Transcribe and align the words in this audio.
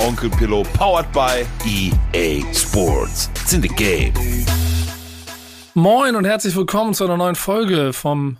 Onkel 0.00 0.30
Pillow, 0.30 0.62
powered 0.72 1.12
by 1.12 1.46
EA 1.66 2.42
Sports. 2.54 3.28
It's 3.34 3.52
in 3.52 3.60
the 3.60 3.68
game. 3.68 4.14
Moin 5.74 6.16
und 6.16 6.24
herzlich 6.24 6.56
willkommen 6.56 6.94
zu 6.94 7.04
einer 7.04 7.18
neuen 7.18 7.34
Folge 7.34 7.92
vom 7.92 8.38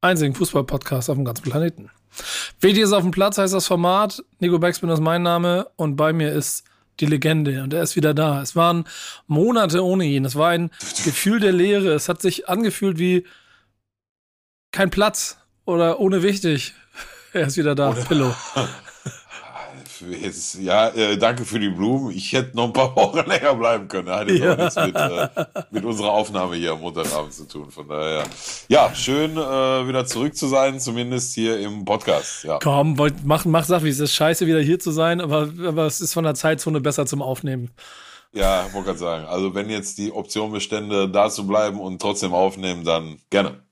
einzigen 0.00 0.34
Fußball-Podcast 0.34 1.10
auf 1.10 1.16
dem 1.16 1.24
ganzen 1.24 1.42
Planeten. 1.42 1.90
Wichtig 2.60 2.84
ist 2.84 2.92
auf 2.92 3.02
dem 3.02 3.10
Platz 3.10 3.36
heißt 3.36 3.52
das 3.52 3.66
Format. 3.66 4.22
Nico 4.38 4.60
Backspin 4.60 4.88
ist 4.90 5.00
mein 5.00 5.22
Name 5.22 5.66
und 5.74 5.96
bei 5.96 6.12
mir 6.12 6.32
ist 6.32 6.62
die 7.00 7.06
Legende 7.06 7.64
und 7.64 7.74
er 7.74 7.82
ist 7.82 7.96
wieder 7.96 8.14
da. 8.14 8.40
Es 8.40 8.54
waren 8.54 8.84
Monate 9.26 9.84
ohne 9.84 10.04
ihn. 10.04 10.24
Es 10.24 10.36
war 10.36 10.50
ein 10.50 10.70
Gefühl 11.04 11.40
der 11.40 11.52
Leere. 11.52 11.94
Es 11.94 12.08
hat 12.08 12.22
sich 12.22 12.48
angefühlt 12.48 12.98
wie 13.00 13.26
kein 14.70 14.90
Platz 14.90 15.38
oder 15.64 15.98
ohne 15.98 16.22
wichtig. 16.22 16.74
Er 17.32 17.48
ist 17.48 17.58
wieder 17.58 17.74
da. 17.74 17.90
Oder 17.90 18.04
Pillow. 18.04 18.34
Jetzt, 20.00 20.56
ja, 20.56 20.88
äh, 20.88 21.16
danke 21.16 21.44
für 21.44 21.58
die 21.58 21.68
Blumen. 21.68 22.10
Ich 22.10 22.32
hätte 22.32 22.56
noch 22.56 22.64
ein 22.64 22.72
paar 22.72 22.94
Wochen 22.96 23.28
länger 23.28 23.54
bleiben 23.54 23.88
können. 23.88 24.08
Hat 24.08 24.28
jetzt 24.28 24.42
ja. 24.42 24.52
auch 24.52 24.58
nichts 24.58 24.76
mit, 24.76 24.96
äh, 24.96 25.28
mit 25.70 25.84
unserer 25.84 26.12
Aufnahme 26.12 26.56
hier 26.56 26.72
am 26.72 26.80
Montagabend 26.80 27.32
zu 27.32 27.46
tun. 27.46 27.70
Von 27.70 27.88
daher, 27.88 28.24
ja, 28.68 28.94
schön 28.94 29.32
äh, 29.32 29.88
wieder 29.88 30.06
zurück 30.06 30.36
zu 30.36 30.46
sein, 30.48 30.80
zumindest 30.80 31.34
hier 31.34 31.58
im 31.58 31.84
Podcast. 31.84 32.44
Ja. 32.44 32.58
Komm, 32.62 32.98
wollt, 32.98 33.24
mach, 33.24 33.44
mach 33.44 33.64
sag, 33.64 33.84
wie 33.84 33.88
es 33.88 34.00
ist 34.00 34.14
scheiße, 34.14 34.46
wieder 34.46 34.60
hier 34.60 34.78
zu 34.78 34.90
sein, 34.90 35.20
aber, 35.20 35.48
aber 35.64 35.86
es 35.86 36.00
ist 36.00 36.14
von 36.14 36.24
der 36.24 36.34
Zeitzone 36.34 36.80
besser 36.80 37.06
zum 37.06 37.22
Aufnehmen. 37.22 37.70
Ja, 38.32 38.66
wollte 38.72 38.88
gerade 38.88 38.98
sagen. 38.98 39.24
Also 39.26 39.54
wenn 39.54 39.70
jetzt 39.70 39.98
die 39.98 40.12
Option 40.12 40.52
bestände, 40.52 41.08
da 41.08 41.30
zu 41.30 41.46
bleiben 41.46 41.80
und 41.80 42.02
trotzdem 42.02 42.34
aufnehmen, 42.34 42.84
dann 42.84 43.18
gerne. 43.30 43.65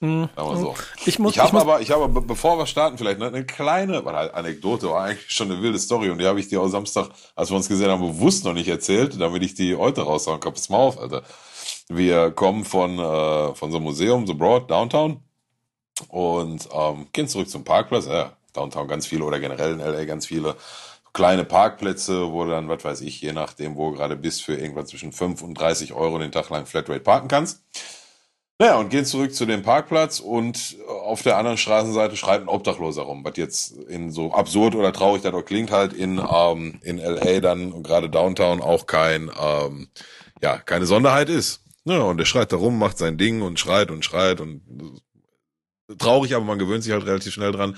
Mhm. 0.00 0.30
So. 0.36 0.74
Ich, 1.04 1.18
muss, 1.18 1.34
ich 1.34 1.38
habe 1.38 1.60
aber, 1.60 1.82
ich 1.82 1.90
habe, 1.90 2.08
bevor 2.22 2.56
wir 2.56 2.66
starten, 2.66 2.96
vielleicht 2.96 3.18
ne, 3.18 3.26
eine 3.26 3.44
kleine 3.44 4.02
Anekdote, 4.34 4.88
war 4.88 5.04
eigentlich 5.04 5.30
schon 5.30 5.52
eine 5.52 5.60
wilde 5.60 5.78
Story 5.78 6.08
und 6.08 6.18
die 6.18 6.26
habe 6.26 6.40
ich 6.40 6.48
dir 6.48 6.62
auch 6.62 6.68
Samstag, 6.68 7.10
als 7.36 7.50
wir 7.50 7.56
uns 7.56 7.68
gesehen 7.68 7.90
haben, 7.90 8.00
bewusst 8.00 8.44
noch 8.46 8.54
nicht 8.54 8.68
erzählt, 8.68 9.20
damit 9.20 9.42
ich 9.42 9.54
die 9.54 9.76
heute 9.76 10.02
raushauen 10.02 10.40
kann. 10.40 10.54
Pass 10.54 10.70
mal 10.70 10.78
auf, 10.78 10.98
Alter. 10.98 11.22
Wir 11.88 12.30
kommen 12.30 12.64
von, 12.64 12.98
äh, 12.98 13.54
von 13.54 13.70
so 13.70 13.76
einem 13.76 13.84
Museum, 13.84 14.26
so 14.26 14.34
Broad, 14.34 14.70
Downtown 14.70 15.20
und 16.08 16.66
ähm, 16.72 17.08
gehen 17.12 17.28
zurück 17.28 17.50
zum 17.50 17.64
Parkplatz. 17.64 18.06
Ja, 18.06 18.32
Downtown 18.54 18.88
ganz 18.88 19.06
viele 19.06 19.24
oder 19.24 19.38
generell 19.38 19.74
in 19.74 19.80
LA 19.80 20.06
ganz 20.06 20.26
viele 20.26 20.56
kleine 21.12 21.44
Parkplätze, 21.44 22.32
wo 22.32 22.44
du 22.44 22.50
dann, 22.50 22.68
was 22.68 22.84
weiß 22.84 23.00
ich, 23.02 23.20
je 23.20 23.32
nachdem, 23.32 23.76
wo 23.76 23.90
du 23.90 23.96
gerade 23.96 24.16
bist, 24.16 24.42
für 24.42 24.54
irgendwas 24.54 24.88
zwischen 24.88 25.12
5 25.12 25.42
und 25.42 25.54
30 25.54 25.92
Euro 25.92 26.18
den 26.18 26.32
Tag 26.32 26.48
lang 26.48 26.64
Flatrate 26.66 27.00
parken 27.00 27.28
kannst. 27.28 27.62
Naja, 28.60 28.76
und 28.76 28.90
gehen 28.90 29.06
zurück 29.06 29.34
zu 29.34 29.46
dem 29.46 29.62
Parkplatz 29.62 30.20
und 30.20 30.76
auf 30.86 31.22
der 31.22 31.38
anderen 31.38 31.56
Straßenseite 31.56 32.14
schreit 32.14 32.42
ein 32.42 32.48
Obdachloser 32.48 33.00
rum, 33.00 33.24
was 33.24 33.38
jetzt 33.38 33.72
in 33.88 34.10
so 34.10 34.34
absurd 34.34 34.74
oder 34.74 34.92
traurig 34.92 35.22
das 35.22 35.32
auch 35.32 35.46
klingt, 35.46 35.70
halt 35.70 35.94
in, 35.94 36.18
ähm, 36.18 36.78
in 36.82 36.98
LA 36.98 37.40
dann 37.40 37.72
und 37.72 37.84
gerade 37.84 38.10
Downtown 38.10 38.60
auch 38.60 38.86
kein, 38.86 39.30
ähm, 39.42 39.88
ja, 40.42 40.58
keine 40.58 40.84
Sonderheit 40.84 41.30
ist. 41.30 41.64
Ja, 41.84 42.00
und 42.00 42.18
der 42.18 42.26
schreit 42.26 42.52
da 42.52 42.58
rum, 42.58 42.78
macht 42.78 42.98
sein 42.98 43.16
Ding 43.16 43.40
und 43.40 43.58
schreit 43.58 43.90
und 43.90 44.04
schreit 44.04 44.42
und 44.42 44.60
traurig, 45.98 46.34
aber 46.34 46.44
man 46.44 46.58
gewöhnt 46.58 46.82
sich 46.82 46.92
halt 46.92 47.06
relativ 47.06 47.32
schnell 47.32 47.52
dran. 47.52 47.76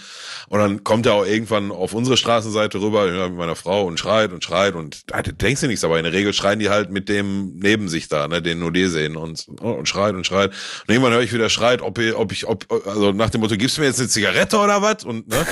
Und 0.49 0.59
dann 0.59 0.85
kommt 0.85 1.07
er 1.07 1.15
auch 1.15 1.27
irgendwann 1.27 1.71
auf 1.71 1.95
unsere 1.95 2.17
Straßenseite 2.17 2.81
rüber 2.81 3.07
mit 3.07 3.37
meiner 3.37 3.57
Frau 3.57 3.85
und 3.85 3.99
schreit 3.99 4.33
und 4.33 4.45
schreit 4.45 4.75
und 4.75 5.11
da 5.11 5.23
denkst 5.23 5.61
du 5.61 5.67
nichts, 5.67 5.85
aber 5.85 5.99
in 5.99 6.05
der 6.05 6.13
Regel 6.13 6.33
schreien 6.33 6.59
die 6.59 6.71
halt 6.71 6.91
mit 6.91 7.09
dem 7.09 7.57
neben 7.57 7.89
sich 7.89 8.09
da, 8.09 8.29
ne, 8.29 8.43
den 8.43 8.59
nur 8.59 8.73
die 8.73 8.87
sehen 8.87 9.17
und, 9.17 9.47
und 9.61 9.89
schreit 9.89 10.15
und 10.15 10.27
schreit. 10.27 10.51
Und 10.51 10.95
irgendwann 10.95 11.13
höre 11.13 11.23
ich 11.23 11.33
wieder 11.33 11.49
schreit, 11.49 11.83
ob 11.83 11.99
ich, 11.99 12.15
ob 12.15 12.33
ich, 12.33 12.47
ob, 12.47 12.67
also 12.87 13.13
nach 13.13 13.31
dem 13.31 13.41
Motto, 13.41 13.57
gibst 13.57 13.77
du 13.77 13.81
mir 13.83 13.89
jetzt 13.89 14.01
eine 14.01 14.09
Zigarette 14.09 14.59
oder 14.59 14.83
was? 14.83 15.05
Und 15.05 15.29
ne, 15.29 15.37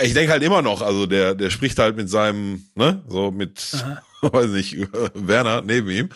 äh, 0.00 0.06
ich 0.06 0.14
denke 0.14 0.32
halt 0.32 0.42
immer 0.42 0.62
noch, 0.62 0.82
also 0.82 1.06
der, 1.06 1.34
der 1.34 1.50
spricht 1.50 1.78
halt 1.78 1.96
mit 1.96 2.10
seinem, 2.10 2.66
ne, 2.74 3.02
so 3.08 3.30
mit, 3.30 3.72
Aha. 3.74 4.02
weiß 4.32 4.50
nicht, 4.50 4.76
Werner 5.14 5.62
neben 5.62 5.90
ihm. 5.90 6.08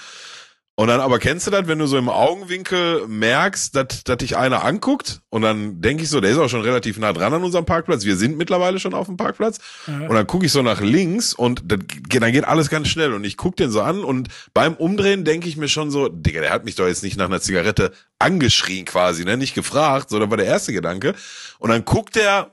Und 0.81 0.89
dann 0.89 1.01
aber 1.01 1.19
kennst 1.19 1.47
du 1.47 1.51
das, 1.51 1.67
wenn 1.67 1.79
du 1.79 1.87
so 1.87 1.99
im 1.99 2.09
Augenwinkel 2.09 3.07
merkst, 3.07 3.77
dass, 3.77 4.03
dass 4.03 4.17
dich 4.17 4.39
einer 4.39 4.65
anguckt 4.65 5.21
und 5.29 5.43
dann 5.43 5.83
denke 5.83 6.05
ich 6.05 6.09
so, 6.09 6.23
der 6.23 6.31
ist 6.31 6.39
auch 6.39 6.49
schon 6.49 6.63
relativ 6.63 6.99
nah 6.99 7.13
dran 7.13 7.35
an 7.35 7.45
unserem 7.45 7.67
Parkplatz. 7.67 8.07
Wir 8.07 8.17
sind 8.17 8.39
mittlerweile 8.39 8.81
schon 8.81 8.95
auf 8.95 9.05
dem 9.07 9.19
Parkplatz. 9.19 9.59
Mhm. 9.87 10.05
Und 10.05 10.15
dann 10.15 10.27
gucke 10.27 10.47
ich 10.47 10.53
so 10.53 10.63
nach 10.63 10.81
links 10.81 11.35
und 11.35 11.65
das, 11.67 11.81
dann 12.09 12.33
geht 12.33 12.47
alles 12.47 12.71
ganz 12.71 12.89
schnell 12.89 13.13
und 13.13 13.25
ich 13.25 13.37
guck 13.37 13.57
den 13.57 13.71
so 13.71 13.83
an 13.83 14.03
und 14.03 14.29
beim 14.55 14.73
Umdrehen 14.73 15.27
denke 15.27 15.51
ich 15.51 15.59
mir 15.59 15.69
schon 15.69 15.91
so, 15.91 16.09
Digga, 16.09 16.41
der 16.41 16.51
hat 16.51 16.65
mich 16.65 16.77
doch 16.77 16.87
jetzt 16.87 17.03
nicht 17.03 17.19
nach 17.19 17.27
einer 17.27 17.43
Zigarette 17.43 17.93
angeschrien 18.19 18.87
quasi, 18.87 19.27
ne, 19.27 19.37
nicht 19.37 19.55
gefragt, 19.55 20.09
so, 20.09 20.19
das 20.19 20.31
war 20.31 20.39
der 20.39 20.47
erste 20.47 20.73
Gedanke. 20.73 21.15
Und 21.59 21.69
dann 21.69 21.85
guckt 21.85 22.17
er 22.17 22.53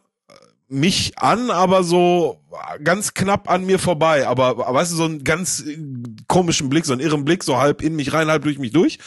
mich 0.69 1.17
an, 1.17 1.49
aber 1.49 1.83
so 1.83 2.41
ganz 2.83 3.13
knapp 3.13 3.49
an 3.49 3.65
mir 3.65 3.79
vorbei. 3.79 4.27
Aber 4.27 4.57
weißt 4.57 4.91
du, 4.91 4.95
so 4.95 5.05
einen 5.05 5.23
ganz 5.23 5.63
komischen 6.27 6.69
Blick, 6.69 6.85
so 6.85 6.93
einen 6.93 7.01
irren 7.01 7.25
Blick, 7.25 7.43
so 7.43 7.57
halb 7.57 7.81
in 7.81 7.95
mich 7.95 8.13
rein, 8.13 8.27
halb 8.27 8.43
durch 8.43 8.59
mich 8.59 8.71
durch 8.71 8.99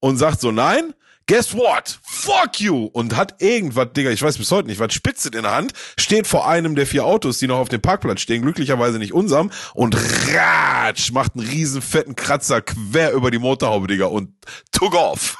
und 0.00 0.16
sagt 0.16 0.40
so, 0.40 0.50
nein, 0.50 0.94
guess 1.26 1.54
what? 1.54 1.98
Fuck 2.02 2.60
you! 2.60 2.86
Und 2.92 3.16
hat 3.16 3.40
irgendwas, 3.40 3.88
Digga, 3.94 4.10
ich 4.10 4.22
weiß 4.22 4.38
bis 4.38 4.50
heute 4.50 4.68
nicht, 4.68 4.80
was 4.80 4.92
spitzet 4.92 5.34
in 5.34 5.42
der 5.42 5.54
Hand, 5.54 5.72
steht 5.98 6.26
vor 6.26 6.48
einem 6.48 6.74
der 6.74 6.86
vier 6.86 7.04
Autos, 7.04 7.38
die 7.38 7.46
noch 7.46 7.58
auf 7.58 7.68
dem 7.68 7.80
Parkplatz 7.80 8.20
stehen, 8.20 8.42
glücklicherweise 8.42 8.98
nicht 8.98 9.12
unserem, 9.12 9.50
und 9.74 9.96
ratsch, 10.34 11.12
macht 11.12 11.36
einen 11.36 11.46
riesen 11.46 11.82
fetten 11.82 12.16
Kratzer 12.16 12.60
quer 12.60 13.12
über 13.12 13.30
die 13.30 13.38
Motorhaube, 13.38 13.86
Digga, 13.86 14.06
und 14.06 14.30
took 14.72 14.94
off. 14.94 15.36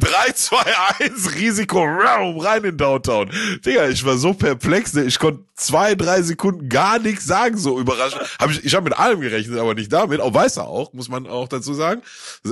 3, 0.00 0.32
2, 0.32 0.56
1, 1.00 1.34
Risiko, 1.34 1.84
rein 1.84 2.64
in 2.64 2.76
Downtown. 2.76 3.30
Digga, 3.64 3.88
ich 3.88 4.04
war 4.04 4.16
so 4.16 4.34
perplex, 4.34 4.94
ne? 4.94 5.04
ich 5.04 5.18
konnte 5.18 5.44
zwei, 5.56 5.94
drei 5.94 6.22
Sekunden 6.22 6.68
gar 6.68 6.98
nichts 6.98 7.24
sagen, 7.24 7.56
so 7.56 7.78
überraschend. 7.78 8.22
Hab 8.38 8.50
ich 8.50 8.64
ich 8.64 8.74
habe 8.74 8.84
mit 8.84 8.98
allem 8.98 9.20
gerechnet, 9.20 9.58
aber 9.58 9.74
nicht 9.74 9.92
damit. 9.92 10.20
Auch 10.20 10.34
Weißer 10.34 10.66
auch, 10.66 10.92
muss 10.92 11.08
man 11.08 11.26
auch 11.26 11.48
dazu 11.48 11.74
sagen. 11.74 12.02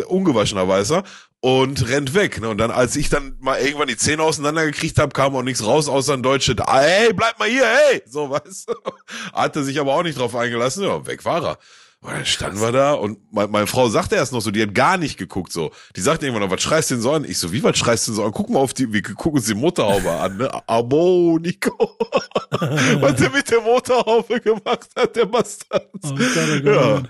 Ungewaschener 0.08 0.66
Weißer 0.68 1.02
und 1.40 1.88
rennt 1.88 2.14
weg. 2.14 2.40
Ne? 2.40 2.48
Und 2.48 2.58
dann, 2.58 2.70
als 2.70 2.94
ich 2.94 3.08
dann 3.08 3.36
mal 3.40 3.60
irgendwann 3.60 3.88
die 3.88 3.96
Zähne 3.96 4.22
auseinandergekriegt 4.22 4.98
habe, 4.98 5.12
kam 5.12 5.34
auch 5.34 5.42
nichts 5.42 5.64
raus, 5.66 5.88
außer 5.88 6.14
ein 6.14 6.22
deutsches, 6.22 6.54
hey, 6.64 7.12
bleib 7.12 7.38
mal 7.38 7.48
hier, 7.48 7.66
hey! 7.66 8.02
So, 8.06 8.30
weißt 8.30 8.68
du? 8.68 8.74
Hatte 9.32 9.64
sich 9.64 9.78
aber 9.80 9.92
auch 9.92 10.04
nicht 10.04 10.18
drauf 10.18 10.36
eingelassen, 10.36 10.84
ja, 10.84 11.04
weg 11.04 11.24
war 11.24 11.44
er. 11.44 11.58
Und 12.02 12.12
dann 12.12 12.26
standen 12.26 12.60
wir 12.60 12.72
da 12.72 12.94
und 12.94 13.18
meine, 13.32 13.46
meine 13.46 13.66
Frau 13.68 13.88
sagte 13.88 14.16
erst 14.16 14.32
noch 14.32 14.40
so, 14.40 14.50
die 14.50 14.60
hat 14.60 14.74
gar 14.74 14.96
nicht 14.96 15.18
geguckt 15.18 15.52
so. 15.52 15.70
Die 15.94 16.00
sagte 16.00 16.26
irgendwann 16.26 16.48
noch, 16.48 16.52
was 16.52 16.60
schreist 16.60 16.90
du 16.90 16.96
denn 16.96 17.02
so 17.02 17.12
an? 17.12 17.24
Ich 17.24 17.38
so, 17.38 17.52
wie 17.52 17.62
was 17.62 17.78
schreist 17.78 18.08
du 18.08 18.10
denn 18.10 18.16
so 18.16 18.24
an? 18.24 18.32
Guck 18.32 18.50
mal 18.50 18.58
auf 18.58 18.74
die, 18.74 18.92
wir 18.92 19.02
gucken 19.02 19.34
uns 19.34 19.46
die 19.46 19.54
Motorhaube 19.54 20.10
an, 20.10 20.36
ne? 20.36 20.50
Abo, 20.66 21.38
Nico. 21.40 21.96
was 22.50 23.14
der 23.14 23.30
mit 23.30 23.48
der 23.48 23.60
Motorhaube 23.60 24.40
gemacht 24.40 24.88
hat, 24.96 25.14
der 25.14 25.26
Bastard. 25.26 25.88
Oh, 26.02 26.68
ja. 26.68 27.02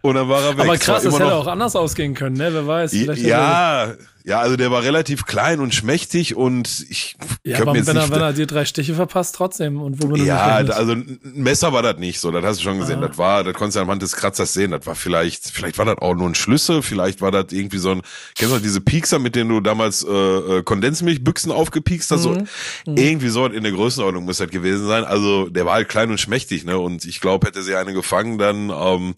Und 0.00 0.16
dann 0.16 0.28
war 0.28 0.42
er 0.42 0.56
weg. 0.56 0.64
Aber 0.64 0.76
krass, 0.76 1.04
das 1.04 1.14
hätte 1.14 1.32
auch 1.32 1.46
anders 1.46 1.76
ausgehen 1.76 2.14
können, 2.14 2.36
ne? 2.36 2.52
Wer 2.52 2.66
weiß. 2.66 2.92
ja, 2.92 3.14
ja, 3.14 3.94
also 4.38 4.56
der 4.56 4.70
war 4.70 4.82
relativ 4.82 5.24
klein 5.24 5.60
und 5.60 5.74
schmächtig 5.74 6.36
und 6.36 6.86
ich 6.88 7.16
ja, 7.44 7.60
aber 7.60 7.74
jetzt 7.74 7.88
wenn, 7.88 7.96
nicht, 7.96 8.08
er, 8.08 8.14
wenn 8.14 8.22
er 8.22 8.32
dir 8.32 8.46
drei 8.46 8.64
Stiche 8.64 8.94
verpasst, 8.94 9.34
trotzdem. 9.34 9.80
Und 9.80 10.02
wo 10.02 10.14
ja, 10.14 10.56
also 10.56 10.92
ein 10.92 11.18
Messer 11.22 11.72
war 11.72 11.82
das 11.82 11.98
nicht 11.98 12.20
so, 12.20 12.30
das 12.30 12.44
hast 12.44 12.60
du 12.60 12.62
schon 12.62 12.78
gesehen. 12.78 13.02
Ah. 13.02 13.08
Das 13.08 13.18
war, 13.18 13.42
das 13.42 13.54
konntest 13.54 13.76
du 13.76 13.80
anhand 13.80 14.02
des 14.02 14.14
Kratzers 14.14 14.52
sehen. 14.52 14.70
Das 14.70 14.86
war 14.86 14.94
vielleicht, 14.94 15.46
vielleicht 15.46 15.78
war 15.78 15.86
das 15.86 15.98
auch 15.98 16.14
nur 16.14 16.28
ein 16.28 16.34
Schlüssel, 16.34 16.82
vielleicht 16.82 17.20
war 17.20 17.32
das 17.32 17.46
irgendwie 17.50 17.78
so 17.78 17.90
ein, 17.90 18.02
kennst 18.36 18.54
du 18.54 18.58
diese 18.60 18.80
Piekser, 18.80 19.18
mit 19.18 19.34
denen 19.34 19.50
du 19.50 19.60
damals 19.60 20.04
äh, 20.04 20.08
äh 20.08 20.62
Kondensmilchbüchsen 20.62 21.50
aufgepiekst 21.50 22.10
hast? 22.12 22.26
Mhm. 22.26 22.46
So, 22.84 22.90
mhm. 22.92 22.96
Irgendwie 22.96 23.28
so 23.28 23.46
in 23.46 23.62
der 23.62 23.72
Größenordnung 23.72 24.24
muss 24.24 24.38
das 24.38 24.50
gewesen 24.50 24.86
sein. 24.86 25.04
Also 25.04 25.48
der 25.48 25.66
war 25.66 25.74
halt 25.74 25.88
klein 25.88 26.10
und 26.10 26.18
schmächtig, 26.18 26.64
ne? 26.64 26.78
Und 26.78 27.04
ich 27.04 27.20
glaube, 27.20 27.48
hätte 27.48 27.62
sie 27.62 27.74
eine 27.74 27.92
gefangen, 27.92 28.38
dann 28.38 28.70
ähm, 28.70 29.14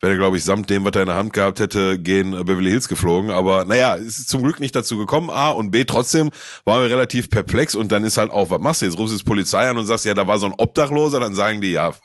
wäre 0.00 0.12
er, 0.12 0.16
glaube 0.16 0.36
ich, 0.36 0.44
samt 0.44 0.70
dem, 0.70 0.84
was 0.84 0.92
er 0.94 1.02
in 1.02 1.08
der 1.08 1.16
Hand 1.16 1.32
gehabt 1.32 1.58
hätte, 1.58 1.98
gehen 1.98 2.34
äh, 2.34 2.44
Beverly 2.44 2.70
Hills 2.70 2.88
geflogen. 2.88 3.30
Aber 3.30 3.64
naja, 3.64 3.94
ist 3.94 4.28
zum 4.28 4.43
Glück 4.44 4.60
nicht 4.60 4.76
dazu 4.76 4.96
gekommen, 4.96 5.30
A 5.30 5.50
und 5.50 5.70
B, 5.70 5.84
trotzdem 5.84 6.30
waren 6.64 6.82
wir 6.82 6.90
relativ 6.90 7.30
perplex 7.30 7.74
und 7.74 7.90
dann 7.90 8.04
ist 8.04 8.16
halt 8.16 8.30
auch, 8.30 8.50
was 8.50 8.60
machst 8.60 8.82
du 8.82 8.86
jetzt? 8.86 8.98
Rufst 8.98 9.14
du 9.14 9.18
die 9.18 9.24
Polizei 9.24 9.68
an 9.68 9.76
und 9.76 9.86
sagst, 9.86 10.04
ja, 10.04 10.14
da 10.14 10.26
war 10.26 10.38
so 10.38 10.46
ein 10.46 10.54
Obdachloser, 10.56 11.20
dann 11.20 11.34
sagen 11.34 11.60
die, 11.60 11.72
ja, 11.72 11.92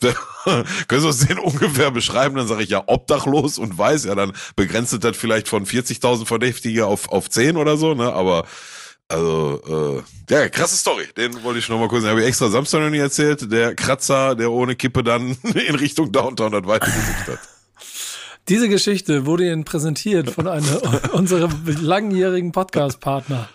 können 0.00 1.00
Sie 1.00 1.06
uns 1.06 1.26
den 1.26 1.38
ungefähr 1.38 1.90
beschreiben? 1.90 2.36
Dann 2.36 2.46
sage 2.46 2.62
ich, 2.62 2.70
ja, 2.70 2.82
obdachlos 2.86 3.58
und 3.58 3.76
weiß, 3.78 4.04
ja, 4.04 4.14
dann 4.14 4.32
begrenzt 4.56 4.92
das 5.02 5.16
vielleicht 5.16 5.48
von 5.48 5.64
40.000 5.64 6.26
Verdächtige 6.26 6.86
auf, 6.86 7.08
auf 7.08 7.30
10 7.30 7.56
oder 7.56 7.76
so, 7.76 7.94
ne, 7.94 8.12
aber 8.12 8.44
also, 9.12 10.02
äh, 10.30 10.32
ja, 10.32 10.48
krasse 10.48 10.76
Story. 10.76 11.06
Den 11.16 11.42
wollte 11.42 11.58
ich 11.58 11.68
noch 11.68 11.78
mal 11.78 11.88
kurz. 11.88 12.02
Den 12.02 12.10
habe 12.10 12.22
ich 12.22 12.28
extra 12.28 12.48
Samstag 12.48 12.80
noch 12.80 12.88
nie 12.88 12.98
erzählt. 12.98 13.52
Der 13.52 13.74
Kratzer, 13.74 14.34
der 14.34 14.50
ohne 14.50 14.74
Kippe 14.74 15.04
dann 15.04 15.36
in 15.68 15.74
Richtung 15.74 16.10
Downtown 16.12 16.52
das 16.52 16.66
weiter 16.66 16.86
gesucht 16.86 17.28
hat. 17.28 17.61
Diese 18.48 18.68
Geschichte 18.68 19.24
wurde 19.24 19.50
Ihnen 19.50 19.64
präsentiert 19.64 20.30
von 20.30 20.48
einem 20.48 20.66
unserer 21.12 21.48
langjährigen 21.80 22.50
Podcast-Partner. 22.50 23.48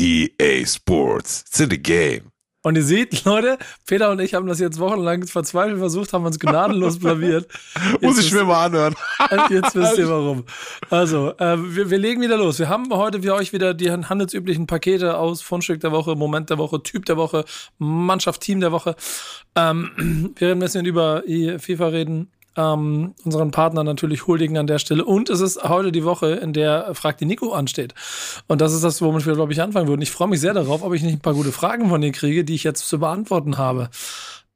EA 0.00 0.66
Sports. 0.66 1.44
It's 1.46 1.60
in 1.60 1.70
the 1.70 1.80
game. 1.80 2.32
Und 2.62 2.76
ihr 2.76 2.82
seht, 2.82 3.24
Leute, 3.24 3.56
Peter 3.86 4.10
und 4.10 4.20
ich 4.20 4.34
haben 4.34 4.46
das 4.46 4.60
jetzt 4.60 4.78
wochenlang 4.78 5.26
verzweifelt 5.26 5.78
versucht, 5.78 6.12
haben 6.12 6.26
uns 6.26 6.38
gnadenlos 6.38 6.98
blamiert. 6.98 7.48
Muss 8.02 8.18
ich 8.18 8.32
mir 8.32 8.44
mal 8.44 8.66
anhören. 8.66 8.94
Jetzt 9.48 9.74
wisst 9.74 9.96
ihr 9.96 10.08
warum. 10.08 10.44
Also, 10.90 11.32
äh, 11.38 11.56
wir, 11.56 11.88
wir 11.88 11.98
legen 11.98 12.20
wieder 12.20 12.36
los. 12.36 12.58
Wir 12.58 12.68
haben 12.68 12.92
heute 12.92 13.22
für 13.22 13.34
euch 13.34 13.52
wieder 13.52 13.72
die 13.72 13.90
handelsüblichen 13.90 14.66
Pakete 14.66 15.16
aus 15.16 15.40
Fundstück 15.40 15.80
der 15.80 15.92
Woche, 15.92 16.16
Moment 16.16 16.50
der 16.50 16.58
Woche, 16.58 16.82
Typ 16.82 17.06
der 17.06 17.16
Woche, 17.16 17.44
Mannschaft, 17.78 18.42
Team 18.42 18.60
der 18.60 18.72
Woche. 18.72 18.96
Ähm, 19.54 20.32
wir 20.36 20.48
werden 20.48 20.58
ein 20.58 20.64
bisschen 20.64 20.84
über 20.84 21.22
FIFA 21.58 21.86
reden, 21.88 22.30
ähm, 22.60 23.14
unseren 23.24 23.50
Partner 23.50 23.84
natürlich 23.84 24.26
huldigen 24.26 24.58
an 24.58 24.66
der 24.66 24.78
Stelle. 24.78 25.04
Und 25.04 25.30
es 25.30 25.40
ist 25.40 25.62
heute 25.62 25.92
die 25.92 26.04
Woche, 26.04 26.32
in 26.32 26.52
der 26.52 26.94
Fragt 26.94 27.20
die 27.20 27.26
Nico 27.26 27.52
ansteht. 27.52 27.94
Und 28.48 28.60
das 28.60 28.72
ist 28.72 28.84
das, 28.84 29.00
womit 29.00 29.26
wir, 29.26 29.34
glaube 29.34 29.52
ich, 29.52 29.60
anfangen 29.60 29.88
würden. 29.88 30.02
Ich 30.02 30.10
freue 30.10 30.28
mich 30.28 30.40
sehr 30.40 30.54
darauf, 30.54 30.82
ob 30.82 30.92
ich 30.94 31.02
nicht 31.02 31.14
ein 31.14 31.20
paar 31.20 31.34
gute 31.34 31.52
Fragen 31.52 31.88
von 31.88 32.00
dir 32.00 32.12
kriege, 32.12 32.44
die 32.44 32.54
ich 32.54 32.64
jetzt 32.64 32.86
zu 32.86 32.98
beantworten 32.98 33.58
habe. 33.58 33.90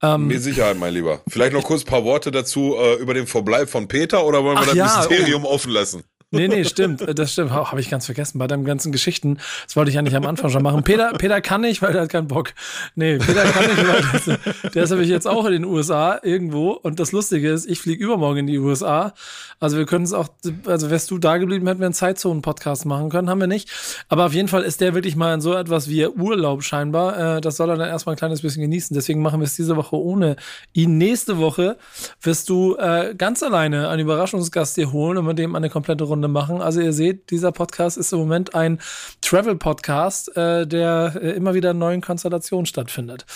Ähm, 0.02 0.26
Mit 0.26 0.42
Sicherheit, 0.42 0.78
mein 0.78 0.92
Lieber. 0.92 1.22
Vielleicht 1.28 1.52
noch 1.52 1.64
kurz 1.64 1.82
ein 1.82 1.86
paar 1.86 2.04
Worte 2.04 2.30
dazu 2.30 2.74
äh, 2.76 2.94
über 2.96 3.14
den 3.14 3.26
Verbleib 3.26 3.70
von 3.70 3.88
Peter 3.88 4.26
oder 4.26 4.44
wollen 4.44 4.58
wir 4.58 4.66
das 4.66 4.74
ja, 4.74 4.96
Mysterium 4.98 5.44
oh. 5.44 5.50
offen 5.50 5.72
lassen? 5.72 6.04
Nee, 6.34 6.48
nee, 6.48 6.64
stimmt. 6.64 7.04
Das 7.18 7.32
stimmt. 7.32 7.50
Oh, 7.52 7.66
Habe 7.66 7.80
ich 7.80 7.90
ganz 7.90 8.06
vergessen 8.06 8.38
bei 8.38 8.46
deinen 8.46 8.64
ganzen 8.64 8.92
Geschichten. 8.92 9.38
Das 9.64 9.76
wollte 9.76 9.90
ich 9.90 9.98
eigentlich 9.98 10.16
am 10.16 10.26
Anfang 10.26 10.50
schon 10.50 10.62
machen. 10.62 10.82
Peter, 10.82 11.12
Peter 11.12 11.40
kann 11.40 11.62
nicht, 11.62 11.82
weil 11.82 11.94
er 11.94 12.02
hat 12.02 12.10
keinen 12.10 12.28
Bock. 12.28 12.52
Nee, 12.94 13.18
Peter 13.18 13.44
kann 13.44 13.66
nicht, 13.66 13.86
weil 13.86 14.02
das, 14.12 14.72
der 14.72 14.82
ist 14.84 14.90
nämlich 14.90 15.08
jetzt 15.08 15.26
auch 15.26 15.44
in 15.46 15.52
den 15.52 15.64
USA 15.64 16.18
irgendwo. 16.22 16.72
Und 16.72 17.00
das 17.00 17.12
Lustige 17.12 17.50
ist, 17.50 17.66
ich 17.66 17.80
fliege 17.80 18.04
übermorgen 18.04 18.40
in 18.40 18.46
die 18.46 18.58
USA. 18.58 19.14
Also 19.60 19.78
wir 19.78 19.86
können 19.86 20.04
es 20.04 20.12
auch, 20.12 20.28
also 20.66 20.90
wärst 20.90 21.10
du 21.10 21.18
da 21.18 21.38
geblieben, 21.38 21.66
hätten 21.66 21.80
wir 21.80 21.86
einen 21.86 21.94
Zeitzonen-Podcast 21.94 22.86
machen 22.86 23.08
können. 23.08 23.30
Haben 23.30 23.40
wir 23.40 23.46
nicht. 23.46 23.70
Aber 24.08 24.26
auf 24.26 24.34
jeden 24.34 24.48
Fall 24.48 24.62
ist 24.62 24.80
der 24.80 24.94
wirklich 24.94 25.16
mal 25.16 25.34
in 25.34 25.40
so 25.40 25.54
etwas 25.54 25.88
wie 25.88 26.06
Urlaub 26.06 26.62
scheinbar. 26.62 27.36
Äh, 27.36 27.40
das 27.40 27.56
soll 27.56 27.70
er 27.70 27.76
dann 27.76 27.88
erstmal 27.88 28.14
ein 28.14 28.18
kleines 28.18 28.42
bisschen 28.42 28.62
genießen. 28.62 28.94
Deswegen 28.94 29.22
machen 29.22 29.40
wir 29.40 29.44
es 29.44 29.56
diese 29.56 29.76
Woche 29.76 29.96
ohne 29.96 30.36
ihn. 30.72 30.98
Nächste 30.98 31.38
Woche 31.38 31.76
wirst 32.20 32.48
du 32.48 32.76
äh, 32.76 33.14
ganz 33.16 33.42
alleine 33.42 33.88
einen 33.88 34.02
Überraschungsgast 34.02 34.76
dir 34.76 34.92
holen 34.92 35.18
und 35.18 35.26
mit 35.26 35.38
dem 35.38 35.54
eine 35.54 35.70
komplette 35.70 36.04
Runde 36.04 36.23
machen. 36.28 36.60
Also 36.60 36.80
ihr 36.80 36.92
seht, 36.92 37.30
dieser 37.30 37.52
Podcast 37.52 37.96
ist 37.96 38.12
im 38.12 38.18
Moment 38.18 38.54
ein 38.54 38.80
Travel-Podcast, 39.20 40.36
äh, 40.36 40.66
der 40.66 41.14
äh, 41.20 41.30
immer 41.30 41.54
wieder 41.54 41.72
in 41.72 41.78
neuen 41.78 42.00
Konstellationen 42.00 42.66
stattfindet. 42.66 43.26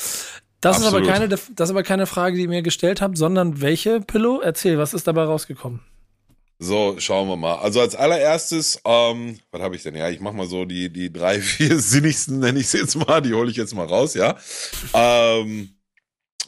Das 0.61 0.79
ist, 0.79 0.87
aber 0.87 1.03
keine, 1.03 1.29
das 1.29 1.49
ist 1.49 1.71
aber 1.71 1.85
keine 1.85 2.07
Frage, 2.07 2.37
die 2.37 2.43
ihr 2.43 2.49
mir 2.49 2.63
gestellt 2.63 3.01
habt, 3.01 3.17
sondern 3.17 3.61
welche 3.61 4.01
Pillow? 4.01 4.41
Erzähl, 4.41 4.77
was 4.77 4.93
ist 4.93 5.07
dabei 5.07 5.23
rausgekommen? 5.23 5.81
So, 6.61 6.97
schauen 6.99 7.29
wir 7.29 7.37
mal. 7.37 7.55
Also 7.57 7.81
als 7.81 7.95
allererstes, 7.95 8.81
ähm, 8.85 9.39
was 9.53 9.63
habe 9.63 9.77
ich 9.77 9.85
denn? 9.85 9.95
Ja, 9.95 10.09
ich 10.09 10.19
mach 10.19 10.33
mal 10.33 10.49
so 10.49 10.65
die, 10.65 10.93
die 10.93 11.13
drei, 11.13 11.41
vier 11.41 11.79
sinnigsten, 11.79 12.41
nenne 12.41 12.59
ich 12.59 12.69
sie 12.69 12.79
jetzt 12.79 12.97
mal, 12.97 13.23
die 13.23 13.35
hole 13.35 13.51
ich 13.51 13.57
jetzt 13.57 13.75
mal 13.75 13.87
raus, 13.87 14.15
ja. 14.15 14.37
Ähm, 14.93 15.78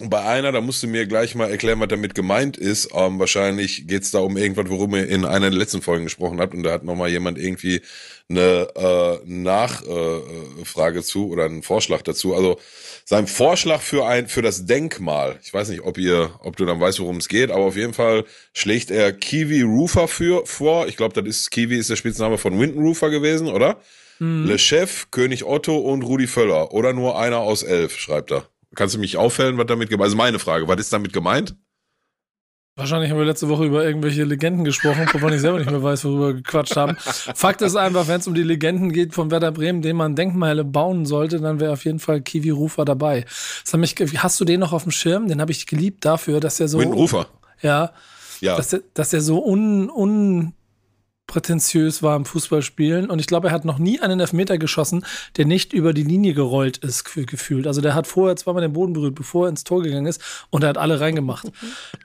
und 0.00 0.08
bei 0.08 0.22
einer, 0.22 0.50
da 0.50 0.62
musst 0.62 0.82
du 0.82 0.86
mir 0.86 1.06
gleich 1.06 1.34
mal 1.34 1.50
erklären, 1.50 1.78
was 1.78 1.88
damit 1.88 2.14
gemeint 2.14 2.56
ist. 2.56 2.88
Ähm, 2.94 3.18
wahrscheinlich 3.18 3.86
geht's 3.86 4.10
da 4.10 4.20
um 4.20 4.36
irgendwas, 4.38 4.70
worum 4.70 4.94
ihr 4.94 5.06
in 5.06 5.26
einer 5.26 5.50
der 5.50 5.58
letzten 5.58 5.82
Folgen 5.82 6.04
gesprochen 6.04 6.40
habt. 6.40 6.54
Und 6.54 6.62
da 6.62 6.72
hat 6.72 6.84
nochmal 6.84 7.10
jemand 7.10 7.38
irgendwie 7.38 7.82
eine 8.30 8.68
äh, 8.76 9.18
Nachfrage 9.26 11.00
äh, 11.00 11.02
zu 11.02 11.28
oder 11.28 11.44
einen 11.44 11.62
Vorschlag 11.62 12.00
dazu. 12.02 12.34
Also 12.34 12.58
sein 13.04 13.26
Vorschlag 13.26 13.82
für 13.82 14.06
ein 14.06 14.26
für 14.28 14.40
das 14.40 14.64
Denkmal. 14.64 15.38
Ich 15.42 15.52
weiß 15.52 15.68
nicht, 15.68 15.82
ob 15.82 15.98
ihr, 15.98 16.30
ob 16.42 16.56
du 16.56 16.64
dann 16.64 16.80
weißt, 16.80 17.00
worum 17.00 17.18
es 17.18 17.28
geht, 17.28 17.50
aber 17.50 17.64
auf 17.64 17.76
jeden 17.76 17.92
Fall 17.92 18.24
schlägt 18.54 18.90
er 18.90 19.12
Kiwi 19.12 19.62
Roofer 19.62 20.08
für 20.08 20.46
vor. 20.46 20.88
Ich 20.88 20.96
glaube, 20.96 21.20
das 21.20 21.28
ist 21.28 21.50
Kiwi 21.50 21.76
ist 21.76 21.90
der 21.90 21.96
Spitzname 21.96 22.38
von 22.38 22.58
Winton 22.58 22.82
Roofer 22.82 23.10
gewesen, 23.10 23.48
oder? 23.48 23.78
Mhm. 24.18 24.46
Le 24.46 24.58
Chef, 24.58 25.10
König 25.10 25.44
Otto 25.44 25.76
und 25.76 26.02
Rudi 26.02 26.26
Völler. 26.26 26.72
Oder 26.72 26.94
nur 26.94 27.18
einer 27.18 27.40
aus 27.40 27.62
elf, 27.62 27.98
schreibt 27.98 28.32
er. 28.32 28.46
Kannst 28.74 28.94
du 28.94 28.98
mich 28.98 29.16
auffällen, 29.16 29.58
was 29.58 29.66
damit 29.66 29.88
gemeint 29.88 30.08
ist? 30.08 30.12
Also 30.12 30.16
meine 30.16 30.38
Frage, 30.38 30.68
was 30.68 30.78
ist 30.78 30.92
damit 30.92 31.12
gemeint? 31.12 31.56
Wahrscheinlich 32.76 33.10
haben 33.10 33.18
wir 33.18 33.26
letzte 33.26 33.48
Woche 33.48 33.66
über 33.66 33.84
irgendwelche 33.84 34.24
Legenden 34.24 34.64
gesprochen, 34.64 35.06
wovon 35.12 35.32
ich 35.32 35.40
selber 35.40 35.58
nicht 35.58 35.70
mehr 35.70 35.82
weiß, 35.82 36.04
worüber 36.04 36.28
wir 36.28 36.34
gequatscht 36.34 36.76
haben. 36.76 36.96
Fakt 36.98 37.60
ist 37.62 37.76
einfach, 37.76 38.08
wenn 38.08 38.20
es 38.20 38.26
um 38.26 38.34
die 38.34 38.42
Legenden 38.42 38.92
geht 38.92 39.12
von 39.12 39.30
Werder 39.30 39.52
Bremen, 39.52 39.82
denen 39.82 39.98
man 39.98 40.14
Denkmale 40.16 40.64
bauen 40.64 41.04
sollte, 41.04 41.40
dann 41.40 41.60
wäre 41.60 41.72
auf 41.72 41.84
jeden 41.84 41.98
Fall 41.98 42.22
Kiwi 42.22 42.50
Rufer 42.50 42.84
dabei. 42.84 43.26
Das 43.64 43.72
hat 43.72 43.80
mich, 43.80 43.96
hast 44.22 44.40
du 44.40 44.44
den 44.44 44.60
noch 44.60 44.72
auf 44.72 44.84
dem 44.84 44.92
Schirm? 44.92 45.28
Den 45.28 45.40
habe 45.40 45.50
ich 45.50 45.66
geliebt 45.66 46.04
dafür, 46.04 46.40
dass 46.40 46.58
er 46.58 46.68
so. 46.68 46.78
Win 46.78 46.92
Rufer. 46.92 47.26
Ja. 47.60 47.92
Ja. 48.40 48.56
Dass 48.56 48.72
er, 48.72 48.80
dass 48.94 49.12
er 49.12 49.20
so 49.20 49.44
un, 49.44 49.90
un, 49.90 50.54
prätentiös 51.30 52.02
war 52.02 52.16
im 52.16 52.24
Fußballspielen. 52.24 53.08
Und 53.08 53.20
ich 53.20 53.28
glaube, 53.28 53.48
er 53.48 53.54
hat 53.54 53.64
noch 53.64 53.78
nie 53.78 54.00
einen 54.00 54.18
Elfmeter 54.18 54.58
geschossen, 54.58 55.06
der 55.36 55.46
nicht 55.46 55.72
über 55.72 55.94
die 55.94 56.02
Linie 56.02 56.34
gerollt 56.34 56.78
ist, 56.78 57.04
gefühlt. 57.04 57.66
Also 57.68 57.80
der 57.80 57.94
hat 57.94 58.08
vorher 58.08 58.34
zweimal 58.36 58.62
den 58.62 58.72
Boden 58.72 58.92
berührt, 58.92 59.14
bevor 59.14 59.46
er 59.46 59.50
ins 59.50 59.64
Tor 59.64 59.82
gegangen 59.82 60.06
ist 60.06 60.20
und 60.50 60.64
er 60.64 60.70
hat 60.70 60.78
alle 60.78 61.00
reingemacht. 61.00 61.50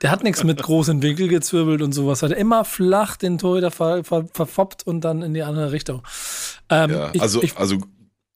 Der 0.00 0.12
hat 0.12 0.22
nichts 0.22 0.44
mit 0.44 0.62
großen 0.62 1.02
Winkel 1.02 1.26
gezwirbelt 1.26 1.82
und 1.82 1.92
sowas. 1.92 2.22
Hat 2.22 2.30
immer 2.30 2.64
flach 2.64 3.16
den 3.16 3.38
Torhüter 3.38 3.72
ver, 3.72 4.04
ver, 4.04 4.26
verfoppt 4.32 4.86
und 4.86 5.00
dann 5.02 5.22
in 5.22 5.34
die 5.34 5.42
andere 5.42 5.72
Richtung. 5.72 6.02
Ähm, 6.70 6.90
ja, 6.90 7.10
also, 7.18 7.42
ich, 7.42 7.56
also, 7.56 7.78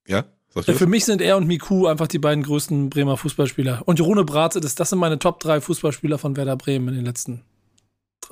ja. 0.07 0.25
Für 0.53 0.89
mich 0.89 1.05
sind 1.05 1.23
er 1.23 1.37
und 1.37 1.47
Miku 1.47 1.87
einfach 1.87 2.09
die 2.09 2.19
beiden 2.19 2.43
größten 2.43 2.91
Bremer 2.91 3.17
Fußballspieler. 3.17 3.83
Und 3.87 4.01
Rune 4.01 4.25
Bratze, 4.25 4.61
das, 4.61 4.75
das 4.75 4.91
sind 4.91 4.99
meine 4.99 5.21
Top 5.21 5.39
3 5.39 5.61
Fußballspieler 5.61 6.19
von 6.19 6.37
Werder 6.37 6.57
Bremen 6.57 6.89
in 6.89 6.97
den 6.97 7.05
letzten 7.05 7.45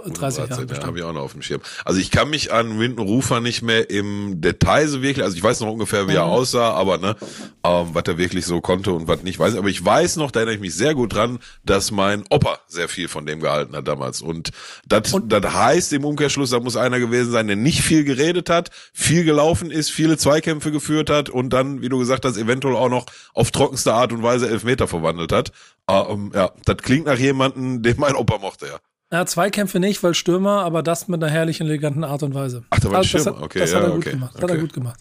30 0.07 0.49
Jahre. 0.49 0.67
Ja, 0.71 0.87
habe 0.87 0.99
ich 0.99 1.05
auch 1.05 1.13
noch 1.13 1.23
auf 1.23 1.33
dem 1.33 1.43
Schirm. 1.43 1.61
Also 1.85 2.01
ich 2.01 2.11
kann 2.11 2.31
mich 2.31 2.53
an 2.53 2.79
Winton 2.79 3.07
Rufer 3.07 3.41
nicht 3.41 3.63
mehr 3.63 3.91
im 3.91 4.41
Detail 4.41 4.87
so 4.89 5.03
wirklich, 5.03 5.25
also 5.25 5.37
ich 5.37 5.43
weiß 5.43 5.61
noch 5.61 5.73
ungefähr, 5.73 6.07
wie 6.07 6.13
mhm. 6.13 6.19
er 6.19 6.25
aussah, 6.25 6.73
aber 6.73 6.99
ne, 6.99 7.17
ähm, 7.65 7.89
was 7.93 8.05
er 8.07 8.19
wirklich 8.19 8.47
so 8.47 8.61
konnte 8.61 8.93
und 8.93 9.09
was 9.09 9.23
nicht 9.23 9.39
weiß. 9.39 9.57
Aber 9.57 9.69
ich 9.69 9.85
weiß 9.85 10.17
noch, 10.17 10.31
da 10.31 10.41
erinnere 10.41 10.55
ich 10.55 10.61
mich 10.61 10.75
sehr 10.75 10.95
gut 10.95 11.15
dran, 11.15 11.39
dass 11.65 11.91
mein 11.91 12.25
Opa 12.31 12.59
sehr 12.69 12.89
viel 12.89 13.09
von 13.09 13.27
dem 13.27 13.41
gehalten 13.41 13.75
hat 13.75 13.89
damals. 13.89 14.23
Und 14.23 14.51
das, 14.87 15.15
das 15.25 15.53
heißt 15.53 15.93
im 15.93 16.05
Umkehrschluss, 16.05 16.51
da 16.51 16.61
muss 16.61 16.77
einer 16.77 17.01
gewesen 17.01 17.33
sein, 17.33 17.47
der 17.47 17.57
nicht 17.57 17.83
viel 17.83 18.05
geredet 18.05 18.51
hat, 18.51 18.71
viel 18.93 19.25
gelaufen 19.25 19.71
ist, 19.71 19.91
viele 19.91 20.17
Zweikämpfe 20.17 20.71
geführt 20.71 21.11
hat 21.11 21.29
und 21.29 21.51
dann, 21.51 21.83
wie 21.83 21.89
du 21.89 21.99
gesagt 21.99 22.25
hast, 22.25 22.37
eventuell 22.37 22.77
auch 22.77 22.89
noch 22.89 23.07
auf 23.35 23.51
trockenste 23.51 23.93
Art 23.93 24.13
und 24.13 24.23
Weise 24.23 24.49
Elfmeter 24.49 24.87
verwandelt 24.87 25.33
hat. 25.33 25.53
Ähm, 25.89 26.33
ja, 26.35 26.51
das 26.65 26.77
klingt 26.79 27.07
nach 27.07 27.19
jemandem, 27.19 27.83
den 27.83 27.99
mein 27.99 28.15
Opa 28.15 28.39
mochte, 28.39 28.67
ja. 28.67 28.79
Ja, 29.11 29.25
Zweikämpfe 29.25 29.81
nicht, 29.81 30.03
weil 30.03 30.15
Stürmer, 30.15 30.65
aber 30.65 30.83
das 30.83 31.09
mit 31.09 31.23
einer 31.23 31.33
herrlichen, 31.33 31.67
eleganten 31.67 32.05
Art 32.05 32.23
und 32.23 32.35
Weise. 32.35 32.65
Ach, 32.69 32.79
da 32.79 32.91
war 32.91 32.99
also, 32.99 33.17
das, 33.17 33.27
hat, 33.27 33.41
okay, 33.41 33.59
das 33.61 33.73
ja, 33.73 33.79
hat 33.79 33.85
er 33.85 33.91
gut 33.91 33.99
okay, 34.01 34.11
gemacht. 34.11 34.35
Okay. 34.35 34.43
Hat 34.43 34.51
er 34.51 34.59
gut 34.59 34.73
gemacht. 34.73 35.01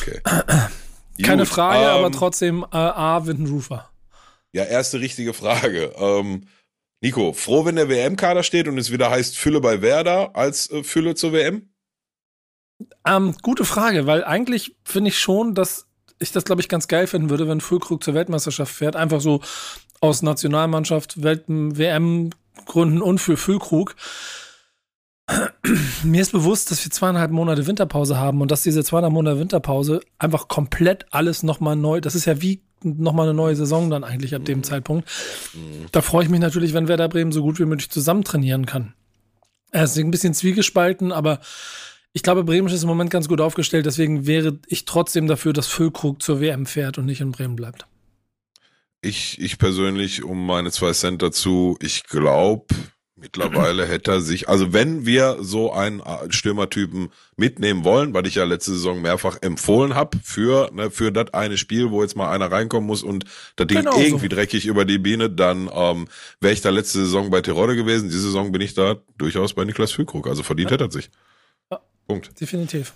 Okay. 0.00 0.20
Keine 1.22 1.42
Gut, 1.42 1.48
Frage, 1.48 1.84
ähm, 1.84 1.90
aber 1.90 2.10
trotzdem 2.12 2.64
äh, 2.72 2.76
A, 2.76 3.26
Windenrufer. 3.26 3.90
Ja, 4.52 4.64
erste 4.64 5.00
richtige 5.00 5.32
Frage. 5.34 5.92
Ähm, 5.96 6.46
Nico, 7.02 7.32
froh, 7.32 7.64
wenn 7.64 7.76
der 7.76 7.88
WM-Kader 7.88 8.42
steht 8.42 8.68
und 8.68 8.78
es 8.78 8.90
wieder 8.90 9.10
heißt 9.10 9.38
Fülle 9.38 9.60
bei 9.60 9.80
Werder 9.80 10.34
als 10.34 10.70
äh, 10.70 10.82
Fülle 10.82 11.14
zur 11.14 11.32
WM? 11.32 11.70
Ähm, 13.06 13.34
gute 13.42 13.64
Frage, 13.64 14.06
weil 14.06 14.24
eigentlich 14.24 14.76
finde 14.84 15.08
ich 15.08 15.18
schon, 15.18 15.54
dass 15.54 15.86
ich 16.18 16.32
das, 16.32 16.44
glaube 16.44 16.60
ich, 16.60 16.68
ganz 16.68 16.88
geil 16.88 17.06
finden 17.06 17.30
würde, 17.30 17.48
wenn 17.48 17.60
Füllkrug 17.60 18.02
zur 18.02 18.14
Weltmeisterschaft 18.14 18.74
fährt. 18.74 18.96
Einfach 18.96 19.20
so 19.20 19.40
aus 20.00 20.22
Nationalmannschaft, 20.22 21.22
Welt 21.22 21.44
WM 21.48 22.30
Gründen 22.64 23.02
und 23.02 23.18
für 23.18 23.36
Füllkrug. 23.36 23.96
Mir 26.02 26.22
ist 26.22 26.32
bewusst, 26.32 26.70
dass 26.70 26.84
wir 26.84 26.90
zweieinhalb 26.90 27.30
Monate 27.30 27.66
Winterpause 27.66 28.18
haben 28.18 28.40
und 28.40 28.50
dass 28.50 28.62
diese 28.62 28.82
zweieinhalb 28.82 29.12
Monate 29.12 29.38
Winterpause 29.38 30.00
einfach 30.18 30.48
komplett 30.48 31.06
alles 31.12 31.42
nochmal 31.42 31.76
neu, 31.76 32.00
das 32.00 32.14
ist 32.14 32.24
ja 32.24 32.42
wie 32.42 32.62
nochmal 32.82 33.26
eine 33.28 33.34
neue 33.34 33.54
Saison 33.54 33.90
dann 33.90 34.04
eigentlich 34.04 34.34
ab 34.34 34.44
dem 34.44 34.58
mhm. 34.58 34.64
Zeitpunkt. 34.64 35.08
Mhm. 35.54 35.86
Da 35.92 36.00
freue 36.00 36.24
ich 36.24 36.30
mich 36.30 36.40
natürlich, 36.40 36.72
wenn 36.72 36.88
Werder 36.88 37.08
Bremen 37.08 37.32
so 37.32 37.42
gut 37.42 37.58
wie 37.58 37.64
möglich 37.64 37.90
zusammen 37.90 38.24
trainieren 38.24 38.66
kann. 38.66 38.94
Er 39.70 39.84
ist 39.84 39.96
ein 39.98 40.10
bisschen 40.10 40.34
zwiegespalten, 40.34 41.12
aber 41.12 41.40
ich 42.12 42.22
glaube, 42.22 42.42
Bremen 42.42 42.68
ist 42.68 42.82
im 42.82 42.88
Moment 42.88 43.10
ganz 43.10 43.28
gut 43.28 43.40
aufgestellt, 43.40 43.86
deswegen 43.86 44.26
wäre 44.26 44.58
ich 44.66 44.84
trotzdem 44.84 45.28
dafür, 45.28 45.52
dass 45.52 45.68
Füllkrug 45.68 46.22
zur 46.22 46.40
WM 46.40 46.66
fährt 46.66 46.98
und 46.98 47.06
nicht 47.06 47.20
in 47.20 47.30
Bremen 47.30 47.54
bleibt. 47.54 47.86
Ich, 49.02 49.40
ich 49.40 49.58
persönlich, 49.58 50.22
um 50.24 50.44
meine 50.44 50.70
zwei 50.70 50.92
Cent 50.92 51.22
dazu, 51.22 51.78
ich 51.80 52.04
glaube, 52.04 52.66
mittlerweile 53.20 53.86
hätte 53.86 54.12
er 54.12 54.20
sich, 54.20 54.48
also 54.48 54.72
wenn 54.72 55.06
wir 55.06 55.38
so 55.40 55.72
einen 55.72 56.02
Stürmertypen 56.30 57.10
mitnehmen 57.36 57.84
wollen, 57.84 58.14
weil 58.14 58.26
ich 58.26 58.34
ja 58.34 58.44
letzte 58.44 58.72
Saison 58.72 59.00
mehrfach 59.00 59.38
empfohlen 59.42 59.94
habe 59.94 60.18
für, 60.22 60.70
ne, 60.72 60.90
für 60.90 61.12
das 61.12 61.32
eine 61.34 61.56
Spiel, 61.56 61.90
wo 61.90 62.02
jetzt 62.02 62.16
mal 62.16 62.30
einer 62.30 62.50
reinkommen 62.50 62.86
muss 62.86 63.02
und 63.02 63.24
das 63.56 63.66
Ding 63.66 63.78
genau 63.78 63.98
irgendwie 63.98 64.28
so. 64.28 64.36
dreckig 64.36 64.66
über 64.66 64.84
die 64.84 64.98
Biene, 64.98 65.30
dann 65.30 65.70
ähm, 65.72 66.08
wäre 66.40 66.52
ich 66.52 66.60
da 66.60 66.70
letzte 66.70 66.98
Saison 66.98 67.30
bei 67.30 67.40
Terodde 67.40 67.76
gewesen. 67.76 68.08
Diese 68.08 68.22
Saison 68.22 68.52
bin 68.52 68.60
ich 68.60 68.74
da 68.74 68.96
durchaus 69.18 69.52
bei 69.54 69.64
Niklas 69.64 69.92
Füllkrug. 69.92 70.26
Also 70.26 70.42
verdient 70.42 70.70
ja. 70.70 70.74
hätte 70.74 70.84
er 70.84 70.90
sich. 70.90 71.10
Ja, 71.70 71.80
Punkt. 72.06 72.40
Definitiv. 72.40 72.94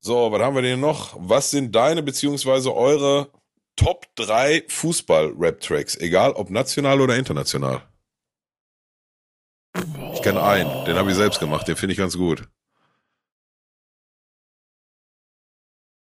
So, 0.00 0.30
was 0.30 0.42
haben 0.42 0.54
wir 0.54 0.62
denn 0.62 0.80
noch? 0.80 1.16
Was 1.18 1.50
sind 1.50 1.74
deine 1.74 2.02
beziehungsweise 2.02 2.74
eure 2.74 3.30
Top 3.76 4.06
3 4.16 4.64
Fußball-Rap-Tracks, 4.68 5.96
egal 5.96 6.32
ob 6.32 6.50
national 6.50 7.00
oder 7.00 7.16
international. 7.16 7.82
Ich 10.14 10.22
kenne 10.22 10.42
einen, 10.42 10.84
den 10.84 10.96
habe 10.96 11.10
ich 11.10 11.16
selbst 11.16 11.40
gemacht, 11.40 11.66
den 11.66 11.74
finde 11.76 11.92
ich 11.92 11.98
ganz 11.98 12.16
gut. 12.16 12.48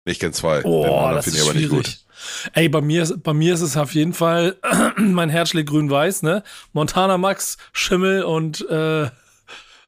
Ich 0.06 0.18
kenne 0.21 0.33
zwei. 0.33 0.62
Oh, 0.64 0.85
den 0.85 0.92
anderen 0.92 1.23
finde 1.23 1.38
ich 1.38 1.44
aber 1.44 1.54
nicht 1.54 1.68
schwierig. 1.68 1.87
gut. 1.87 2.50
Ey, 2.52 2.68
bei 2.68 2.83
mir, 2.83 3.02
ist- 3.02 3.23
bei 3.23 3.33
mir 3.33 3.54
ist 3.54 3.62
es 3.62 3.76
auf 3.76 3.94
jeden 3.94 4.12
Fall, 4.12 4.59
mein 4.99 5.30
Herz 5.30 5.49
schlägt 5.50 5.71
grün-weiß, 5.71 6.23
ne? 6.23 6.42
Montana 6.73 7.16
Max, 7.16 7.56
Schimmel 7.73 8.23
und, 8.25 8.61
äh, 8.68 9.09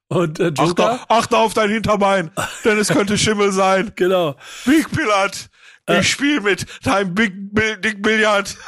und 0.09 0.40
äh, 0.40 0.49
Joker. 0.49 0.92
Achte, 0.92 1.11
achte 1.11 1.37
auf 1.37 1.52
dein 1.52 1.71
Hinterbein, 1.71 2.30
denn 2.64 2.78
es 2.78 2.88
könnte 2.88 3.18
Schimmel 3.18 3.52
sein. 3.52 3.92
Genau. 3.97 4.37
Big 4.64 4.90
Billard, 4.92 5.50
Äh. 5.88 6.00
ich 6.00 6.11
spiele 6.11 6.40
mit 6.40 6.66
deinem 6.85 7.14
Big 7.14 7.33
Bill, 7.52 7.76
Dick 7.78 8.02
Billard. 8.02 8.57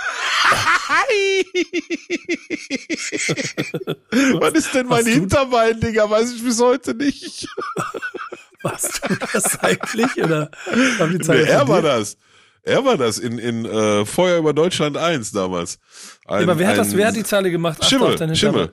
Was 4.40 4.52
ist 4.54 4.74
denn 4.74 4.86
mein 4.86 5.06
Hinterbein, 5.06 5.80
Digga? 5.80 6.08
Weiß 6.08 6.32
ich 6.32 6.42
bis 6.42 6.60
heute 6.60 6.94
nicht. 6.94 7.48
Warst 8.62 9.00
du 9.08 9.14
das 9.32 9.58
eigentlich? 9.60 10.16
Oder 10.22 10.50
haben 10.98 11.12
die 11.12 11.18
Nee, 11.18 11.24
Zeit 11.24 11.48
er 11.48 11.68
war 11.68 11.82
das. 11.82 12.16
Er 12.62 12.84
war 12.84 12.96
das 12.96 13.18
in, 13.18 13.38
in 13.38 13.64
äh, 13.64 14.04
Feuer 14.04 14.38
über 14.38 14.52
Deutschland 14.52 14.96
1 14.96 15.32
damals. 15.32 15.78
Ein, 16.26 16.42
Aber 16.42 16.58
wer 16.58 16.68
hat 16.68 16.78
das, 16.78 16.96
wer 16.96 17.08
hat 17.08 17.16
die 17.16 17.24
Zeile 17.24 17.50
gemacht? 17.50 17.78
Achte 17.80 17.88
Schimmel. 17.88 18.36
Schimmel. 18.36 18.72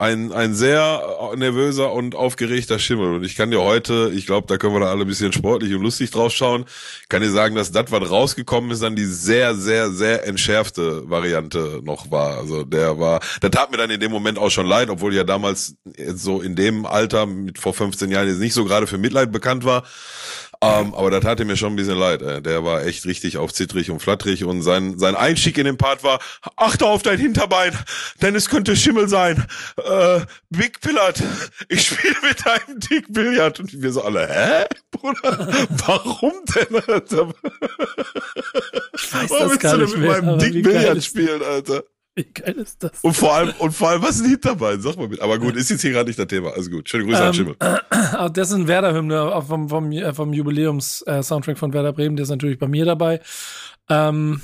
Ein, 0.00 0.32
ein 0.32 0.54
sehr 0.54 1.34
nervöser 1.36 1.92
und 1.92 2.14
aufgeregter 2.14 2.78
Schimmel. 2.78 3.16
Und 3.16 3.22
ich 3.22 3.36
kann 3.36 3.50
dir 3.50 3.60
heute, 3.60 4.10
ich 4.14 4.24
glaube, 4.24 4.46
da 4.46 4.56
können 4.56 4.72
wir 4.72 4.80
da 4.80 4.86
alle 4.86 5.02
ein 5.02 5.06
bisschen 5.06 5.30
sportlich 5.34 5.74
und 5.74 5.82
lustig 5.82 6.10
drauf 6.10 6.32
schauen, 6.32 6.64
kann 7.10 7.20
dir 7.20 7.30
sagen, 7.30 7.54
dass 7.54 7.70
das, 7.70 7.92
was 7.92 8.10
rausgekommen 8.10 8.70
ist, 8.70 8.82
dann 8.82 8.96
die 8.96 9.04
sehr, 9.04 9.54
sehr, 9.54 9.90
sehr 9.90 10.26
entschärfte 10.26 11.10
Variante 11.10 11.82
noch 11.84 12.10
war. 12.10 12.38
Also 12.38 12.64
der 12.64 12.98
war, 12.98 13.20
der 13.42 13.50
tat 13.50 13.72
mir 13.72 13.76
dann 13.76 13.90
in 13.90 14.00
dem 14.00 14.10
Moment 14.10 14.38
auch 14.38 14.48
schon 14.48 14.64
leid, 14.64 14.88
obwohl 14.88 15.12
ich 15.12 15.18
ja 15.18 15.24
damals 15.24 15.76
so 16.14 16.40
in 16.40 16.56
dem 16.56 16.86
Alter 16.86 17.26
mit 17.26 17.58
vor 17.58 17.74
15 17.74 18.10
Jahren 18.10 18.26
jetzt 18.26 18.38
nicht 18.38 18.54
so 18.54 18.64
gerade 18.64 18.86
für 18.86 18.96
Mitleid 18.96 19.30
bekannt 19.30 19.66
war. 19.66 19.84
Ähm, 20.62 20.94
aber 20.94 21.10
da 21.10 21.20
tat 21.20 21.40
er 21.40 21.46
mir 21.46 21.56
schon 21.56 21.72
ein 21.72 21.76
bisschen 21.76 21.96
leid. 21.96 22.20
Ey. 22.20 22.42
Der 22.42 22.62
war 22.64 22.84
echt 22.84 23.06
richtig 23.06 23.38
auf 23.38 23.50
zittrig 23.52 23.90
und 23.90 24.00
flatterig 24.00 24.44
und 24.44 24.60
sein, 24.60 24.98
sein 24.98 25.16
Einstieg 25.16 25.56
in 25.56 25.64
den 25.64 25.78
Part 25.78 26.04
war, 26.04 26.20
achte 26.56 26.84
auf 26.84 27.02
dein 27.02 27.18
Hinterbein, 27.18 27.72
denn 28.20 28.34
es 28.34 28.50
könnte 28.50 28.76
Schimmel 28.76 29.08
sein. 29.08 29.46
Äh, 29.82 30.20
Big 30.50 30.80
Pillard, 30.82 31.22
ich 31.70 31.86
spiele 31.86 32.14
mit 32.22 32.44
deinem 32.44 32.78
Dick 32.78 33.06
Billard. 33.08 33.58
Und 33.60 33.80
wir 33.80 33.90
so 33.92 34.02
alle, 34.02 34.28
hä? 34.28 34.66
Bruder, 34.90 35.48
warum 35.86 36.32
denn, 36.54 36.76
Alter? 36.86 37.32
Ich 38.94 39.14
weiß 39.14 39.30
Warum 39.30 39.38
das 39.38 39.50
willst 39.50 39.60
gar 39.60 39.78
du 39.78 39.86
denn 39.86 40.00
mit 40.00 40.10
mehr. 40.10 40.22
meinem 40.22 40.38
Dick 40.38 40.62
Billard 40.62 41.02
spielen, 41.02 41.42
Alter? 41.42 41.84
Wie 42.20 42.32
geil 42.32 42.54
ist 42.54 42.82
das? 42.82 42.92
Und 43.02 43.14
vor 43.14 43.34
allem, 43.34 43.52
und 43.58 43.72
vor 43.72 43.88
allem, 43.90 44.02
was 44.02 44.16
ist 44.16 44.22
ein 44.24 44.30
Hinterbein? 44.30 44.80
Sag 44.80 44.96
mal 44.96 45.08
mit. 45.08 45.20
Aber 45.20 45.38
gut, 45.38 45.56
ist 45.56 45.70
jetzt 45.70 45.80
hier 45.80 45.92
gerade 45.92 46.08
nicht 46.08 46.18
das 46.18 46.26
Thema. 46.26 46.50
Also 46.52 46.70
gut. 46.70 46.88
Schöne 46.88 47.04
Grüße 47.04 47.18
an 47.20 47.28
Ähm, 47.28 47.34
Schimmel. 47.34 47.56
Ah, 47.90 48.28
Das 48.28 48.48
ist 48.48 48.54
ein 48.54 48.66
Werder-Hymne 48.68 49.42
vom, 49.46 49.68
vom, 49.68 49.92
äh, 49.92 50.12
vom 50.12 50.32
Jubiläums-Soundtrack 50.32 51.56
von 51.58 51.72
Werder 51.72 51.92
Bremen, 51.92 52.16
der 52.16 52.24
ist 52.24 52.30
natürlich 52.30 52.58
bei 52.58 52.66
mir 52.68 52.84
dabei. 52.84 53.20
Ähm, 53.88 54.40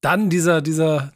dann 0.00 0.30
dieser, 0.30 0.62
dieser. 0.62 1.12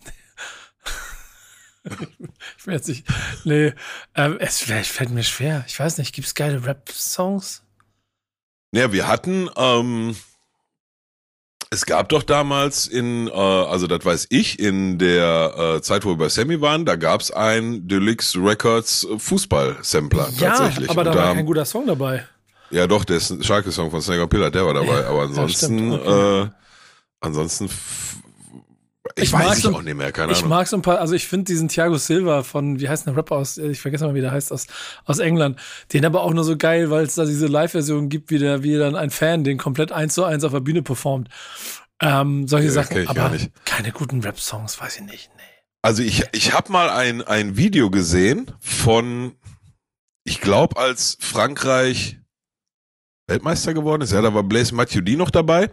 ich 1.84 2.66
will 2.66 2.74
jetzt 2.74 2.88
nicht. 2.88 3.06
Nee, 3.44 3.72
ähm, 4.14 4.36
es 4.38 4.60
vielleicht 4.60 4.90
fällt 4.90 5.10
mir 5.10 5.22
schwer. 5.24 5.64
Ich 5.66 5.78
weiß 5.78 5.98
nicht, 5.98 6.14
gibt 6.14 6.26
es 6.26 6.34
geile 6.34 6.64
Rap-Songs? 6.66 7.62
Ja, 8.74 8.92
wir 8.92 9.06
hatten, 9.08 9.48
ähm, 9.56 10.16
es 11.72 11.86
gab 11.86 12.10
doch 12.10 12.22
damals 12.22 12.86
in, 12.86 13.28
äh, 13.28 13.30
also 13.32 13.86
das 13.86 14.04
weiß 14.04 14.26
ich, 14.28 14.58
in 14.58 14.98
der 14.98 15.54
äh, 15.76 15.80
Zeit, 15.80 16.04
wo 16.04 16.10
wir 16.10 16.16
bei 16.16 16.28
Sammy 16.28 16.60
waren, 16.60 16.84
da 16.84 16.96
gab's 16.96 17.30
ein 17.30 17.88
Deluxe 17.88 18.38
Records 18.38 19.04
äh, 19.10 19.18
Fußball-Sampler 19.18 20.28
Ja, 20.36 20.50
tatsächlich. 20.50 20.90
aber 20.90 21.02
da 21.02 21.10
Und 21.12 21.16
war 21.16 21.34
kein 21.34 21.46
guter 21.46 21.64
Song 21.64 21.86
dabei. 21.86 22.26
Ja, 22.70 22.86
doch, 22.86 23.04
der 23.04 23.16
ist 23.16 23.30
ein 23.30 23.42
Schalke-Song 23.42 23.90
von 23.90 24.02
Snagger 24.02 24.26
Pillar, 24.26 24.50
der 24.50 24.66
war 24.66 24.74
dabei. 24.74 25.00
Ja, 25.00 25.08
aber 25.08 25.22
ansonsten, 25.22 25.78
stimmt, 25.78 26.06
okay. 26.06 26.42
äh, 26.42 26.48
ansonsten, 27.20 27.70
ich, 29.16 29.24
Ich 29.24 29.32
weiß 29.32 29.44
mag 29.46 29.56
ich 29.56 29.62
so- 29.62 29.74
auch 29.74 29.82
nicht 29.82 29.96
mehr, 29.96 30.12
keine 30.12 30.32
Ich 30.32 30.38
Ahnung. 30.38 30.50
mag 30.50 30.66
so 30.68 30.76
ein 30.76 30.82
paar, 30.82 31.00
also 31.00 31.14
ich 31.14 31.26
finde 31.26 31.44
diesen 31.44 31.68
Thiago 31.68 31.96
Silva 31.98 32.42
von, 32.42 32.78
wie 32.80 32.88
heißt 32.88 33.06
der 33.06 33.16
Rapper 33.16 33.36
aus, 33.36 33.58
ich 33.58 33.80
vergesse 33.80 34.06
mal, 34.06 34.14
wie 34.14 34.20
der 34.20 34.30
heißt, 34.30 34.52
aus, 34.52 34.66
aus 35.04 35.18
England, 35.18 35.58
den 35.92 36.04
aber 36.04 36.22
auch 36.22 36.32
nur 36.32 36.44
so 36.44 36.56
geil, 36.56 36.90
weil 36.90 37.04
es 37.04 37.14
da 37.16 37.24
diese 37.24 37.46
Live-Version 37.46 38.08
gibt, 38.08 38.30
wie 38.30 38.38
der, 38.38 38.62
wie 38.62 38.76
dann 38.78 38.94
ein 38.96 39.10
Fan 39.10 39.42
den 39.44 39.58
komplett 39.58 39.90
eins 39.92 40.14
zu 40.14 40.24
eins 40.24 40.44
auf 40.44 40.52
der 40.52 40.60
Bühne 40.60 40.82
performt. 40.82 41.28
Ähm, 42.00 42.46
solche 42.48 42.66
Ja, 42.68 42.72
Sachen, 42.72 42.96
ich 43.02 43.08
aber 43.08 43.30
keine 43.64 43.92
guten 43.92 44.20
Rap-Songs, 44.20 44.80
weiß 44.80 44.96
ich 44.96 45.02
nicht. 45.02 45.30
Nee. 45.36 45.42
Also 45.82 46.02
ich, 46.02 46.24
ich 46.32 46.52
habe 46.52 46.70
mal 46.70 46.88
ein, 46.90 47.22
ein 47.22 47.56
Video 47.56 47.90
gesehen 47.90 48.50
von, 48.60 49.32
ich 50.24 50.40
glaube, 50.40 50.76
als 50.76 51.16
Frankreich 51.20 52.18
Weltmeister 53.28 53.72
geworden 53.74 54.02
ist. 54.02 54.12
Ja, 54.12 54.20
da 54.20 54.32
war 54.34 54.42
Blaise 54.42 54.74
Matuidi 54.74 55.16
noch 55.16 55.30
dabei. 55.30 55.70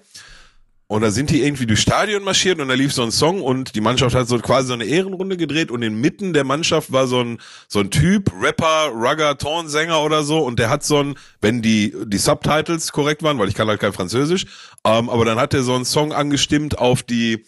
Und 0.92 1.04
da 1.04 1.12
sind 1.12 1.30
die 1.30 1.44
irgendwie 1.44 1.68
durchs 1.68 1.84
Stadion 1.84 2.24
marschiert 2.24 2.60
und 2.60 2.68
da 2.68 2.74
lief 2.74 2.92
so 2.92 3.04
ein 3.04 3.12
Song 3.12 3.44
und 3.44 3.76
die 3.76 3.80
Mannschaft 3.80 4.16
hat 4.16 4.28
so 4.28 4.40
quasi 4.40 4.70
so 4.70 4.74
eine 4.74 4.86
Ehrenrunde 4.86 5.38
gedreht 5.38 5.70
und 5.70 5.84
inmitten 5.84 6.34
der 6.34 6.44
Mannschaft 6.44 6.92
war 6.92 7.06
so 7.06 7.22
ein, 7.24 7.38
so 7.68 7.80
ein 7.80 7.92
Typ, 7.92 8.32
Rapper, 8.42 8.88
Rugger, 8.92 9.38
Tonsänger 9.38 10.02
oder 10.02 10.24
so 10.24 10.40
und 10.40 10.58
der 10.58 10.72
hat 10.72 10.84
so 10.84 11.04
ein, 11.04 11.16
wenn 11.42 11.62
die, 11.62 11.94
die 12.08 12.18
Subtitles 12.18 12.92
korrekt 12.92 13.22
waren, 13.22 13.38
weil 13.38 13.50
ich 13.50 13.54
kann 13.54 13.68
halt 13.68 13.80
kein 13.80 13.94
Französisch, 13.94 14.48
ähm, 14.84 15.12
aber 15.12 15.26
dann 15.26 15.38
hat 15.40 15.54
er 15.54 15.62
so 15.62 15.76
einen 15.76 15.86
Song 15.86 16.12
angestimmt 16.12 16.80
auf 16.80 17.04
die, 17.04 17.46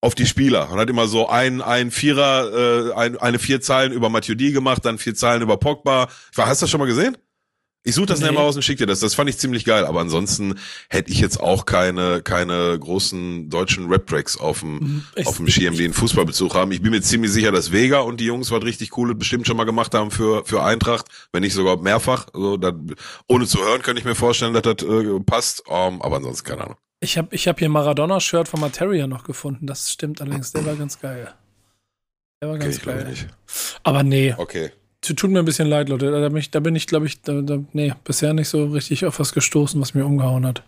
auf 0.00 0.14
die 0.14 0.24
Spieler 0.24 0.70
und 0.72 0.78
hat 0.78 0.88
immer 0.88 1.08
so 1.08 1.28
ein, 1.28 1.60
ein 1.60 1.90
Vierer, 1.90 2.88
äh, 2.88 2.94
ein, 2.94 3.18
eine 3.18 3.38
vier 3.38 3.60
Zeilen 3.60 3.92
über 3.92 4.08
Matuidi 4.08 4.52
gemacht, 4.52 4.86
dann 4.86 4.96
vier 4.96 5.14
Zeilen 5.14 5.42
über 5.42 5.58
Pogba. 5.58 6.08
Ich 6.32 6.38
war, 6.38 6.46
hast 6.46 6.62
du 6.62 6.64
das 6.64 6.70
schon 6.70 6.80
mal 6.80 6.86
gesehen? 6.86 7.18
Ich 7.88 7.94
suche 7.94 8.06
das 8.06 8.20
Nee. 8.20 8.30
mal 8.32 8.40
aus 8.42 8.54
und 8.56 8.62
schick 8.62 8.76
dir 8.78 8.86
das. 8.86 9.00
Das 9.00 9.14
fand 9.14 9.30
ich 9.30 9.38
ziemlich 9.38 9.64
geil. 9.64 9.86
Aber 9.86 10.00
ansonsten 10.00 10.56
hätte 10.90 11.10
ich 11.10 11.20
jetzt 11.20 11.40
auch 11.40 11.64
keine, 11.64 12.20
keine 12.22 12.78
großen 12.78 13.48
deutschen 13.48 13.88
Rap-Tracks 13.88 14.36
auf 14.36 14.60
dem, 14.60 14.74
Mhm. 14.78 15.04
Ich- 15.16 15.26
auf 15.26 15.36
dem 15.38 15.48
Schirm, 15.48 15.74
die 15.74 15.84
einen 15.84 15.94
Fußballbezug 15.94 16.54
haben. 16.54 16.70
Ich 16.72 16.82
bin 16.82 16.90
mir 16.90 17.00
ziemlich 17.00 17.32
sicher, 17.32 17.50
dass 17.50 17.72
Vega 17.72 18.00
und 18.00 18.20
die 18.20 18.26
Jungs 18.26 18.50
was 18.50 18.62
richtig 18.62 18.90
Cooles 18.90 19.16
bestimmt 19.18 19.46
schon 19.46 19.56
mal 19.56 19.64
gemacht 19.64 19.94
haben 19.94 20.10
für, 20.10 20.44
für 20.44 20.62
Eintracht. 20.62 21.06
Wenn 21.32 21.42
nicht 21.42 21.54
sogar 21.54 21.78
mehrfach. 21.78 22.26
Also, 22.34 22.56
das, 22.58 22.74
ohne 23.26 23.46
zu 23.46 23.58
hören, 23.60 23.80
könnte 23.82 24.00
ich 24.00 24.04
mir 24.06 24.14
vorstellen, 24.14 24.52
dass 24.52 24.62
das 24.62 24.82
äh, 24.86 25.20
passt. 25.20 25.62
Ähm, 25.68 26.02
aber 26.02 26.16
ansonsten 26.16 26.46
keine 26.46 26.64
Ahnung. 26.64 26.76
Ich 27.00 27.16
habe 27.16 27.28
ich 27.34 27.48
hab 27.48 27.58
hier 27.58 27.68
Maradona-Shirt 27.68 28.48
von 28.48 28.60
Materia 28.60 29.06
noch 29.06 29.24
gefunden, 29.24 29.66
das 29.66 29.90
stimmt 29.92 30.20
allerdings, 30.20 30.52
der 30.52 30.66
war 30.66 30.74
ganz 30.74 30.98
geil. 31.00 31.32
Der 32.42 32.48
war 32.48 32.56
Okay, 32.56 32.64
ganz 32.64 32.80
glaube 32.80 33.04
geil. 33.04 33.14
Aber 33.84 34.02
nee, 34.02 34.34
Okay. 34.36 34.72
Tu- 35.00 35.14
tut 35.14 35.30
mir 35.30 35.38
ein 35.40 35.44
bisschen 35.44 35.68
leid, 35.68 35.88
Leute. 35.88 36.10
Da 36.10 36.28
bin 36.28 36.36
ich, 36.38 36.50
da 36.50 36.60
bin 36.60 36.76
ich 36.76 36.86
glaube 36.86 37.06
ich, 37.06 37.20
da, 37.22 37.40
da, 37.42 37.58
nee, 37.72 37.92
bisher 38.04 38.32
nicht 38.34 38.48
so 38.48 38.66
richtig 38.66 39.04
auf 39.06 39.18
was 39.18 39.32
gestoßen, 39.32 39.80
was 39.80 39.94
mir 39.94 40.04
umgehauen 40.06 40.46
hat. 40.46 40.62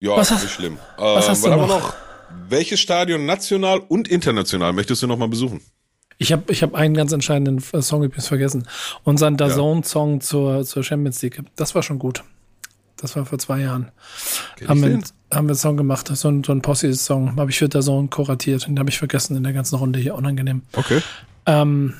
Ja, 0.00 0.16
Was 0.16 0.30
hast- 0.30 0.42
nicht 0.42 0.52
schlimm. 0.54 0.78
was 0.98 1.24
ähm, 1.24 1.30
hast 1.30 1.44
du 1.44 1.50
wir 1.50 1.56
noch? 1.56 1.94
Welches 2.48 2.80
Stadion 2.80 3.24
national 3.26 3.78
und 3.78 4.08
international 4.08 4.72
möchtest 4.72 5.02
du 5.02 5.06
noch 5.06 5.16
mal 5.16 5.28
besuchen? 5.28 5.60
Ich 6.18 6.32
habe 6.32 6.52
ich 6.52 6.62
hab 6.62 6.74
einen 6.74 6.94
ganz 6.94 7.12
entscheidenden 7.12 7.60
Song 7.82 8.02
übrigens 8.04 8.28
vergessen. 8.28 8.68
Unseren 9.02 9.36
DAZN-Song 9.36 10.20
zur, 10.20 10.64
zur 10.64 10.84
Champions 10.84 11.20
League. 11.22 11.42
Das 11.56 11.74
war 11.74 11.82
schon 11.82 11.98
gut. 11.98 12.22
Das 12.96 13.16
war 13.16 13.24
vor 13.26 13.38
zwei 13.38 13.60
Jahren. 13.60 13.90
Haben 14.68 14.82
wir, 14.82 14.88
den? 14.90 15.02
haben 15.32 15.46
wir 15.46 15.50
einen 15.52 15.54
Song 15.56 15.76
gemacht, 15.76 16.08
so 16.14 16.28
ein, 16.28 16.44
so 16.44 16.52
ein 16.52 16.62
Posse-Song. 16.62 17.36
Habe 17.36 17.50
ich 17.50 17.58
für 17.58 17.68
DAZN 17.68 18.10
kuratiert. 18.10 18.66
Den 18.66 18.78
habe 18.78 18.90
ich 18.90 18.98
vergessen 18.98 19.36
in 19.36 19.42
der 19.42 19.52
ganzen 19.52 19.76
Runde 19.76 19.98
hier. 19.98 20.14
Unangenehm. 20.14 20.62
Okay. 20.74 21.00
Ähm, 21.46 21.94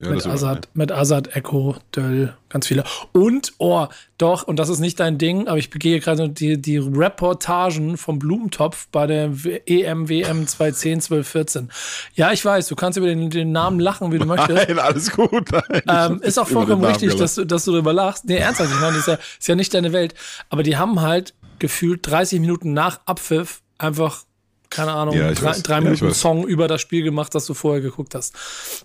Ja, 0.00 0.10
mit, 0.10 0.24
Azad, 0.28 0.68
mit 0.74 0.92
Azad, 0.92 1.34
Echo, 1.34 1.74
Döll, 1.90 2.32
ganz 2.50 2.68
viele. 2.68 2.84
Und, 3.10 3.52
oh, 3.58 3.88
doch, 4.16 4.44
und 4.44 4.56
das 4.56 4.68
ist 4.68 4.78
nicht 4.78 5.00
dein 5.00 5.18
Ding, 5.18 5.48
aber 5.48 5.58
ich 5.58 5.70
begehe 5.70 5.98
gerade 5.98 6.28
die, 6.28 6.56
die 6.62 6.78
Reportagen 6.78 7.96
vom 7.96 8.20
Blumentopf 8.20 8.86
bei 8.92 9.08
der 9.08 9.42
W- 9.44 9.60
E 9.66 9.82
EM, 9.82 10.08
WM 10.08 10.46
2010, 10.46 11.00
12, 11.00 11.28
14. 11.28 11.70
Ja, 12.14 12.30
ich 12.30 12.44
weiß, 12.44 12.68
du 12.68 12.76
kannst 12.76 12.96
über 12.96 13.08
den, 13.08 13.28
den 13.28 13.50
Namen 13.50 13.80
lachen, 13.80 14.12
wie 14.12 14.18
du 14.20 14.24
möchtest. 14.26 14.50
Nein, 14.68 14.78
alles 14.78 15.10
gut. 15.10 15.50
Nein, 15.50 15.82
Ähm, 15.88 16.22
ist 16.22 16.38
auch 16.38 16.46
vollkommen 16.46 16.84
richtig, 16.84 17.08
gelacht. 17.08 17.20
dass 17.20 17.34
du, 17.34 17.44
dass 17.44 17.64
du 17.64 17.72
darüber 17.72 17.92
lachst. 17.92 18.24
Nee, 18.24 18.36
ernsthaft, 18.36 18.70
ich 18.72 18.80
meine, 18.80 18.92
das 18.96 19.00
ist 19.00 19.08
ja, 19.08 19.14
ist 19.40 19.48
ja 19.48 19.54
nicht 19.56 19.74
deine 19.74 19.92
Welt. 19.92 20.14
Aber 20.48 20.62
die 20.62 20.76
haben 20.76 21.00
halt 21.00 21.34
gefühlt 21.58 22.06
30 22.08 22.38
Minuten 22.38 22.72
nach 22.72 23.00
Abpfiff 23.04 23.62
einfach, 23.78 24.22
keine 24.70 24.92
Ahnung, 24.92 25.16
Ja, 25.16 25.32
drei, 25.32 25.46
weiß. 25.46 25.62
drei 25.62 25.74
Ja, 25.76 25.80
Minuten 25.80 26.06
weiß. 26.08 26.20
Song 26.20 26.46
über 26.46 26.68
das 26.68 26.80
Spiel 26.80 27.02
gemacht, 27.02 27.34
das 27.34 27.46
du 27.46 27.54
vorher 27.54 27.80
geguckt 27.80 28.14
hast. 28.14 28.34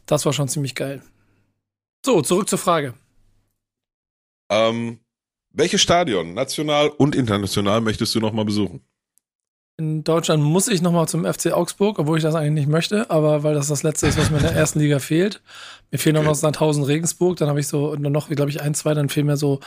Das 0.05 0.25
war 0.25 0.33
schon 0.33 0.47
ziemlich 0.47 0.75
geil. 0.75 1.01
So, 2.05 2.21
zurück 2.21 2.49
zur 2.49 2.59
Frage. 2.59 2.93
Ähm, 4.51 4.99
welches 5.51 5.81
Stadion, 5.81 6.33
national 6.33 6.89
und 6.89 7.15
international, 7.15 7.81
möchtest 7.81 8.13
du 8.15 8.19
noch 8.19 8.33
mal 8.33 8.45
besuchen? 8.45 8.81
In 9.77 10.03
Deutschland 10.03 10.43
muss 10.43 10.67
ich 10.67 10.83
nochmal 10.83 11.07
zum 11.07 11.25
FC 11.25 11.51
Augsburg, 11.51 11.97
obwohl 11.97 12.17
ich 12.17 12.23
das 12.23 12.35
eigentlich 12.35 12.53
nicht 12.53 12.67
möchte, 12.69 13.09
aber 13.09 13.41
weil 13.41 13.55
das 13.55 13.69
das 13.69 13.81
letzte 13.81 14.05
ist, 14.05 14.19
was 14.19 14.29
mir 14.29 14.37
in 14.37 14.43
der 14.43 14.51
ersten 14.55 14.79
Liga 14.79 14.99
fehlt. 14.99 15.41
Mir 15.91 15.97
fehlen 15.97 16.13
noch 16.13 16.21
Okay. 16.21 16.29
noch 16.29 16.35
Sandhausen 16.35 16.83
Regensburg, 16.83 17.37
dann 17.37 17.49
habe 17.49 17.59
ich 17.59 17.67
so 17.67 17.95
noch, 17.95 18.29
glaube 18.29 18.51
ich, 18.51 18.61
ein, 18.61 18.75
zwei, 18.75 18.93
dann 18.93 19.09
fehlen 19.09 19.25
mir 19.25 19.37
so, 19.37 19.61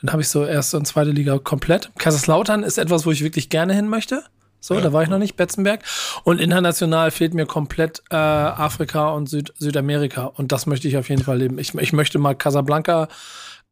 dann 0.00 0.12
habe 0.12 0.22
ich 0.22 0.28
so 0.28 0.46
erste 0.46 0.78
und 0.78 0.86
zweite 0.86 1.10
Liga 1.10 1.38
komplett. 1.38 1.90
Kaiserslautern 1.98 2.62
ist 2.62 2.78
etwas, 2.78 3.04
wo 3.04 3.10
ich 3.10 3.22
wirklich 3.22 3.50
gerne 3.50 3.74
hin 3.74 3.88
möchte. 3.88 4.24
So, 4.60 4.74
ja. 4.74 4.80
da 4.80 4.92
war 4.92 5.02
ich 5.02 5.08
noch 5.08 5.18
nicht, 5.18 5.36
Betzenberg. 5.36 5.82
Und 6.24 6.40
international 6.40 7.10
fehlt 7.10 7.34
mir 7.34 7.46
komplett 7.46 8.02
äh, 8.10 8.16
Afrika 8.16 9.10
und 9.10 9.28
Süd 9.28 9.52
Südamerika. 9.58 10.24
Und 10.26 10.52
das 10.52 10.66
möchte 10.66 10.86
ich 10.88 10.96
auf 10.96 11.08
jeden 11.08 11.22
Fall 11.22 11.38
leben. 11.38 11.58
Ich, 11.58 11.74
ich 11.74 11.92
möchte 11.92 12.18
mal 12.18 12.34
Casablanca, 12.34 13.04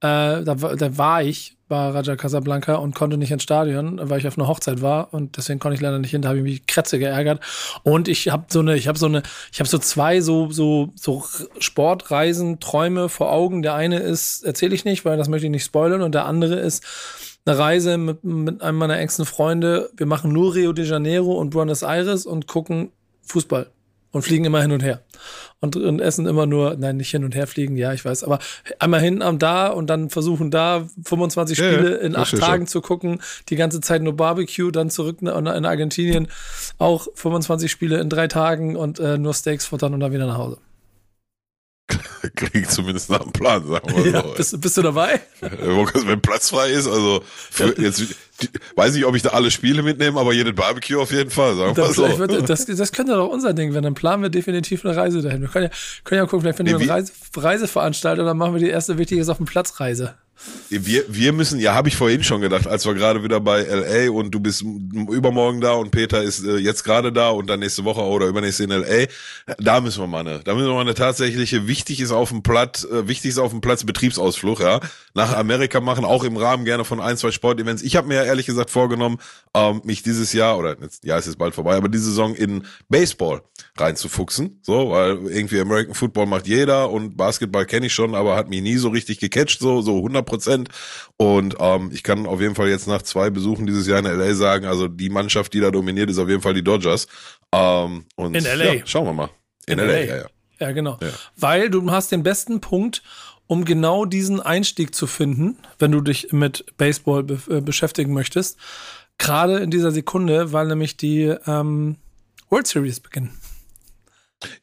äh, 0.01 0.43
da, 0.43 0.55
da 0.55 0.99
war 0.99 1.23
ich 1.23 1.59
war 1.69 1.95
Raja 1.95 2.17
Casablanca 2.17 2.77
und 2.77 2.95
konnte 2.95 3.17
nicht 3.19 3.31
ins 3.31 3.43
Stadion, 3.43 4.01
weil 4.03 4.19
ich 4.19 4.27
auf 4.27 4.39
einer 4.39 4.49
Hochzeit 4.49 4.81
war 4.81 5.13
und 5.13 5.37
deswegen 5.37 5.59
konnte 5.59 5.75
ich 5.75 5.81
leider 5.81 5.99
nicht 5.99 6.11
hin, 6.11 6.23
da 6.23 6.29
habe 6.29 6.39
ich 6.39 6.45
mich 6.45 6.67
Krätze 6.67 6.99
geärgert 6.99 7.41
und 7.83 8.09
ich 8.09 8.29
habe 8.31 8.47
so 8.49 8.61
eine 8.61 8.77
ich 8.77 8.89
habe 8.89 8.99
so 8.99 9.07
eine 9.07 9.23
ich 9.53 9.61
habe 9.61 9.69
so 9.69 9.79
zwei 9.79 10.21
so 10.21 10.51
so 10.51 10.93
so 10.95 11.25
Sportreisen 11.59 12.61
Träume 12.61 13.09
vor 13.09 13.33
Augen. 13.33 13.63
Der 13.63 13.75
eine 13.75 13.99
ist 13.99 14.45
erzähle 14.45 14.75
ich 14.75 14.85
nicht, 14.85 15.05
weil 15.05 15.19
das 15.19 15.29
möchte 15.29 15.47
ich 15.47 15.53
nicht 15.53 15.65
spoilern 15.65 16.03
und 16.03 16.15
der 16.15 16.25
andere 16.25 16.57
ist 16.57 16.85
eine 17.45 17.59
Reise 17.59 17.99
mit, 17.99 18.25
mit 18.25 18.63
einem 18.63 18.79
meiner 18.79 18.99
engsten 18.99 19.25
Freunde. 19.25 19.91
Wir 19.97 20.07
machen 20.07 20.33
nur 20.33 20.55
Rio 20.55 20.73
de 20.73 20.85
Janeiro 20.85 21.33
und 21.33 21.51
Buenos 21.51 21.83
Aires 21.83 22.27
und 22.27 22.47
gucken 22.47 22.91
Fußball 23.23 23.71
und 24.11 24.23
fliegen 24.23 24.45
immer 24.45 24.63
hin 24.63 24.73
und 24.73 24.83
her. 24.83 25.03
Und, 25.61 25.77
und, 25.77 26.01
essen 26.01 26.27
immer 26.27 26.47
nur, 26.47 26.77
nein, 26.77 26.97
nicht 26.97 27.11
hin 27.11 27.25
und 27.25 27.35
her 27.35 27.47
fliegen, 27.47 27.77
ja, 27.77 27.93
ich 27.93 28.05
weiß, 28.05 28.25
aber 28.25 28.39
einmal 28.79 29.01
hin 29.01 29.23
am 29.23 29.39
da 29.39 29.69
und 29.69 29.89
dann 29.91 30.09
versuchen 30.09 30.51
da 30.51 30.89
25 31.05 31.59
Spiele 31.59 31.93
ja, 31.93 31.99
in 31.99 32.17
acht 32.17 32.39
Tagen 32.39 32.63
schon. 32.63 32.69
zu 32.69 32.81
gucken, 32.81 33.21
die 33.49 33.57
ganze 33.57 33.81
Zeit 33.81 34.03
nur 34.03 34.17
Barbecue, 34.17 34.71
dann 34.71 34.89
zurück 34.89 35.19
in, 35.21 35.27
in 35.27 35.67
Argentinien 35.67 36.29
auch 36.79 37.09
25 37.15 37.71
Spiele 37.71 37.99
in 38.01 38.09
drei 38.09 38.29
Tagen 38.29 38.77
und 38.77 39.01
äh, 39.01 39.19
nur 39.19 39.35
Steaks 39.35 39.67
futtern 39.67 39.95
und 39.95 40.01
dann 40.01 40.13
wieder 40.13 40.27
nach 40.27 40.39
Hause. 40.39 40.59
Klingt 42.35 42.71
zumindest 42.71 43.11
nach 43.11 43.21
einem 43.21 43.33
Plan, 43.33 43.67
sagen 43.67 43.97
wir 43.97 44.11
ja, 44.11 44.23
so. 44.23 44.35
Bist, 44.35 44.61
bist, 44.61 44.77
du 44.77 44.83
dabei? 44.83 45.21
Wenn 45.41 46.21
Platz 46.21 46.51
frei 46.51 46.71
ist, 46.71 46.87
also 46.87 47.23
für, 47.25 47.81
jetzt 47.81 48.03
weiß 48.77 48.95
nicht, 48.95 49.05
ob 49.07 49.15
ich 49.15 49.23
da 49.23 49.31
alle 49.31 49.51
Spiele 49.51 49.83
mitnehme, 49.83 50.21
aber 50.21 50.33
jedes 50.33 50.55
Barbecue 50.55 51.01
auf 51.01 51.11
jeden 51.11 51.31
Fall, 51.31 51.57
sagen 51.57 51.77
wir 51.77 51.93
so. 51.93 52.19
Wird, 52.19 52.49
das, 52.49 52.67
das 52.67 52.93
könnte 52.93 53.13
doch 53.15 53.29
unser 53.29 53.55
Ding 53.55 53.73
werden. 53.73 53.85
Dann 53.85 53.95
planen 53.95 54.23
wir 54.23 54.29
definitiv 54.29 54.85
eine 54.85 54.97
Reise 54.97 55.23
dahin. 55.23 55.41
Wir 55.41 55.49
können 55.49 55.71
ja, 55.71 55.77
können 56.05 56.21
ja 56.21 56.25
gucken, 56.27 56.43
vielleicht 56.43 56.59
finden 56.59 56.79
wir 56.79 56.81
eine 56.81 56.91
Reise, 56.91 57.13
Reiseveranstalter, 57.37 58.25
dann 58.25 58.37
machen 58.37 58.55
wir 58.55 58.61
die 58.61 58.69
erste 58.69 58.99
Wichtiges 58.99 59.29
auf 59.29 59.39
dem 59.39 59.47
Platzreise. 59.47 60.15
Wir, 60.71 61.05
wir 61.09 61.33
müssen, 61.33 61.59
ja, 61.61 61.75
habe 61.75 61.89
ich 61.89 61.97
vorhin 61.97 62.23
schon 62.23 62.41
gedacht, 62.41 62.67
als 62.67 62.87
wir 62.87 62.95
gerade 62.95 63.23
wieder 63.23 63.41
bei 63.41 63.63
LA 63.63 64.11
und 64.11 64.31
du 64.31 64.41
bist 64.41 64.63
übermorgen 64.63 65.61
da 65.61 65.73
und 65.73 65.91
Peter 65.91 66.23
ist 66.23 66.45
äh, 66.45 66.57
jetzt 66.57 66.85
gerade 66.85 67.13
da 67.13 67.31
und 67.31 67.49
dann 67.49 67.61
nächste 67.61 67.85
Woche 67.85 68.03
oder 68.03 68.27
übernächste 68.27 68.65
in 68.65 68.71
LA, 68.71 69.07
da 69.59 69.81
müssen 69.81 70.03
wir 70.03 70.07
mal 70.07 70.21
eine, 70.21 70.41
da 70.41 70.55
müssen 70.55 70.69
wir 70.69 70.75
mal 70.75 70.83
eine 70.83 70.95
tatsächliche, 70.95 71.67
wichtig 71.67 72.01
ist 72.01 72.13
auf 72.13 72.29
dem 72.29 72.43
Platz, 72.43 72.85
äh, 72.85 73.09
wichtig 73.09 73.31
ist 73.31 73.39
auf 73.39 73.51
dem 73.51 73.61
Platz 73.61 73.85
Betriebsausflug, 73.85 74.61
ja, 74.61 74.81
nach 75.15 75.35
Amerika 75.37 75.81
machen, 75.81 76.05
auch 76.05 76.25
im 76.25 76.37
Rahmen 76.37 76.65
gerne 76.65 76.85
von 76.85 77.01
ein, 77.01 77.17
zwei 77.17 77.31
Sportevents. 77.31 77.83
Ich 77.83 77.97
habe 77.97 78.09
mir 78.09 78.25
ehrlich 78.25 78.47
gesagt 78.47 78.71
vorgenommen, 78.71 79.19
ähm, 79.55 79.81
mich 79.85 80.03
dieses 80.03 80.33
Jahr, 80.33 80.59
oder 80.59 80.77
jetzt, 80.81 81.05
ja, 81.05 81.17
es 81.19 81.27
ist 81.27 81.39
bald 81.39 81.55
vorbei, 81.55 81.77
aber 81.77 81.89
diese 81.89 82.05
Saison 82.05 82.35
in 82.35 82.65
Baseball 82.89 83.43
reinzufuchsen, 83.77 84.61
so, 84.63 84.91
weil 84.91 85.19
irgendwie 85.29 85.61
American 85.61 85.95
Football 85.95 86.27
macht 86.27 86.47
jeder 86.47 86.91
und 86.91 87.17
Basketball 87.17 87.65
kenne 87.65 87.87
ich 87.87 87.95
schon, 87.95 88.15
aber 88.15 88.37
hat 88.37 88.49
mich 88.49 88.63
nie 88.63 88.77
so 88.77 88.89
richtig 88.89 89.19
gecatcht, 89.19 89.61
so, 89.61 89.83
so 89.83 89.97
100 89.97 90.28
Prozent. 90.29 90.69
Und 91.17 91.57
ähm, 91.59 91.91
ich 91.93 92.03
kann 92.03 92.27
auf 92.27 92.41
jeden 92.41 92.55
Fall 92.55 92.69
jetzt 92.69 92.87
nach 92.87 93.03
zwei 93.03 93.31
Besuchen 93.31 93.67
dieses 93.67 93.87
Jahr 93.87 93.99
in 93.99 94.05
LA 94.05 94.35
sagen, 94.35 94.67
also 94.67 94.87
die 94.89 95.11
Mannschaft, 95.11 95.53
die 95.55 95.61
da 95.61 95.71
dominiert, 95.71 96.11
ist 96.11 96.19
auf 96.19 96.29
jeden 96.29 96.43
Fall 96.43 96.55
die 96.55 96.65
Dodgers. 96.65 97.09
Ähm, 97.53 98.05
und 98.17 98.35
in 98.35 98.45
LA. 98.45 98.75
Ja, 98.75 98.87
schauen 98.87 99.07
wir 99.07 99.13
mal. 99.13 99.31
In, 99.67 99.79
in 99.79 99.87
LA, 99.87 99.93
LA, 99.93 100.01
ja, 100.01 100.17
ja. 100.17 100.27
Ja, 100.61 100.73
genau. 100.73 100.99
Ja. 101.01 101.09
Weil 101.37 101.71
du 101.71 101.91
hast 101.91 102.13
den 102.13 102.23
besten 102.23 102.61
Punkt, 102.61 103.03
um 103.47 103.65
genau 103.65 104.05
diesen 104.05 104.41
Einstieg 104.41 104.95
zu 104.95 105.07
finden, 105.07 105.57
wenn 105.79 105.93
du 105.93 106.01
dich 106.01 106.33
mit 106.33 106.65
Baseball 106.77 107.23
be 107.23 107.41
äh, 107.49 107.61
beschäftigen 107.61 108.13
möchtest. 108.13 108.59
Gerade 109.17 109.59
in 109.59 109.71
dieser 109.71 109.91
Sekunde, 109.91 110.53
weil 110.53 110.67
nämlich 110.67 110.97
die 110.97 111.35
ähm, 111.47 111.97
World 112.51 112.67
Series 112.67 113.01
beginnen. 113.01 113.38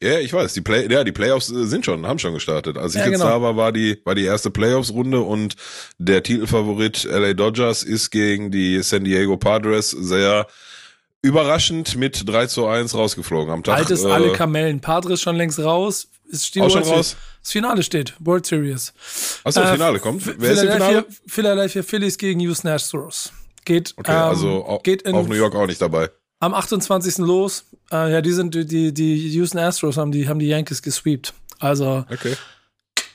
Ja, 0.02 0.18
ich 0.18 0.32
weiß. 0.32 0.54
Die 0.54 0.62
Play, 0.62 0.90
ja, 0.90 1.04
die 1.04 1.12
Playoffs 1.12 1.50
äh, 1.50 1.66
sind 1.66 1.84
schon, 1.84 2.06
haben 2.06 2.18
schon 2.18 2.34
gestartet. 2.34 2.78
Als 2.78 2.94
ich 2.94 3.00
ja, 3.00 3.06
jetzt 3.06 3.20
genau. 3.20 3.30
da 3.30 3.42
war, 3.42 3.56
war 3.56 3.72
die, 3.72 4.00
war 4.04 4.14
die 4.14 4.24
erste 4.24 4.50
Playoffs-Runde 4.50 5.20
und 5.20 5.54
der 5.98 6.22
Titelfavorit 6.22 7.04
LA 7.04 7.34
Dodgers 7.34 7.82
ist 7.82 8.10
gegen 8.10 8.50
die 8.50 8.82
San 8.82 9.04
Diego 9.04 9.36
Padres 9.36 9.90
sehr 9.90 10.46
überraschend 11.22 11.96
mit 11.96 12.26
3 12.26 12.46
zu 12.46 12.66
1 12.66 12.94
rausgeflogen 12.94 13.52
am 13.52 13.62
Tag. 13.62 13.78
Altes 13.78 14.04
äh, 14.04 14.10
alle 14.10 14.32
Kamellen. 14.32 14.80
Padres 14.80 15.20
schon 15.20 15.36
längst 15.36 15.58
raus. 15.58 16.08
Ist 16.28 16.54
die 16.54 16.60
auch 16.60 16.70
schon 16.70 16.82
raus? 16.82 17.16
Das 17.42 17.52
Finale 17.52 17.82
steht. 17.82 18.14
World 18.18 18.46
Series. 18.46 18.92
Achso, 19.44 19.60
äh, 19.60 19.72
Finale 19.72 19.98
kommt. 20.00 20.22
Wer 20.38 20.52
ist 20.52 20.62
im 20.62 20.72
Finale? 20.72 21.06
Philadelphia 21.26 21.82
Phillies 21.82 22.16
gegen 22.16 22.40
Houston 22.40 22.68
Astros. 22.68 23.32
Geht, 23.64 23.94
okay, 23.96 24.12
ähm, 24.12 24.18
also 24.18 24.80
geht 24.82 25.02
in, 25.02 25.14
auch 25.14 25.26
New 25.26 25.34
York 25.34 25.54
auch 25.54 25.66
nicht 25.66 25.80
dabei 25.82 26.10
am 26.40 26.54
28. 26.54 27.18
los. 27.18 27.64
Äh, 27.90 28.12
ja, 28.12 28.20
die 28.20 28.32
sind 28.32 28.54
die, 28.54 28.92
die 28.92 29.28
Houston 29.34 29.58
Astros 29.58 29.96
haben 29.96 30.12
die, 30.12 30.28
haben 30.28 30.38
die 30.38 30.48
Yankees 30.48 30.82
gesweept. 30.82 31.34
Also 31.58 32.04
okay. 32.10 32.34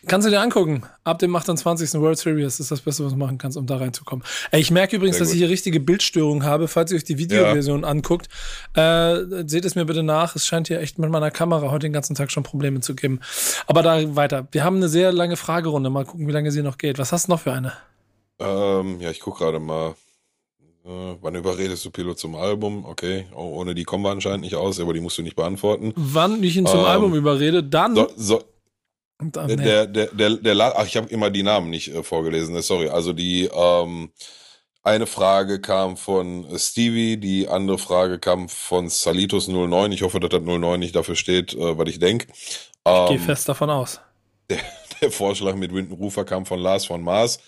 kannst 0.08 0.26
du 0.26 0.32
dir 0.32 0.42
angucken. 0.42 0.84
Ab 1.04 1.20
dem 1.20 1.36
28. 1.36 1.94
World 2.02 2.18
Series 2.18 2.60
ist 2.60 2.72
das 2.72 2.82
Beste, 2.82 3.06
was 3.06 3.12
du 3.12 3.18
machen 3.18 3.38
kannst, 3.38 3.58
um 3.58 3.68
da 3.68 3.78
reinzukommen. 3.78 4.26
Ey, 4.50 4.62
ich 4.62 4.72
merke 4.72 4.96
übrigens, 4.96 5.20
dass 5.20 5.32
ich 5.32 5.38
hier 5.38 5.50
richtige 5.50 5.80
Bildstörungen 5.80 6.44
habe. 6.44 6.68
Falls 6.68 6.92
ihr 6.92 6.98
euch 6.98 7.04
die 7.04 7.18
Videoversion 7.18 7.84
ja. 7.84 7.88
anguckt, 7.88 8.28
äh, 8.76 9.18
seht 9.46 9.66
es 9.66 9.76
mir 9.76 9.86
bitte 9.86 10.04
nach. 10.04 10.36
Es 10.36 10.48
scheint 10.48 10.68
hier 10.68 10.80
echt 10.80 10.98
mit 10.98 11.12
meiner 11.12 11.32
Kamera 11.32 11.70
heute 11.70 11.88
den 11.88 11.94
ganzen 11.94 12.16
Tag 12.16 12.32
schon 12.32 12.44
Probleme 12.44 12.80
zu 12.80 12.96
geben. 12.96 13.20
Aber 13.68 13.84
da 13.84 14.16
weiter. 14.16 14.48
Wir 14.52 14.64
haben 14.64 14.78
eine 14.78 14.90
sehr 14.90 15.12
lange 15.12 15.38
Fragerunde. 15.38 15.90
Mal 15.90 16.06
gucken, 16.06 16.28
wie 16.28 16.32
lange 16.32 16.52
sie 16.52 16.64
noch 16.64 16.78
geht. 16.78 16.98
Was 16.98 17.12
hast 17.12 17.28
du 17.28 17.34
noch 17.34 17.42
für 17.42 17.54
eine? 17.54 17.74
Ähm, 18.40 19.00
ja, 19.00 19.12
ich 19.12 19.20
gucke 19.20 19.44
gerade 19.44 19.60
mal. 19.60 19.94
Äh, 20.84 21.16
wann 21.22 21.36
überredest 21.36 21.86
du 21.86 21.92
Pilot 21.92 22.18
zum 22.18 22.36
Album? 22.36 22.86
Okay, 22.86 23.28
oh, 23.36 23.60
ohne 23.60 23.76
die 23.76 23.84
kommen 23.84 24.04
wir 24.04 24.10
anscheinend 24.10 24.42
nicht 24.42 24.56
aus, 24.56 24.80
aber 24.80 24.94
die 24.94 25.00
musst 25.00 25.18
du 25.18 25.22
nicht 25.22 25.36
beantworten. 25.36 25.94
Wann 25.96 26.44
ich 26.44 26.58
ihn 26.58 26.66
zum 26.66 26.80
ähm, 26.80 26.86
Album 26.86 27.14
überrede, 27.14 27.64
dann. 27.64 27.96
So, 27.96 28.10
so, 28.16 28.44
dann 29.20 29.48
der, 29.48 29.86
der, 29.86 30.08
der, 30.08 30.30
der, 30.32 30.56
der, 30.56 30.80
ach, 30.80 30.88
ich 30.88 30.98
habe 30.98 31.08
immer 31.10 31.30
die 31.30 31.44
Namen 31.44 31.70
nicht 31.70 31.94
äh, 31.94 32.02
vorgelesen, 32.02 32.56
ne, 32.56 32.64
sorry. 32.64 32.90
Also 32.90 33.14
die, 33.14 33.50
ähm, 33.54 34.12
eine 34.84 35.06
Frage 35.06 35.62
kam 35.62 35.96
von 35.96 36.48
Stevie, 36.58 37.18
die 37.18 37.48
andere 37.48 37.78
Frage 37.78 38.18
kam 38.18 38.50
von 38.50 38.88
Salitos09. 38.88 39.92
Ich 39.92 40.02
hoffe, 40.02 40.20
dass 40.20 40.32
das 40.32 40.42
09 40.42 40.80
nicht 40.80 40.96
dafür 40.96 41.16
steht, 41.16 41.54
äh, 41.54 41.78
was 41.78 41.88
ich 41.88 42.00
denke. 42.00 42.28
Ähm, 42.86 43.04
ich 43.04 43.10
gehe 43.12 43.20
fest 43.20 43.48
davon 43.48 43.70
aus. 43.70 44.02
Der, 44.50 44.60
der 45.02 45.12
Vorschlag 45.12 45.56
mit 45.56 45.74
Winton 45.74 45.98
Rufer 45.98 46.26
kam 46.26 46.46
von 46.46 46.60
Lars 46.60 46.86
von 46.86 47.02
Mars 47.02 47.40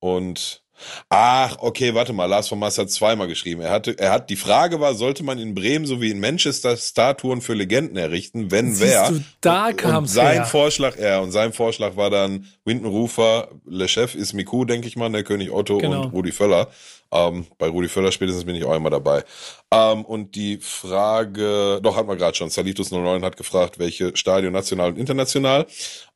und 0.00 0.62
Ach, 1.08 1.56
okay, 1.60 1.94
warte 1.94 2.12
mal. 2.12 2.26
Lars 2.26 2.48
von 2.48 2.58
Maas 2.58 2.78
hat 2.78 2.90
zweimal 2.90 3.28
geschrieben. 3.28 3.60
Er 3.60 3.70
hatte, 3.70 3.98
er 3.98 4.12
hat, 4.12 4.30
die 4.30 4.36
Frage 4.36 4.80
war, 4.80 4.94
sollte 4.94 5.22
man 5.22 5.38
in 5.38 5.54
Bremen 5.54 5.86
sowie 5.86 6.10
in 6.10 6.20
Manchester 6.20 6.76
Statuen 6.76 7.40
für 7.40 7.54
Legenden 7.54 7.96
errichten? 7.96 8.50
Wenn 8.50 8.78
wer? 8.80 9.12
Da 9.40 9.72
kam 9.72 10.04
und 10.04 10.08
sein 10.08 10.34
her. 10.34 10.44
Vorschlag, 10.44 10.98
ja, 10.98 11.20
und 11.20 11.32
sein 11.32 11.52
Vorschlag 11.52 11.96
war 11.96 12.10
dann 12.10 12.46
Winton 12.64 12.90
Rufer, 12.90 13.48
Le 13.66 13.88
Chef 13.88 14.14
ist 14.14 14.32
Miku, 14.32 14.64
denke 14.64 14.88
ich 14.88 14.96
mal, 14.96 15.10
der 15.10 15.24
König 15.24 15.50
Otto 15.50 15.78
genau. 15.78 16.04
und 16.04 16.12
Rudi 16.12 16.32
Völler. 16.32 16.68
Ähm, 17.12 17.46
bei 17.58 17.68
Rudi 17.68 17.88
Völler 17.88 18.12
spätestens 18.12 18.44
bin 18.44 18.56
ich 18.56 18.64
auch 18.64 18.74
immer 18.74 18.90
dabei. 18.90 19.24
Ähm, 19.70 20.04
und 20.04 20.34
die 20.34 20.58
Frage, 20.58 21.80
doch 21.82 21.96
hatten 21.96 22.08
wir 22.08 22.16
gerade 22.16 22.36
schon, 22.36 22.50
Salitus 22.50 22.90
09 22.90 23.24
hat 23.24 23.36
gefragt, 23.36 23.78
welche 23.78 24.16
Stadion 24.16 24.52
national 24.52 24.90
und 24.90 24.98
international. 24.98 25.66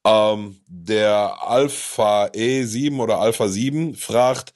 Ähm, 0.04 0.60
der 0.66 1.36
Alpha 1.42 2.26
E7 2.26 2.98
oder 2.98 3.20
Alpha 3.20 3.48
7 3.48 3.94
fragt, 3.94 4.52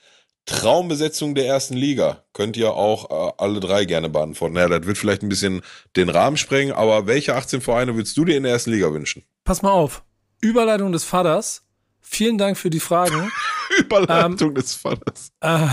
Traumbesetzung 0.46 1.34
der 1.34 1.46
ersten 1.46 1.74
Liga. 1.74 2.24
Könnt 2.32 2.56
ihr 2.56 2.74
auch 2.74 3.10
äh, 3.10 3.32
alle 3.38 3.60
drei 3.60 3.84
gerne 3.86 4.10
beantworten. 4.10 4.54
Naja, 4.54 4.68
das 4.68 4.86
wird 4.86 4.98
vielleicht 4.98 5.22
ein 5.22 5.28
bisschen 5.28 5.62
den 5.96 6.10
Rahmen 6.10 6.36
sprengen, 6.36 6.74
aber 6.74 7.06
welche 7.06 7.34
18 7.34 7.60
Vereine 7.60 7.94
würdest 7.94 8.16
du 8.16 8.24
dir 8.24 8.36
in 8.36 8.42
der 8.42 8.52
ersten 8.52 8.70
Liga 8.70 8.92
wünschen? 8.92 9.24
Pass 9.44 9.62
mal 9.62 9.72
auf. 9.72 10.02
Überleitung 10.40 10.92
des 10.92 11.04
Vaters. 11.04 11.62
Vielen 12.04 12.38
Dank 12.38 12.56
für 12.56 12.70
die 12.70 12.80
Fragen. 12.80 13.32
Überleitung 13.78 14.50
ähm, 14.50 14.54
des 14.54 14.74
Vaters. 14.74 15.32
Äh, 15.40 15.64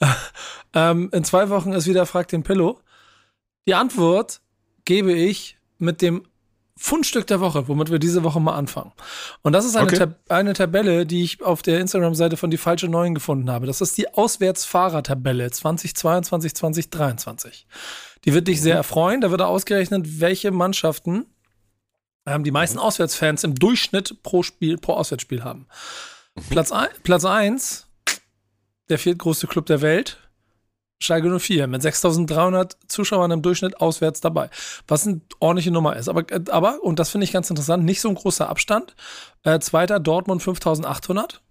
äh, 0.00 0.06
ähm, 0.74 1.10
in 1.12 1.22
zwei 1.24 1.50
Wochen 1.50 1.72
ist 1.72 1.86
wieder 1.86 2.06
Frag 2.06 2.28
den 2.28 2.42
Pillow. 2.42 2.80
Die 3.66 3.74
Antwort 3.74 4.40
gebe 4.84 5.12
ich 5.12 5.56
mit 5.78 6.02
dem 6.02 6.26
Fundstück 6.76 7.26
der 7.28 7.40
Woche, 7.40 7.68
womit 7.68 7.90
wir 7.90 8.00
diese 8.00 8.24
Woche 8.24 8.40
mal 8.40 8.54
anfangen. 8.54 8.92
Und 9.42 9.52
das 9.52 9.64
ist 9.64 9.76
eine, 9.76 9.86
okay. 9.86 9.98
Tab 9.98 10.18
eine 10.28 10.52
Tabelle, 10.54 11.06
die 11.06 11.22
ich 11.22 11.42
auf 11.42 11.62
der 11.62 11.78
Instagram-Seite 11.78 12.36
von 12.36 12.50
Die 12.50 12.56
Falsche 12.56 12.88
Neuen 12.88 13.14
gefunden 13.14 13.50
habe. 13.50 13.66
Das 13.66 13.80
ist 13.80 13.96
die 13.98 14.12
Auswärtsfahrertabelle 14.12 15.50
2022, 15.50 16.54
2023. 16.54 17.66
Die 18.24 18.34
wird 18.34 18.48
dich 18.48 18.60
sehr 18.60 18.74
erfreuen. 18.74 19.20
Da 19.20 19.30
wird 19.30 19.42
ausgerechnet, 19.42 20.20
welche 20.20 20.50
Mannschaften 20.50 21.26
ähm, 22.26 22.44
die 22.44 22.50
meisten 22.50 22.78
mhm. 22.78 22.84
Auswärtsfans 22.84 23.44
im 23.44 23.54
Durchschnitt 23.54 24.22
pro 24.22 24.42
Spiel, 24.42 24.78
pro 24.78 24.94
Auswärtsspiel 24.94 25.44
haben. 25.44 25.66
Mhm. 26.34 26.42
Platz, 26.50 26.72
ein, 26.72 26.88
Platz 27.02 27.24
1, 27.24 27.86
der 28.88 28.98
viertgrößte 28.98 29.46
Club 29.46 29.66
der 29.66 29.80
Welt, 29.80 30.18
Schalke 31.02 31.38
04 31.38 31.66
mit 31.66 31.82
6300 31.82 32.76
Zuschauern 32.86 33.30
im 33.32 33.42
Durchschnitt 33.42 33.80
auswärts 33.80 34.20
dabei. 34.20 34.50
Was 34.86 35.06
eine 35.06 35.20
ordentliche 35.40 35.72
Nummer 35.72 35.96
ist. 35.96 36.08
Aber, 36.08 36.24
aber 36.50 36.82
und 36.82 36.98
das 36.98 37.10
finde 37.10 37.24
ich 37.24 37.32
ganz 37.32 37.50
interessant, 37.50 37.84
nicht 37.84 38.00
so 38.00 38.08
ein 38.08 38.14
großer 38.14 38.48
Abstand. 38.48 38.94
Äh, 39.42 39.58
zweiter 39.58 39.98
Dortmund 40.00 40.42
5800. 40.42 41.42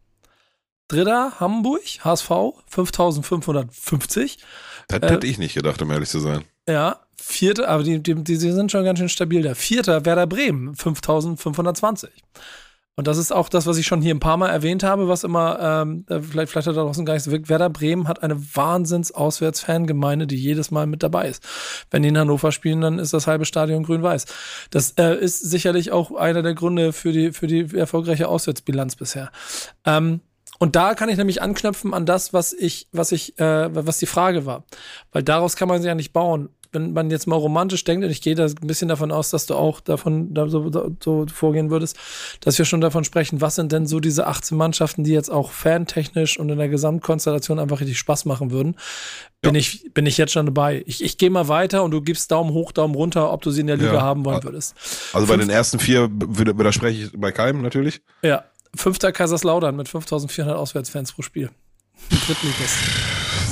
Dritter 0.87 1.39
Hamburg, 1.39 1.83
HSV, 2.03 2.31
5550. 2.67 4.39
Das 4.87 5.01
hätte 5.09 5.27
ich 5.27 5.37
nicht 5.37 5.53
gedacht, 5.53 5.81
um 5.81 5.91
ehrlich 5.91 6.09
zu 6.09 6.19
sein. 6.19 6.43
Ja, 6.67 6.99
Vierter, 7.21 7.67
aber 7.69 7.83
die, 7.83 8.01
die, 8.01 8.15
die 8.15 8.35
sind 8.35 8.71
schon 8.71 8.83
ganz 8.83 8.99
schön 8.99 9.09
stabil 9.09 9.41
da. 9.43 9.53
Vierter 9.53 10.05
Werder 10.05 10.27
Bremen, 10.27 10.75
5520. 10.75 12.09
Und 12.95 13.07
das 13.07 13.17
ist 13.17 13.31
auch 13.31 13.47
das, 13.47 13.65
was 13.67 13.77
ich 13.77 13.87
schon 13.87 14.01
hier 14.01 14.13
ein 14.13 14.19
paar 14.19 14.37
Mal 14.37 14.49
erwähnt 14.49 14.83
habe, 14.83 15.07
was 15.07 15.23
immer, 15.23 15.59
ähm, 15.59 16.05
äh, 16.09 16.19
vielleicht, 16.19 16.51
vielleicht 16.51 16.67
hat 16.67 16.75
da 16.75 16.83
draußen 16.83 17.05
gar 17.05 17.13
nicht 17.13 17.23
so 17.23 17.31
wirkt. 17.31 17.47
Werder 17.47 17.69
Bremen 17.69 18.07
hat 18.07 18.21
eine 18.21 18.35
Wahnsinns-Auswärts-Fangemeinde, 18.35 20.27
die 20.27 20.35
jedes 20.35 20.71
Mal 20.71 20.87
mit 20.87 21.01
dabei 21.01 21.29
ist. 21.29 21.41
Wenn 21.89 22.03
die 22.03 22.09
in 22.09 22.17
Hannover 22.17 22.51
spielen, 22.51 22.81
dann 22.81 22.99
ist 22.99 23.13
das 23.13 23.27
halbe 23.27 23.45
Stadion 23.45 23.83
grün-weiß. 23.83 24.25
Das 24.71 24.91
äh, 24.97 25.15
ist 25.15 25.39
sicherlich 25.39 25.91
auch 25.91 26.13
einer 26.13 26.41
der 26.41 26.53
Gründe 26.53 26.91
für 26.91 27.13
die, 27.13 27.31
für 27.31 27.47
die 27.47 27.75
erfolgreiche 27.75 28.27
Auswärtsbilanz 28.27 28.97
bisher. 28.97 29.31
Ähm, 29.85 30.19
und 30.59 30.75
da 30.75 30.93
kann 30.93 31.09
ich 31.09 31.17
nämlich 31.17 31.41
anknüpfen 31.41 31.93
an 31.93 32.05
das, 32.05 32.33
was 32.33 32.53
ich, 32.53 32.87
was 32.91 33.11
ich, 33.13 33.39
äh, 33.39 33.73
was 33.73 33.97
die 33.97 34.05
Frage 34.05 34.45
war. 34.45 34.65
Weil 35.11 35.23
daraus 35.23 35.55
kann 35.55 35.69
man 35.69 35.81
sich 35.81 35.87
ja 35.87 35.95
nicht 35.95 36.13
bauen 36.13 36.49
wenn 36.71 36.93
man 36.93 37.09
jetzt 37.09 37.27
mal 37.27 37.35
romantisch 37.35 37.83
denkt, 37.83 38.05
und 38.05 38.11
ich 38.11 38.21
gehe 38.21 38.35
da 38.35 38.45
ein 38.45 38.67
bisschen 38.67 38.87
davon 38.87 39.11
aus, 39.11 39.29
dass 39.29 39.45
du 39.45 39.55
auch 39.55 39.81
davon 39.81 40.33
da 40.33 40.47
so, 40.47 40.71
so 41.03 41.25
vorgehen 41.31 41.69
würdest, 41.69 41.97
dass 42.39 42.57
wir 42.57 42.65
schon 42.65 42.81
davon 42.81 43.03
sprechen, 43.03 43.41
was 43.41 43.55
sind 43.55 43.71
denn 43.71 43.85
so 43.85 43.99
diese 43.99 44.27
18 44.27 44.57
Mannschaften, 44.57 45.03
die 45.03 45.11
jetzt 45.11 45.29
auch 45.29 45.51
fantechnisch 45.51 46.39
und 46.39 46.49
in 46.49 46.57
der 46.57 46.69
Gesamtkonstellation 46.69 47.59
einfach 47.59 47.81
richtig 47.81 47.99
Spaß 47.99 48.25
machen 48.25 48.51
würden, 48.51 48.75
bin, 49.41 49.55
ja. 49.55 49.59
ich, 49.59 49.91
bin 49.93 50.05
ich 50.05 50.17
jetzt 50.17 50.31
schon 50.33 50.45
dabei. 50.45 50.83
Ich, 50.85 51.03
ich 51.03 51.17
gehe 51.17 51.29
mal 51.29 51.47
weiter 51.47 51.83
und 51.83 51.91
du 51.91 52.01
gibst 52.01 52.31
Daumen 52.31 52.51
hoch, 52.53 52.71
Daumen 52.71 52.95
runter, 52.95 53.31
ob 53.33 53.41
du 53.41 53.51
sie 53.51 53.61
in 53.61 53.67
der 53.67 53.77
Liga 53.77 53.95
ja. 53.95 54.01
haben 54.01 54.23
wollen 54.23 54.43
würdest. 54.43 54.75
Also 55.13 55.27
bei 55.27 55.33
Fünf 55.33 55.47
den 55.47 55.49
ersten 55.49 55.79
vier 55.79 56.09
widerspreche 56.11 57.05
ich 57.05 57.11
bei 57.13 57.31
keinem 57.31 57.61
natürlich. 57.61 58.01
Ja. 58.21 58.45
Fünfter 58.75 59.11
Kaiserslautern 59.11 59.75
mit 59.75 59.89
5400 59.89 60.55
Auswärtsfans 60.55 61.11
pro 61.11 61.23
Spiel. 61.23 61.49
Drittligist. 62.09 62.77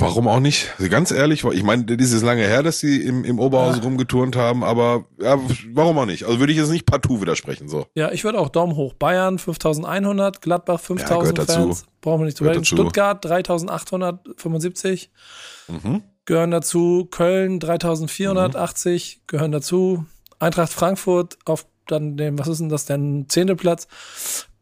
Warum 0.02 0.28
auch 0.28 0.40
nicht? 0.40 0.70
Also 0.78 0.90
ganz 0.90 1.12
ehrlich, 1.12 1.44
ich 1.44 1.64
meine, 1.64 1.84
das 1.86 2.12
ist 2.12 2.24
lange 2.24 2.44
her, 2.44 2.64
dass 2.64 2.80
sie 2.80 3.02
im, 3.02 3.24
im 3.24 3.40
Oberhausen 3.40 3.82
ja. 3.82 3.88
rumgeturnt 3.88 4.36
haben, 4.36 4.64
aber 4.64 5.06
ja, 5.22 5.38
warum 5.74 5.98
auch 5.98 6.06
nicht? 6.06 6.26
Also 6.26 6.40
würde 6.40 6.52
ich 6.52 6.60
jetzt 6.60 6.70
nicht 6.70 6.86
partout 6.86 7.22
widersprechen, 7.22 7.68
so. 7.68 7.88
Ja, 7.96 8.12
ich 8.12 8.24
würde 8.24 8.40
auch 8.40 8.50
Daumen 8.50 8.76
hoch. 8.76 8.94
Bayern 8.94 9.40
5100, 9.40 10.42
Gladbach 10.42 10.80
5000 10.80 11.38
ja, 11.38 11.46
Fans. 11.46 11.86
Brauchen 12.02 12.22
wir 12.22 12.26
nicht 12.26 12.38
zu 12.38 12.44
reden. 12.44 12.66
Stuttgart 12.66 13.24
3875 13.24 15.12
mhm. 15.68 16.04
gehören 16.26 16.52
dazu. 16.52 17.08
Köln 17.10 17.60
3480 17.60 19.18
mhm. 19.18 19.24
gehören 19.28 19.52
dazu. 19.52 20.06
Eintracht 20.40 20.72
Frankfurt 20.72 21.38
auf 21.46 21.66
dann 21.88 22.18
dem, 22.18 22.38
was 22.38 22.48
ist 22.48 22.60
denn 22.60 22.70
das, 22.70 22.86
denn 22.86 23.26
zehnte 23.30 23.56
Platz 23.56 23.88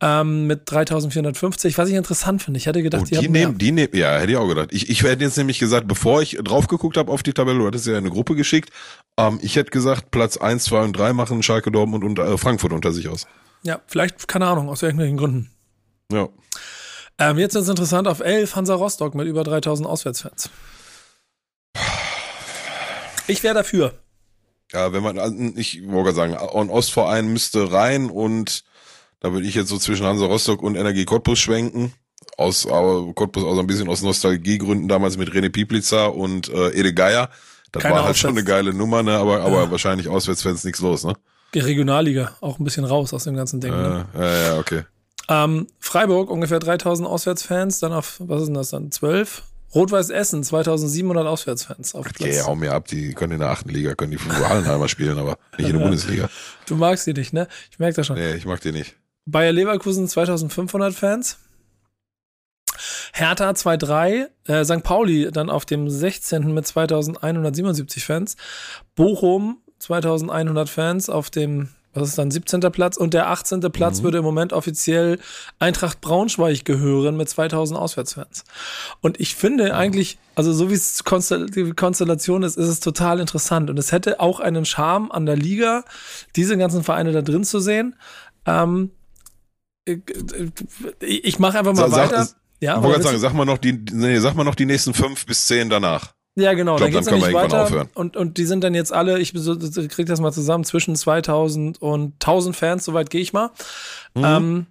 ähm, 0.01 0.45
mit 0.47 0.69
3450, 0.71 1.77
was 1.77 1.89
ich 1.89 1.95
interessant 1.95 2.43
finde. 2.43 2.59
Ich 2.59 2.67
hätte 2.67 2.83
gedacht, 2.83 3.03
oh, 3.03 3.09
die, 3.09 3.17
die 3.17 3.29
nehmen, 3.29 3.57
die 3.57 3.71
nehmen, 3.71 3.95
ja, 3.95 4.17
hätte 4.17 4.31
ich 4.31 4.37
auch 4.37 4.47
gedacht. 4.47 4.69
Ich, 4.71 4.89
ich 4.89 5.03
hätte 5.03 5.23
jetzt 5.23 5.37
nämlich 5.37 5.59
gesagt, 5.59 5.87
bevor 5.87 6.21
ich 6.21 6.37
drauf 6.43 6.67
geguckt 6.67 6.97
habe 6.97 7.11
auf 7.11 7.23
die 7.23 7.33
Tabelle, 7.33 7.59
du 7.59 7.67
hattest 7.67 7.87
ja 7.87 7.97
eine 7.97 8.09
Gruppe 8.09 8.35
geschickt, 8.35 8.69
ähm, 9.17 9.39
ich 9.41 9.55
hätte 9.55 9.71
gesagt, 9.71 10.11
Platz 10.11 10.37
eins, 10.37 10.65
zwei 10.65 10.83
und 10.83 10.93
drei 10.93 11.13
machen 11.13 11.41
Schalke 11.41 11.71
Dortmund 11.71 12.03
und 12.03 12.19
äh, 12.19 12.37
Frankfurt 12.37 12.73
unter 12.73 12.91
sich 12.91 13.07
aus. 13.09 13.25
Ja, 13.63 13.81
vielleicht, 13.87 14.27
keine 14.27 14.45
Ahnung, 14.45 14.69
aus 14.69 14.83
irgendwelchen 14.83 15.17
Gründen. 15.17 15.51
Ja. 16.11 16.29
Ähm, 17.19 17.39
jetzt 17.39 17.55
ist 17.55 17.63
es 17.63 17.69
interessant, 17.69 18.07
auf 18.07 18.19
11 18.19 18.55
Hansa 18.55 18.75
Rostock 18.75 19.15
mit 19.15 19.27
über 19.27 19.43
3000 19.43 19.87
Auswärtsfans. 19.87 20.51
Ich 23.27 23.43
wäre 23.43 23.55
dafür. 23.55 23.93
Ja, 24.71 24.93
wenn 24.93 25.01
man, 25.01 25.17
also, 25.17 25.35
ich 25.55 25.87
wollte 25.87 26.13
sagen, 26.13 26.35
ein 26.35 26.69
Ostverein 26.69 27.27
müsste 27.27 27.71
rein 27.71 28.09
und 28.09 28.63
da 29.19 29.33
würde 29.33 29.47
ich 29.47 29.55
jetzt 29.55 29.69
so 29.69 29.77
zwischen 29.77 30.05
Hansa 30.05 30.25
Rostock 30.25 30.61
und 30.61 30.75
Energie 30.75 31.05
Cottbus 31.05 31.39
schwenken. 31.39 31.93
Aus 32.37 32.67
aber 32.67 33.13
Cottbus 33.13 33.43
auch 33.43 33.55
so 33.55 33.59
ein 33.61 33.67
bisschen 33.67 33.87
aus 33.89 34.01
Nostalgiegründen 34.03 34.87
damals 34.87 35.17
mit 35.17 35.29
René 35.29 35.49
Piplitzer 35.49 36.13
und 36.13 36.49
äh, 36.49 36.69
Ede 36.69 36.93
Geier. 36.93 37.29
Das 37.71 37.83
Keine 37.83 37.95
war 37.95 38.01
halt 38.01 38.11
Auswärts. 38.11 38.19
schon 38.19 38.31
eine 38.31 38.43
geile 38.43 38.73
Nummer, 38.73 39.03
ne? 39.03 39.17
Aber, 39.17 39.41
aber 39.41 39.63
ja. 39.63 39.71
wahrscheinlich 39.71 40.07
Auswärtsfans 40.07 40.63
nichts 40.63 40.79
los, 40.81 41.03
ne? 41.03 41.13
Die 41.53 41.59
Regionalliga 41.59 42.35
auch 42.41 42.59
ein 42.59 42.63
bisschen 42.63 42.85
raus 42.85 43.13
aus 43.13 43.23
dem 43.23 43.35
ganzen 43.35 43.59
Ding. 43.59 43.73
Äh, 43.73 43.75
ne? 43.75 44.05
Ja, 44.13 44.37
ja, 44.37 44.59
okay. 44.59 44.83
Ähm, 45.29 45.67
Freiburg 45.79 46.29
ungefähr 46.29 46.59
3000 46.59 47.07
Auswärtsfans, 47.07 47.79
dann 47.79 47.93
auf, 47.93 48.17
was 48.19 48.41
ist 48.41 48.47
denn 48.47 48.55
das 48.55 48.69
dann, 48.69 48.91
12? 48.91 49.43
Rot-Weiß 49.75 50.09
Essen, 50.09 50.43
2700 50.43 51.27
Auswärtsfans 51.27 51.93
auf 51.93 52.05
Platz. 52.05 52.21
Okay, 52.21 52.41
hau 52.41 52.55
mir 52.55 52.73
ab, 52.73 52.87
die 52.87 53.13
können 53.13 53.33
in 53.33 53.39
der 53.39 53.49
achten 53.49 53.69
Liga, 53.69 53.95
können 53.95 54.11
die 54.11 54.17
für 54.17 54.47
Hallenheimer 54.47 54.87
spielen, 54.87 55.19
aber 55.19 55.37
nicht 55.57 55.69
in 55.69 55.77
der 55.77 55.83
Bundesliga. 55.83 56.29
Du 56.65 56.75
magst 56.75 57.05
die 57.05 57.13
nicht, 57.13 57.33
ne? 57.33 57.47
Ich 57.69 57.77
merke 57.77 57.95
das 57.95 58.07
schon. 58.07 58.17
Nee, 58.17 58.35
ich 58.35 58.45
mag 58.45 58.61
die 58.61 58.71
nicht. 58.71 58.95
Bayer 59.27 59.51
Leverkusen 59.51 60.07
2500 60.07 60.93
Fans. 60.93 61.37
Hertha 63.13 63.49
2-3, 63.49 64.27
äh, 64.45 64.63
St. 64.63 64.83
Pauli 64.83 65.29
dann 65.31 65.49
auf 65.49 65.65
dem 65.65 65.89
16. 65.89 66.53
mit 66.53 66.65
2177 66.65 68.05
Fans. 68.05 68.37
Bochum 68.95 69.57
2100 69.79 70.69
Fans 70.69 71.09
auf 71.09 71.29
dem 71.29 71.69
was 71.99 72.09
ist 72.09 72.17
dann 72.19 72.29
17. 72.29 72.59
Platz 72.71 72.95
und 72.95 73.15
der 73.15 73.29
18. 73.29 73.59
Platz 73.71 73.99
mhm. 73.99 74.03
würde 74.03 74.17
im 74.19 74.23
Moment 74.23 74.53
offiziell 74.53 75.19
Eintracht 75.57 75.99
Braunschweig 75.99 76.63
gehören 76.63 77.17
mit 77.17 77.27
2000 77.27 77.79
Auswärtsfans. 77.79 78.43
Und 79.01 79.19
ich 79.19 79.35
finde 79.35 79.73
eigentlich, 79.73 80.19
also 80.35 80.53
so 80.53 80.69
wie 80.69 80.75
es 80.75 81.01
die 81.03 81.73
Konstellation 81.73 82.43
ist, 82.43 82.55
ist 82.55 82.67
es 82.67 82.79
total 82.81 83.19
interessant 83.19 83.71
und 83.71 83.79
es 83.79 83.91
hätte 83.91 84.19
auch 84.19 84.39
einen 84.39 84.65
Charme 84.65 85.11
an 85.11 85.25
der 85.25 85.37
Liga, 85.37 85.83
diese 86.35 86.55
ganzen 86.55 86.83
Vereine 86.83 87.13
da 87.13 87.23
drin 87.23 87.43
zu 87.43 87.59
sehen. 87.59 87.95
Ähm, 88.45 88.91
ich 90.99 91.39
mache 91.39 91.59
einfach 91.59 91.73
mal 91.73 91.89
sag, 91.89 92.09
weiter. 92.11 92.25
Sag, 92.25 92.35
ja, 92.59 92.77
ich 92.77 92.83
wollte 92.83 93.03
sagen, 93.03 93.19
sag 93.19 93.33
mal 93.33 93.45
noch 93.45 93.57
die, 93.57 93.73
nee, 93.73 94.17
sag 94.19 94.35
mal 94.35 94.43
noch 94.43 94.55
die 94.55 94.65
nächsten 94.65 94.93
fünf 94.93 95.25
bis 95.25 95.45
zehn 95.45 95.69
danach. 95.69 96.13
Ja, 96.35 96.53
genau. 96.53 96.75
Ich 96.75 96.77
glaub, 96.77 96.91
dann, 96.91 97.03
dann 97.03 97.05
können 97.05 97.21
wir 97.21 97.29
irgendwann 97.29 97.61
aufhören. 97.61 97.89
Und, 97.95 98.15
und 98.15 98.37
die 98.37 98.45
sind 98.45 98.63
dann 98.63 98.75
jetzt 98.75 98.93
alle, 98.93 99.19
ich 99.19 99.33
krieg 99.33 100.05
das 100.05 100.19
mal 100.19 100.31
zusammen, 100.31 100.63
zwischen 100.63 100.95
2000 100.95 101.81
und 101.81 102.13
1000 102.13 102.55
Fans, 102.55 102.85
soweit 102.85 103.09
gehe 103.09 103.21
ich 103.21 103.33
mal. 103.33 103.49
Mhm. 104.13 104.23
Ähm, 104.23 104.65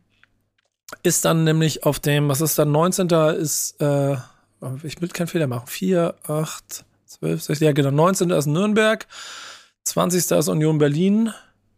ist 1.03 1.25
dann 1.25 1.43
nämlich 1.43 1.85
auf 1.85 1.99
dem, 1.99 2.29
was 2.29 2.41
ist 2.41 2.57
dann, 2.59 2.71
19. 2.71 3.09
ist, 3.39 3.81
äh, 3.81 4.15
ich 4.85 5.01
will 5.01 5.09
keinen 5.09 5.27
Fehler 5.27 5.49
machen, 5.49 5.67
4, 5.67 6.15
8, 6.29 6.85
12, 7.07 7.43
16, 7.43 7.67
ja 7.67 7.73
genau, 7.73 7.91
19. 7.91 8.31
ist 8.31 8.47
Nürnberg, 8.47 9.07
20. 9.85 10.31
ist 10.31 10.49
Union 10.49 10.79
Berlin, 10.79 11.33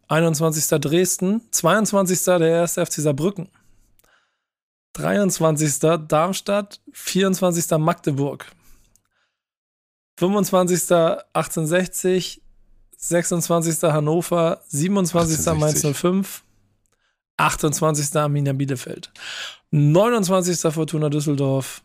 21. 0.09 0.81
Dresden, 0.81 1.43
22. 1.51 2.25
der 2.25 2.63
1. 2.63 2.75
FC 2.75 3.03
Saarbrücken, 3.03 3.49
23. 4.95 5.79
Darmstadt, 6.09 6.81
24. 6.93 7.71
Magdeburg, 7.79 8.47
25. 10.17 10.91
1860, 11.33 12.41
26. 12.97 13.83
Hannover, 13.83 14.63
27. 14.69 15.39
1860. 15.39 15.85
Mainz 15.85 15.97
05, 15.99 16.43
28. 17.37 18.17
Arminia 18.17 18.55
Bielefeld, 18.55 19.13
29. 19.71 20.73
Fortuna 20.73 21.11
Düsseldorf, 21.11 21.83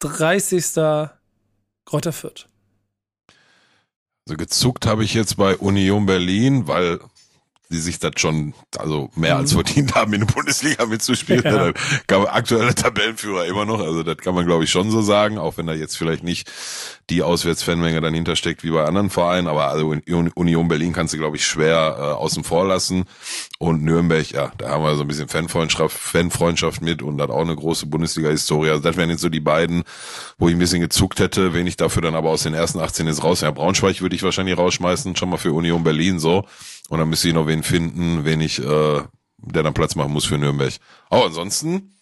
30. 0.00 1.10
Kräuter 1.86 2.12
Fürth. 2.12 2.49
Also 4.30 4.36
gezuckt 4.36 4.86
habe 4.86 5.02
ich 5.02 5.12
jetzt 5.12 5.38
bei 5.38 5.56
Union 5.56 6.06
Berlin, 6.06 6.68
weil 6.68 7.00
die 7.70 7.78
sich 7.78 7.98
das 7.98 8.12
schon, 8.16 8.54
also 8.78 9.10
mehr 9.14 9.36
als 9.36 9.52
mhm. 9.52 9.64
verdient 9.64 9.94
haben, 9.94 10.12
in 10.12 10.26
der 10.26 10.32
Bundesliga 10.32 10.86
mitzuspielen. 10.86 11.42
Ja. 11.44 11.72
Der 12.08 12.34
aktuelle 12.34 12.74
Tabellenführer 12.74 13.46
immer 13.46 13.64
noch, 13.64 13.80
also 13.80 14.02
das 14.02 14.18
kann 14.18 14.34
man 14.34 14.46
glaube 14.46 14.64
ich 14.64 14.70
schon 14.70 14.90
so 14.90 15.02
sagen, 15.02 15.38
auch 15.38 15.56
wenn 15.56 15.66
da 15.66 15.72
jetzt 15.72 15.96
vielleicht 15.96 16.24
nicht 16.24 16.50
die 17.10 17.22
Auswärtsfanmenge 17.22 18.00
dann 18.00 18.14
hintersteckt 18.14 18.64
wie 18.64 18.70
bei 18.70 18.84
anderen 18.84 19.10
Vereinen, 19.10 19.48
aber 19.48 19.68
also 19.68 19.94
Union 20.34 20.68
Berlin 20.68 20.92
kannst 20.92 21.14
du 21.14 21.18
glaube 21.18 21.36
ich 21.36 21.46
schwer 21.46 21.96
äh, 21.98 22.02
außen 22.02 22.44
vor 22.44 22.66
lassen 22.66 23.04
und 23.58 23.82
Nürnberg, 23.82 24.30
ja, 24.30 24.52
da 24.58 24.70
haben 24.70 24.84
wir 24.84 24.96
so 24.96 25.02
ein 25.02 25.08
bisschen 25.08 25.28
Fanfreundschaft, 25.28 25.96
Fanfreundschaft 25.96 26.82
mit 26.82 27.02
und 27.02 27.20
hat 27.20 27.30
auch 27.30 27.40
eine 27.40 27.54
große 27.54 27.86
Bundesliga-Historie. 27.86 28.70
Also 28.70 28.82
das 28.82 28.96
wären 28.96 29.10
jetzt 29.10 29.20
so 29.20 29.28
die 29.28 29.40
beiden, 29.40 29.84
wo 30.38 30.48
ich 30.48 30.54
ein 30.54 30.58
bisschen 30.58 30.80
gezuckt 30.80 31.20
hätte, 31.20 31.52
wenn 31.52 31.66
ich 31.66 31.76
dafür 31.76 32.02
dann 32.02 32.14
aber 32.14 32.30
aus 32.30 32.42
den 32.42 32.54
ersten 32.54 32.80
18 32.80 33.06
jetzt 33.06 33.22
raus. 33.22 33.42
Ja, 33.42 33.50
Braunschweig 33.50 34.00
würde 34.00 34.16
ich 34.16 34.22
wahrscheinlich 34.22 34.56
rausschmeißen, 34.56 35.14
schon 35.16 35.28
mal 35.30 35.36
für 35.36 35.52
Union 35.52 35.84
Berlin 35.84 36.18
so. 36.18 36.44
Und 36.90 36.98
dann 36.98 37.08
müsste 37.08 37.28
ich 37.28 37.34
noch 37.34 37.46
wen 37.46 37.62
finden, 37.62 38.24
wen 38.24 38.40
ich, 38.40 38.58
äh, 38.58 39.02
der 39.38 39.62
dann 39.62 39.74
Platz 39.74 39.94
machen 39.94 40.12
muss 40.12 40.24
für 40.24 40.38
Nürnberg. 40.38 40.74
Aber 41.08 41.26
ansonsten, 41.26 41.94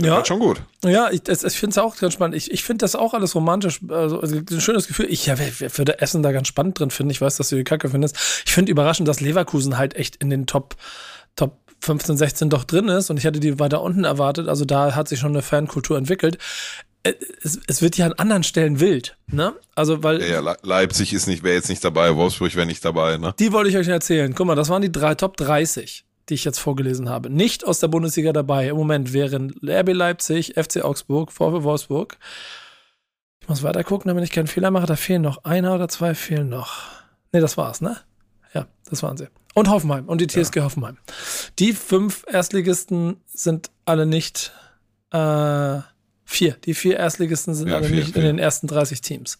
ja, 0.00 0.24
schon 0.24 0.40
gut. 0.40 0.60
Ja, 0.84 1.10
ich, 1.10 1.28
ich 1.28 1.54
finde 1.54 1.70
es 1.70 1.78
auch 1.78 1.96
ganz 1.96 2.14
spannend. 2.14 2.34
Ich, 2.34 2.50
ich 2.50 2.64
finde 2.64 2.82
das 2.82 2.96
auch 2.96 3.14
alles 3.14 3.36
romantisch. 3.36 3.80
Also, 3.88 4.20
also 4.20 4.36
ein 4.36 4.60
schönes 4.60 4.88
Gefühl. 4.88 5.06
Ich 5.08 5.26
ja, 5.26 5.38
würde 5.38 6.00
Essen 6.00 6.24
da 6.24 6.32
ganz 6.32 6.48
spannend 6.48 6.80
drin 6.80 6.90
finden. 6.90 7.10
Ich 7.10 7.20
weiß, 7.20 7.36
dass 7.36 7.50
du 7.50 7.56
die 7.56 7.62
Kacke 7.62 7.88
findest. 7.88 8.16
Ich 8.44 8.52
finde 8.52 8.72
überraschend, 8.72 9.06
dass 9.06 9.20
Leverkusen 9.20 9.78
halt 9.78 9.94
echt 9.94 10.16
in 10.16 10.28
den 10.28 10.46
Top, 10.46 10.74
Top 11.36 11.60
15, 11.82 12.16
16 12.16 12.50
doch 12.50 12.64
drin 12.64 12.88
ist. 12.88 13.10
Und 13.10 13.16
ich 13.16 13.22
hätte 13.22 13.38
die 13.38 13.60
weiter 13.60 13.80
unten 13.80 14.02
erwartet. 14.02 14.48
Also 14.48 14.64
da 14.64 14.96
hat 14.96 15.06
sich 15.06 15.20
schon 15.20 15.32
eine 15.32 15.42
Fankultur 15.42 15.96
entwickelt. 15.96 16.38
Äh, 17.02 17.14
es, 17.42 17.60
es 17.66 17.82
wird 17.82 17.96
ja 17.96 18.06
an 18.06 18.12
anderen 18.14 18.42
Stellen 18.42 18.80
wild, 18.80 19.16
ne? 19.26 19.54
Also 19.74 20.02
weil 20.02 20.20
ja, 20.20 20.40
ja 20.40 20.56
Leipzig 20.62 21.12
ist 21.12 21.26
nicht, 21.26 21.42
wäre 21.42 21.54
jetzt 21.54 21.68
nicht 21.68 21.84
dabei, 21.84 22.14
Wolfsburg 22.16 22.54
wäre 22.54 22.66
nicht 22.66 22.84
dabei, 22.84 23.16
ne? 23.16 23.34
Die 23.38 23.52
wollte 23.52 23.70
ich 23.70 23.76
euch 23.76 23.88
erzählen. 23.88 24.34
Guck 24.34 24.46
mal, 24.46 24.54
das 24.54 24.68
waren 24.68 24.82
die 24.82 24.92
drei 24.92 25.14
Top 25.14 25.36
30. 25.36 26.04
die 26.28 26.34
ich 26.34 26.44
jetzt 26.44 26.58
vorgelesen 26.58 27.08
habe, 27.08 27.30
nicht 27.30 27.66
aus 27.66 27.80
der 27.80 27.88
Bundesliga 27.88 28.32
dabei. 28.32 28.68
Im 28.68 28.76
Moment 28.76 29.12
wären 29.12 29.52
RB 29.66 29.92
Leipzig, 29.92 30.54
FC 30.56 30.84
Augsburg, 30.84 31.32
VfB 31.32 31.64
Wolfsburg. 31.64 32.16
Ich 33.40 33.48
muss 33.48 33.64
weiter 33.64 33.82
gucken, 33.82 34.08
damit 34.08 34.22
ich 34.22 34.30
keinen 34.30 34.46
Fehler 34.46 34.70
mache. 34.70 34.86
Da 34.86 34.94
fehlen 34.94 35.22
noch 35.22 35.42
einer 35.44 35.74
oder 35.74 35.88
zwei 35.88 36.14
fehlen 36.14 36.48
noch. 36.48 36.88
Ne, 37.32 37.40
das 37.40 37.56
war's, 37.56 37.80
ne? 37.80 37.96
Ja, 38.54 38.66
das 38.88 39.02
waren 39.02 39.16
sie. 39.16 39.26
Und 39.54 39.68
Hoffenheim 39.68 40.08
und 40.08 40.20
die 40.20 40.28
TSG 40.28 40.56
ja. 40.56 40.64
Hoffenheim. 40.64 40.96
Die 41.58 41.72
fünf 41.72 42.24
Erstligisten 42.30 43.16
sind 43.26 43.70
alle 43.84 44.06
nicht 44.06 44.52
äh, 45.12 45.80
vier. 46.32 46.56
Die 46.64 46.74
vier 46.74 46.96
Erstligisten 46.96 47.54
sind 47.54 47.68
ja, 47.68 47.76
alle 47.76 47.86
vier, 47.86 47.96
nicht 47.96 48.14
vier. 48.14 48.22
in 48.22 48.28
den 48.28 48.38
ersten 48.38 48.66
30 48.66 49.00
Teams. 49.00 49.38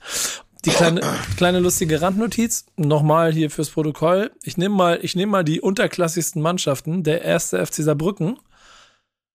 Die 0.65 0.71
kleine, 0.71 1.01
kleine 1.37 1.59
lustige 1.59 2.01
Randnotiz, 2.01 2.67
nochmal 2.77 3.33
hier 3.33 3.51
fürs 3.51 3.71
Protokoll. 3.71 4.31
Ich 4.45 4.57
nehme 4.57 4.75
mal, 4.75 4.99
ich 5.03 5.17
nehme 5.17 5.33
mal 5.33 5.45
die 5.45 5.61
unterklassigsten 5.61 6.41
Mannschaften, 6.41 7.03
der 7.03 7.23
erste 7.23 7.65
FC 7.65 7.77
Saarbrücken. 7.77 8.39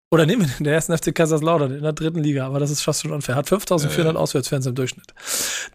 Oder 0.09 0.25
nehmen 0.25 0.42
wir 0.42 0.55
den 0.57 0.66
ersten 0.66 0.97
FC 0.97 1.12
Kaiserslautern 1.12 1.73
in 1.73 1.83
der 1.83 1.92
dritten 1.92 2.21
Liga, 2.21 2.47
aber 2.47 2.61
das 2.61 2.71
ist 2.71 2.83
fast 2.83 3.03
schon 3.03 3.11
unfair. 3.11 3.35
Hat 3.35 3.49
5400 3.49 4.14
äh. 4.14 4.19
Auswärtsfans 4.19 4.66
im 4.66 4.77
Durchschnitt. 4.77 5.14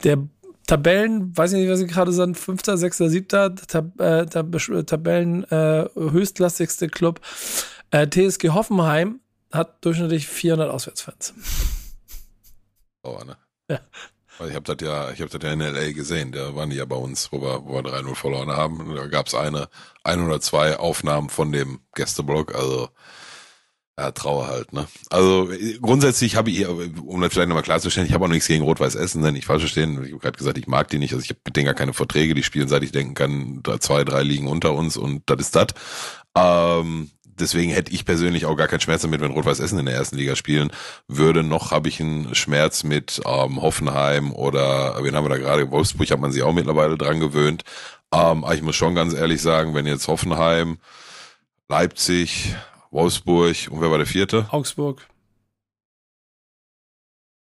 Der 0.06 0.20
Tabellen, 0.68 1.36
weiß 1.36 1.52
ich 1.52 1.60
nicht, 1.60 1.70
was 1.70 1.80
sie 1.80 1.88
gerade 1.88 2.14
sind, 2.14 2.38
fünfter, 2.38 2.78
sechster, 2.78 3.10
siebter, 3.10 3.54
Tab, 3.54 4.00
äh, 4.00 4.26
Tab, 4.26 4.56
Tabellen 4.88 5.44
äh, 5.52 5.90
höchstklassigste 5.96 6.88
Club. 6.88 7.20
Äh, 7.90 8.08
TSG 8.08 8.50
Hoffenheim 8.50 9.20
hat 9.52 9.84
durchschnittlich 9.84 10.28
400 10.28 10.70
Auswärtsfans. 10.70 11.34
Oh, 13.04 13.20
ne? 13.26 13.38
Ja. 13.70 13.80
Ich 14.48 14.56
habe 14.56 14.76
das 14.76 14.88
ja, 14.88 15.12
ich 15.12 15.22
habe 15.22 15.30
das 15.30 15.44
ja 15.44 15.54
in 15.54 15.60
LA 15.60 15.92
gesehen. 15.92 16.32
Da 16.32 16.56
waren 16.56 16.70
die 16.70 16.78
ja 16.78 16.86
bei 16.86 16.96
uns, 16.96 17.32
wo 17.32 17.42
wir, 17.42 17.66
wo 17.66 17.76
wir 17.76 17.82
3-0 17.82 18.16
verloren 18.16 18.50
haben. 18.50 18.96
Da 18.96 19.08
gab 19.08 19.28
es 19.28 19.36
eine, 19.36 19.70
ein 20.04 20.26
oder 20.26 20.42
zwei 20.42 20.78
Aufnahmen 20.78 21.30
von 21.30 21.52
dem 21.52 21.82
Gästeblock. 21.94 22.56
Also 22.56 22.90
ja, 24.00 24.12
Trauer 24.12 24.48
halt, 24.48 24.74
ne? 24.74 24.88
Also 25.10 25.50
grundsätzlich 25.82 26.36
habe 26.36 26.50
ich, 26.50 26.66
um 26.68 27.22
das 27.22 27.34
vielleicht 27.34 27.50
nochmal 27.50 27.64
klarzustellen, 27.64 28.08
ich 28.08 28.14
habe 28.14 28.26
auch 28.26 28.30
nichts 28.30 28.48
gegen 28.48 28.64
Rot-Weiß 28.64 28.96
Essen, 28.96 29.22
ne? 29.22 29.32
nicht 29.32 29.46
falsch 29.46 29.62
verstehen. 29.62 30.04
Ich 30.04 30.12
habe 30.12 30.20
gerade 30.20 30.38
gesagt, 30.38 30.58
ich 30.58 30.66
mag 30.68 30.88
die 30.88 30.98
nicht. 30.98 31.14
Also 31.14 31.24
ich 31.24 31.30
habe 31.30 31.42
mit 31.46 31.56
denen 31.56 31.66
gar 31.66 31.76
keine 31.76 31.94
Verträge, 31.94 32.34
die 32.34 32.42
spielen, 32.42 32.68
seit 32.68 32.84
ich 32.84 32.92
denken 32.92 33.14
kann, 33.14 33.60
da 33.64 33.80
zwei, 33.80 34.04
drei 34.04 34.24
liegen 34.24 34.48
unter 34.48 34.74
uns 34.74 34.98
und 34.98 35.30
das 35.30 35.40
ist 35.40 35.56
das. 35.56 35.68
Ähm, 36.36 37.12
deswegen 37.42 37.72
hätte 37.72 37.92
ich 37.92 38.06
persönlich 38.06 38.46
auch 38.46 38.56
gar 38.56 38.68
keinen 38.68 38.80
Schmerz 38.80 39.02
damit, 39.02 39.22
wenn 39.22 39.32
Rot-Weiß 39.32 39.60
Essen 39.60 39.80
in 39.80 39.86
der 39.86 39.96
ersten 39.96 40.16
Liga 40.16 40.36
spielen 40.36 40.72
würde. 41.08 41.44
Noch 41.44 41.72
habe 41.72 41.90
ich 41.90 42.00
einen 42.00 42.34
Schmerz 42.36 42.84
mit 42.84 43.22
ähm, 43.26 43.62
Hoffenheim 43.62 44.32
oder 44.32 45.04
wen 45.04 45.16
haben 45.16 45.26
wir 45.26 45.30
da 45.30 45.38
gerade? 45.38 45.70
Wolfsburg 45.72 46.10
hat 46.12 46.20
man 46.20 46.32
sich 46.32 46.44
auch 46.44 46.54
mittlerweile 46.54 46.98
dran 46.98 47.20
gewöhnt. 47.20 47.64
Ähm, 48.14 48.44
aber 48.44 48.56
ich 48.56 48.62
muss 48.62 48.76
schon 48.76 48.96
ganz 48.96 49.14
ehrlich 49.14 49.42
sagen, 49.42 49.74
wenn 49.74 49.86
jetzt 49.86 50.08
Hoffenheim, 50.08 50.78
Leipzig, 51.68 52.56
Wolfsburg 52.92 53.56
und 53.70 53.82
wer 53.82 53.90
war 53.90 53.98
der 53.98 54.08
vierte? 54.08 54.48
Augsburg. 54.52 55.08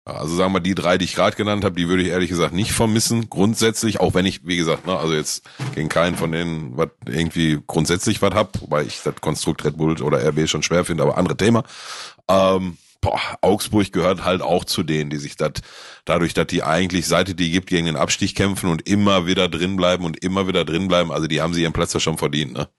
Also 0.04 0.36
sagen 0.36 0.54
wir 0.54 0.62
die 0.62 0.74
drei, 0.74 0.98
die 0.98 1.06
ich 1.06 1.14
gerade 1.14 1.36
genannt 1.36 1.64
habe, 1.64 1.76
die 1.76 1.88
würde 1.88 2.02
ich 2.02 2.10
ehrlich 2.10 2.30
gesagt 2.30 2.54
nicht 2.54 2.72
vermissen. 2.72 3.30
Grundsätzlich, 3.30 4.00
auch 4.00 4.16
wenn 4.16 4.26
ich, 4.26 4.46
wie 4.48 4.58
gesagt, 4.58 4.88
ne, 4.88 4.98
also 4.98 5.14
jetzt 5.14 5.44
gegen 5.76 5.90
keinen 5.90 6.16
von 6.16 6.32
denen 6.32 6.76
was 6.76 6.90
irgendwie 7.06 7.60
grundsätzlich 7.68 8.20
was 8.22 8.34
hab, 8.34 8.60
wobei 8.62 8.84
ich 8.84 9.02
das 9.04 9.16
Konstrukt 9.22 9.64
Red 9.64 9.78
Bull 9.78 10.02
oder 10.02 10.28
RB 10.28 10.50
schon 10.50 10.64
schwer 10.64 10.86
finde, 10.86 11.04
aber 11.04 11.18
andere 11.18 11.38
Thema. 11.38 11.64
Ähm, 12.28 12.78
boah, 13.00 13.20
Augsburg 13.42 13.92
gehört 13.92 14.24
halt 14.26 14.42
auch 14.42 14.66
zu 14.66 14.82
denen, 14.82 15.12
die 15.12 15.18
sich 15.18 15.36
das, 15.36 15.54
dadurch, 16.06 16.34
dass 16.34 16.48
die 16.48 16.64
eigentlich, 16.64 17.06
seit 17.08 17.30
es 17.30 17.36
die 17.36 17.52
gibt, 17.52 17.68
gegen 17.68 17.86
den 17.86 17.96
Abstieg 17.96 18.36
kämpfen 18.36 18.72
und 18.72 18.88
immer 18.88 19.28
wieder 19.28 19.50
drin 19.50 19.76
bleiben 19.76 20.04
und 20.06 20.24
immer 20.24 20.48
wieder 20.48 20.66
drin 20.66 20.88
bleiben, 20.88 21.12
also 21.12 21.28
die 21.28 21.42
haben 21.42 21.54
sie 21.54 21.62
ihren 21.62 21.74
Platz 21.74 21.94
ja 21.94 22.00
schon 22.00 22.18
verdient, 22.18 22.54
ne? 22.54 22.70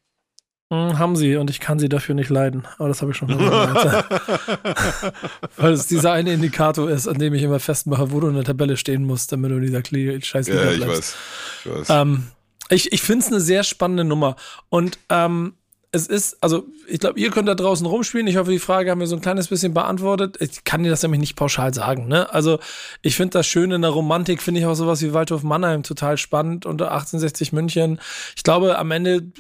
Hm, 0.72 0.98
haben 0.98 1.16
sie 1.16 1.36
und 1.36 1.50
ich 1.50 1.60
kann 1.60 1.78
sie 1.78 1.90
dafür 1.90 2.14
nicht 2.14 2.30
leiden. 2.30 2.66
Aber 2.78 2.88
das 2.88 3.02
habe 3.02 3.10
ich 3.10 3.18
schon 3.18 3.28
gesagt. 3.28 4.08
Weil 5.58 5.72
es 5.74 5.86
dieser 5.86 6.12
eine 6.12 6.32
Indikator 6.32 6.88
ist, 6.88 7.06
an 7.06 7.18
dem 7.18 7.34
ich 7.34 7.42
immer 7.42 7.60
festmache, 7.60 8.10
wo 8.10 8.20
du 8.20 8.28
in 8.28 8.36
der 8.36 8.44
Tabelle 8.44 8.78
stehen 8.78 9.04
musst, 9.04 9.32
damit 9.32 9.50
du 9.50 9.56
in 9.56 9.62
dieser 9.62 9.82
scheiß 9.84 10.46
Ja, 10.46 10.70
ich 10.70 10.80
weiß. 10.80 11.16
Ich, 11.64 11.70
weiß. 11.70 11.90
Ähm, 11.90 12.28
ich, 12.70 12.90
ich 12.90 13.02
finde 13.02 13.22
es 13.22 13.30
eine 13.30 13.42
sehr 13.42 13.64
spannende 13.64 14.04
Nummer. 14.04 14.36
Und 14.70 14.98
ähm, 15.10 15.56
es 15.94 16.06
ist, 16.06 16.42
also 16.42 16.66
ich 16.88 17.00
glaube, 17.00 17.20
ihr 17.20 17.30
könnt 17.30 17.48
da 17.48 17.54
draußen 17.54 17.84
rumspielen. 17.84 18.26
Ich 18.26 18.38
hoffe, 18.38 18.50
die 18.50 18.58
Frage 18.58 18.90
haben 18.90 19.00
wir 19.00 19.06
so 19.06 19.16
ein 19.16 19.20
kleines 19.20 19.48
bisschen 19.48 19.74
beantwortet. 19.74 20.38
Ich 20.40 20.64
kann 20.64 20.82
dir 20.82 20.88
das 20.88 21.02
nämlich 21.02 21.20
nicht 21.20 21.36
pauschal 21.36 21.74
sagen. 21.74 22.08
Ne? 22.08 22.32
Also 22.32 22.60
ich 23.02 23.14
finde 23.14 23.32
das 23.32 23.46
Schöne 23.46 23.74
in 23.74 23.82
der 23.82 23.90
Romantik, 23.90 24.40
finde 24.40 24.60
ich 24.60 24.66
auch 24.66 24.74
sowas 24.74 25.02
wie 25.02 25.12
Waldhof 25.12 25.42
Mannheim 25.42 25.82
total 25.82 26.16
spannend 26.16 26.64
unter 26.64 26.92
1860 26.92 27.52
München. 27.52 28.00
Ich 28.36 28.42
glaube, 28.42 28.78
am 28.78 28.90
Ende 28.90 29.30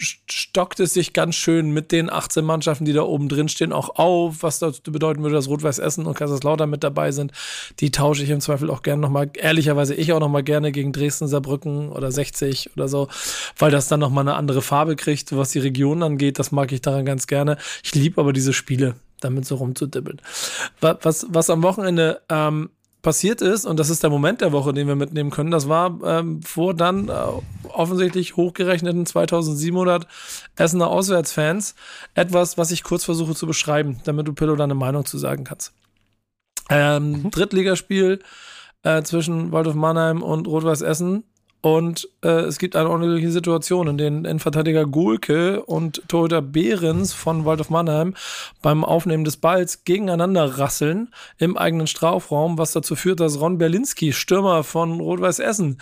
stockt 0.00 0.80
es 0.80 0.92
sich 0.92 1.12
ganz 1.12 1.36
schön 1.36 1.70
mit 1.70 1.92
den 1.92 2.10
18 2.10 2.44
Mannschaften, 2.44 2.84
die 2.84 2.92
da 2.92 3.02
oben 3.02 3.28
drin 3.28 3.48
stehen, 3.48 3.72
auch 3.72 3.96
auf, 3.96 4.42
was 4.42 4.58
das 4.58 4.80
bedeuten 4.80 5.22
würde, 5.22 5.36
dass 5.36 5.48
Rot-Weiß 5.48 5.78
Essen 5.78 6.06
und 6.06 6.14
Kaiserslautern 6.14 6.68
mit 6.68 6.82
dabei 6.82 7.12
sind. 7.12 7.32
Die 7.80 7.90
tausche 7.90 8.24
ich 8.24 8.30
im 8.30 8.40
Zweifel 8.40 8.70
auch 8.70 8.82
gerne 8.82 9.00
nochmal, 9.00 9.30
ehrlicherweise 9.34 9.94
ich 9.94 10.12
auch 10.12 10.20
nochmal 10.20 10.42
gerne 10.42 10.72
gegen 10.72 10.92
Dresden, 10.92 11.28
Saarbrücken 11.28 11.90
oder 11.90 12.10
60 12.10 12.72
oder 12.76 12.88
so, 12.88 13.08
weil 13.56 13.70
das 13.70 13.88
dann 13.88 14.00
nochmal 14.00 14.24
eine 14.24 14.34
andere 14.34 14.62
Farbe 14.62 14.96
kriegt, 14.96 15.34
was 15.36 15.50
die 15.50 15.60
Region 15.60 16.02
angeht. 16.02 16.38
Das 16.38 16.50
mag 16.50 16.72
ich 16.72 16.80
daran 16.80 17.04
ganz 17.04 17.26
gerne. 17.26 17.56
Ich 17.84 17.94
liebe 17.94 18.20
aber 18.20 18.32
diese 18.32 18.52
Spiele, 18.52 18.96
damit 19.20 19.46
so 19.46 19.56
rumzudibbeln. 19.56 20.20
Was, 20.80 21.26
was 21.30 21.50
am 21.50 21.62
Wochenende 21.62 22.20
ähm, 22.28 22.70
passiert 23.04 23.40
ist, 23.40 23.64
und 23.64 23.78
das 23.78 23.90
ist 23.90 24.02
der 24.02 24.10
Moment 24.10 24.40
der 24.40 24.50
Woche, 24.50 24.72
den 24.72 24.88
wir 24.88 24.96
mitnehmen 24.96 25.30
können, 25.30 25.52
das 25.52 25.68
war 25.68 26.00
ähm, 26.04 26.42
vor 26.42 26.74
dann 26.74 27.08
äh, 27.08 27.12
offensichtlich 27.68 28.36
hochgerechneten 28.36 29.06
2700 29.06 30.08
Essener 30.56 30.88
Auswärtsfans 30.88 31.76
etwas, 32.14 32.58
was 32.58 32.72
ich 32.72 32.82
kurz 32.82 33.04
versuche 33.04 33.36
zu 33.36 33.46
beschreiben, 33.46 34.00
damit 34.02 34.26
du 34.26 34.32
Pillow 34.32 34.56
deine 34.56 34.74
Meinung 34.74 35.04
zu 35.04 35.18
sagen 35.18 35.44
kannst. 35.44 35.72
Ähm, 36.68 37.22
mhm. 37.22 37.30
Drittligaspiel 37.30 38.20
äh, 38.82 39.02
zwischen 39.02 39.52
Waldorf 39.52 39.76
Mannheim 39.76 40.22
und 40.22 40.48
Rot-Weiß 40.48 40.80
Essen 40.80 41.22
und 41.64 42.10
äh, 42.22 42.28
es 42.28 42.58
gibt 42.58 42.76
eine 42.76 42.90
ordentliche 42.90 43.30
Situation, 43.30 43.88
in 43.88 43.96
denen 43.96 44.26
Innenverteidiger 44.26 44.84
Gulke 44.84 45.62
und 45.64 46.02
Torhüter 46.08 46.42
Behrens 46.42 47.14
von 47.14 47.46
Waldorf 47.46 47.70
Mannheim 47.70 48.12
beim 48.60 48.84
Aufnehmen 48.84 49.24
des 49.24 49.38
Balls 49.38 49.84
gegeneinander 49.84 50.58
rasseln 50.58 51.08
im 51.38 51.56
eigenen 51.56 51.86
Strafraum, 51.86 52.58
was 52.58 52.72
dazu 52.72 52.96
führt, 52.96 53.20
dass 53.20 53.40
Ron 53.40 53.56
Berlinski, 53.56 54.12
Stürmer 54.12 54.62
von 54.62 55.00
Rot-Weiß 55.00 55.38
Essen, 55.38 55.78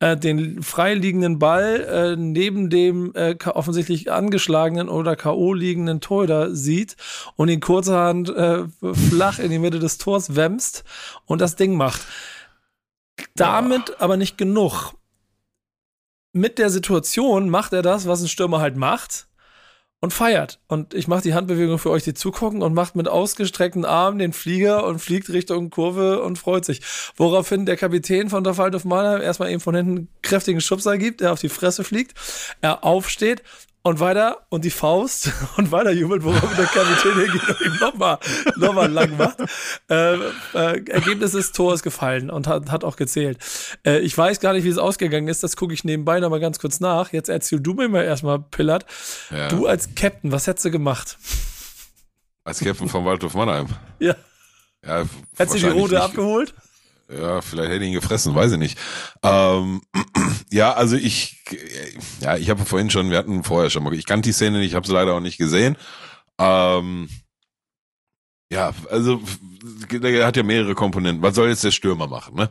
äh, 0.00 0.16
den 0.16 0.62
freiliegenden 0.62 1.38
Ball 1.38 1.80
äh, 1.82 2.16
neben 2.16 2.70
dem 2.70 3.12
äh, 3.14 3.36
offensichtlich 3.52 4.10
angeschlagenen 4.10 4.88
oder 4.88 5.14
K.O. 5.14 5.52
liegenden 5.52 6.00
Torhüter 6.00 6.54
sieht 6.54 6.96
und 7.36 7.50
ihn 7.50 7.60
kurzerhand 7.60 8.30
äh, 8.30 8.64
flach 9.10 9.40
in 9.40 9.50
die 9.50 9.58
Mitte 9.58 9.78
des 9.78 9.98
Tors 9.98 10.36
wämst 10.36 10.84
und 11.26 11.42
das 11.42 11.54
Ding 11.54 11.76
macht. 11.76 12.00
Damit 13.34 14.00
aber 14.00 14.16
nicht 14.16 14.38
genug 14.38 14.94
mit 16.32 16.58
der 16.58 16.70
Situation 16.70 17.50
macht 17.50 17.72
er 17.72 17.82
das, 17.82 18.06
was 18.06 18.22
ein 18.22 18.28
Stürmer 18.28 18.60
halt 18.60 18.76
macht 18.76 19.28
und 20.00 20.12
feiert. 20.12 20.60
Und 20.68 20.94
ich 20.94 21.08
mache 21.08 21.22
die 21.22 21.34
Handbewegung 21.34 21.78
für 21.78 21.90
euch, 21.90 22.04
die 22.04 22.14
zugucken 22.14 22.62
und 22.62 22.74
macht 22.74 22.94
mit 22.94 23.08
ausgestreckten 23.08 23.84
Armen 23.84 24.18
den 24.18 24.32
Flieger 24.32 24.84
und 24.84 25.00
fliegt 25.00 25.28
Richtung 25.30 25.70
Kurve 25.70 26.22
und 26.22 26.38
freut 26.38 26.64
sich. 26.64 26.80
Woraufhin 27.16 27.66
der 27.66 27.76
Kapitän 27.76 28.30
von 28.30 28.44
der 28.44 28.56
Waldorf 28.56 28.84
Mannheim 28.84 29.20
erstmal 29.20 29.50
eben 29.50 29.60
von 29.60 29.74
hinten 29.74 30.08
kräftigen 30.22 30.60
Schubser 30.60 30.98
gibt, 30.98 31.20
der 31.20 31.32
auf 31.32 31.40
die 31.40 31.48
Fresse 31.48 31.82
fliegt, 31.82 32.14
er 32.60 32.84
aufsteht, 32.84 33.42
und 33.82 34.00
weiter 34.00 34.46
und 34.48 34.64
die 34.64 34.70
Faust 34.70 35.32
und 35.56 35.72
weiter 35.72 35.90
jubelt, 35.90 36.24
worauf 36.24 36.56
der 36.56 36.66
Kapitän 36.66 37.20
hingeht 37.20 37.48
und 37.48 37.60
ihm 37.60 37.76
nochmal 37.80 38.18
noch 38.56 38.72
mal 38.72 38.90
lang 38.90 39.16
macht. 39.16 39.38
Äh, 39.90 40.14
äh, 40.14 40.90
Ergebnis 40.90 41.34
ist, 41.34 41.54
Tor 41.54 41.74
ist 41.74 41.82
gefallen 41.82 42.30
und 42.30 42.46
hat, 42.46 42.70
hat 42.70 42.84
auch 42.84 42.96
gezählt. 42.96 43.38
Äh, 43.86 44.00
ich 44.00 44.16
weiß 44.16 44.40
gar 44.40 44.52
nicht, 44.52 44.64
wie 44.64 44.68
es 44.68 44.78
ausgegangen 44.78 45.28
ist, 45.28 45.42
das 45.42 45.56
gucke 45.56 45.72
ich 45.72 45.84
nebenbei 45.84 46.20
nochmal 46.20 46.40
ganz 46.40 46.58
kurz 46.58 46.80
nach. 46.80 47.12
Jetzt 47.12 47.28
erzähl 47.28 47.60
du 47.60 47.74
mir 47.74 47.88
mal 47.88 48.04
erstmal, 48.04 48.38
Pillard. 48.38 48.84
Ja. 49.30 49.48
Du 49.48 49.66
als 49.66 49.94
Captain, 49.94 50.32
was 50.32 50.46
hättest 50.46 50.66
du 50.66 50.70
gemacht? 50.70 51.18
Als 52.44 52.60
Captain 52.60 52.88
von 52.88 53.04
Waldhof 53.04 53.34
Mannheim? 53.34 53.68
Ja. 53.98 54.14
ja 54.84 55.04
Hättest 55.36 55.62
du 55.62 55.66
die 55.66 55.78
Rote 55.78 56.02
abgeholt? 56.02 56.54
Ja, 57.10 57.40
vielleicht 57.40 57.70
hätte 57.70 57.84
ich 57.84 57.90
ihn 57.90 57.94
gefressen, 57.94 58.34
weiß 58.34 58.52
ich 58.52 58.58
nicht. 58.58 58.78
Ähm, 59.22 59.80
ja, 60.50 60.74
also 60.74 60.96
ich, 60.96 61.42
ja, 62.20 62.36
ich 62.36 62.50
habe 62.50 62.64
vorhin 62.64 62.90
schon, 62.90 63.10
wir 63.10 63.18
hatten 63.18 63.44
vorher 63.44 63.70
schon 63.70 63.82
mal, 63.82 63.94
ich 63.94 64.06
kannte 64.06 64.28
die 64.28 64.32
Szene 64.32 64.58
nicht, 64.58 64.68
ich 64.68 64.74
habe 64.74 64.86
sie 64.86 64.92
leider 64.92 65.14
auch 65.14 65.20
nicht 65.20 65.38
gesehen. 65.38 65.76
Ähm, 66.38 67.08
ja, 68.52 68.72
also 68.90 69.20
der 69.90 70.26
hat 70.26 70.36
ja 70.36 70.42
mehrere 70.42 70.74
Komponenten. 70.74 71.22
Was 71.22 71.34
soll 71.34 71.48
jetzt 71.48 71.64
der 71.64 71.70
Stürmer 71.70 72.06
machen, 72.06 72.36
ne? 72.36 72.50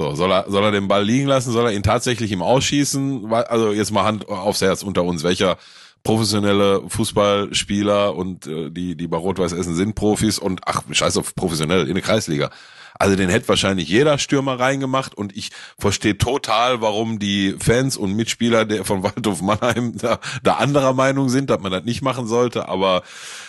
So, 0.00 0.14
soll 0.14 0.30
er, 0.32 0.44
soll 0.48 0.62
er 0.62 0.70
den 0.70 0.86
Ball 0.86 1.04
liegen 1.04 1.26
lassen? 1.26 1.50
Soll 1.50 1.66
er 1.66 1.72
ihn 1.72 1.82
tatsächlich 1.82 2.30
ihm 2.30 2.42
ausschießen? 2.42 3.32
Also 3.32 3.72
jetzt 3.72 3.90
mal 3.90 4.04
Hand 4.04 4.28
aufs 4.28 4.60
Herz 4.60 4.82
unter 4.82 5.02
uns. 5.02 5.24
Welcher 5.24 5.58
professionelle 6.04 6.88
Fußballspieler 6.88 8.14
und 8.14 8.46
äh, 8.46 8.70
die, 8.70 8.96
die 8.96 9.08
bei 9.08 9.16
Rot-Weiß 9.16 9.52
Essen 9.52 9.74
sind 9.74 9.94
Profis 9.94 10.38
und 10.38 10.60
ach, 10.64 10.82
scheiß 10.90 11.16
auf 11.16 11.34
professionell 11.34 11.88
in 11.88 11.94
der 11.94 12.02
Kreisliga. 12.02 12.50
Also 12.98 13.16
den 13.16 13.28
hätte 13.28 13.48
wahrscheinlich 13.48 13.88
jeder 13.88 14.18
Stürmer 14.18 14.58
reingemacht 14.58 15.14
und 15.14 15.36
ich 15.36 15.50
verstehe 15.78 16.18
total, 16.18 16.80
warum 16.80 17.18
die 17.18 17.54
Fans 17.58 17.96
und 17.96 18.14
Mitspieler 18.14 18.64
der 18.64 18.84
von 18.84 19.02
Waldhof 19.02 19.40
Mannheim 19.40 19.96
da, 19.96 20.18
da 20.42 20.54
anderer 20.54 20.92
Meinung 20.92 21.28
sind, 21.28 21.50
dass 21.50 21.60
man 21.60 21.72
das 21.72 21.84
nicht 21.84 22.02
machen 22.02 22.26
sollte, 22.26 22.68
aber 22.68 23.02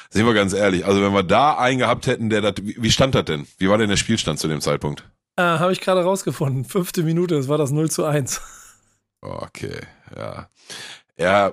sind 0.09 0.25
wir 0.25 0.33
ganz 0.33 0.53
ehrlich, 0.53 0.85
also 0.85 1.01
wenn 1.01 1.13
wir 1.13 1.23
da 1.23 1.57
einen 1.57 1.79
gehabt 1.79 2.07
hätten, 2.07 2.29
der 2.29 2.41
das, 2.41 2.53
wie 2.63 2.91
stand 2.91 3.15
das 3.15 3.25
denn? 3.25 3.47
Wie 3.57 3.69
war 3.69 3.77
denn 3.77 3.89
der 3.89 3.97
Spielstand 3.97 4.39
zu 4.39 4.47
dem 4.47 4.61
Zeitpunkt? 4.61 5.03
Äh, 5.35 5.41
Habe 5.41 5.71
ich 5.71 5.81
gerade 5.81 6.03
rausgefunden. 6.03 6.65
Fünfte 6.65 7.03
Minute, 7.03 7.35
das 7.35 7.47
war 7.47 7.57
das 7.57 7.71
0 7.71 7.89
zu 7.89 8.05
1. 8.05 8.41
Okay, 9.21 9.79
ja. 10.15 10.49
Ja, 11.19 11.51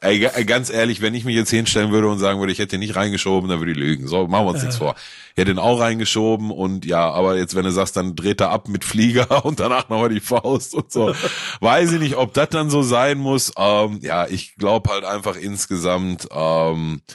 ey, 0.00 0.18
ganz 0.44 0.68
ehrlich, 0.68 1.00
wenn 1.00 1.14
ich 1.14 1.24
mich 1.24 1.36
jetzt 1.36 1.50
hinstellen 1.50 1.92
würde 1.92 2.08
und 2.08 2.18
sagen 2.18 2.40
würde, 2.40 2.52
ich 2.52 2.58
hätte 2.58 2.76
ihn 2.76 2.80
nicht 2.80 2.96
reingeschoben, 2.96 3.48
dann 3.48 3.60
würde 3.60 3.70
ich 3.72 3.78
lügen. 3.78 4.08
So, 4.08 4.26
machen 4.26 4.46
wir 4.46 4.50
uns 4.50 4.62
nichts 4.62 4.78
vor. 4.78 4.96
Ich 5.34 5.40
hätte 5.40 5.52
ihn 5.52 5.58
auch 5.60 5.78
reingeschoben 5.78 6.50
und 6.50 6.84
ja, 6.84 7.08
aber 7.10 7.36
jetzt, 7.36 7.54
wenn 7.54 7.64
du 7.64 7.70
sagst, 7.70 7.96
dann 7.96 8.16
dreht 8.16 8.40
er 8.40 8.50
ab 8.50 8.68
mit 8.68 8.84
Flieger 8.84 9.44
und 9.44 9.60
danach 9.60 9.88
nochmal 9.88 10.08
die 10.08 10.20
Faust 10.20 10.74
und 10.74 10.90
so. 10.90 11.14
Weiß 11.60 11.92
ich 11.92 12.00
nicht, 12.00 12.16
ob 12.16 12.34
das 12.34 12.48
dann 12.48 12.68
so 12.68 12.82
sein 12.82 13.18
muss. 13.18 13.52
Ähm, 13.56 14.00
ja, 14.02 14.26
ich 14.26 14.56
glaube 14.56 14.90
halt 14.90 15.04
einfach 15.04 15.36
insgesamt, 15.36 16.26
ähm, 16.32 17.02
äh, 17.06 17.12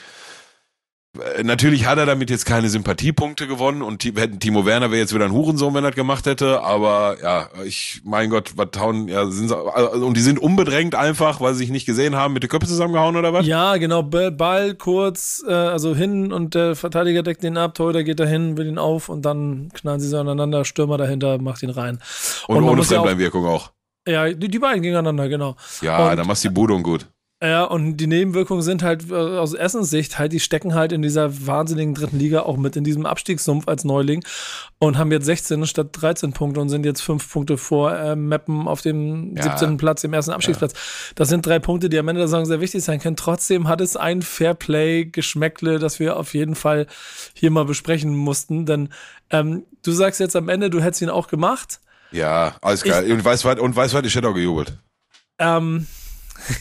natürlich 1.44 1.86
hat 1.86 1.98
er 1.98 2.06
damit 2.06 2.30
jetzt 2.30 2.46
keine 2.46 2.70
Sympathiepunkte 2.70 3.48
gewonnen 3.48 3.82
und 3.82 4.00
Timo 4.00 4.66
Werner 4.66 4.92
wäre 4.92 5.02
jetzt 5.02 5.14
wieder 5.14 5.26
ein 5.26 5.32
Hurensohn, 5.32 5.74
wenn 5.74 5.84
er 5.84 5.92
das 5.92 5.96
gemacht 5.96 6.26
hätte. 6.26 6.62
Aber 6.62 7.18
ja, 7.22 7.50
ich, 7.66 8.02
mein 8.04 8.30
Gott, 8.30 8.54
was 8.56 8.70
hauen, 8.78 9.08
ja, 9.08 9.30
sind 9.30 9.52
also, 9.52 10.06
und 10.06 10.18
die 10.18 10.22
sind 10.22 10.40
unbedrängt 10.40 10.96
einfach, 10.96 11.42
weil 11.42 11.54
sie 11.54 11.60
sich 11.60 11.70
nicht 11.70 11.86
gesehen 11.86 12.16
haben, 12.16 12.34
mit 12.34 12.44
den 12.44 12.50
Köpfen 12.50 12.70
zusammengehauen 12.70 13.16
oder 13.16 13.34
was? 13.34 13.46
Ja, 13.46 13.78
genau, 13.78 14.04
Ball 14.04 14.76
kurz, 14.76 15.44
äh, 15.48 15.52
also 15.52 15.96
hin 15.96 16.32
und 16.32 16.56
der 16.56 16.76
Verteidiger 16.76 17.24
deckt 17.24 17.44
ihn 17.44 17.58
ab, 17.58 17.74
Torhüter 17.76 18.04
geht 18.04 18.20
dahin, 18.20 18.58
will 18.58 18.68
ihn 18.68 18.78
auf 18.78 19.10
und 19.10 19.24
dann 19.24 19.70
knallen 19.74 20.00
sie 20.00 20.08
so 20.08 20.18
aneinander, 20.18 20.66
Stürmer 20.66 20.98
dahinter, 20.98 21.38
macht 21.40 21.64
ihn 21.64 21.70
rein. 21.70 22.00
Und, 22.48 22.58
und 22.58 22.64
ohne 22.66 22.84
Fremdeinwirkung 22.84 23.46
auch, 23.46 23.68
auch. 23.68 23.72
Ja, 24.08 24.32
die, 24.32 24.48
die 24.48 24.60
beiden 24.60 24.84
gegeneinander, 24.84 25.28
genau. 25.30 25.56
Ja, 25.82 26.10
und, 26.10 26.18
dann 26.18 26.28
machst 26.28 26.44
du 26.44 26.50
die 26.50 26.54
Bude 26.54 26.74
und 26.74 26.84
gut. 26.84 27.08
Ja, 27.48 27.64
und 27.66 27.98
die 27.98 28.08
Nebenwirkungen 28.08 28.64
sind 28.64 28.82
halt 28.82 29.12
äh, 29.12 29.14
aus 29.14 29.54
Essenssicht 29.54 30.18
halt, 30.18 30.34
die 30.34 30.40
stecken 30.40 30.74
halt 30.74 30.92
in 30.92 31.04
dieser 31.04 31.46
wahnsinnigen 31.46 31.94
dritten 31.94 32.18
Liga 32.18 32.42
auch 32.42 32.58
mit 32.58 32.76
in 32.76 32.84
diesem 32.84 33.06
Abstiegssumpf 33.06 33.68
als 33.68 33.84
Neuling 33.84 34.24
und 34.80 34.98
haben 34.98 35.12
jetzt 35.12 35.26
16 35.26 35.68
statt 35.68 35.90
13 35.92 36.34
Punkte 36.34 36.60
und 36.60 36.70
sind 36.70 36.86
jetzt 36.86 37.02
fünf 37.02 37.32
Punkte 37.32 37.58
vor 37.58 37.96
äh, 37.96 38.16
Meppen 38.16 38.68
auf 38.68 38.82
dem 38.82 39.36
ja. 39.36 39.44
17. 39.44 39.78
Platz, 39.78 40.02
dem 40.02 40.14
ersten 40.14 40.32
Abstiegsplatz. 40.32 40.74
Ja. 40.74 41.14
Das 41.16 41.30
sind 41.30 41.46
drei 41.46 41.60
Punkte, 41.60 41.88
die 41.88 42.00
am 42.00 42.08
Ende 42.08 42.20
der 42.20 42.30
Saison 42.30 42.46
sehr 42.46 42.62
wichtig 42.62 42.84
sein 42.84 43.00
können. 43.00 43.16
Trotzdem 43.16 43.68
hat 43.68 43.80
es 43.80 43.96
ein 43.96 44.24
Fairplay-Geschmäckle, 44.24 45.78
das 45.78 46.00
wir 46.00 46.18
auf 46.18 46.34
jeden 46.34 46.56
Fall 46.56 46.88
hier 47.34 47.52
mal 47.52 47.66
besprechen 47.66 48.16
mussten, 48.16 48.66
denn 48.66 48.90
ähm, 49.30 49.66
du 49.84 49.92
sagst 49.92 50.20
jetzt 50.20 50.36
am 50.36 50.50
Ende, 50.50 50.72
du 50.72 50.82
hättest 50.82 51.02
ihn 51.04 51.10
auch 51.10 51.28
gemacht. 51.28 51.80
Ja, 52.12 52.56
alles 52.62 52.84
geil. 52.84 53.06
Ich, 53.06 53.12
und 53.12 53.24
weißt 53.24 53.44
du, 53.44 53.62
und 53.62 53.76
weißt 53.76 53.94
was, 53.94 54.04
ich 54.04 54.16
hätte 54.16 54.30
auch 54.30 54.34
gejubelt. 54.34 54.80
Ähm, 55.38 55.86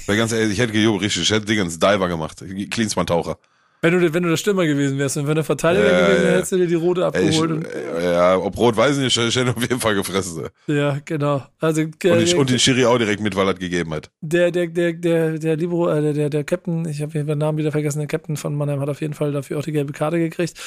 weil 0.06 0.16
ganz 0.16 0.32
ehrlich, 0.32 0.52
ich 0.52 0.58
hätte 0.58 0.72
gejubelt, 0.72 1.02
richtig, 1.02 1.22
ich 1.22 1.30
hätte 1.30 1.46
Dingens 1.46 1.78
Diver 1.78 2.08
gemacht. 2.08 2.42
Klinsmann-Taucher. 2.70 3.38
Wenn 3.84 4.00
du, 4.00 4.14
wenn 4.14 4.22
du 4.22 4.30
der 4.30 4.38
Stürmer 4.38 4.64
gewesen 4.64 4.98
wärst 4.98 5.18
und 5.18 5.26
wenn 5.26 5.34
der 5.34 5.44
Verteidiger 5.44 5.84
ja, 5.84 6.06
gewesen 6.06 6.22
wäre, 6.22 6.36
hättest 6.36 6.52
du 6.52 6.56
dir 6.56 6.66
die 6.66 6.74
rote 6.74 7.04
abgeholt. 7.04 7.66
Ich, 7.66 8.02
ja, 8.02 8.38
ob 8.38 8.56
rot, 8.56 8.78
weiß 8.78 8.96
ich 8.96 9.02
nicht, 9.02 9.16
ich 9.18 9.36
hätte 9.36 9.50
auf 9.50 9.60
jeden 9.60 9.78
Fall 9.78 9.94
gefressen. 9.94 10.48
Ja, 10.66 11.00
genau. 11.04 11.42
Also, 11.60 11.82
und, 11.82 12.02
ich, 12.02 12.34
und 12.34 12.48
den 12.48 12.58
Schiri 12.58 12.86
auch 12.86 12.96
direkt 12.96 13.20
mit, 13.20 13.36
weil 13.36 13.46
er 13.46 13.52
gegeben 13.52 13.92
hat. 13.92 14.10
Der, 14.22 14.50
der, 14.50 14.68
der, 14.68 14.94
der, 14.94 15.38
der 15.38 15.56
Libero, 15.56 15.90
äh, 15.90 16.00
der, 16.00 16.12
der, 16.14 16.30
der 16.30 16.44
Captain, 16.44 16.88
ich 16.88 17.02
habe 17.02 17.12
den 17.12 17.36
Namen 17.36 17.58
wieder 17.58 17.72
vergessen, 17.72 17.98
der 17.98 18.08
Captain 18.08 18.38
von 18.38 18.54
Mannheim 18.54 18.80
hat 18.80 18.88
auf 18.88 19.02
jeden 19.02 19.12
Fall 19.12 19.32
dafür 19.32 19.58
auch 19.58 19.64
die 19.64 19.72
gelbe 19.72 19.92
Karte 19.92 20.18
gekriegt. 20.18 20.58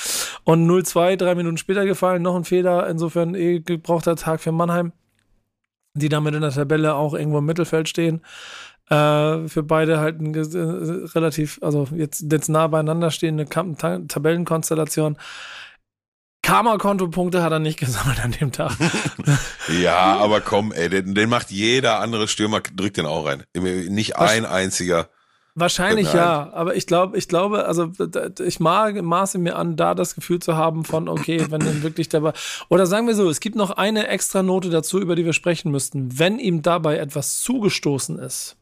Und 0.44 0.70
0-2, 0.70 1.16
drei 1.16 1.34
Minuten 1.34 1.58
später 1.58 1.88
gefallen, 1.88 2.22
noch 2.22 2.36
ein 2.36 2.44
Fehler, 2.44 2.88
insofern 2.88 3.34
eh 3.34 3.62
gebrauchter 3.62 4.16
Tag 4.16 4.42
für 4.42 4.52
Mannheim, 4.52 4.92
die 5.96 6.10
damit 6.10 6.36
in 6.36 6.42
der 6.42 6.52
Tabelle 6.52 6.94
auch 6.94 7.16
irgendwo 7.16 7.40
im 7.40 7.46
Mittelfeld 7.46 7.90
stehen 7.90 8.22
äh, 8.90 9.48
für 9.48 9.64
beide 9.64 10.00
halt 10.00 10.22
ein, 10.22 10.34
äh, 10.34 11.08
relativ, 11.10 11.60
also 11.62 11.88
jetzt, 11.94 12.32
jetzt 12.32 12.48
nah 12.50 12.68
beieinander 12.68 13.12
stehende 13.12 13.46
Tabellenkonstellation. 13.46 15.18
Karma-Kontopunkte 16.42 17.44
hat 17.44 17.52
er 17.52 17.60
nicht 17.60 17.80
gesammelt 17.80 18.24
an 18.24 18.32
dem 18.32 18.52
Tag. 18.52 18.72
ja, 19.82 20.18
aber 20.18 20.40
komm, 20.40 20.72
ey, 20.72 20.90
den, 20.90 21.14
den, 21.16 21.30
macht 21.30 21.52
jeder 21.52 22.00
andere 22.00 22.28
Stürmer, 22.28 22.62
drückt 22.62 22.98
den 22.98 23.06
auch 23.06 23.26
rein. 23.26 23.44
Nicht 23.54 24.18
ein 24.18 24.46
einziger. 24.46 25.10
Wahrscheinlich 25.60 26.14
ja, 26.14 26.54
aber 26.54 26.76
ich 26.76 26.86
glaube, 26.86 27.18
ich 27.18 27.28
glaube, 27.28 27.66
also 27.66 27.92
ich 28.46 28.60
maße 28.60 29.40
mir 29.40 29.56
an, 29.56 29.76
da 29.76 29.96
das 29.96 30.14
Gefühl 30.14 30.40
zu 30.40 30.56
haben 30.56 30.86
von, 30.86 31.10
okay, 31.10 31.48
wenn 31.50 31.62
denn 31.62 31.82
wirklich 31.82 32.10
dabei, 32.10 32.34
oder 32.70 32.86
sagen 32.86 33.08
wir 33.08 33.16
so, 33.16 33.28
es 33.28 33.40
gibt 33.40 33.56
noch 33.56 33.72
eine 33.72 34.06
extra 34.08 34.44
Note 34.44 34.70
dazu, 34.70 35.02
über 35.02 35.16
die 35.16 35.26
wir 35.26 35.34
sprechen 35.34 35.72
müssten. 35.72 36.20
Wenn 36.20 36.38
ihm 36.38 36.62
dabei 36.62 37.00
etwas 37.00 37.40
zugestoßen 37.42 38.20
ist, 38.20 38.56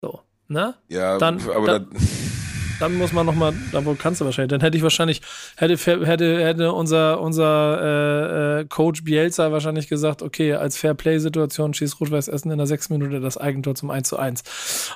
so, 0.00 0.20
ne? 0.48 0.74
Ja, 0.88 1.18
dann, 1.18 1.40
aber 1.48 1.66
dann, 1.66 1.88
dann 2.80 2.98
muss 2.98 3.12
man 3.12 3.26
noch 3.26 3.34
mal, 3.34 3.52
da 3.72 3.82
kannst 3.98 4.20
du 4.20 4.24
wahrscheinlich, 4.24 4.50
dann 4.50 4.60
hätte 4.60 4.76
ich 4.76 4.82
wahrscheinlich, 4.82 5.22
hätte, 5.56 5.76
hätte, 6.06 6.44
hätte 6.44 6.72
unser, 6.72 7.20
unser 7.20 7.80
äh, 7.80 8.60
äh, 8.60 8.64
Coach 8.66 9.04
Bielsa 9.04 9.52
wahrscheinlich 9.52 9.88
gesagt, 9.88 10.22
okay, 10.22 10.54
als 10.54 10.76
Fair-Play-Situation 10.76 11.74
schießt 11.74 12.00
Rot-Weiß 12.00 12.28
Essen 12.28 12.50
in 12.50 12.58
der 12.58 12.66
sechs 12.66 12.90
Minute 12.90 13.20
das 13.20 13.38
Eigentor 13.38 13.74
zum 13.74 13.90
1 13.90 14.08
zu 14.08 14.18
1. 14.18 14.42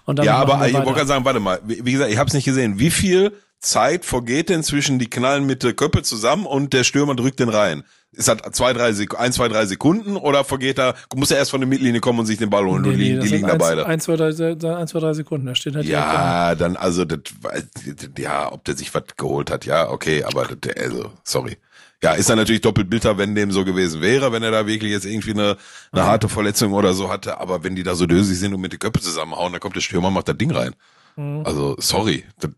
Und 0.05 0.19
dann 0.19 0.27
ja, 0.27 0.37
aber 0.37 0.67
ich 0.67 0.75
wollte 0.75 0.93
gerade 0.93 1.07
sagen, 1.07 1.25
warte 1.25 1.41
mal, 1.41 1.61
wie, 1.65 1.85
wie 1.85 1.93
gesagt, 1.93 2.11
ich 2.11 2.19
habe 2.19 2.29
es 2.29 2.35
nicht 2.35 2.45
gesehen. 2.45 2.79
Wie 2.79 2.91
viel 2.91 3.33
Zeit 3.59 4.05
vergeht 4.05 4.49
denn 4.49 4.63
zwischen 4.63 4.99
die 4.99 5.11
knallen 5.11 5.45
mit 5.45 5.63
der 5.63 5.75
Köppe 5.75 6.03
zusammen 6.03 6.47
und 6.47 6.73
der 6.73 6.85
Stürmer 6.85 7.15
drückt 7.15 7.41
den 7.41 7.51
rein? 7.51 7.85
Ist 8.13 8.27
das 8.27 8.39
zwei, 8.53 8.73
drei 8.73 8.93
Sek 8.93 9.19
ein, 9.19 9.33
zwei, 9.33 9.47
drei 9.49 9.67
Sekunden 9.67 10.17
oder 10.17 10.43
vergeht 10.43 10.79
er, 10.79 10.95
muss 11.15 11.31
er 11.31 11.39
erst 11.39 11.53
von 11.53 11.61
der 11.61 11.69
Mittellinie 11.69 12.01
kommen 12.01 12.19
und 12.19 12.27
sich 12.27 12.39
den 12.39 12.51
Ball 12.51 12.65
holen 12.65 12.83
nee, 12.83 12.89
nee, 12.89 12.97
die, 12.97 13.19
die 13.21 13.29
liegen 13.29 13.47
da 13.47 13.55
beide? 13.55 13.87
Ein, 13.87 14.01
zwei, 14.01 14.17
drei, 14.17 14.31
ein, 14.31 14.89
zwei, 14.89 14.99
drei 14.99 15.15
Sekunden, 15.15 15.47
da 15.47 15.55
steht 15.55 15.77
halt 15.77 15.87
Ja, 15.87 16.57
dann, 16.57 16.77
also, 16.77 17.05
das, 17.05 17.21
ja, 18.19 18.51
ob 18.51 18.65
der 18.65 18.77
sich 18.77 18.93
was 18.93 19.05
geholt 19.17 19.51
hat, 19.51 19.65
ja, 19.65 19.89
okay, 19.89 20.25
aber, 20.25 20.47
das, 20.47 20.77
also, 20.77 21.13
sorry. 21.23 21.57
Ja, 22.03 22.15
ist 22.15 22.31
dann 22.31 22.39
natürlich 22.39 22.63
doppelt 22.63 22.91
bitter, 22.91 23.17
wenn 23.19 23.35
dem 23.35 23.53
so 23.53 23.65
gewesen 23.65 24.01
wäre, 24.01 24.33
wenn 24.33 24.43
er 24.43 24.51
da 24.51 24.67
wirklich 24.67 24.91
jetzt 24.91 25.05
irgendwie 25.05 25.33
eine, 25.33 25.57
eine 25.93 26.05
harte 26.05 26.29
Verletzung 26.29 26.73
oder 26.73 26.95
so 26.95 27.11
hatte, 27.11 27.39
aber 27.39 27.63
wenn 27.63 27.77
die 27.77 27.83
da 27.83 27.95
so 27.95 28.07
dösig 28.07 28.39
sind 28.39 28.55
und 28.55 28.61
mit 28.61 28.73
den 28.73 28.79
Köpfen 28.81 29.03
zusammenhauen, 29.03 29.53
dann 29.53 29.61
kommt 29.61 29.77
der 29.77 29.83
Stürmer, 29.83 30.11
macht 30.11 30.27
das 30.27 30.37
Ding 30.37 30.51
rein. 30.51 30.75
Mhm. 31.17 31.43
Also, 31.45 31.77
sorry. 31.79 32.25
Das, 32.41 32.51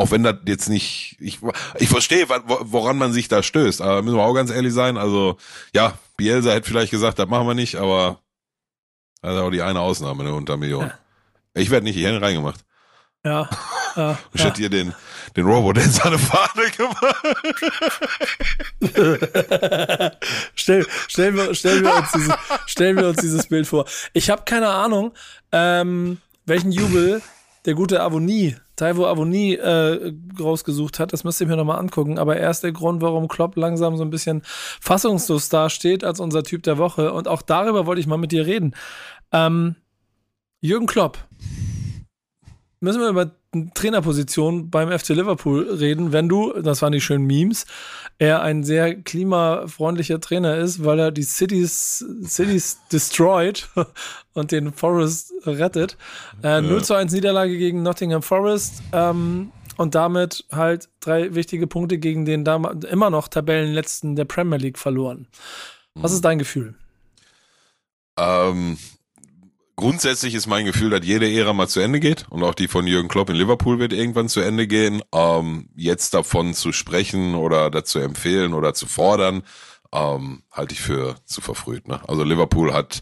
auch 0.00 0.10
wenn 0.10 0.22
das 0.22 0.36
jetzt 0.46 0.70
nicht, 0.70 1.16
ich, 1.20 1.40
ich 1.78 1.88
verstehe, 1.90 2.26
woran 2.28 2.96
man 2.96 3.12
sich 3.12 3.28
da 3.28 3.42
stößt, 3.42 3.82
aber 3.82 4.00
müssen 4.00 4.16
wir 4.16 4.24
auch 4.24 4.32
ganz 4.32 4.50
ehrlich 4.50 4.72
sein. 4.72 4.96
Also, 4.96 5.36
ja, 5.74 5.92
Bielsa 6.16 6.52
hätte 6.52 6.66
vielleicht 6.68 6.90
gesagt, 6.90 7.18
das 7.18 7.28
machen 7.28 7.46
wir 7.46 7.54
nicht, 7.54 7.76
aber 7.76 8.18
das 9.20 9.34
ist 9.34 9.40
auch 9.40 9.50
die 9.50 9.60
eine 9.60 9.80
Ausnahme, 9.80 10.24
ne, 10.24 10.32
unter 10.32 10.56
Million. 10.56 10.86
Ja. 10.86 10.94
Ich 11.52 11.68
werde 11.70 11.84
nicht 11.84 11.96
hier 11.96 12.22
reingemacht. 12.22 12.60
Ja. 13.26 13.50
ja 13.94 14.18
ich 14.32 14.42
hätte 14.42 14.56
hier 14.56 14.70
den, 14.70 14.94
den 15.36 15.44
Robo 15.44 15.74
Dance 15.74 16.02
an 16.02 16.12
der 16.12 16.18
Fahne 16.18 16.70
gemacht. 16.70 17.26
stell, 20.54 20.86
stellen, 21.08 21.36
wir, 21.36 21.54
stellen, 21.54 21.84
wir 21.84 21.94
uns 21.94 22.12
dieses, 22.12 22.34
stellen 22.64 22.96
wir 22.96 23.08
uns 23.08 23.20
dieses 23.20 23.48
Bild 23.48 23.66
vor. 23.66 23.84
Ich 24.14 24.30
habe 24.30 24.44
keine 24.46 24.68
Ahnung, 24.68 25.12
ähm, 25.52 26.22
welchen 26.46 26.72
Jubel 26.72 27.20
der 27.64 27.74
gute 27.74 28.02
Avonie 28.02 28.56
Taiwo 28.80 29.06
Avoni 29.06 29.54
äh, 29.54 30.12
rausgesucht 30.40 30.98
hat. 30.98 31.12
Das 31.12 31.22
müsst 31.22 31.40
ihr 31.40 31.46
mir 31.46 31.56
nochmal 31.56 31.78
angucken. 31.78 32.18
Aber 32.18 32.36
er 32.36 32.50
ist 32.50 32.62
der 32.62 32.72
Grund, 32.72 33.02
warum 33.02 33.28
Klopp 33.28 33.56
langsam 33.56 33.96
so 33.96 34.02
ein 34.02 34.10
bisschen 34.10 34.40
fassungslos 34.44 35.50
dasteht 35.50 36.02
als 36.02 36.18
unser 36.18 36.42
Typ 36.42 36.62
der 36.62 36.78
Woche. 36.78 37.12
Und 37.12 37.28
auch 37.28 37.42
darüber 37.42 37.84
wollte 37.84 38.00
ich 38.00 38.06
mal 38.06 38.16
mit 38.16 38.32
dir 38.32 38.46
reden. 38.46 38.74
Ähm, 39.32 39.76
Jürgen 40.60 40.86
Klopp. 40.86 41.18
Müssen 42.82 43.02
wir 43.02 43.10
über 43.10 43.30
Trainerposition 43.74 44.70
beim 44.70 44.96
FC 44.96 45.10
Liverpool 45.10 45.68
reden, 45.70 46.12
wenn 46.12 46.30
du, 46.30 46.54
das 46.62 46.80
waren 46.80 46.92
die 46.92 47.00
schönen 47.02 47.26
Memes, 47.26 47.66
er 48.18 48.42
ein 48.42 48.64
sehr 48.64 48.94
klimafreundlicher 48.94 50.18
Trainer 50.18 50.56
ist, 50.56 50.82
weil 50.82 50.98
er 50.98 51.10
die 51.10 51.22
Cities, 51.22 52.04
Cities 52.24 52.78
destroyed 52.90 53.68
und 54.32 54.52
den 54.52 54.72
Forest 54.72 55.32
rettet. 55.44 55.98
Äh, 56.42 56.62
0 56.62 56.82
zu 56.82 56.94
1 56.94 57.12
Niederlage 57.12 57.58
gegen 57.58 57.82
Nottingham 57.82 58.22
Forest 58.22 58.82
ähm, 58.92 59.52
und 59.76 59.94
damit 59.94 60.46
halt 60.50 60.88
drei 61.00 61.34
wichtige 61.34 61.66
Punkte 61.66 61.98
gegen 61.98 62.24
den 62.24 62.46
immer 62.46 63.10
noch 63.10 63.28
Tabellenletzten 63.28 64.16
der 64.16 64.24
Premier 64.24 64.58
League 64.58 64.78
verloren. 64.78 65.26
Was 65.94 66.12
ist 66.12 66.24
dein 66.24 66.38
Gefühl? 66.38 66.74
Ähm, 68.18 68.78
grundsätzlich 69.80 70.34
ist 70.34 70.46
mein 70.46 70.66
Gefühl, 70.66 70.90
dass 70.90 71.04
jede 71.04 71.30
Ära 71.30 71.52
mal 71.52 71.66
zu 71.66 71.80
Ende 71.80 71.98
geht 71.98 72.26
und 72.30 72.44
auch 72.44 72.54
die 72.54 72.68
von 72.68 72.86
Jürgen 72.86 73.08
Klopp 73.08 73.30
in 73.30 73.36
Liverpool 73.36 73.78
wird 73.78 73.92
irgendwann 73.92 74.28
zu 74.28 74.40
Ende 74.40 74.66
gehen. 74.66 75.02
Ähm, 75.12 75.70
jetzt 75.74 76.14
davon 76.14 76.54
zu 76.54 76.72
sprechen 76.72 77.34
oder 77.34 77.70
dazu 77.70 77.98
empfehlen 77.98 78.54
oder 78.54 78.74
zu 78.74 78.86
fordern, 78.86 79.42
ähm, 79.92 80.42
halte 80.52 80.74
ich 80.74 80.80
für 80.80 81.16
zu 81.24 81.40
verfrüht. 81.40 81.88
Ne? 81.88 82.00
Also 82.06 82.22
Liverpool 82.22 82.72
hat 82.72 83.00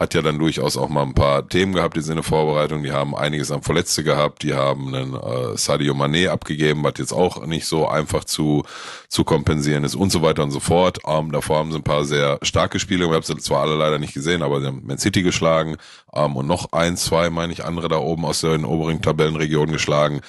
hat 0.00 0.14
ja 0.14 0.22
dann 0.22 0.38
durchaus 0.38 0.78
auch 0.78 0.88
mal 0.88 1.02
ein 1.02 1.12
paar 1.12 1.46
Themen 1.46 1.74
gehabt 1.74 1.98
in 1.98 2.06
der 2.06 2.22
Vorbereitung. 2.22 2.82
Die 2.82 2.90
haben 2.90 3.14
einiges 3.14 3.52
an 3.52 3.60
Verletzte 3.60 4.02
gehabt. 4.02 4.42
Die 4.42 4.54
haben 4.54 4.94
einen 4.94 5.14
äh, 5.14 5.58
Sadio 5.58 5.92
Mané 5.92 6.28
abgegeben, 6.30 6.82
was 6.82 6.94
jetzt 6.96 7.12
auch 7.12 7.44
nicht 7.44 7.66
so 7.66 7.86
einfach 7.86 8.24
zu, 8.24 8.64
zu 9.08 9.24
kompensieren 9.24 9.84
ist 9.84 9.94
und 9.94 10.10
so 10.10 10.22
weiter 10.22 10.42
und 10.42 10.52
so 10.52 10.60
fort. 10.60 11.00
Ähm, 11.06 11.32
davor 11.32 11.58
haben 11.58 11.70
sie 11.70 11.76
ein 11.76 11.84
paar 11.84 12.06
sehr 12.06 12.38
starke 12.40 12.80
Spiele. 12.80 13.08
Wir 13.08 13.16
haben 13.16 13.22
sie 13.22 13.36
zwar 13.36 13.60
alle 13.60 13.76
leider 13.76 13.98
nicht 13.98 14.14
gesehen, 14.14 14.42
aber 14.42 14.62
sie 14.62 14.68
haben 14.68 14.86
Man 14.86 14.96
City 14.96 15.20
geschlagen 15.20 15.76
ähm, 16.14 16.34
und 16.34 16.46
noch 16.46 16.72
ein, 16.72 16.96
zwei, 16.96 17.28
meine 17.28 17.52
ich, 17.52 17.66
andere 17.66 17.88
da 17.88 17.98
oben 17.98 18.24
aus 18.24 18.40
den 18.40 18.64
oberen 18.64 19.02
Tabellenregionen 19.02 19.72
geschlagen. 19.72 20.22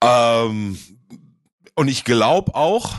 Ähm, 0.00 0.78
und 1.74 1.88
ich 1.88 2.04
glaube 2.04 2.54
auch, 2.54 2.92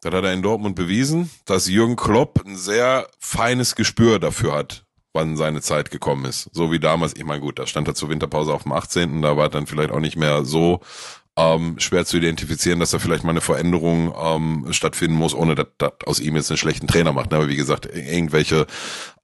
das 0.00 0.12
hat 0.12 0.24
er 0.24 0.32
in 0.32 0.42
Dortmund 0.42 0.76
bewiesen, 0.76 1.30
dass 1.44 1.68
Jürgen 1.68 1.96
Klopp 1.96 2.44
ein 2.46 2.56
sehr 2.56 3.08
feines 3.18 3.74
Gespür 3.74 4.18
dafür 4.20 4.54
hat, 4.54 4.84
wann 5.12 5.36
seine 5.36 5.60
Zeit 5.60 5.90
gekommen 5.90 6.24
ist. 6.24 6.48
So 6.52 6.72
wie 6.72 6.80
damals, 6.80 7.14
ich 7.16 7.24
meine, 7.24 7.40
gut, 7.40 7.58
da 7.58 7.66
stand 7.66 7.88
er 7.88 7.94
zur 7.94 8.08
Winterpause 8.08 8.52
auf 8.52 8.62
dem 8.62 8.72
18., 8.72 9.22
da 9.22 9.36
war 9.36 9.48
dann 9.48 9.66
vielleicht 9.66 9.90
auch 9.90 10.00
nicht 10.00 10.16
mehr 10.16 10.44
so 10.44 10.80
ähm, 11.36 11.78
schwer 11.78 12.04
zu 12.04 12.18
identifizieren, 12.18 12.80
dass 12.80 12.90
da 12.90 12.98
vielleicht 12.98 13.24
mal 13.24 13.30
eine 13.30 13.40
Veränderung 13.40 14.14
ähm, 14.20 14.66
stattfinden 14.72 15.16
muss, 15.16 15.34
ohne 15.34 15.54
dass 15.54 15.66
das 15.78 15.92
aus 16.04 16.20
ihm 16.20 16.36
jetzt 16.36 16.50
einen 16.50 16.58
schlechten 16.58 16.86
Trainer 16.86 17.12
macht. 17.12 17.32
Aber 17.32 17.48
wie 17.48 17.56
gesagt, 17.56 17.86
irgendwelche 17.86 18.66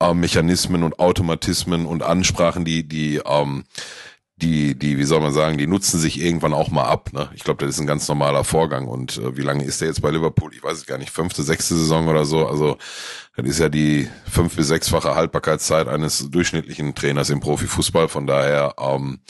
ähm, 0.00 0.20
Mechanismen 0.20 0.84
und 0.84 0.98
Automatismen 0.98 1.84
und 1.84 2.02
Ansprachen, 2.02 2.64
die, 2.64 2.88
die 2.88 3.20
ähm, 3.26 3.64
die, 4.40 4.78
die, 4.78 4.98
wie 4.98 5.04
soll 5.04 5.20
man 5.20 5.32
sagen, 5.32 5.58
die 5.58 5.66
nutzen 5.66 5.98
sich 5.98 6.20
irgendwann 6.20 6.52
auch 6.52 6.70
mal 6.70 6.84
ab. 6.84 7.12
Ne? 7.12 7.28
Ich 7.34 7.42
glaube, 7.42 7.64
das 7.64 7.74
ist 7.74 7.80
ein 7.80 7.86
ganz 7.86 8.06
normaler 8.06 8.44
Vorgang. 8.44 8.86
Und 8.86 9.18
äh, 9.18 9.36
wie 9.36 9.42
lange 9.42 9.64
ist 9.64 9.80
der 9.80 9.88
jetzt 9.88 10.00
bei 10.00 10.10
Liverpool? 10.10 10.52
Ich 10.54 10.62
weiß 10.62 10.78
es 10.78 10.86
gar 10.86 10.98
nicht, 10.98 11.10
fünfte, 11.10 11.42
sechste 11.42 11.74
Saison 11.74 12.06
oder 12.06 12.24
so. 12.24 12.46
Also 12.46 12.78
das 13.36 13.46
ist 13.46 13.58
ja 13.58 13.68
die 13.68 14.08
fünf- 14.30 14.54
bis 14.54 14.68
sechsfache 14.68 15.14
Haltbarkeitszeit 15.14 15.88
eines 15.88 16.30
durchschnittlichen 16.30 16.94
Trainers 16.94 17.30
im 17.30 17.40
Profifußball. 17.40 18.08
Von 18.08 18.26
daher, 18.26 18.74
ähm, 18.78 19.20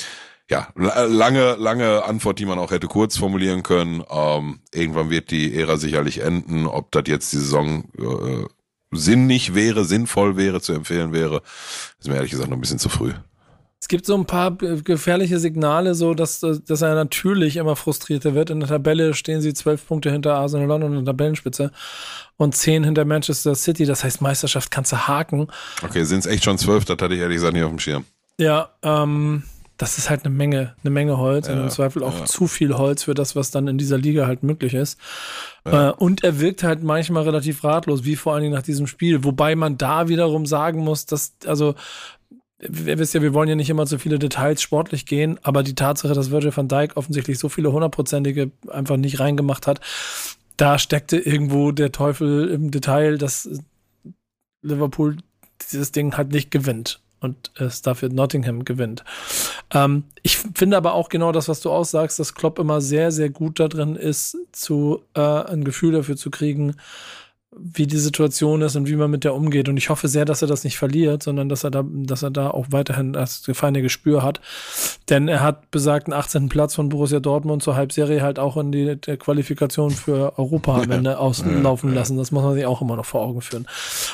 ja, 0.51 0.69
lange, 0.77 1.57
lange 1.57 2.05
Antwort, 2.05 2.39
die 2.39 2.47
man 2.47 2.59
auch 2.59 2.71
hätte 2.71 2.87
kurz 2.87 3.17
formulieren 3.17 3.63
können. 3.63 4.03
Ähm, 4.11 4.61
irgendwann 4.73 5.11
wird 5.11 5.31
die 5.31 5.55
Ära 5.59 5.79
sicherlich 5.79 6.21
enden. 6.21 6.67
Ob 6.67 6.93
das 6.93 7.05
jetzt 7.07 7.33
die 7.33 7.39
Saison 7.39 7.85
äh, 7.99 8.45
sinnig 8.91 9.55
wäre, 9.55 9.85
sinnvoll 9.85 10.37
wäre, 10.37 10.61
zu 10.61 10.73
empfehlen 10.75 11.13
wäre, 11.13 11.43
ist 11.99 12.09
mir 12.09 12.17
ehrlich 12.17 12.31
gesagt 12.31 12.51
noch 12.51 12.57
ein 12.57 12.61
bisschen 12.63 12.79
zu 12.79 12.89
früh. 12.89 13.13
Es 13.81 13.87
gibt 13.87 14.07
so 14.07 14.17
ein 14.17 14.27
paar 14.27 14.57
gefährliche 14.57 15.39
Signale, 15.39 15.95
so 15.95 16.15
dass, 16.15 16.41
dass 16.41 16.83
er 16.83 16.95
natürlich 16.95 17.57
immer 17.57 17.77
frustrierter 17.77 18.35
wird. 18.35 18.51
In 18.51 18.59
der 18.59 18.69
Tabelle 18.69 19.15
stehen 19.15 19.41
sie 19.41 19.55
zwölf 19.55 19.87
Punkte 19.87 20.11
hinter 20.11 20.35
Arsenal 20.35 20.67
London 20.67 20.93
in 20.95 21.05
der 21.05 21.13
Tabellenspitze 21.13 21.71
und 22.37 22.57
zehn 22.57 22.83
hinter 22.83 23.05
Manchester 23.05 23.55
City. 23.55 23.87
Das 23.87 24.03
heißt, 24.03 24.21
Meisterschaft 24.21 24.73
kannst 24.73 24.91
du 24.91 24.97
haken. 24.97 25.47
Okay, 25.83 26.03
sind 26.03 26.21
es 26.21 26.27
echt 26.27 26.45
schon 26.45 26.59
zwölf? 26.59 26.85
Das 26.87 26.99
hatte 27.01 27.15
ich 27.15 27.21
ehrlich 27.21 27.37
gesagt 27.37 27.55
nicht 27.55 27.63
auf 27.63 27.71
dem 27.71 27.79
Schirm. 27.79 28.05
Ja, 28.37 28.71
ähm, 28.83 29.45
das 29.79 29.97
ist 29.97 30.11
halt 30.11 30.25
eine 30.25 30.35
Menge, 30.35 30.75
eine 30.83 30.91
Menge 30.91 31.19
Holz 31.19 31.47
ja, 31.47 31.55
und 31.55 31.61
im 31.61 31.71
Zweifel 31.71 32.03
auch 32.03 32.19
ja. 32.19 32.25
zu 32.25 32.49
viel 32.49 32.77
Holz 32.77 33.05
für 33.05 33.15
das, 33.15 33.37
was 33.37 33.53
dann 33.53 33.69
in 33.69 33.79
dieser 33.79 33.97
Liga 33.97 34.27
halt 34.27 34.43
möglich 34.43 34.75
ist. 34.75 34.99
Ja. 35.65 35.91
Äh, 35.91 35.93
und 35.93 36.25
er 36.25 36.41
wirkt 36.41 36.65
halt 36.65 36.83
manchmal 36.83 37.23
relativ 37.23 37.63
ratlos, 37.63 38.05
wie 38.05 38.17
vor 38.17 38.35
allen 38.35 38.43
Dingen 38.43 38.55
nach 38.55 38.63
diesem 38.63 38.89
Spiel. 38.89 39.23
Wobei 39.23 39.55
man 39.55 39.79
da 39.79 40.09
wiederum 40.09 40.47
sagen 40.47 40.81
muss, 40.81 41.07
dass, 41.07 41.35
also 41.47 41.77
ihr 42.61 42.99
wisst 42.99 43.15
ja, 43.15 43.23
wir 43.23 43.35
wollen 43.35 43.49
ja 43.49 43.55
nicht 43.55 43.71
immer 43.71 43.87
zu 43.87 43.99
viele 43.99 44.19
Details 44.19 44.61
sportlich 44.63 45.07
gehen, 45.07 45.39
aber 45.43 45.63
die 45.63 45.75
Tatsache, 45.75 46.15
dass 46.15 46.31
Virgil 46.31 46.57
van 46.57 46.69
Dijk 46.69 46.97
offensichtlich 46.97 47.39
so 47.39 47.49
viele 47.49 47.73
hundertprozentige 47.73 48.51
einfach 48.69 48.97
nicht 48.97 49.21
reingemacht 49.21 49.67
hat, 49.67 49.81
da 50.57 50.79
steckte 50.79 51.19
irgendwo 51.19 51.71
der 51.71 51.93
Teufel 51.93 52.49
im 52.49 52.71
Detail, 52.71 53.17
dass 53.17 53.49
Liverpool 54.63 55.19
dieses 55.71 55.93
Ding 55.93 56.17
halt 56.17 56.33
nicht 56.33 56.51
gewinnt 56.51 57.01
und 57.21 57.53
es 57.57 57.83
dafür 57.83 58.09
Nottingham 58.09 58.65
gewinnt. 58.65 59.05
Ähm, 59.73 60.05
ich 60.23 60.39
finde 60.39 60.77
aber 60.77 60.95
auch 60.95 61.09
genau 61.09 61.33
das, 61.33 61.49
was 61.49 61.61
du 61.61 61.71
aussagst, 61.71 62.19
dass 62.19 62.35
Klopp 62.35 62.59
immer 62.59 62.81
sehr, 62.81 63.13
sehr 63.13 63.31
gut 63.31 63.61
da 63.61 63.69
drin 63.69 63.97
ist, 63.97 64.37
zu 64.53 65.03
äh, 65.15 65.21
ein 65.21 65.65
Gefühl 65.65 65.93
dafür 65.93 66.17
zu 66.17 66.31
kriegen, 66.31 66.77
wie 67.57 67.87
die 67.87 67.99
Situation 67.99 68.61
ist 68.61 68.77
und 68.77 68.89
wie 68.89 68.97
man 68.97 69.11
mit 69.11 69.25
der 69.25 69.35
umgeht. 69.35 69.69
Und 69.69 69.79
ich 69.79 69.89
hoffe 69.89 70.07
sehr, 70.07 70.27
dass 70.27 70.43
er 70.43 70.49
das 70.49 70.65
nicht 70.65 70.77
verliert, 70.77 71.23
sondern 71.23 71.49
dass 71.49 71.65
er 71.65 71.71
da, 71.71 71.83
dass 71.85 72.23
er 72.23 72.31
da 72.31 72.51
auch 72.51 72.67
weiterhin 72.71 73.15
das 73.15 73.43
feine 73.53 73.81
Gespür 73.81 74.23
hat. 74.23 74.41
Denn 75.09 75.29
er 75.29 75.41
hat 75.41 75.71
besagten 75.71 76.13
18. 76.13 76.51
Platz 76.51 76.75
von 76.75 76.91
Borussia 76.91 77.21
Dortmund 77.21 77.63
zur 77.63 77.75
Halbserie 77.75 78.21
halt 78.21 78.39
auch 78.39 78.59
in 78.59 78.71
die 78.71 78.97
Qualifikation 78.97 79.91
für 79.91 80.39
Europa 80.39 80.83
am 80.83 80.91
Ende 80.91 81.19
auslaufen 81.19 81.95
lassen. 81.95 82.19
Das 82.19 82.31
muss 82.31 82.43
man 82.43 82.55
sich 82.55 82.67
auch 82.67 82.83
immer 82.83 82.97
noch 82.97 83.07
vor 83.07 83.23
Augen 83.23 83.41
führen. 83.41 83.67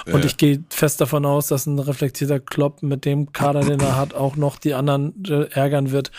Und 0.06 0.20
ja. 0.20 0.26
ich 0.26 0.36
gehe 0.36 0.62
fest 0.70 1.00
davon 1.00 1.26
aus, 1.26 1.48
dass 1.48 1.66
ein 1.66 1.80
reflektierter 1.80 2.38
Klopp 2.38 2.82
mit 2.82 3.04
dem 3.04 3.32
Kader, 3.32 3.60
den 3.60 3.80
er 3.80 3.96
hat, 3.96 4.14
auch 4.14 4.36
noch 4.36 4.58
die 4.58 4.74
anderen 4.74 5.24
äh, 5.28 5.50
ärgern 5.50 5.90
wird, 5.90 6.12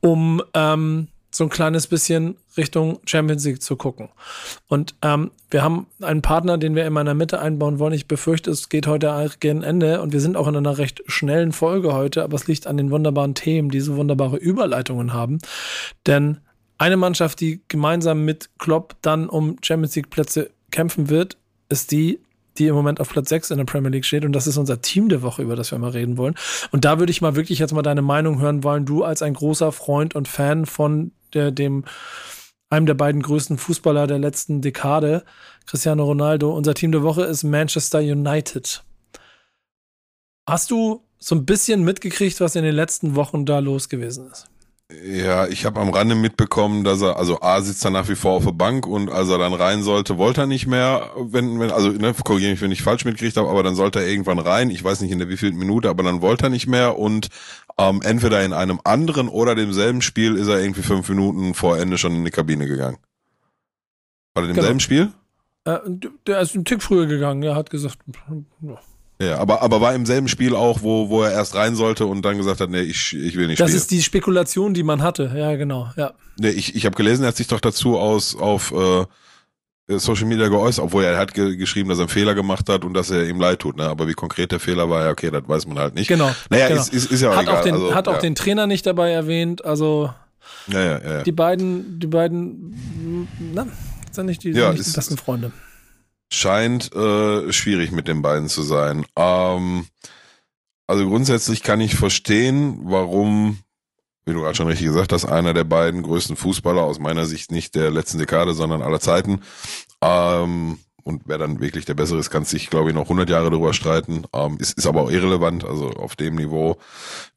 um 0.00 0.42
ähm, 0.52 1.08
so 1.30 1.44
ein 1.44 1.50
kleines 1.50 1.86
bisschen 1.86 2.36
Richtung 2.56 3.00
Champions 3.04 3.44
League 3.44 3.62
zu 3.62 3.76
gucken. 3.76 4.08
Und 4.68 4.94
ähm, 5.02 5.30
wir 5.50 5.62
haben 5.62 5.86
einen 6.00 6.22
Partner, 6.22 6.58
den 6.58 6.74
wir 6.74 6.86
in 6.86 6.92
meiner 6.92 7.14
Mitte 7.14 7.40
einbauen 7.40 7.78
wollen. 7.78 7.92
Ich 7.92 8.08
befürchte, 8.08 8.50
es 8.50 8.68
geht 8.68 8.86
heute 8.86 9.30
gegen 9.40 9.62
Ende 9.62 10.00
und 10.02 10.12
wir 10.12 10.20
sind 10.20 10.36
auch 10.36 10.48
in 10.48 10.56
einer 10.56 10.78
recht 10.78 11.02
schnellen 11.06 11.52
Folge 11.52 11.92
heute, 11.92 12.22
aber 12.22 12.36
es 12.36 12.46
liegt 12.46 12.66
an 12.66 12.76
den 12.76 12.90
wunderbaren 12.90 13.34
Themen, 13.34 13.70
die 13.70 13.80
so 13.80 13.96
wunderbare 13.96 14.36
Überleitungen 14.36 15.12
haben. 15.12 15.38
Denn 16.06 16.38
eine 16.78 16.96
Mannschaft, 16.96 17.40
die 17.40 17.60
gemeinsam 17.68 18.24
mit 18.24 18.50
Klopp 18.58 18.96
dann 19.02 19.28
um 19.28 19.56
Champions 19.62 19.96
League 19.96 20.10
Plätze 20.10 20.50
kämpfen 20.70 21.08
wird, 21.08 21.36
ist 21.68 21.90
die 21.90 22.20
die 22.58 22.66
im 22.66 22.74
Moment 22.74 23.00
auf 23.00 23.10
Platz 23.10 23.28
6 23.28 23.50
in 23.50 23.58
der 23.58 23.64
Premier 23.64 23.90
League 23.90 24.04
steht. 24.04 24.24
Und 24.24 24.32
das 24.32 24.46
ist 24.46 24.56
unser 24.56 24.80
Team 24.80 25.08
der 25.08 25.22
Woche, 25.22 25.42
über 25.42 25.56
das 25.56 25.70
wir 25.70 25.78
mal 25.78 25.90
reden 25.90 26.16
wollen. 26.16 26.34
Und 26.72 26.84
da 26.84 26.98
würde 26.98 27.10
ich 27.10 27.20
mal 27.20 27.36
wirklich 27.36 27.58
jetzt 27.58 27.72
mal 27.72 27.82
deine 27.82 28.02
Meinung 28.02 28.40
hören 28.40 28.64
wollen. 28.64 28.84
Du 28.84 29.04
als 29.04 29.22
ein 29.22 29.34
großer 29.34 29.72
Freund 29.72 30.14
und 30.14 30.28
Fan 30.28 30.66
von 30.66 31.12
der, 31.36 31.52
dem, 31.52 31.84
einem 32.70 32.86
der 32.86 32.94
beiden 32.94 33.22
größten 33.22 33.58
Fußballer 33.58 34.06
der 34.06 34.18
letzten 34.18 34.60
Dekade, 34.60 35.24
Cristiano 35.66 36.04
Ronaldo. 36.04 36.54
Unser 36.56 36.74
Team 36.74 36.92
der 36.92 37.02
Woche 37.02 37.24
ist 37.24 37.44
Manchester 37.44 38.00
United. 38.00 38.82
Hast 40.48 40.70
du 40.70 41.04
so 41.18 41.34
ein 41.34 41.46
bisschen 41.46 41.84
mitgekriegt, 41.84 42.40
was 42.40 42.56
in 42.56 42.64
den 42.64 42.74
letzten 42.74 43.14
Wochen 43.14 43.46
da 43.46 43.60
los 43.60 43.88
gewesen 43.88 44.30
ist? 44.30 44.48
Ja, 44.88 45.48
ich 45.48 45.64
habe 45.64 45.80
am 45.80 45.88
Rande 45.88 46.14
mitbekommen, 46.14 46.84
dass 46.84 47.02
er, 47.02 47.16
also 47.16 47.40
A 47.40 47.60
sitzt 47.60 47.84
er 47.84 47.90
nach 47.90 48.08
wie 48.08 48.14
vor 48.14 48.34
auf 48.34 48.44
der 48.44 48.52
Bank 48.52 48.86
und 48.86 49.10
als 49.10 49.28
er 49.28 49.38
dann 49.38 49.52
rein 49.52 49.82
sollte, 49.82 50.16
wollte 50.16 50.42
er 50.42 50.46
nicht 50.46 50.68
mehr, 50.68 51.10
wenn, 51.16 51.58
wenn, 51.58 51.72
also 51.72 51.90
ne, 51.90 52.14
korrigiere 52.14 52.52
mich, 52.52 52.60
wenn 52.60 52.70
ich 52.70 52.82
falsch 52.82 53.04
mitgekriegt 53.04 53.36
habe, 53.36 53.48
aber 53.48 53.64
dann 53.64 53.74
sollte 53.74 53.98
er 53.98 54.06
irgendwann 54.06 54.38
rein, 54.38 54.70
ich 54.70 54.84
weiß 54.84 55.00
nicht 55.00 55.10
in 55.10 55.18
der 55.18 55.28
wievielten 55.28 55.58
Minute, 55.58 55.90
aber 55.90 56.04
dann 56.04 56.22
wollte 56.22 56.46
er 56.46 56.50
nicht 56.50 56.68
mehr 56.68 56.98
und 56.98 57.30
ähm, 57.78 58.00
entweder 58.04 58.44
in 58.44 58.52
einem 58.52 58.80
anderen 58.84 59.28
oder 59.28 59.56
demselben 59.56 60.02
Spiel 60.02 60.36
ist 60.36 60.46
er 60.46 60.60
irgendwie 60.60 60.82
fünf 60.82 61.08
Minuten 61.08 61.54
vor 61.54 61.76
Ende 61.76 61.98
schon 61.98 62.14
in 62.14 62.24
die 62.24 62.30
Kabine 62.30 62.68
gegangen. 62.68 62.98
War 64.34 64.44
er 64.44 64.50
im 64.50 64.54
genau. 64.54 64.78
Spiel? 64.78 65.12
Äh, 65.64 65.80
der 66.28 66.40
ist 66.40 66.54
einen 66.54 66.64
Tick 66.64 66.80
früher 66.80 67.06
gegangen, 67.06 67.42
er 67.42 67.56
hat 67.56 67.70
gesagt, 67.70 67.98
ja. 68.60 68.78
Ja, 69.20 69.38
aber, 69.38 69.62
aber 69.62 69.80
war 69.80 69.94
im 69.94 70.04
selben 70.04 70.28
Spiel 70.28 70.54
auch, 70.54 70.82
wo, 70.82 71.08
wo 71.08 71.22
er 71.22 71.32
erst 71.32 71.54
rein 71.54 71.74
sollte 71.74 72.04
und 72.04 72.22
dann 72.22 72.36
gesagt 72.36 72.60
hat, 72.60 72.68
nee, 72.68 72.82
ich, 72.82 73.14
ich 73.14 73.36
will 73.36 73.46
nicht 73.46 73.58
das 73.58 73.68
spielen. 73.70 73.76
Das 73.76 73.82
ist 73.82 73.90
die 73.90 74.02
Spekulation, 74.02 74.74
die 74.74 74.82
man 74.82 75.02
hatte, 75.02 75.32
ja, 75.34 75.56
genau, 75.56 75.90
ja. 75.96 76.12
Nee, 76.38 76.50
ich, 76.50 76.74
ich 76.74 76.84
habe 76.84 76.96
gelesen, 76.96 77.22
er 77.22 77.28
hat 77.28 77.36
sich 77.36 77.46
doch 77.46 77.60
dazu 77.60 77.98
aus 77.98 78.36
auf 78.36 78.72
äh, 78.72 79.06
Social 79.98 80.26
Media 80.26 80.48
geäußert, 80.48 80.84
obwohl 80.84 81.04
er 81.04 81.16
hat 81.16 81.32
ge 81.32 81.56
geschrieben, 81.56 81.88
dass 81.88 81.98
er 81.98 82.02
einen 82.02 82.08
Fehler 82.10 82.34
gemacht 82.34 82.68
hat 82.68 82.84
und 82.84 82.92
dass 82.92 83.10
er 83.10 83.26
ihm 83.26 83.40
leid 83.40 83.60
tut, 83.60 83.76
ne? 83.76 83.84
Aber 83.84 84.06
wie 84.06 84.12
konkret 84.12 84.52
der 84.52 84.60
Fehler 84.60 84.90
war, 84.90 85.04
ja, 85.04 85.10
okay, 85.10 85.30
das 85.30 85.44
weiß 85.46 85.66
man 85.66 85.78
halt 85.78 85.94
nicht. 85.94 86.08
Genau. 86.08 86.30
Naja, 86.50 86.68
genau. 86.68 86.80
Ist, 86.82 86.92
ist, 86.92 87.10
ist 87.10 87.22
ja 87.22 87.30
auch 87.30 87.36
hat 87.36 87.44
egal. 87.44 87.56
Auch 87.56 87.62
den, 87.62 87.74
also, 87.74 87.94
hat 87.94 88.08
auch 88.08 88.14
ja. 88.14 88.20
den 88.20 88.34
Trainer 88.34 88.66
nicht 88.66 88.84
dabei 88.84 89.12
erwähnt, 89.12 89.64
also 89.64 90.12
ja, 90.66 90.80
ja, 90.80 90.98
ja, 90.98 91.12
ja. 91.12 91.22
die 91.22 91.32
beiden, 91.32 92.00
die 92.00 92.06
beiden, 92.06 93.28
na, 93.54 93.66
sind 94.10 94.26
nicht 94.26 94.42
die, 94.42 94.50
ja, 94.50 94.66
sind 94.66 94.78
nicht 94.78 94.90
die 94.90 94.96
besten 94.96 95.16
Freunde 95.16 95.52
scheint 96.32 96.94
äh, 96.94 97.52
schwierig 97.52 97.92
mit 97.92 98.08
den 98.08 98.22
beiden 98.22 98.48
zu 98.48 98.62
sein. 98.62 99.06
Ähm, 99.16 99.86
also 100.86 101.06
grundsätzlich 101.06 101.62
kann 101.62 101.80
ich 101.80 101.96
verstehen, 101.96 102.80
warum, 102.84 103.58
wie 104.24 104.32
du 104.32 104.40
gerade 104.40 104.54
schon 104.54 104.68
richtig 104.68 104.86
gesagt 104.86 105.12
hast, 105.12 105.24
einer 105.24 105.54
der 105.54 105.64
beiden 105.64 106.02
größten 106.02 106.36
Fußballer 106.36 106.82
aus 106.82 106.98
meiner 106.98 107.26
Sicht 107.26 107.50
nicht 107.50 107.74
der 107.74 107.90
letzten 107.90 108.18
Dekade, 108.18 108.54
sondern 108.54 108.82
aller 108.82 109.00
Zeiten. 109.00 109.42
Ähm, 110.00 110.78
und 111.06 111.22
wer 111.26 111.38
dann 111.38 111.60
wirklich 111.60 111.84
der 111.84 111.94
Bessere 111.94 112.18
ist, 112.18 112.30
kann 112.30 112.44
sich, 112.44 112.68
glaube 112.68 112.88
ich, 112.90 112.94
noch 112.94 113.04
100 113.04 113.30
Jahre 113.30 113.48
darüber 113.50 113.72
streiten. 113.72 114.24
Ähm, 114.32 114.58
ist, 114.58 114.76
ist 114.76 114.86
aber 114.86 115.02
auch 115.02 115.10
irrelevant. 115.10 115.64
Also 115.64 115.90
auf 115.90 116.16
dem 116.16 116.34
Niveau 116.34 116.78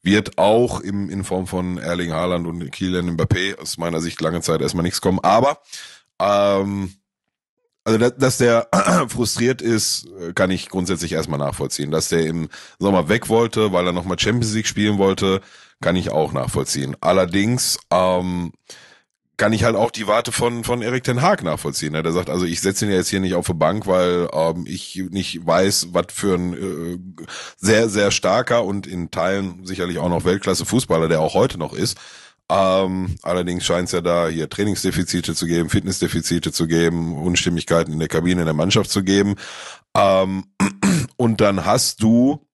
wird 0.02 0.38
auch 0.38 0.80
im, 0.80 1.08
in 1.08 1.22
Form 1.22 1.46
von 1.46 1.78
Erling 1.78 2.12
Haaland 2.12 2.48
und 2.48 2.68
Kylian 2.72 3.16
Mbappé 3.16 3.56
aus 3.58 3.78
meiner 3.78 4.00
Sicht 4.00 4.20
lange 4.20 4.40
Zeit 4.40 4.60
erstmal 4.60 4.82
nichts 4.82 5.00
kommen. 5.00 5.20
Aber 5.20 5.58
ähm, 6.20 6.94
also, 7.90 7.98
dass, 7.98 8.16
dass 8.16 8.38
der 8.38 8.68
frustriert 9.08 9.62
ist, 9.62 10.08
kann 10.34 10.50
ich 10.50 10.68
grundsätzlich 10.68 11.12
erstmal 11.12 11.38
nachvollziehen. 11.38 11.90
Dass 11.90 12.08
der 12.08 12.26
im 12.26 12.48
Sommer 12.78 13.08
weg 13.08 13.28
wollte, 13.28 13.72
weil 13.72 13.86
er 13.86 13.92
nochmal 13.92 14.18
Champions 14.18 14.54
League 14.54 14.66
spielen 14.66 14.98
wollte, 14.98 15.40
kann 15.80 15.96
ich 15.96 16.10
auch 16.10 16.32
nachvollziehen. 16.32 16.96
Allerdings 17.00 17.78
ähm, 17.90 18.52
kann 19.40 19.54
ich 19.54 19.64
halt 19.64 19.74
auch 19.74 19.90
die 19.90 20.06
Warte 20.06 20.32
von, 20.32 20.64
von 20.64 20.82
Erik 20.82 21.02
Ten 21.02 21.22
Haag 21.22 21.42
nachvollziehen. 21.42 21.92
Ne? 21.92 22.02
Der 22.02 22.12
sagt, 22.12 22.28
also 22.28 22.44
ich 22.44 22.60
setze 22.60 22.84
ihn 22.84 22.90
ja 22.90 22.98
jetzt 22.98 23.08
hier 23.08 23.20
nicht 23.20 23.34
auf 23.34 23.46
die 23.46 23.54
Bank, 23.54 23.86
weil 23.86 24.28
ähm, 24.34 24.64
ich 24.66 25.02
nicht 25.10 25.46
weiß, 25.46 25.88
was 25.92 26.06
für 26.12 26.34
ein 26.34 26.52
äh, 26.52 26.98
sehr, 27.56 27.88
sehr 27.88 28.10
starker 28.10 28.64
und 28.64 28.86
in 28.86 29.10
Teilen 29.10 29.64
sicherlich 29.64 29.98
auch 29.98 30.10
noch 30.10 30.26
Weltklasse-Fußballer, 30.26 31.08
der 31.08 31.20
auch 31.20 31.32
heute 31.32 31.58
noch 31.58 31.72
ist. 31.72 31.96
Ähm, 32.50 33.14
allerdings 33.22 33.64
scheint 33.64 33.86
es 33.86 33.92
ja 33.92 34.00
da 34.00 34.26
hier 34.26 34.48
Trainingsdefizite 34.48 35.36
zu 35.36 35.46
geben, 35.46 35.70
Fitnessdefizite 35.70 36.50
zu 36.50 36.66
geben, 36.66 37.16
Unstimmigkeiten 37.16 37.92
in 37.92 38.00
der 38.00 38.08
Kabine 38.08 38.40
in 38.40 38.46
der 38.46 38.54
Mannschaft 38.54 38.90
zu 38.90 39.04
geben. 39.04 39.36
Ähm, 39.96 40.46
und 41.16 41.40
dann 41.40 41.64
hast 41.64 42.02
du 42.02 42.44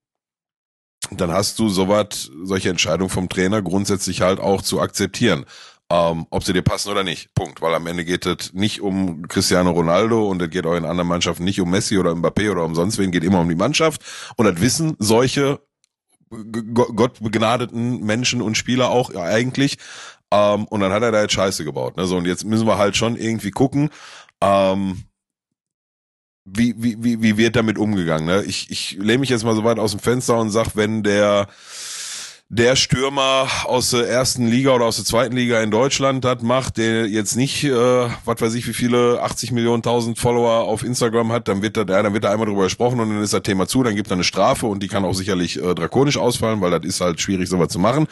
dann 1.11 1.31
hast 1.31 1.59
du 1.61 1.69
sowas, 1.69 2.31
solche 2.43 2.69
Entscheidungen 2.69 3.11
vom 3.11 3.29
Trainer 3.29 3.63
grundsätzlich 3.63 4.23
halt 4.23 4.41
auch 4.41 4.61
zu 4.61 4.81
akzeptieren. 4.81 5.47
Ähm, 5.89 6.27
ob 6.31 6.43
sie 6.43 6.53
dir 6.53 6.63
passen 6.63 6.91
oder 6.91 7.05
nicht. 7.05 7.33
Punkt. 7.35 7.63
Weil 7.63 7.75
am 7.75 7.87
Ende 7.87 8.05
geht 8.05 8.27
es 8.27 8.53
nicht 8.53 8.81
um 8.81 9.29
Cristiano 9.29 9.71
Ronaldo 9.71 10.29
und 10.29 10.43
es 10.43 10.51
geht 10.51 10.67
auch 10.67 10.75
in 10.75 10.85
anderen 10.85 11.09
Mannschaften 11.09 11.45
nicht 11.45 11.61
um 11.61 11.71
Messi 11.71 11.97
oder 11.97 12.11
Mbappé 12.11 12.51
oder 12.51 12.65
um 12.65 12.75
sonst 12.75 12.99
wen, 12.99 13.13
geht 13.13 13.23
immer 13.23 13.41
um 13.41 13.49
die 13.49 13.55
Mannschaft. 13.55 14.03
Und 14.37 14.47
das 14.47 14.61
wissen 14.61 14.97
solche 14.99 15.61
Gott 16.31 17.23
begnadeten 17.23 18.05
Menschen 18.05 18.43
und 18.43 18.57
Spieler 18.57 18.91
auch 18.91 19.13
ja, 19.13 19.23
eigentlich. 19.23 19.79
Ähm, 20.33 20.65
und 20.67 20.81
dann 20.81 20.93
hat 20.93 21.03
er 21.03 21.13
da 21.13 21.23
jetzt 21.23 21.35
Scheiße 21.35 21.65
gebaut. 21.65 21.97
Ne? 21.97 22.07
So, 22.07 22.17
und 22.17 22.27
jetzt 22.27 22.45
müssen 22.45 22.67
wir 22.67 22.79
halt 22.79 22.97
schon 22.97 23.17
irgendwie 23.17 23.53
gucken, 23.53 23.91
ähm, 24.41 25.05
wie, 26.45 26.75
wie, 26.79 27.03
wie, 27.03 27.23
wie 27.23 27.37
wird 27.37 27.57
damit 27.57 27.77
umgegangen? 27.79 28.27
Ne? 28.27 28.43
Ich, 28.45 28.71
ich 28.71 28.93
lehne 28.93 29.19
mich 29.19 29.31
jetzt 29.31 29.45
mal 29.45 29.57
so 29.57 29.65
weit 29.65 29.79
aus 29.79 29.91
dem 29.91 30.01
Fenster 30.01 30.39
und 30.39 30.51
sag, 30.51 30.77
wenn 30.77 31.03
der 31.03 31.49
der 32.49 32.77
Stürmer 32.77 33.49
aus 33.65 33.91
der 33.91 34.09
ersten 34.09 34.47
Liga 34.47 34.71
oder 34.71 34.85
aus 34.85 34.97
der 34.97 35.05
zweiten 35.05 35.35
Liga 35.35 35.61
in 35.63 35.73
Deutschland 35.73 36.25
das 36.25 36.43
macht, 36.43 36.77
der 36.77 37.09
jetzt 37.09 37.35
nicht, 37.35 37.65
äh, 37.65 37.71
was 38.25 38.41
weiß 38.41 38.55
ich, 38.55 38.69
wie 38.69 38.73
viele 38.73 39.21
80 39.21 39.51
Millionen 39.51 39.83
tausend 39.83 40.17
Follower 40.17 40.63
auf 40.63 40.85
Instagram 40.85 41.33
hat, 41.33 41.49
dann 41.49 41.61
wird 41.63 41.77
da, 41.77 41.81
ja, 41.81 42.03
dann 42.05 42.13
wird 42.13 42.23
da 42.23 42.31
einmal 42.31 42.47
drüber 42.47 42.63
gesprochen 42.63 43.01
und 43.01 43.09
dann 43.09 43.21
ist 43.21 43.33
das 43.33 43.43
Thema 43.43 43.67
zu, 43.67 43.83
dann 43.83 43.97
gibt 43.97 44.11
er 44.11 44.15
eine 44.15 44.23
Strafe 44.23 44.67
und 44.67 44.81
die 44.81 44.87
kann 44.87 45.05
auch 45.05 45.15
sicherlich 45.15 45.61
äh, 45.61 45.75
drakonisch 45.75 46.19
ausfallen, 46.19 46.61
weil 46.61 46.71
das 46.71 46.85
ist 46.85 47.01
halt 47.01 47.21
schwierig, 47.21 47.49
sowas 47.49 47.69
zu 47.69 47.81
machen. 47.81 48.07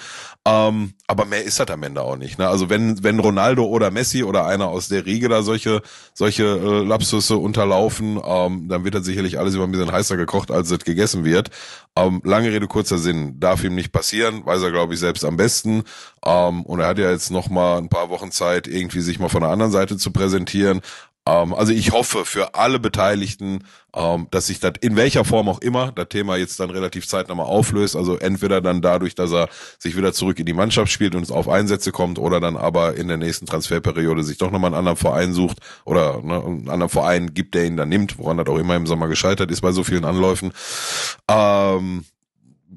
Ähm, 0.44 0.94
aber 1.06 1.26
mehr 1.26 1.44
ist 1.44 1.60
das 1.60 1.70
am 1.70 1.84
Ende 1.84 2.02
auch 2.02 2.16
nicht. 2.16 2.38
Ne? 2.38 2.48
Also 2.48 2.68
wenn, 2.68 3.04
wenn 3.04 3.20
Ronaldo 3.20 3.64
oder 3.64 3.92
Messi 3.92 4.24
oder 4.24 4.46
einer 4.46 4.66
aus 4.66 4.88
der 4.88 5.06
Riege 5.06 5.28
da 5.28 5.42
solche, 5.42 5.80
solche 6.12 6.42
äh, 6.44 6.82
Lapsusse 6.84 7.36
unterlaufen, 7.36 8.20
ähm, 8.24 8.68
dann 8.68 8.84
wird 8.84 8.96
das 8.96 9.04
sicherlich 9.04 9.38
alles 9.38 9.54
über 9.54 9.62
ein 9.62 9.70
bisschen 9.70 9.92
heißer 9.92 10.16
gekocht, 10.16 10.50
als 10.50 10.72
es 10.72 10.80
gegessen 10.80 11.24
wird. 11.24 11.50
Ähm, 11.96 12.20
lange 12.24 12.50
Rede, 12.50 12.66
kurzer 12.66 12.98
Sinn, 12.98 13.38
darf 13.38 13.62
ihm 13.62 13.76
nicht 13.76 13.92
passieren, 13.92 14.44
weiß 14.44 14.62
er, 14.62 14.72
glaube 14.72 14.94
ich, 14.94 15.00
selbst 15.00 15.24
am 15.24 15.36
besten. 15.36 15.84
Ähm, 16.26 16.64
und 16.64 16.80
er 16.80 16.88
hat 16.88 16.98
ja 16.98 17.10
jetzt 17.10 17.30
noch 17.30 17.48
mal 17.48 17.78
ein 17.78 17.88
paar 17.88 18.10
Wochen 18.10 18.32
Zeit, 18.32 18.66
irgendwie 18.66 19.00
sich 19.00 19.20
mal 19.20 19.28
von 19.28 19.42
der 19.42 19.50
anderen 19.50 19.70
Seite 19.70 19.96
zu 19.96 20.10
präsentieren. 20.10 20.80
Ähm, 21.26 21.54
also 21.54 21.72
ich 21.72 21.92
hoffe 21.92 22.24
für 22.24 22.54
alle 22.54 22.78
Beteiligten, 22.78 23.64
ähm, 23.94 24.26
dass 24.30 24.48
sich 24.48 24.60
das 24.60 24.74
in 24.80 24.96
welcher 24.96 25.24
Form 25.24 25.48
auch 25.48 25.60
immer 25.60 25.92
das 25.92 26.08
Thema 26.08 26.36
jetzt 26.36 26.60
dann 26.60 26.70
relativ 26.70 27.06
zeitnah 27.08 27.34
mal 27.34 27.44
auflöst. 27.44 27.96
Also 27.96 28.16
entweder 28.18 28.60
dann 28.60 28.82
dadurch, 28.82 29.14
dass 29.14 29.32
er 29.32 29.48
sich 29.78 29.96
wieder 29.96 30.12
zurück 30.12 30.38
in 30.38 30.46
die 30.46 30.52
Mannschaft 30.52 30.92
spielt 30.92 31.14
und 31.14 31.22
es 31.22 31.30
auf 31.30 31.48
Einsätze 31.48 31.92
kommt, 31.92 32.18
oder 32.18 32.40
dann 32.40 32.56
aber 32.56 32.96
in 32.96 33.08
der 33.08 33.16
nächsten 33.16 33.46
Transferperiode 33.46 34.22
sich 34.22 34.38
doch 34.38 34.50
nochmal 34.50 34.68
einen 34.68 34.78
anderen 34.78 34.98
Verein 34.98 35.32
sucht 35.32 35.58
oder 35.84 36.20
ne, 36.22 36.42
einen 36.44 36.68
anderen 36.68 36.90
Verein 36.90 37.32
gibt, 37.32 37.54
der 37.54 37.64
ihn 37.66 37.76
dann 37.76 37.88
nimmt, 37.88 38.18
woran 38.18 38.36
das 38.36 38.46
auch 38.48 38.58
immer 38.58 38.76
im 38.76 38.86
Sommer 38.86 39.08
gescheitert 39.08 39.50
ist 39.50 39.62
bei 39.62 39.72
so 39.72 39.84
vielen 39.84 40.04
Anläufen. 40.04 40.52
Ähm, 41.28 42.04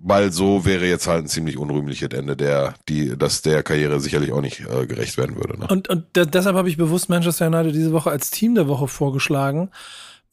weil 0.04 0.32
so 0.32 0.66
wäre 0.66 0.86
jetzt 0.86 1.08
halt 1.08 1.26
ein 1.26 1.28
ziemlich 1.28 1.58
unrühmliches 1.58 2.10
Ende, 2.10 2.36
der 2.36 2.76
die, 2.88 3.18
dass 3.18 3.42
der 3.42 3.64
Karriere 3.64 4.00
sicherlich 4.00 4.32
auch 4.32 4.42
nicht 4.42 4.62
äh, 4.62 4.86
gerecht 4.86 5.18
werden 5.18 5.36
würde. 5.36 5.60
Ne? 5.60 5.68
Und, 5.68 5.90
und 5.90 6.06
deshalb 6.16 6.56
habe 6.56 6.70
ich 6.70 6.78
bewusst 6.78 7.10
Manchester 7.10 7.48
United 7.48 7.76
diese 7.76 7.92
Woche 7.92 8.12
als 8.12 8.32
Team 8.32 8.56
der 8.56 8.68
Woche 8.68 8.88
vorgeschlagen, 8.88 9.70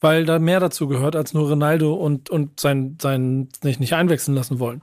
weil 0.04 0.26
da 0.26 0.38
mehr 0.38 0.60
dazu 0.60 0.86
gehört 0.86 1.16
als 1.16 1.32
nur 1.32 1.48
Ronaldo 1.48 1.94
und, 1.94 2.28
und 2.28 2.60
sein, 2.60 2.98
sein 3.00 3.48
nicht, 3.62 3.80
nicht 3.80 3.94
einwechseln 3.94 4.34
lassen 4.34 4.58
wollen. 4.58 4.82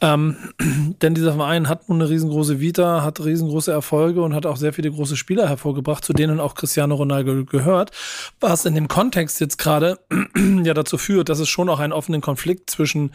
Ähm, 0.00 0.36
denn 1.02 1.14
dieser 1.14 1.34
Verein 1.34 1.68
hat 1.68 1.88
nun 1.88 2.00
eine 2.00 2.10
riesengroße 2.10 2.58
Vita, 2.58 3.04
hat 3.04 3.24
riesengroße 3.24 3.70
Erfolge 3.70 4.22
und 4.22 4.34
hat 4.34 4.44
auch 4.44 4.56
sehr 4.56 4.72
viele 4.72 4.90
große 4.90 5.16
Spieler 5.16 5.48
hervorgebracht, 5.48 6.04
zu 6.04 6.12
denen 6.12 6.40
auch 6.40 6.56
Cristiano 6.56 6.96
Ronaldo 6.96 7.44
gehört, 7.44 7.92
was 8.40 8.64
in 8.64 8.74
dem 8.74 8.88
Kontext 8.88 9.40
jetzt 9.40 9.58
gerade 9.58 10.00
ja 10.64 10.74
dazu 10.74 10.98
führt, 10.98 11.28
dass 11.28 11.38
es 11.38 11.48
schon 11.48 11.68
auch 11.68 11.78
einen 11.78 11.92
offenen 11.92 12.20
Konflikt 12.20 12.68
zwischen 12.68 13.12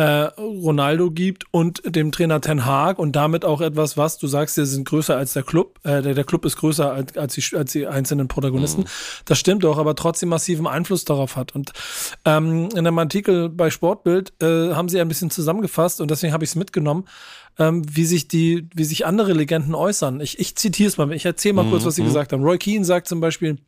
äh, 0.00 0.32
Ronaldo 0.40 1.10
gibt 1.10 1.44
und 1.50 1.82
dem 1.84 2.10
Trainer 2.10 2.40
Ten 2.40 2.64
Haag 2.64 2.98
und 2.98 3.12
damit 3.16 3.44
auch 3.44 3.60
etwas, 3.60 3.98
was 3.98 4.16
du 4.16 4.28
sagst, 4.28 4.54
sie 4.54 4.64
sind 4.64 4.88
größer 4.88 5.14
als 5.14 5.34
der 5.34 5.42
Club, 5.42 5.78
äh, 5.84 6.00
der, 6.00 6.14
der 6.14 6.24
Club 6.24 6.46
ist 6.46 6.56
größer 6.56 6.90
als, 6.90 7.18
als, 7.18 7.34
die, 7.34 7.54
als 7.54 7.72
die 7.72 7.86
einzelnen 7.86 8.26
Protagonisten. 8.26 8.82
Mhm. 8.82 8.86
Das 9.26 9.38
stimmt 9.38 9.62
doch, 9.62 9.76
aber 9.76 9.94
trotzdem 9.94 10.30
massiven 10.30 10.66
Einfluss 10.66 11.04
darauf 11.04 11.36
hat. 11.36 11.54
Und 11.54 11.72
ähm, 12.24 12.70
in 12.72 12.78
einem 12.78 12.98
Artikel 12.98 13.50
bei 13.50 13.68
Sportbild 13.68 14.32
äh, 14.40 14.72
haben 14.72 14.88
sie 14.88 14.98
ein 15.02 15.08
bisschen 15.08 15.28
zusammengefasst 15.28 16.00
und 16.00 16.10
deswegen 16.10 16.32
habe 16.32 16.44
ich 16.44 16.50
es 16.50 16.56
mitgenommen, 16.56 17.04
ähm, 17.58 17.82
wie 17.94 18.06
sich 18.06 18.26
die, 18.26 18.68
wie 18.74 18.84
sich 18.84 19.04
andere 19.04 19.34
Legenden 19.34 19.74
äußern. 19.74 20.22
Ich, 20.22 20.38
ich 20.38 20.56
zitiere 20.56 20.88
es 20.88 20.96
mal, 20.96 21.12
ich 21.12 21.26
erzähle 21.26 21.54
mal 21.54 21.64
mhm. 21.64 21.72
kurz, 21.72 21.84
was 21.84 21.96
sie 21.96 22.02
mhm. 22.02 22.06
gesagt 22.06 22.32
haben. 22.32 22.42
Roy 22.42 22.56
Keane 22.56 22.86
sagt 22.86 23.06
zum 23.06 23.20
Beispiel, 23.20 23.58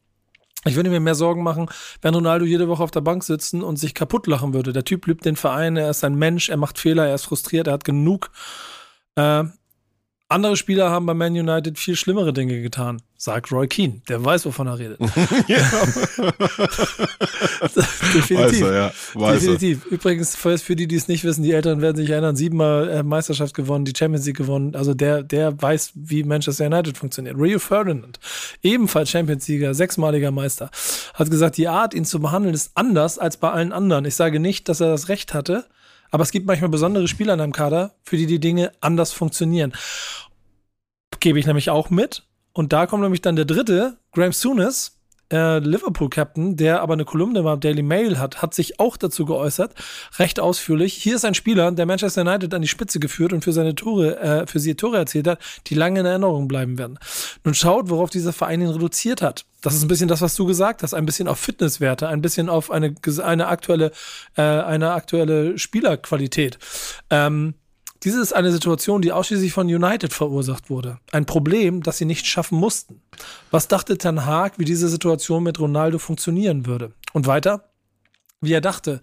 ich 0.64 0.76
würde 0.76 0.90
mir 0.90 1.00
mehr 1.00 1.14
Sorgen 1.14 1.42
machen, 1.42 1.66
wenn 2.02 2.14
Ronaldo 2.14 2.44
jede 2.44 2.68
Woche 2.68 2.82
auf 2.82 2.90
der 2.90 3.00
Bank 3.00 3.24
sitzen 3.24 3.62
und 3.62 3.76
sich 3.76 3.94
kaputt 3.94 4.26
lachen 4.26 4.54
würde. 4.54 4.72
Der 4.72 4.84
Typ 4.84 5.06
liebt 5.06 5.24
den 5.24 5.36
Verein, 5.36 5.76
er 5.76 5.90
ist 5.90 6.04
ein 6.04 6.14
Mensch, 6.14 6.48
er 6.48 6.56
macht 6.56 6.78
Fehler, 6.78 7.06
er 7.06 7.14
ist 7.14 7.24
frustriert, 7.24 7.66
er 7.66 7.72
hat 7.72 7.84
genug. 7.84 8.30
Äh, 9.16 9.44
andere 10.32 10.56
Spieler 10.56 10.90
haben 10.90 11.06
bei 11.06 11.14
Man 11.14 11.32
United 11.32 11.78
viel 11.78 11.96
schlimmere 11.96 12.32
Dinge 12.32 12.60
getan, 12.60 13.00
sagt 13.16 13.52
Roy 13.52 13.68
Keane. 13.68 14.02
Der 14.08 14.24
weiß, 14.24 14.44
wovon 14.46 14.66
er 14.66 14.78
redet. 14.78 14.98
Definitiv. 18.14 18.38
Weiß 18.38 18.60
er, 18.60 18.72
ja. 18.74 18.92
Weiß 19.14 19.40
Definitiv. 19.40 19.84
Er. 19.86 19.92
Übrigens, 19.92 20.36
für 20.36 20.76
die, 20.76 20.86
die 20.86 20.96
es 20.96 21.08
nicht 21.08 21.24
wissen, 21.24 21.42
die 21.42 21.52
Eltern 21.52 21.80
werden 21.80 21.96
sich 21.96 22.10
erinnern, 22.10 22.36
siebenmal 22.36 22.88
äh, 22.88 23.02
Meisterschaft 23.02 23.54
gewonnen, 23.54 23.84
die 23.84 23.92
Champions 23.96 24.26
League 24.26 24.36
gewonnen. 24.36 24.74
Also 24.74 24.94
der, 24.94 25.22
der 25.22 25.60
weiß, 25.60 25.92
wie 25.94 26.24
Manchester 26.24 26.66
United 26.66 26.98
funktioniert. 26.98 27.36
Rio 27.38 27.58
Ferdinand, 27.58 28.18
ebenfalls 28.62 29.10
Champions 29.10 29.46
League, 29.48 29.74
sechsmaliger 29.74 30.30
Meister, 30.30 30.70
hat 31.14 31.30
gesagt, 31.30 31.56
die 31.56 31.68
Art, 31.68 31.94
ihn 31.94 32.04
zu 32.04 32.20
behandeln, 32.20 32.54
ist 32.54 32.72
anders 32.74 33.18
als 33.18 33.36
bei 33.36 33.50
allen 33.50 33.72
anderen. 33.72 34.04
Ich 34.04 34.14
sage 34.14 34.40
nicht, 34.40 34.68
dass 34.68 34.80
er 34.80 34.88
das 34.88 35.08
Recht 35.08 35.34
hatte, 35.34 35.64
aber 36.12 36.22
es 36.22 36.30
gibt 36.30 36.46
manchmal 36.46 36.68
besondere 36.68 37.08
Spieler 37.08 37.34
in 37.34 37.40
einem 37.40 37.52
Kader, 37.52 37.94
für 38.04 38.16
die 38.16 38.26
die 38.26 38.38
Dinge 38.38 38.70
anders 38.80 39.12
funktionieren. 39.12 39.72
Gebe 41.18 41.38
ich 41.38 41.46
nämlich 41.46 41.70
auch 41.70 41.90
mit. 41.90 42.24
Und 42.52 42.72
da 42.72 42.86
kommt 42.86 43.02
nämlich 43.02 43.22
dann 43.22 43.34
der 43.34 43.46
dritte, 43.46 43.96
Graham 44.12 44.32
Souness, 44.32 45.00
äh, 45.32 45.58
Liverpool-Captain, 45.58 46.56
der 46.56 46.82
aber 46.82 46.92
eine 46.92 47.04
Kolumne 47.04 47.42
beim 47.42 47.58
Daily 47.58 47.82
Mail 47.82 48.18
hat, 48.18 48.42
hat 48.42 48.54
sich 48.54 48.78
auch 48.78 48.96
dazu 48.96 49.24
geäußert, 49.24 49.74
recht 50.18 50.38
ausführlich. 50.38 50.94
Hier 50.94 51.16
ist 51.16 51.24
ein 51.24 51.34
Spieler, 51.34 51.72
der 51.72 51.86
Manchester 51.86 52.20
United 52.20 52.52
an 52.54 52.62
die 52.62 52.68
Spitze 52.68 53.00
geführt 53.00 53.32
und 53.32 53.42
für 53.42 53.52
seine 53.52 53.74
Tore, 53.74 54.20
äh, 54.20 54.46
für 54.46 54.60
sie 54.60 54.74
Tore 54.74 54.98
erzielt 54.98 55.26
hat, 55.26 55.38
die 55.66 55.74
lange 55.74 56.00
in 56.00 56.06
Erinnerung 56.06 56.46
bleiben 56.46 56.78
werden. 56.78 56.98
Nun 57.44 57.54
schaut, 57.54 57.90
worauf 57.90 58.10
dieser 58.10 58.32
Verein 58.32 58.60
ihn 58.60 58.68
reduziert 58.68 59.22
hat. 59.22 59.46
Das 59.62 59.74
ist 59.74 59.82
ein 59.82 59.88
bisschen 59.88 60.08
das, 60.08 60.20
was 60.20 60.34
du 60.34 60.44
gesagt 60.44 60.82
hast, 60.82 60.92
ein 60.92 61.06
bisschen 61.06 61.28
auf 61.28 61.38
Fitnesswerte, 61.38 62.08
ein 62.08 62.20
bisschen 62.20 62.48
auf 62.48 62.70
eine, 62.70 62.94
eine 63.22 63.46
aktuelle, 63.46 63.92
äh, 64.36 64.42
eine 64.42 64.92
aktuelle 64.92 65.56
Spielerqualität. 65.58 66.58
Ähm, 67.10 67.54
dies 68.04 68.14
ist 68.14 68.32
eine 68.32 68.50
Situation, 68.50 69.02
die 69.02 69.12
ausschließlich 69.12 69.52
von 69.52 69.66
United 69.66 70.12
verursacht 70.12 70.70
wurde. 70.70 70.98
Ein 71.12 71.26
Problem, 71.26 71.82
das 71.82 71.98
sie 71.98 72.04
nicht 72.04 72.26
schaffen 72.26 72.58
mussten. 72.58 73.00
Was 73.50 73.68
dachte 73.68 73.96
Ten 73.98 74.26
Haag, 74.26 74.58
wie 74.58 74.64
diese 74.64 74.88
Situation 74.88 75.42
mit 75.42 75.60
Ronaldo 75.60 75.98
funktionieren 75.98 76.66
würde? 76.66 76.92
Und 77.12 77.26
weiter, 77.26 77.70
wie 78.40 78.52
er 78.52 78.60
dachte, 78.60 79.02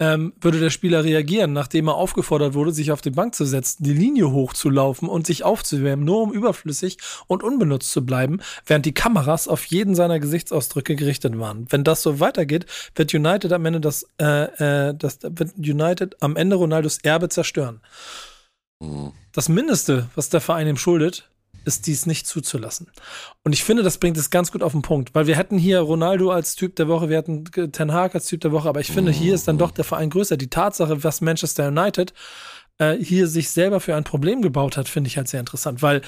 ähm, 0.00 0.32
würde 0.40 0.58
der 0.58 0.70
Spieler 0.70 1.04
reagieren, 1.04 1.52
nachdem 1.52 1.88
er 1.88 1.94
aufgefordert 1.94 2.54
wurde, 2.54 2.72
sich 2.72 2.90
auf 2.90 3.02
die 3.02 3.10
Bank 3.10 3.34
zu 3.34 3.44
setzen, 3.44 3.84
die 3.84 3.92
Linie 3.92 4.32
hochzulaufen 4.32 5.08
und 5.08 5.26
sich 5.26 5.44
aufzuwärmen, 5.44 6.04
nur 6.04 6.22
um 6.22 6.32
überflüssig 6.32 6.96
und 7.26 7.42
unbenutzt 7.42 7.92
zu 7.92 8.04
bleiben, 8.04 8.40
während 8.66 8.86
die 8.86 8.94
Kameras 8.94 9.46
auf 9.46 9.66
jeden 9.66 9.94
seiner 9.94 10.18
Gesichtsausdrücke 10.18 10.96
gerichtet 10.96 11.38
waren. 11.38 11.66
Wenn 11.68 11.84
das 11.84 12.02
so 12.02 12.18
weitergeht, 12.18 12.66
wird 12.94 13.14
United 13.14 13.52
am 13.52 13.66
Ende 13.66 13.80
das, 13.80 14.06
äh, 14.18 14.88
äh, 14.88 14.94
das 14.96 15.18
wird 15.22 15.56
United 15.58 16.16
am 16.22 16.36
Ende 16.36 16.56
Ronaldos 16.56 16.98
Erbe 17.02 17.28
zerstören. 17.28 17.80
Mhm. 18.80 19.12
Das 19.32 19.48
Mindeste, 19.48 20.08
was 20.14 20.30
der 20.30 20.40
Verein 20.40 20.66
ihm 20.66 20.76
schuldet, 20.78 21.30
ist 21.64 21.86
dies 21.86 22.06
nicht 22.06 22.26
zuzulassen. 22.26 22.90
Und 23.44 23.52
ich 23.52 23.64
finde, 23.64 23.82
das 23.82 23.98
bringt 23.98 24.16
es 24.16 24.30
ganz 24.30 24.52
gut 24.52 24.62
auf 24.62 24.72
den 24.72 24.82
Punkt, 24.82 25.14
weil 25.14 25.26
wir 25.26 25.36
hätten 25.36 25.58
hier 25.58 25.80
Ronaldo 25.80 26.30
als 26.30 26.54
Typ 26.54 26.76
der 26.76 26.88
Woche, 26.88 27.08
wir 27.08 27.18
hatten 27.18 27.44
Ten 27.44 27.92
Hag 27.92 28.14
als 28.14 28.26
Typ 28.26 28.40
der 28.40 28.52
Woche, 28.52 28.68
aber 28.68 28.80
ich 28.80 28.90
finde, 28.90 29.12
hier 29.12 29.34
ist 29.34 29.48
dann 29.48 29.58
doch 29.58 29.70
der 29.70 29.84
Verein 29.84 30.10
größer. 30.10 30.36
Die 30.36 30.50
Tatsache, 30.50 31.04
was 31.04 31.20
Manchester 31.20 31.68
United 31.68 32.12
äh, 32.78 32.96
hier 32.96 33.26
sich 33.26 33.50
selber 33.50 33.80
für 33.80 33.94
ein 33.94 34.04
Problem 34.04 34.42
gebaut 34.42 34.76
hat, 34.76 34.88
finde 34.88 35.08
ich 35.08 35.16
halt 35.16 35.28
sehr 35.28 35.40
interessant, 35.40 35.82
weil 35.82 36.02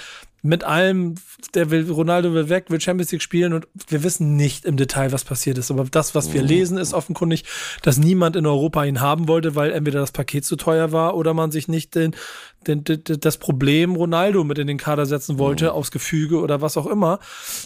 mit 0.45 0.64
allem, 0.64 1.14
der 1.55 1.70
will, 1.70 1.88
Ronaldo 1.88 2.34
will 2.34 2.49
weg, 2.49 2.66
will 2.68 2.80
Champions 2.80 3.12
League 3.12 3.22
spielen 3.22 3.53
und 3.53 3.68
wir 3.86 4.03
wissen 4.03 4.34
nicht 4.34 4.64
im 4.64 4.76
Detail, 4.76 5.12
was 5.12 5.24
passiert 5.24 5.57
ist. 5.57 5.70
Aber 5.70 5.84
das, 5.84 6.16
was 6.16 6.32
wir 6.32 6.43
lesen, 6.43 6.78
ist 6.78 6.95
offenkundig, 6.95 7.45
dass 7.82 7.97
niemand 7.97 8.34
in 8.34 8.45
Europa 8.45 8.82
ihn 8.84 9.01
haben 9.01 9.28
wollte, 9.28 9.55
weil 9.55 9.70
entweder 9.70 10.01
das 10.01 10.11
Paket 10.11 10.45
zu 10.45 10.57
teuer 10.57 10.90
war 10.90 11.16
oder 11.16 11.32
man 11.32 11.53
sich 11.53 11.68
nicht 11.68 11.95
den, 11.95 12.16
den, 12.66 12.82
den, 12.82 13.03
das 13.20 13.36
Problem 13.36 13.95
Ronaldo 13.95 14.43
mit 14.43 14.59
in 14.59 14.66
den 14.66 14.78
Kader 14.78 15.07
setzen 15.07 15.38
wollte, 15.38 15.66
mhm. 15.66 15.70
aus 15.70 15.93
Gefüge 15.93 16.40
oder 16.40 16.61
was 16.61 16.76
auch 16.76 16.86
immer. 16.86 17.20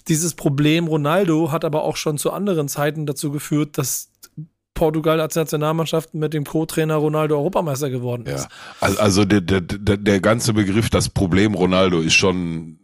Dieses 0.09 0.35
Problem 0.35 0.87
Ronaldo 0.87 1.51
hat 1.53 1.65
aber 1.65 1.83
auch 1.83 1.97
schon 1.97 2.19
zu 2.19 2.31
anderen 2.31 2.69
Zeiten 2.69 3.07
dazu 3.07 3.31
geführt, 3.31 3.79
dass 3.79 4.11
Portugal 4.77 5.21
als 5.21 5.35
Nationalmannschaft 5.35 6.15
mit 6.15 6.33
dem 6.33 6.45
Co-Trainer 6.45 6.95
Ronaldo 6.95 7.37
Europameister 7.37 7.91
geworden 7.91 8.27
ist. 8.27 8.45
Ja, 8.45 8.49
also, 8.81 9.01
also 9.01 9.25
der, 9.25 9.41
der, 9.41 9.61
der, 9.61 10.21
ganze 10.21 10.53
Begriff, 10.53 10.89
das 10.89 11.09
Problem 11.09 11.55
Ronaldo 11.55 12.01
ist 12.01 12.15
schon 12.15 12.79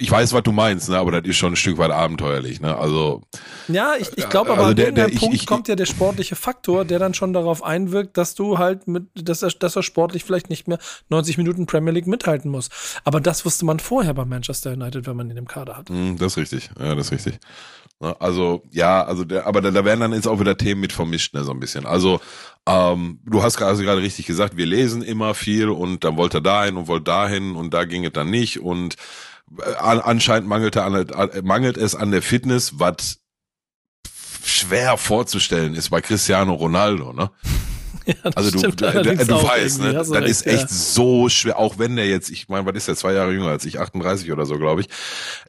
ich 0.00 0.10
weiß, 0.10 0.32
was 0.32 0.44
du 0.44 0.52
meinst, 0.52 0.88
ne, 0.88 0.96
aber 0.96 1.10
das 1.10 1.28
ist 1.28 1.36
schon 1.36 1.54
ein 1.54 1.56
Stück 1.56 1.76
weit 1.76 1.90
abenteuerlich, 1.90 2.60
ne? 2.60 2.76
Also 2.76 3.22
ja, 3.66 3.94
ich, 3.98 4.16
ich 4.16 4.28
glaube 4.28 4.52
aber 4.52 4.62
also 4.62 4.74
der, 4.74 4.92
der, 4.92 5.08
Punkt 5.08 5.34
ich, 5.34 5.44
kommt 5.44 5.66
ja 5.66 5.74
der 5.74 5.86
sportliche 5.86 6.36
Faktor, 6.36 6.84
der 6.84 7.00
dann 7.00 7.14
schon 7.14 7.32
darauf 7.32 7.64
einwirkt, 7.64 8.16
dass 8.16 8.36
du 8.36 8.58
halt 8.58 8.86
mit, 8.86 9.08
dass 9.14 9.42
er, 9.42 9.50
dass 9.50 9.74
er 9.74 9.82
sportlich 9.82 10.22
vielleicht 10.22 10.50
nicht 10.50 10.68
mehr 10.68 10.78
90 11.08 11.36
Minuten 11.36 11.66
Premier 11.66 11.92
League 11.92 12.06
mithalten 12.06 12.48
muss. 12.48 12.68
Aber 13.02 13.20
das 13.20 13.44
wusste 13.44 13.64
man 13.64 13.80
vorher 13.80 14.14
bei 14.14 14.24
Manchester 14.24 14.72
United, 14.72 15.04
wenn 15.08 15.16
man 15.16 15.30
ihn 15.30 15.36
im 15.36 15.48
Kader 15.48 15.76
hat. 15.76 15.90
Mm, 15.90 16.14
das 16.16 16.32
ist 16.32 16.38
richtig, 16.38 16.70
ja, 16.78 16.94
das 16.94 17.06
ist 17.06 17.12
richtig. 17.12 17.40
Ne, 18.00 18.14
also 18.20 18.62
ja, 18.70 19.04
also 19.04 19.24
der, 19.24 19.46
aber 19.46 19.60
da, 19.60 19.72
da 19.72 19.84
werden 19.84 20.00
dann 20.00 20.12
jetzt 20.12 20.28
auch 20.28 20.38
wieder 20.38 20.56
Themen 20.56 20.80
mit 20.80 20.92
vermischt, 20.92 21.34
ne, 21.34 21.42
so 21.42 21.50
ein 21.50 21.58
bisschen. 21.58 21.84
Also 21.84 22.20
ähm, 22.64 23.18
du 23.24 23.42
hast 23.42 23.60
also 23.60 23.82
gerade 23.82 24.02
richtig 24.02 24.26
gesagt, 24.26 24.56
wir 24.56 24.66
lesen 24.66 25.02
immer 25.02 25.34
viel 25.34 25.68
und 25.68 26.04
dann 26.04 26.16
wollte 26.16 26.38
er 26.38 26.42
dahin 26.42 26.76
und 26.76 26.86
wollte 26.86 27.04
dahin 27.04 27.56
und 27.56 27.74
da 27.74 27.84
ging 27.84 28.04
es 28.04 28.12
dann 28.12 28.30
nicht 28.30 28.60
und 28.60 28.94
äh, 29.58 29.74
anscheinend 29.80 30.48
mangelte 30.48 30.84
an, 30.84 31.06
mangelt 31.42 31.76
es 31.76 31.96
an 31.96 32.12
der 32.12 32.22
Fitness, 32.22 32.78
was 32.78 33.18
schwer 34.44 34.96
vorzustellen 34.96 35.74
ist 35.74 35.90
bei 35.90 36.00
Cristiano 36.00 36.54
Ronaldo, 36.54 37.12
ne? 37.12 37.30
Ja, 38.08 38.14
also 38.34 38.50
du, 38.50 38.70
du, 38.70 38.72
du 38.72 39.42
weißt, 39.42 39.82
ne, 39.82 39.92
das 39.92 40.08
ist 40.08 40.46
echt 40.46 40.62
ja. 40.62 40.66
so 40.68 41.28
schwer, 41.28 41.58
auch 41.58 41.78
wenn 41.78 41.94
der 41.94 42.08
jetzt, 42.08 42.30
ich 42.30 42.48
meine, 42.48 42.64
was 42.64 42.74
ist 42.74 42.88
der, 42.88 42.96
zwei 42.96 43.12
Jahre 43.12 43.32
jünger 43.32 43.48
als 43.48 43.66
ich, 43.66 43.78
38 43.78 44.32
oder 44.32 44.46
so, 44.46 44.56
glaube 44.56 44.80
ich. 44.80 44.88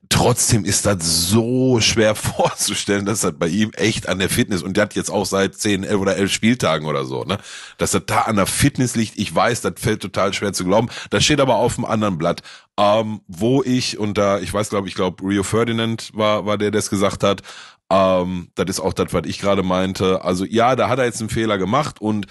Trotzdem 0.09 0.65
ist 0.65 0.85
das 0.85 1.29
so 1.29 1.79
schwer 1.79 2.15
vorzustellen, 2.15 3.05
dass 3.05 3.21
das 3.21 3.31
bei 3.39 3.47
ihm 3.47 3.71
echt 3.75 4.09
an 4.09 4.19
der 4.19 4.27
Fitness, 4.27 4.61
und 4.61 4.75
der 4.75 4.83
hat 4.83 4.95
jetzt 4.95 5.09
auch 5.09 5.25
seit 5.25 5.55
10, 5.55 5.85
11 5.85 6.01
oder 6.01 6.17
11 6.17 6.33
Spieltagen 6.33 6.85
oder 6.85 7.05
so, 7.05 7.23
ne, 7.23 7.37
dass 7.77 7.91
das 7.91 8.03
da 8.05 8.21
an 8.23 8.35
der 8.35 8.45
Fitness 8.45 8.97
liegt. 8.97 9.17
Ich 9.17 9.33
weiß, 9.33 9.61
das 9.61 9.75
fällt 9.77 10.01
total 10.01 10.33
schwer 10.33 10.51
zu 10.51 10.65
glauben. 10.65 10.89
Das 11.11 11.23
steht 11.23 11.39
aber 11.39 11.55
auf 11.55 11.75
dem 11.75 11.85
anderen 11.85 12.17
Blatt, 12.17 12.41
ähm, 12.77 13.21
wo 13.29 13.63
ich, 13.63 13.97
und 13.97 14.17
da, 14.17 14.39
ich 14.39 14.53
weiß, 14.53 14.69
glaube 14.69 14.89
ich, 14.89 14.95
glaube, 14.95 15.23
Rio 15.25 15.43
Ferdinand 15.43 16.11
war, 16.13 16.45
war 16.45 16.57
der, 16.57 16.71
der 16.71 16.79
es 16.79 16.89
gesagt 16.89 17.23
hat, 17.23 17.41
ähm, 17.89 18.49
das 18.55 18.69
ist 18.69 18.79
auch 18.79 18.93
das, 18.93 19.13
was 19.13 19.23
ich 19.25 19.39
gerade 19.39 19.63
meinte. 19.63 20.23
Also 20.23 20.45
ja, 20.45 20.75
da 20.75 20.89
hat 20.89 20.99
er 20.99 21.05
jetzt 21.05 21.19
einen 21.21 21.29
Fehler 21.29 21.57
gemacht 21.57 22.01
und 22.01 22.27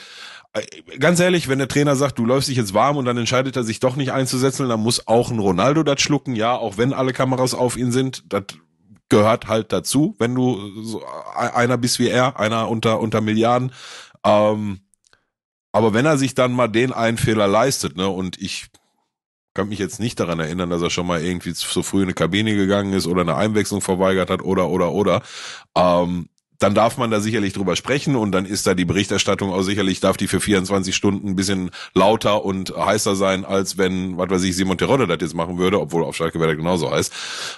äh, 0.53 0.63
ganz 0.99 1.21
ehrlich, 1.21 1.49
wenn 1.49 1.59
der 1.59 1.69
Trainer 1.69 1.97
sagt, 1.97 2.19
du 2.19 2.25
läufst 2.25 2.49
dich 2.49 2.57
jetzt 2.57 2.75
warm 2.75 2.97
und 2.97 3.05
dann 3.05 3.19
entscheidet 3.19 3.57
er 3.57 3.65
sich 3.65 3.81
doch 3.81 3.97
nicht 3.97 4.13
einzusetzen, 4.13 4.69
dann 4.69 4.81
muss 4.81 5.07
auch 5.07 5.31
ein 5.31 5.39
Ronaldo 5.39 5.83
das 5.83 6.01
schlucken. 6.01 6.35
Ja, 6.35 6.57
auch 6.57 6.79
wenn 6.79 6.93
alle 6.93 7.13
Kameras 7.13 7.55
auf 7.55 7.77
ihn 7.77 7.93
sind, 7.93 8.25
das 8.33 8.45
gehört 9.09 9.49
halt 9.49 9.73
dazu, 9.73 10.15
wenn 10.19 10.35
du 10.35 10.83
so 10.83 11.03
einer 11.35 11.79
bist 11.79 11.99
wie 11.99 12.09
er, 12.09 12.39
einer 12.39 12.69
unter 12.69 13.01
unter 13.01 13.21
Milliarden. 13.21 13.73
Ähm, 14.25 14.81
aber 15.73 15.95
wenn 15.95 16.07
er 16.07 16.19
sich 16.19 16.35
dann 16.35 16.53
mal 16.53 16.69
den 16.69 16.93
einen 16.93 17.19
Fehler 17.19 17.47
leistet, 17.47 17.97
ne, 17.97 18.09
und 18.09 18.41
ich 18.41 18.69
kann 19.59 19.71
mich 19.71 19.81
jetzt 19.81 19.99
nicht 19.99 20.21
daran 20.21 20.39
erinnern, 20.39 20.71
dass 20.71 20.83
er 20.83 20.89
schon 20.89 21.09
mal 21.09 21.21
irgendwie 21.21 21.53
zu 21.53 21.83
früh 21.83 21.99
in 21.99 22.05
eine 22.05 22.15
Kabine 22.15 22.55
gegangen 22.55 22.93
ist 22.93 23.09
oder 23.09 23.23
eine 23.23 23.35
Einwechslung 23.35 23.81
verweigert 23.81 24.31
hat 24.31 24.41
oder 24.41 24.69
oder 24.69 24.93
oder. 24.93 25.21
Ähm, 25.77 26.29
dann 26.61 26.77
darf 26.77 26.97
man 26.97 27.11
da 27.11 27.19
sicherlich 27.19 27.55
drüber 27.55 27.75
sprechen 27.75 28.15
und 28.15 28.31
dann 28.31 28.47
ist 28.47 28.69
da 28.69 28.75
die 28.75 28.85
Berichterstattung 28.85 29.53
auch 29.53 29.63
sicherlich, 29.63 29.99
darf 29.99 30.17
die 30.17 30.29
für 30.29 30.39
24 30.39 30.95
Stunden 30.95 31.31
ein 31.31 31.35
bisschen 31.37 31.71
lauter 31.93 32.45
und 32.45 32.73
heißer 32.77 33.17
sein, 33.17 33.45
als 33.45 33.79
wenn, 33.79 34.17
was 34.17 34.31
weiß 34.31 34.45
ich, 34.45 34.55
Simon 34.55 34.79
Terodde 34.79 35.09
das 35.09 35.19
jetzt 35.21 35.35
machen 35.35 35.59
würde, 35.59 35.81
obwohl 35.81 36.05
auf 36.05 36.15
Schalke 36.15 36.39
wäre 36.39 36.57
genauso 36.57 36.93
heiß. 36.93 37.11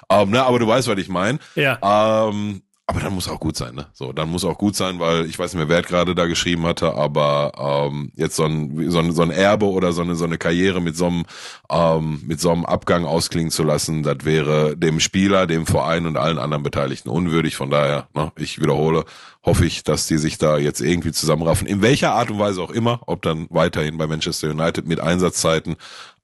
Ähm, 0.09 0.31
ne, 0.31 0.43
aber 0.43 0.59
du 0.59 0.67
weißt, 0.67 0.89
was 0.89 0.99
ich 0.99 1.11
meine. 1.11 1.39
Ja. 1.55 2.29
Ähm, 2.31 2.63
aber 2.91 2.99
dann 2.99 3.15
muss 3.15 3.29
auch 3.29 3.39
gut 3.39 3.57
sein, 3.57 3.77
ne? 3.77 3.87
So, 3.93 4.13
dann 4.13 4.29
muss 4.29 4.45
auch 4.45 4.59
gut 4.59 4.75
sein, 4.75 4.99
weil 4.99 5.27
ich 5.27 5.39
weiß 5.39 5.55
nicht 5.55 5.61
mehr, 5.61 5.69
wer 5.69 5.83
gerade 5.83 6.17
da 6.17 6.27
geschrieben 6.27 6.67
hatte, 6.67 6.97
aber 6.97 7.53
ähm, 7.57 8.11
jetzt 8.17 8.35
so 8.35 8.43
ein, 8.43 8.91
so, 8.91 8.99
ein, 8.99 9.13
so 9.13 9.23
ein 9.23 9.31
Erbe 9.31 9.67
oder 9.67 9.93
so 9.93 10.03
eine, 10.03 10.17
so 10.17 10.25
eine 10.25 10.39
Karriere 10.39 10.81
mit 10.81 10.97
so 10.97 11.07
einem, 11.07 11.25
ähm, 11.71 12.21
mit 12.27 12.41
so 12.41 12.51
einem 12.51 12.65
Abgang 12.65 13.05
ausklingen 13.05 13.53
zu 13.53 13.63
lassen, 13.63 14.03
das 14.03 14.25
wäre 14.25 14.77
dem 14.77 14.99
Spieler, 14.99 15.47
dem 15.47 15.67
Verein 15.67 16.05
und 16.05 16.17
allen 16.17 16.41
anderen 16.41 16.65
Beteiligten 16.65 17.11
unwürdig. 17.11 17.55
Von 17.55 17.71
daher, 17.71 18.09
ne, 18.13 18.33
ich 18.37 18.61
wiederhole, 18.61 19.05
hoffe 19.45 19.67
ich, 19.67 19.85
dass 19.85 20.09
die 20.09 20.19
sich 20.19 20.39
da 20.39 20.59
jetzt 20.59 20.81
irgendwie 20.81 21.13
zusammenraffen. 21.13 21.69
In 21.69 21.83
welcher 21.83 22.15
Art 22.15 22.33
und 22.33 22.41
Weise 22.41 22.61
auch 22.61 22.73
immer, 22.73 23.03
ob 23.07 23.23
dann 23.23 23.47
weiterhin 23.51 23.99
bei 23.99 24.09
Manchester 24.09 24.51
United 24.51 24.89
mit 24.89 24.99
Einsatzzeiten 24.99 25.77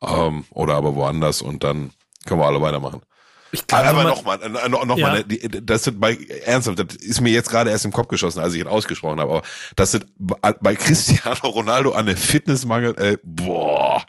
ähm, 0.02 0.46
oder 0.50 0.74
aber 0.74 0.96
woanders 0.96 1.42
und 1.42 1.62
dann 1.62 1.90
können 2.26 2.40
wir 2.40 2.46
alle 2.46 2.60
weitermachen. 2.60 3.02
Ich 3.56 3.66
glaube, 3.66 3.86
aber 3.86 4.04
nochmal, 4.04 4.38
noch, 4.68 4.84
noch 4.84 4.98
ja. 4.98 5.08
mal, 5.08 5.24
das 5.24 5.84
sind 5.84 5.98
bei, 5.98 6.16
ernsthaft, 6.44 6.78
das 6.78 6.96
ist 6.96 7.22
mir 7.22 7.30
jetzt 7.30 7.48
gerade 7.48 7.70
erst 7.70 7.86
im 7.86 7.92
Kopf 7.92 8.08
geschossen, 8.08 8.40
als 8.40 8.52
ich 8.52 8.60
ihn 8.60 8.66
ausgesprochen 8.66 9.18
habe, 9.18 9.30
aber 9.30 9.42
das 9.76 9.92
sind 9.92 10.06
bei 10.18 10.74
Cristiano 10.74 11.48
Ronaldo 11.48 11.92
an 11.92 12.04
der 12.06 12.16
Fitness 12.16 12.66
mangelt, 12.66 12.98
ey, 12.98 13.16
boah. 13.22 14.04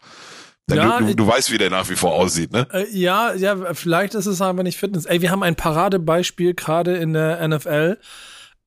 Ja, 0.69 0.99
du, 0.99 1.05
du, 1.05 1.15
du, 1.15 1.27
weißt, 1.27 1.49
wie 1.51 1.57
der 1.57 1.69
nach 1.69 1.89
wie 1.89 1.95
vor 1.95 2.13
aussieht, 2.13 2.51
ne? 2.51 2.67
Äh, 2.73 2.87
ja, 2.91 3.33
ja, 3.33 3.73
vielleicht 3.73 4.15
ist 4.15 4.25
es 4.25 4.41
aber 4.41 4.63
nicht 4.63 4.77
Fitness. 4.77 5.05
Ey, 5.05 5.21
wir 5.21 5.31
haben 5.31 5.41
ein 5.41 5.55
Paradebeispiel 5.55 6.55
gerade 6.55 6.97
in 6.97 7.13
der 7.13 7.47
NFL 7.47 7.97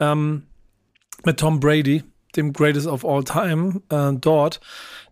ähm, 0.00 0.44
mit 1.26 1.38
Tom 1.38 1.60
Brady, 1.60 2.02
dem 2.36 2.54
Greatest 2.54 2.86
of 2.86 3.04
All 3.04 3.22
Time, 3.22 3.82
äh, 3.90 4.12
dort, 4.18 4.60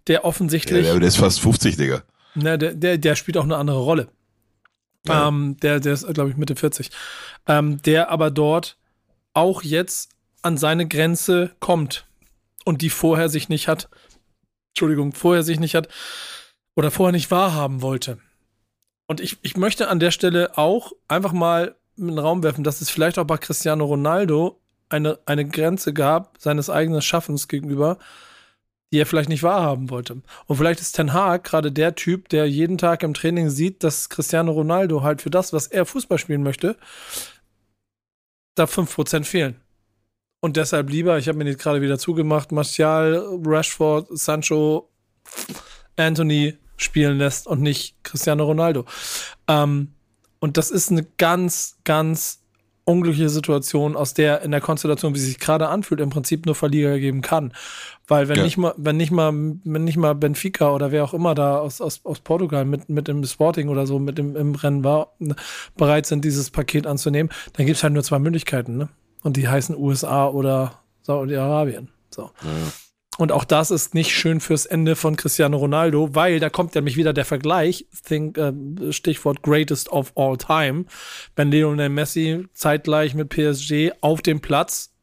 der 0.07 0.25
offensichtlich. 0.25 0.87
Ja, 0.87 0.93
der, 0.93 1.01
der 1.01 1.09
ist 1.09 1.19
fast 1.19 1.41
50, 1.41 1.77
Digga. 1.77 2.03
Ne, 2.35 2.57
der, 2.57 2.73
der, 2.75 2.97
der 2.97 3.17
spielt 3.17 3.37
auch 3.37 3.45
eine 3.45 3.57
andere 3.57 3.81
Rolle. 3.81 4.09
Ähm, 5.15 5.57
der, 5.63 5.81
der 5.81 5.93
ist, 5.95 6.07
glaube 6.15 6.31
ich, 6.31 6.37
Mitte 6.37 6.57
40. 6.57 6.91
Ähm, 7.47 7.81
der 7.83 8.11
aber 8.11 8.31
dort 8.31 8.77
auch 9.35 9.63
jetzt 9.63 10.11
an 10.43 10.57
seine 10.57 10.87
Grenze 10.87 11.55
kommt 11.61 12.07
und 12.65 12.83
die 12.83 12.91
vorher 12.91 13.29
sich 13.29 13.49
nicht 13.49 13.69
hat, 13.69 13.89
Entschuldigung, 14.71 15.13
vorher 15.13 15.43
sich 15.43 15.61
nicht 15.61 15.75
hat 15.75 15.89
oder 16.77 16.91
vorher 16.91 17.13
nicht 17.13 17.31
wahrhaben 17.31 17.83
wollte. 17.83 18.19
Und 19.07 19.21
ich, 19.21 19.39
ich 19.43 19.57
möchte 19.57 19.89
an 19.89 20.01
der 20.01 20.11
Stelle 20.11 20.57
auch 20.59 20.93
einfach 21.09 21.33
mal 21.33 21.75
in 21.97 22.09
den 22.09 22.19
Raum 22.19 22.43
werfen, 22.43 22.63
dass 22.63 22.81
es 22.81 22.91
vielleicht 22.91 23.19
auch 23.19 23.25
bei 23.25 23.39
Cristiano 23.39 23.85
Ronaldo 23.85 24.61
eine, 24.89 25.19
eine 25.27 25.47
Grenze 25.47 25.93
gab, 25.93 26.37
seines 26.39 26.71
eigenen 26.71 27.03
Schaffens 27.03 27.49
gegenüber, 27.49 27.99
die 28.93 28.99
er 28.99 29.07
vielleicht 29.07 29.29
nicht 29.29 29.43
wahrhaben 29.43 29.91
wollte. 29.91 30.23
Und 30.47 30.57
vielleicht 30.57 30.81
ist 30.81 30.93
Ten 30.93 31.13
Hag 31.13 31.45
gerade 31.45 31.71
der 31.73 31.95
Typ, 31.95 32.29
der 32.29 32.49
jeden 32.49 32.79
Tag 32.79 33.03
im 33.03 33.15
Training 33.15 33.51
sieht, 33.51 33.85
dass 33.85 34.09
Cristiano 34.09 34.53
Ronaldo 34.53 35.03
halt 35.03 35.23
für 35.23 35.31
das, 35.31 35.53
was 35.53 35.67
er 35.67 35.85
Fußball 35.85 36.19
spielen 36.19 36.43
möchte, 36.43 36.77
da 38.55 38.65
5% 38.65 39.25
fehlen. 39.25 39.61
Und 40.41 40.57
deshalb 40.57 40.89
lieber, 40.91 41.19
ich 41.19 41.29
habe 41.29 41.39
mir 41.39 41.45
jetzt 41.45 41.61
gerade 41.61 41.83
wieder 41.83 41.99
zugemacht, 41.99 42.53
Martial, 42.53 43.41
Rashford, 43.45 44.07
Sancho, 44.11 44.89
Anthony 45.97 46.57
spielen 46.77 47.19
lässt 47.19 47.47
und 47.47 47.61
nicht 47.61 48.03
Cristiano 48.05 48.45
Ronaldo. 48.45 48.85
Ähm, 49.49 49.95
und 50.39 50.57
das 50.57 50.71
ist 50.71 50.91
eine 50.91 51.05
ganz, 51.19 51.79
ganz 51.85 52.38
unglückliche 52.89 53.29
Situation, 53.29 53.97
aus 53.97 54.15
der 54.15 54.43
in 54.43 54.51
der 54.51 54.61
Konstellation, 54.61 55.15
wie 55.15 55.19
sie 55.19 55.27
sich 55.27 55.39
gerade 55.39 55.69
anfühlt, 55.69 56.01
im 56.01 56.11
Prinzip 56.11 56.47
nur 56.47 56.55
Verlierer 56.55 56.99
geben 56.99 57.21
kann. 57.21 57.53
Weil 58.07 58.29
wenn 58.29 58.39
ja. 58.39 58.43
nicht 58.45 58.57
mal, 58.57 58.75
wenn 58.79 58.97
nicht 58.97 59.11
mal, 59.11 59.33
wenn 59.33 59.85
nicht 59.85 59.99
mal 59.99 60.15
Benfica 60.15 60.73
oder 60.73 60.91
wer 60.91 61.05
auch 61.05 61.13
immer 61.13 61.35
da 61.35 61.59
aus, 61.59 61.83
aus, 61.83 62.01
aus 62.05 62.21
Portugal 62.21 62.65
mit, 62.65 62.89
mit 62.89 63.07
dem 63.07 63.23
Sporting 63.25 63.69
oder 63.69 63.87
so 63.87 63.99
mit 63.99 64.17
dem 64.17 64.35
im 64.35 64.55
Rennen 64.55 64.85
war, 64.85 65.13
bereit 65.77 66.07
sind, 66.07 66.25
dieses 66.25 66.51
Paket 66.51 66.87
anzunehmen, 66.87 67.31
dann 67.53 67.67
gibt 67.67 67.77
es 67.77 67.83
halt 67.83 67.93
nur 67.93 68.03
zwei 68.03 68.19
Möglichkeiten, 68.19 68.79
ne? 68.79 68.89
Und 69.23 69.37
die 69.37 69.49
heißen 69.49 69.77
USA 69.77 70.29
oder 70.29 70.81
Saudi-Arabien. 71.03 71.89
So. 72.11 72.31
Ja. 72.43 72.88
Und 73.19 73.33
auch 73.33 73.45
das 73.45 73.73
ist 73.73 73.95
nicht 73.95 74.15
schön 74.15 74.41
fürs 74.41 74.65
Ende 74.65 74.95
von 74.95 75.17
Cristiano 75.17 75.57
Ronaldo, 75.57 76.15
weil 76.15 76.39
da 76.39 76.51
kommt 76.51 76.77
nämlich 76.77 76.97
wieder 76.97 77.13
der 77.13 77.25
Vergleich, 77.25 77.87
think, 78.07 78.39
äh, 78.39 78.53
Stichwort 78.93 79.43
Greatest 79.43 79.91
of 79.91 80.13
All 80.17 80.37
Time, 80.37 80.85
wenn 81.35 81.51
Lionel 81.51 81.89
Messi 81.89 82.47
zeitgleich 82.55 83.15
mit 83.15 83.29
PSG 83.29 83.91
auf 84.03 84.23
dem 84.23 84.41
Platz 84.41 84.95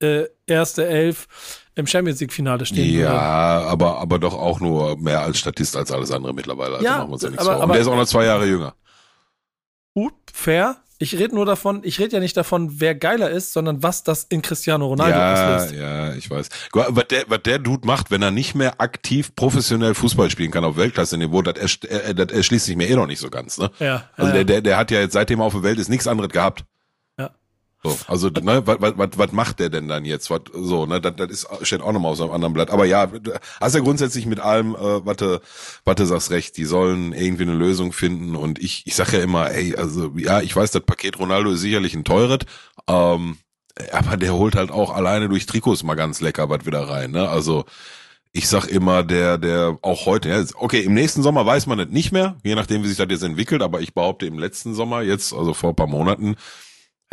äh, 0.00 0.24
erste 0.46 0.86
Elf 0.86 1.26
im 1.74 1.86
Champions 1.86 2.20
League 2.20 2.34
Finale 2.34 2.66
stehen 2.66 2.98
Ja, 2.98 3.00
würde. 3.00 3.68
aber 3.70 3.98
aber 3.98 4.18
doch 4.18 4.34
auch 4.34 4.60
nur 4.60 4.98
mehr 4.98 5.22
als 5.22 5.38
Statist 5.38 5.74
als 5.74 5.90
alles 5.90 6.10
andere 6.10 6.34
mittlerweile. 6.34 6.74
Also 6.74 6.84
ja, 6.84 6.98
machen 6.98 7.08
wir 7.08 7.12
uns 7.14 7.22
ja 7.22 7.30
nichts 7.30 7.46
aber, 7.46 7.56
vor. 7.56 7.64
Und 7.64 7.72
der 7.72 7.80
ist 7.80 7.86
auch 7.86 7.96
noch 7.96 8.04
zwei 8.06 8.26
Jahre 8.26 8.46
jünger. 8.46 8.74
Gut, 9.94 10.14
fair. 10.30 10.83
Ich 10.98 11.18
rede 11.18 11.34
nur 11.34 11.44
davon, 11.44 11.80
ich 11.82 11.98
rede 11.98 12.14
ja 12.14 12.20
nicht 12.20 12.36
davon, 12.36 12.80
wer 12.80 12.94
geiler 12.94 13.30
ist, 13.30 13.52
sondern 13.52 13.82
was 13.82 14.04
das 14.04 14.24
in 14.24 14.42
Cristiano 14.42 14.86
Ronaldo 14.86 15.18
ja, 15.18 15.56
auslöst. 15.56 15.74
ja, 15.74 16.14
ich 16.14 16.30
weiß. 16.30 16.48
Was 16.72 17.08
der, 17.08 17.24
was 17.26 17.42
der 17.42 17.58
Dude 17.58 17.86
macht, 17.86 18.10
wenn 18.10 18.22
er 18.22 18.30
nicht 18.30 18.54
mehr 18.54 18.80
aktiv 18.80 19.34
professionell 19.34 19.94
Fußball 19.94 20.30
spielen 20.30 20.52
kann 20.52 20.64
auf 20.64 20.76
Weltklasse-Niveau, 20.76 21.42
das, 21.42 21.76
äh, 21.82 22.14
das 22.14 22.28
erschließt 22.28 22.66
sich 22.66 22.76
mir 22.76 22.88
eh 22.88 22.94
noch 22.94 23.06
nicht 23.06 23.20
so 23.20 23.28
ganz. 23.28 23.58
Ne? 23.58 23.70
Ja, 23.80 24.08
Also 24.16 24.28
ja, 24.28 24.34
der, 24.34 24.44
der, 24.44 24.60
der 24.60 24.76
hat 24.76 24.90
ja 24.90 25.00
jetzt 25.00 25.14
seitdem 25.14 25.40
er 25.40 25.46
auf 25.46 25.52
der 25.52 25.64
Welt 25.64 25.78
ist 25.78 25.88
nichts 25.88 26.06
anderes 26.06 26.30
gehabt. 26.30 26.64
So, 27.84 27.98
also 28.06 28.28
ne, 28.28 28.66
was, 28.66 28.78
was, 28.80 29.10
was 29.18 29.32
macht 29.32 29.60
der 29.60 29.68
denn 29.68 29.88
dann 29.88 30.06
jetzt? 30.06 30.30
Was, 30.30 30.40
so, 30.54 30.86
ne, 30.86 31.02
das, 31.02 31.16
das 31.16 31.30
ist, 31.30 31.48
steht 31.62 31.82
auch 31.82 31.92
nochmal 31.92 32.12
auf 32.12 32.20
einem 32.20 32.30
anderen 32.30 32.54
Blatt. 32.54 32.70
Aber 32.70 32.86
ja, 32.86 33.10
hast 33.60 33.74
ja 33.74 33.80
grundsätzlich 33.80 34.24
mit 34.24 34.40
allem, 34.40 34.74
äh, 34.74 35.04
was 35.04 35.16
du 35.96 36.06
sagst, 36.06 36.30
recht. 36.30 36.56
Die 36.56 36.64
sollen 36.64 37.12
irgendwie 37.12 37.42
eine 37.42 37.52
Lösung 37.52 37.92
finden. 37.92 38.36
Und 38.36 38.58
ich, 38.58 38.86
ich 38.86 38.96
sag 38.96 39.12
ja 39.12 39.20
immer, 39.20 39.50
ey, 39.50 39.76
also 39.76 40.12
ja, 40.16 40.40
ich 40.40 40.56
weiß, 40.56 40.70
das 40.70 40.82
Paket 40.82 41.18
Ronaldo 41.18 41.50
ist 41.50 41.60
sicherlich 41.60 41.94
ein 41.94 42.04
teures, 42.04 42.40
ähm, 42.88 43.36
aber 43.92 44.16
der 44.16 44.32
holt 44.34 44.56
halt 44.56 44.70
auch 44.70 44.94
alleine 44.94 45.28
durch 45.28 45.44
Trikots 45.44 45.82
mal 45.82 45.94
ganz 45.94 46.20
lecker 46.22 46.48
was 46.48 46.64
wieder 46.64 46.88
rein. 46.88 47.10
Ne? 47.10 47.28
Also 47.28 47.66
ich 48.32 48.48
sag 48.48 48.66
immer, 48.66 49.02
der, 49.02 49.36
der 49.36 49.78
auch 49.82 50.06
heute, 50.06 50.30
ja, 50.30 50.42
okay, 50.56 50.80
im 50.80 50.94
nächsten 50.94 51.22
Sommer 51.22 51.44
weiß 51.44 51.66
man 51.66 51.78
es 51.80 51.88
nicht 51.88 52.12
mehr, 52.12 52.36
je 52.42 52.54
nachdem, 52.54 52.82
wie 52.82 52.88
sich 52.88 52.96
das 52.96 53.06
jetzt 53.10 53.22
entwickelt, 53.22 53.62
aber 53.62 53.80
ich 53.80 53.94
behaupte, 53.94 54.26
im 54.26 54.38
letzten 54.38 54.74
Sommer, 54.74 55.02
jetzt, 55.02 55.32
also 55.32 55.54
vor 55.54 55.70
ein 55.70 55.76
paar 55.76 55.86
Monaten, 55.86 56.36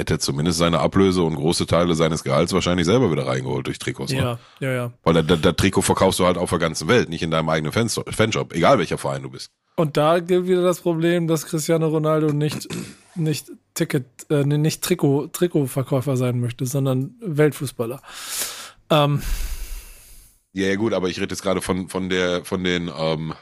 hätte 0.01 0.19
zumindest 0.19 0.57
seine 0.57 0.79
Ablöse 0.79 1.21
und 1.23 1.35
große 1.35 1.65
Teile 1.65 1.95
seines 1.95 2.23
Gehalts 2.23 2.51
wahrscheinlich 2.51 2.85
selber 2.85 3.11
wieder 3.11 3.25
reingeholt 3.25 3.67
durch 3.67 3.79
Trikots. 3.79 4.11
Ne? 4.11 4.17
ja, 4.17 4.39
ja, 4.59 4.71
ja. 4.71 4.91
Weil 5.03 5.23
das, 5.23 5.55
Trikot 5.55 5.81
verkaufst 5.81 6.19
du 6.19 6.25
halt 6.25 6.37
auf 6.37 6.49
der 6.49 6.59
ganzen 6.59 6.87
Welt, 6.89 7.07
nicht 7.09 7.21
in 7.23 7.31
deinem 7.31 7.47
eigenen 7.49 7.71
Fans- 7.71 8.01
Fanshop, 8.09 8.53
egal 8.53 8.77
welcher 8.79 8.97
Verein 8.97 9.23
du 9.23 9.29
bist. 9.29 9.49
Und 9.77 9.95
da 9.95 10.19
gilt 10.19 10.47
wieder 10.47 10.63
das 10.63 10.81
Problem, 10.81 11.27
dass 11.27 11.45
Cristiano 11.45 11.87
Ronaldo 11.87 12.33
nicht, 12.33 12.67
nicht 13.15 13.51
Ticket, 13.73 14.05
äh, 14.29 14.43
nicht 14.43 14.83
Trikot, 14.83 15.27
Trikotverkäufer 15.27 16.17
sein 16.17 16.39
möchte, 16.41 16.65
sondern 16.65 17.15
Weltfußballer. 17.21 18.01
Ähm, 18.89 19.21
Ja, 20.53 20.67
ja 20.67 20.75
gut, 20.75 20.93
aber 20.93 21.07
ich 21.07 21.17
rede 21.17 21.33
jetzt 21.33 21.41
gerade 21.41 21.61
von, 21.61 21.87
von 21.87 22.09
der, 22.09 22.43
von 22.43 22.63
den, 22.63 22.91
ähm, 22.95 23.33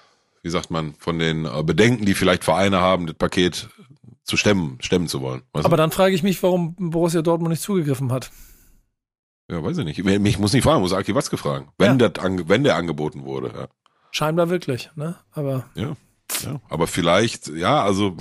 wie 0.44 0.50
sagt 0.50 0.70
man, 0.70 0.94
von 1.00 1.18
den 1.18 1.46
äh, 1.46 1.64
Bedenken, 1.64 2.06
die 2.06 2.14
vielleicht 2.14 2.44
Vereine 2.44 2.80
haben, 2.80 3.08
das 3.08 3.16
Paket 3.16 3.68
zu 4.30 4.38
stemmen, 4.38 4.78
stemmen 4.82 5.08
zu 5.08 5.22
wollen. 5.22 5.42
Weißt 5.52 5.64
du? 5.64 5.68
aber 5.68 5.78
dann 5.78 5.92
frage 5.92 6.16
ich 6.16 6.24
mich, 6.24 6.42
warum 6.44 6.76
Borussia 6.78 7.22
Dortmund 7.22 7.50
nicht 7.52 7.62
zugegriffen 7.62 8.12
hat. 8.12 8.32
Ja, 9.52 9.64
weiß 9.64 9.80
ich 9.80 9.86
nicht. 9.86 10.04
Mich 10.04 10.38
muss 10.40 10.54
nicht 10.54 10.64
fragen, 10.64 10.82
muss 10.82 10.94
Aki 10.94 11.16
Watzke 11.16 11.36
fragen. 11.38 11.70
Wenn, 11.78 12.00
Ja. 12.00 12.10
das 12.10 12.24
wenn 12.48 12.64
der 12.64 12.76
angeboten 12.76 13.26
wurde, 13.26 13.52
ja. 13.56 13.68
Scheinbar 14.12 14.50
wirklich, 14.50 14.90
ne? 14.96 15.16
Aber 15.32 15.66
ja. 15.76 15.96
ja. 16.44 16.62
Aber 16.70 16.88
vielleicht, 16.88 17.48
ja, 17.48 17.84
also 17.84 18.16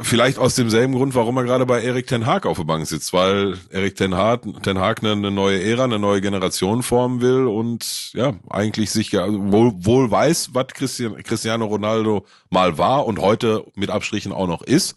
vielleicht 0.00 0.38
aus 0.38 0.54
demselben 0.54 0.94
Grund, 0.94 1.14
warum 1.14 1.36
er 1.38 1.44
gerade 1.44 1.64
bei 1.64 1.82
Erik 1.82 2.06
Ten 2.06 2.26
Haag 2.26 2.44
auf 2.44 2.58
der 2.58 2.64
Bank 2.64 2.86
sitzt, 2.86 3.12
weil 3.12 3.58
Erik 3.70 3.96
Ten 3.96 4.14
Haag, 4.14 4.42
Ten 4.62 4.78
Haag 4.78 5.02
eine, 5.02 5.30
neue 5.30 5.62
Ära, 5.62 5.84
eine 5.84 5.98
neue 5.98 6.20
Generation 6.20 6.82
formen 6.82 7.20
will 7.22 7.46
und 7.46 8.12
ja, 8.12 8.34
eigentlich 8.50 8.90
sich 8.90 9.12
ja 9.12 9.22
also 9.24 9.52
wohl, 9.52 9.72
wohl 9.84 10.10
weiß, 10.10 10.50
was 10.52 10.68
Christian, 10.68 11.22
Cristiano 11.22 11.64
Ronaldo 11.64 12.26
mal 12.50 12.76
war 12.76 13.06
und 13.06 13.20
heute 13.20 13.64
mit 13.74 13.90
Abstrichen 13.90 14.32
auch 14.32 14.46
noch 14.46 14.62
ist, 14.62 14.96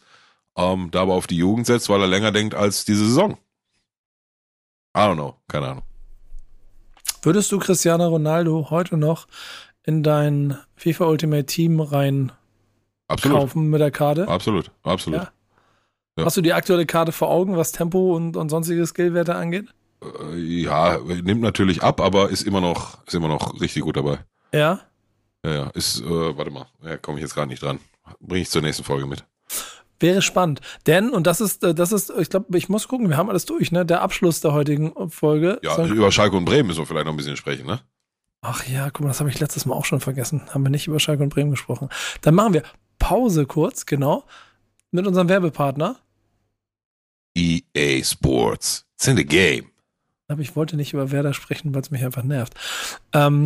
ähm, 0.58 0.89
da 0.91 1.02
aber 1.02 1.14
auf 1.14 1.28
die 1.28 1.38
Jugend 1.38 1.66
setzt, 1.66 1.88
weil 1.88 2.02
er 2.02 2.08
länger 2.08 2.32
denkt 2.32 2.54
als 2.54 2.84
diese 2.84 3.06
Saison. 3.06 3.38
I 4.97 5.02
don't 5.02 5.16
know, 5.16 5.36
keine 5.47 5.68
Ahnung. 5.68 5.84
würdest 7.22 7.52
du 7.52 7.60
Cristiano 7.60 8.08
Ronaldo 8.08 8.70
heute 8.70 8.97
noch 8.97 9.28
in 9.84 10.04
dein 10.04 10.58
FIFA 10.76 11.06
Ultimate 11.06 11.45
Team 11.45 11.80
rein 11.80 12.34
Absolut, 13.10 13.38
kaufen 13.39 13.70
mit 13.70 13.82
der 13.82 13.91
Karte? 13.91 14.28
absolut, 14.28 14.72
absolut. 14.84 15.20
Ja. 15.22 15.30
Ja. 16.18 16.26
Hast 16.26 16.38
du 16.38 16.41
die 16.41 16.53
aktuelle 16.53 16.86
Karte 16.86 17.12
vor 17.12 17.30
Augen, 17.30 17.55
was 17.57 17.72
Tempo 17.72 18.16
und, 18.16 18.36
und 18.38 18.49
sonstige 18.49 18.86
Skillwerte 18.86 19.36
angeht? 19.36 19.68
Äh, 20.03 20.36
Ja, 20.38 20.97
nimmt 20.99 21.41
natürlich 21.41 21.82
ab, 21.84 22.01
aber 22.01 22.30
ist 22.30 22.43
immer 22.43 22.62
noch, 22.62 23.05
ist 23.07 23.16
immer 23.16 23.28
noch 23.30 23.60
richtig 23.62 23.84
gut 23.84 23.97
dabei. 23.97 24.20
Ja. 24.53 24.80
Ja, 25.45 25.51
ja, 25.53 25.68
ist, 25.74 26.01
äh, 26.01 26.38
warte 26.38 26.51
mal, 26.51 26.66
ja, 26.84 26.97
komme 26.97 27.18
ich 27.18 27.22
jetzt 27.24 27.34
gerade 27.36 27.47
nicht 27.47 27.64
dran. 27.64 27.80
Bring 28.20 28.41
ich 28.41 28.49
zur 28.49 28.62
nächsten 28.62 28.84
Folge 28.84 29.05
mit. 29.05 29.24
Wäre 30.01 30.22
spannend. 30.22 30.62
Denn, 30.88 31.10
und 31.12 31.26
das 31.28 31.39
ist, 31.41 31.64
äh, 31.64 31.74
das 31.74 31.91
ist, 31.93 32.10
ich 32.18 32.30
glaube, 32.30 32.57
ich 32.57 32.68
muss 32.70 32.88
gucken, 32.88 33.10
wir 33.10 33.18
haben 33.18 33.30
alles 33.30 33.45
durch, 33.45 33.72
ne? 33.72 33.86
Der 33.86 34.01
Abschluss 34.01 34.41
der 34.41 34.53
heutigen 34.53 34.93
Folge. 35.10 35.60
Ja, 35.64 35.76
Soll- 35.76 35.91
über 35.91 36.12
Schalke 36.12 36.36
und 36.38 36.45
Bremen 36.45 36.68
müssen 36.68 36.80
wir 36.80 36.86
vielleicht 36.86 37.05
noch 37.05 37.14
ein 37.14 37.18
bisschen 37.18 37.38
sprechen, 37.38 37.66
ne? 37.66 37.80
Ach 38.41 38.66
ja, 38.68 38.89
guck 38.89 39.01
mal, 39.01 39.07
das 39.10 39.20
habe 39.20 39.30
ich 39.30 39.39
letztes 39.39 39.66
Mal 39.66 39.76
auch 39.76 39.86
schon 39.86 39.99
vergessen. 39.99 40.41
Haben 40.53 40.64
wir 40.64 40.70
nicht 40.70 40.88
über 40.88 40.99
Schalke 40.99 41.24
und 41.24 41.30
Bremen 41.30 41.51
gesprochen. 41.51 41.89
Dann 42.22 42.36
machen 42.36 42.53
wir 42.53 42.64
Pause 43.10 43.47
kurz, 43.47 43.88
genau, 43.88 44.24
mit 44.91 45.07
unserem 45.07 45.28
Werbepartner. 45.30 45.95
EA 47.36 48.03
Sports. 48.03 48.86
It's 48.97 49.07
in 49.07 49.18
the 49.18 49.26
game. 49.26 49.72
Aber 50.28 50.41
ich 50.43 50.55
wollte 50.55 50.76
nicht 50.76 50.93
über 50.93 51.10
Werder 51.10 51.34
sprechen, 51.34 51.74
weil 51.74 51.82
es 51.82 51.89
mich 51.89 52.05
einfach 52.05 52.22
nervt. 52.22 52.53
Ähm, 53.14 53.45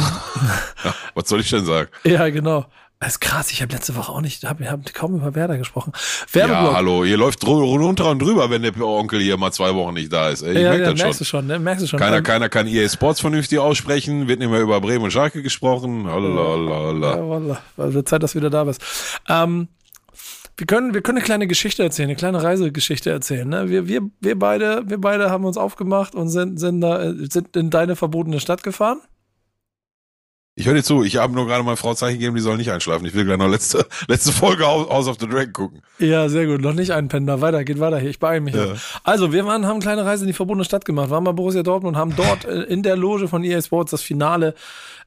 Ja, 0.84 0.94
was 1.16 1.30
soll 1.30 1.40
ich 1.40 1.50
denn 1.50 1.64
sagen? 1.64 1.90
ja, 2.04 2.28
genau. 2.30 2.66
Das 3.04 3.16
ist 3.16 3.20
krass, 3.20 3.52
ich 3.52 3.62
habe 3.62 3.74
letzte 3.74 3.98
Woche 3.98 4.14
auch 4.14 4.22
nicht, 4.22 4.46
habe 4.46 4.66
hab 4.72 4.94
kaum 4.94 5.16
über 5.16 5.36
Werder 5.36 5.58
gesprochen. 5.58 5.92
Ja, 6.34 6.48
Werbeblock. 6.48 6.74
hallo, 6.74 7.04
hier 7.04 7.18
läuft 7.18 7.46
runter 7.46 8.10
und 8.10 8.22
drüber, 8.22 8.50
wenn 8.50 8.62
der 8.62 8.80
Onkel 8.80 9.20
hier 9.20 9.36
mal 9.36 9.52
zwei 9.52 9.76
Wochen 9.76 9.96
nicht 9.96 10.14
da 10.14 10.30
ist. 10.30 10.42
Ey, 10.42 10.54
ich 10.54 10.62
ja, 10.62 10.70
merk 10.70 10.80
ja, 10.80 10.92
das 10.92 11.02
merkst 11.02 11.20
du 11.20 11.26
schon. 11.26 11.40
schon, 11.42 11.48
ne? 11.48 11.60
Merkst 11.60 11.84
du 11.84 11.88
schon. 11.88 12.00
Keiner, 12.00 12.18
Ähm, 12.18 12.24
keiner 12.24 12.48
kann 12.48 12.66
EA 12.66 12.88
Sports 12.88 13.20
vernünftig 13.20 13.60
aussprechen, 13.60 14.30
wird 14.30 14.40
nicht 14.40 14.50
mehr 14.50 14.62
über 14.62 14.80
Bremen 14.80 15.04
und 15.04 15.12
Schalke 15.12 15.44
gesprochen. 15.44 16.06
Lalalala. 16.06 17.18
Ja, 17.18 17.28
wallah. 17.28 17.62
Also 17.76 18.04
Zeit, 18.04 18.24
dass 18.24 18.32
du 18.32 18.40
wieder 18.40 18.50
da 18.50 18.64
bist. 18.64 18.82
Ähm, 19.28 19.68
wir 20.56 20.66
können, 20.66 20.94
wir 20.94 21.02
können 21.02 21.18
eine 21.18 21.26
kleine 21.26 21.48
Geschichte 21.48 21.84
erzählen, 21.84 22.08
eine 22.08 22.16
kleine 22.16 22.42
Reisegeschichte 22.42 23.10
erzählen. 23.10 23.50
Ne? 23.50 23.70
Wir, 23.70 23.90
wir, 23.90 24.04
wir 24.22 24.40
beide, 24.40 24.84
wir 24.88 25.02
beide 25.02 25.30
haben 25.30 25.44
uns 25.44 25.58
aufgemacht 25.58 26.16
und 26.16 26.30
sind, 26.30 26.58
sind 26.58 26.80
da, 26.80 27.04
äh, 27.04 27.14
sind 27.30 27.58
in 27.58 27.70
deine 27.70 27.98
verbotene 27.98 28.40
Stadt 28.40 28.64
gefahren. 28.64 29.02
Ich 30.56 30.68
höre 30.68 30.76
dir 30.76 30.84
zu, 30.84 31.04
ich 31.04 31.18
habe 31.18 31.34
nur 31.34 31.48
gerade 31.48 31.64
meiner 31.64 31.78
Frau 31.78 31.96
Zeichen 31.96 32.20
gegeben, 32.20 32.36
die 32.36 32.42
soll 32.42 32.58
nicht 32.58 32.72
einschlafen. 32.72 33.08
Ich 33.08 33.16
will 33.16 33.26
gleich 33.26 33.40
noch 33.40 33.50
letzte, 33.50 33.88
letzte 34.08 34.32
Folge 34.32 34.66
House 34.66 35.08
of 35.08 35.18
the 35.20 35.28
Dragon 35.28 35.52
gucken. 35.52 35.82
Ja, 35.98 36.30
sehr 36.30 36.46
gut. 36.46 36.62
Noch 36.62 36.74
nicht 36.74 36.92
einpennen. 36.92 37.42
Weiter, 37.42 37.64
geht 37.64 37.80
weiter 37.80 37.98
hier. 37.98 38.12
Ich 38.12 38.20
beeile 38.20 38.42
mich. 38.42 38.54
Ja. 38.54 38.76
Also, 39.04 39.34
wir 39.34 39.46
waren, 39.46 39.66
haben 39.66 39.78
eine 39.78 39.82
kleine 39.82 40.06
Reise 40.06 40.26
in 40.26 40.28
die 40.28 40.34
verbotene 40.34 40.64
Stadt 40.64 40.86
gemacht, 40.86 41.10
waren 41.10 41.24
bei 41.24 41.32
Borussia 41.32 41.64
Dortmund 41.64 41.96
und 41.96 42.00
haben 42.00 42.16
dort 42.16 42.46
äh, 42.46 42.62
in 42.64 42.84
der 42.84 42.96
Loge 42.96 43.28
von 43.28 43.44
EA 43.44 43.64
Sports 43.64 43.92
das 43.92 44.04
Finale 44.04 44.54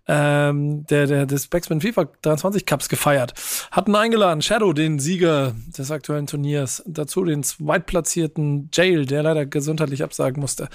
ähm, 0.09 0.85
der, 0.87 1.07
der, 1.07 1.27
des 1.27 1.47
Backspin 1.47 1.81
FIFA 1.81 2.09
23 2.23 2.67
Cups 2.67 2.89
gefeiert. 2.89 3.33
Hatten 3.71 3.95
eingeladen 3.95 4.43
Shadow, 4.43 4.73
den 4.73 4.99
Sieger 4.99 5.55
des 5.79 5.91
aktuellen 5.93 6.27
Turniers, 6.27 6.83
dazu 6.87 7.25
den 7.25 7.45
zweitplatzierten 7.45 8.71
Jail, 8.73 9.07
der 9.07 9.23
leider 9.23 9.47
gesundheitlich 9.47 10.03
absagen 10.03 10.41
musste. 10.41 10.69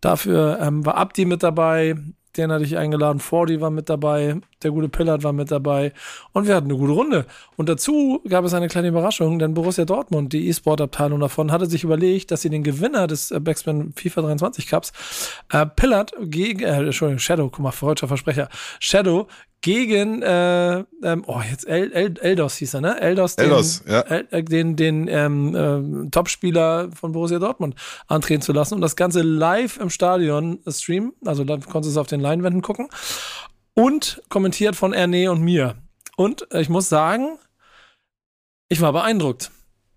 Dafür 0.00 0.58
ähm, 0.60 0.84
war 0.84 0.96
Abdi 0.96 1.24
mit 1.24 1.42
dabei, 1.42 1.96
den 2.36 2.52
hatte 2.52 2.64
ich 2.64 2.76
eingeladen, 2.76 3.20
Fordy 3.20 3.60
war 3.60 3.70
mit 3.70 3.88
dabei, 3.88 4.36
der 4.62 4.70
gute 4.70 4.88
Pillard 4.88 5.22
war 5.22 5.32
mit 5.32 5.50
dabei 5.50 5.92
und 6.32 6.46
wir 6.46 6.54
hatten 6.54 6.70
eine 6.70 6.78
gute 6.78 6.92
Runde. 6.92 7.26
Und 7.56 7.68
dazu 7.68 8.20
gab 8.28 8.44
es 8.44 8.54
eine 8.54 8.68
kleine 8.68 8.88
Überraschung, 8.88 9.38
denn 9.38 9.54
Borussia 9.54 9.84
Dortmund, 9.84 10.32
die 10.32 10.48
E-Sport-Abteilung 10.48 11.20
davon, 11.20 11.52
hatte 11.52 11.66
sich 11.66 11.84
überlegt, 11.84 12.30
dass 12.30 12.42
sie 12.42 12.50
den 12.50 12.62
Gewinner 12.62 13.06
des 13.06 13.30
äh, 13.30 13.40
Backspin 13.40 13.92
FIFA 13.94 14.22
23 14.22 14.66
Cups, 14.66 14.92
äh, 15.50 15.66
Pillard 15.66 16.12
gegen, 16.20 16.60
äh, 16.60 16.84
Entschuldigung, 16.84 17.18
Shadow, 17.18 17.48
guck 17.50 17.60
mal, 17.60 17.72
freudscher 17.72 18.08
Versprecher, 18.08 18.48
Shadow 18.80 19.26
gegen, 19.64 20.20
äh, 20.20 20.84
ähm, 21.02 21.24
oh, 21.26 21.40
jetzt 21.40 21.66
El, 21.66 21.90
El, 21.92 22.18
Eldos 22.18 22.56
hieß 22.56 22.74
er, 22.74 22.80
ne? 22.82 23.00
Eldos, 23.00 23.36
den, 23.36 23.46
Eldos, 23.46 23.82
ja. 23.88 24.00
El, 24.00 24.28
äh, 24.30 24.42
den, 24.42 24.76
den 24.76 25.08
ähm, 25.08 25.56
ähm, 25.56 26.10
Topspieler 26.10 26.90
von 26.92 27.12
Borussia 27.12 27.38
Dortmund 27.38 27.74
antreten 28.06 28.42
zu 28.42 28.52
lassen 28.52 28.74
und 28.74 28.82
das 28.82 28.94
Ganze 28.94 29.22
live 29.22 29.78
im 29.78 29.88
Stadion 29.88 30.60
streamen. 30.68 31.14
Also 31.24 31.44
da 31.44 31.56
konntest 31.56 31.86
du 31.86 31.90
es 31.92 31.96
auf 31.96 32.08
den 32.08 32.20
Leinwänden 32.20 32.60
gucken. 32.60 32.90
Und 33.72 34.22
kommentiert 34.28 34.76
von 34.76 34.92
Erne 34.92 35.30
und 35.30 35.40
mir. 35.40 35.76
Und 36.14 36.46
äh, 36.52 36.60
ich 36.60 36.68
muss 36.68 36.90
sagen, 36.90 37.38
ich 38.68 38.82
war 38.82 38.92
beeindruckt. 38.92 39.50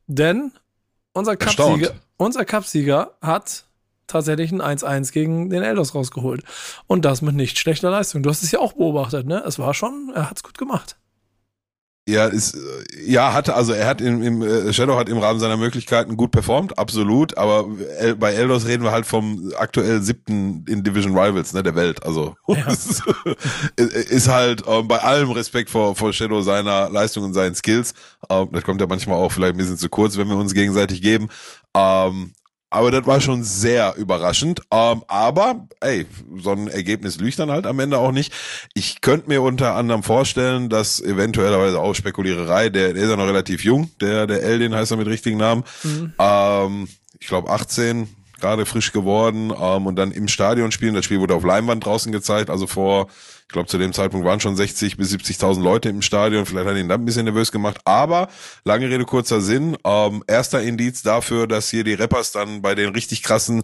Denn 0.07 0.53
unser. 1.11 1.35
Cupsieger, 1.35 1.91
unser 2.15 2.45
Cupsieger 2.45 3.17
hat 3.21 3.65
tatsächlich 4.07 4.51
ein 4.51 4.61
1-1 4.61 5.11
gegen 5.11 5.49
den 5.49 5.63
Eldos 5.63 5.93
rausgeholt. 5.95 6.43
Und 6.87 7.05
das 7.05 7.21
mit 7.21 7.35
nicht 7.35 7.59
schlechter 7.59 7.91
Leistung. 7.91 8.23
Du 8.23 8.29
hast 8.29 8.43
es 8.43 8.51
ja 8.51 8.59
auch 8.59 8.73
beobachtet, 8.73 9.27
ne? 9.27 9.43
Es 9.45 9.59
war 9.59 9.73
schon, 9.73 10.11
er 10.15 10.29
hat 10.29 10.37
es 10.37 10.43
gut 10.43 10.57
gemacht. 10.57 10.97
Ja, 12.07 12.27
ist, 12.27 12.55
äh, 12.55 12.59
ja, 13.05 13.33
hatte, 13.33 13.53
also 13.53 13.73
er 13.73 13.85
hat 13.85 13.99
im, 13.99 14.23
im 14.23 14.41
äh, 14.41 14.71
Shadow 14.71 14.97
hat 14.97 15.09
im 15.09 15.17
Rahmen 15.17 15.41
seiner 15.41 15.57
Möglichkeiten 15.57 16.15
gut 16.15 16.31
performt, 16.31 16.79
absolut, 16.79 17.37
aber 17.37 17.67
El, 17.99 18.15
bei 18.15 18.31
Eldos 18.31 18.65
reden 18.65 18.83
wir 18.83 18.91
halt 18.91 19.05
vom 19.05 19.51
aktuell 19.57 20.01
siebten 20.01 20.63
in 20.69 20.83
Division 20.83 21.17
Rivals, 21.17 21.51
ne, 21.51 21.63
der 21.63 21.75
Welt, 21.75 22.05
also 22.05 22.33
Ja. 22.47 22.65
ist, 22.67 23.03
ist 23.75 24.29
halt 24.29 24.63
ähm, 24.67 24.87
bei 24.87 24.99
allem 24.99 25.31
Respekt 25.31 25.69
vor, 25.69 25.97
vor 25.97 26.13
Shadow 26.13 26.41
seiner 26.41 26.89
Leistung 26.89 27.25
und 27.25 27.33
seinen 27.33 27.55
Skills, 27.55 27.93
ähm, 28.29 28.47
das 28.53 28.63
kommt 28.63 28.79
ja 28.79 28.87
manchmal 28.87 29.17
auch 29.17 29.33
vielleicht 29.33 29.55
ein 29.55 29.57
bisschen 29.57 29.77
zu 29.77 29.89
kurz, 29.89 30.15
wenn 30.15 30.29
wir 30.29 30.37
uns 30.37 30.53
gegenseitig 30.53 31.01
geben, 31.01 31.27
ähm, 31.75 32.31
aber 32.69 32.91
das 32.91 33.05
war 33.05 33.21
schon 33.21 33.43
sehr 33.43 33.95
überraschend. 33.95 34.61
Ähm, 34.71 35.03
aber, 35.07 35.67
ey, 35.79 36.05
so 36.37 36.51
ein 36.51 36.67
Ergebnis 36.67 37.19
lügt 37.19 37.39
dann 37.39 37.51
halt 37.51 37.65
am 37.65 37.79
Ende 37.79 37.97
auch 37.97 38.11
nicht. 38.11 38.33
Ich 38.73 39.01
könnte 39.01 39.29
mir 39.29 39.41
unter 39.41 39.75
anderem 39.75 40.03
vorstellen, 40.03 40.69
dass 40.69 40.99
eventuellerweise 40.99 41.79
auch 41.79 41.93
Spekuliererei, 41.93 42.69
der, 42.69 42.93
der 42.93 43.03
ist 43.03 43.09
ja 43.09 43.15
noch 43.15 43.27
relativ 43.27 43.63
jung, 43.63 43.89
der, 44.01 44.27
der 44.27 44.43
Eldin 44.43 44.75
heißt 44.75 44.91
er 44.91 44.97
mit 44.97 45.07
richtigen 45.07 45.37
Namen. 45.37 45.63
Mhm. 45.83 46.13
Ähm, 46.19 46.87
ich 47.19 47.27
glaube 47.27 47.49
18, 47.49 48.09
gerade 48.39 48.65
frisch 48.65 48.91
geworden 48.91 49.51
ähm, 49.59 49.85
und 49.85 49.95
dann 49.95 50.11
im 50.11 50.27
Stadion 50.27 50.71
spielen. 50.71 50.93
Das 50.93 51.05
Spiel 51.05 51.19
wurde 51.19 51.35
auf 51.35 51.43
Leinwand 51.43 51.85
draußen 51.85 52.11
gezeigt, 52.11 52.49
also 52.49 52.67
vor, 52.67 53.07
ich 53.41 53.53
glaube 53.53 53.67
zu 53.67 53.77
dem 53.77 53.93
Zeitpunkt 53.93 54.25
waren 54.25 54.39
schon 54.39 54.55
60 54.55 54.97
bis 54.97 55.13
70.000 55.13 55.61
Leute 55.61 55.89
im 55.89 56.01
Stadion. 56.01 56.45
Vielleicht 56.45 56.67
hat 56.67 56.77
ihn 56.77 56.89
dann 56.89 57.01
ein 57.01 57.05
bisschen 57.05 57.25
nervös 57.25 57.51
gemacht. 57.51 57.79
Aber 57.85 58.29
lange 58.65 58.89
Rede 58.89 59.05
kurzer 59.05 59.41
Sinn. 59.41 59.77
Ähm, 59.83 60.23
erster 60.27 60.61
Indiz 60.61 61.01
dafür, 61.01 61.47
dass 61.47 61.69
hier 61.69 61.83
die 61.83 61.93
Rappers 61.93 62.31
dann 62.31 62.61
bei 62.61 62.75
den 62.75 62.89
richtig 62.89 63.23
krassen 63.23 63.61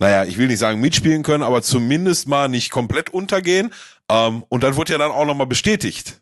naja, 0.00 0.24
ich 0.24 0.38
will 0.38 0.46
nicht 0.48 0.58
sagen 0.58 0.80
mitspielen 0.80 1.22
können, 1.22 1.42
aber 1.42 1.60
zumindest 1.60 2.26
mal 2.26 2.48
nicht 2.48 2.70
komplett 2.70 3.10
untergehen. 3.10 3.70
Ähm, 4.08 4.44
und 4.48 4.64
dann 4.64 4.74
wurde 4.74 4.92
ja 4.92 4.98
dann 4.98 5.10
auch 5.10 5.26
nochmal 5.26 5.46
bestätigt. 5.46 6.20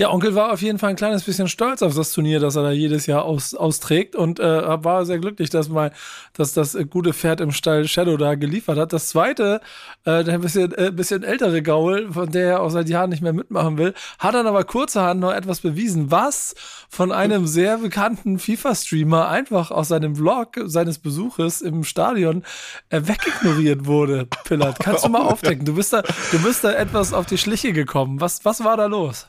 Ja, 0.00 0.10
Onkel 0.10 0.34
war 0.34 0.50
auf 0.50 0.62
jeden 0.62 0.78
Fall 0.78 0.88
ein 0.88 0.96
kleines 0.96 1.24
bisschen 1.24 1.46
stolz 1.46 1.82
auf 1.82 1.94
das 1.94 2.12
Turnier, 2.12 2.40
das 2.40 2.56
er 2.56 2.62
da 2.62 2.70
jedes 2.70 3.04
Jahr 3.04 3.22
aus, 3.22 3.54
austrägt 3.54 4.16
und 4.16 4.40
äh, 4.40 4.82
war 4.82 5.04
sehr 5.04 5.18
glücklich, 5.18 5.50
dass 5.50 5.68
mal, 5.68 5.92
dass 6.32 6.54
das 6.54 6.74
gute 6.88 7.12
Pferd 7.12 7.42
im 7.42 7.52
Stall 7.52 7.86
Shadow 7.86 8.16
da 8.16 8.34
geliefert 8.34 8.78
hat. 8.78 8.94
Das 8.94 9.08
zweite, 9.08 9.60
äh, 10.06 10.24
der 10.24 10.32
ein 10.32 10.40
bisschen, 10.40 10.72
äh, 10.72 10.90
bisschen 10.90 11.22
ältere 11.22 11.60
Gaul, 11.60 12.10
von 12.10 12.30
der 12.30 12.48
er 12.48 12.62
auch 12.62 12.70
seit 12.70 12.88
Jahren 12.88 13.10
nicht 13.10 13.20
mehr 13.20 13.34
mitmachen 13.34 13.76
will, 13.76 13.92
hat 14.18 14.32
dann 14.32 14.46
aber 14.46 14.64
kurzerhand 14.64 15.20
noch 15.20 15.34
etwas 15.34 15.60
bewiesen, 15.60 16.10
was 16.10 16.54
von 16.88 17.12
einem 17.12 17.46
sehr 17.46 17.76
bekannten 17.76 18.38
FIFA-Streamer 18.38 19.28
einfach 19.28 19.70
aus 19.70 19.88
seinem 19.88 20.16
Vlog 20.16 20.60
seines 20.64 20.98
Besuches 20.98 21.60
im 21.60 21.84
Stadion 21.84 22.42
äh, 22.88 23.02
wegignoriert 23.04 23.84
wurde. 23.84 24.28
Pillard, 24.44 24.80
kannst 24.80 25.04
du 25.04 25.10
mal 25.10 25.20
aufdecken? 25.28 25.66
Du 25.66 25.74
bist 25.74 25.92
da, 25.92 26.00
du 26.00 26.42
bist 26.42 26.64
da 26.64 26.72
etwas 26.72 27.12
auf 27.12 27.26
die 27.26 27.36
Schliche 27.36 27.74
gekommen. 27.74 28.22
Was, 28.22 28.46
was 28.46 28.64
war 28.64 28.78
da 28.78 28.86
los? 28.86 29.26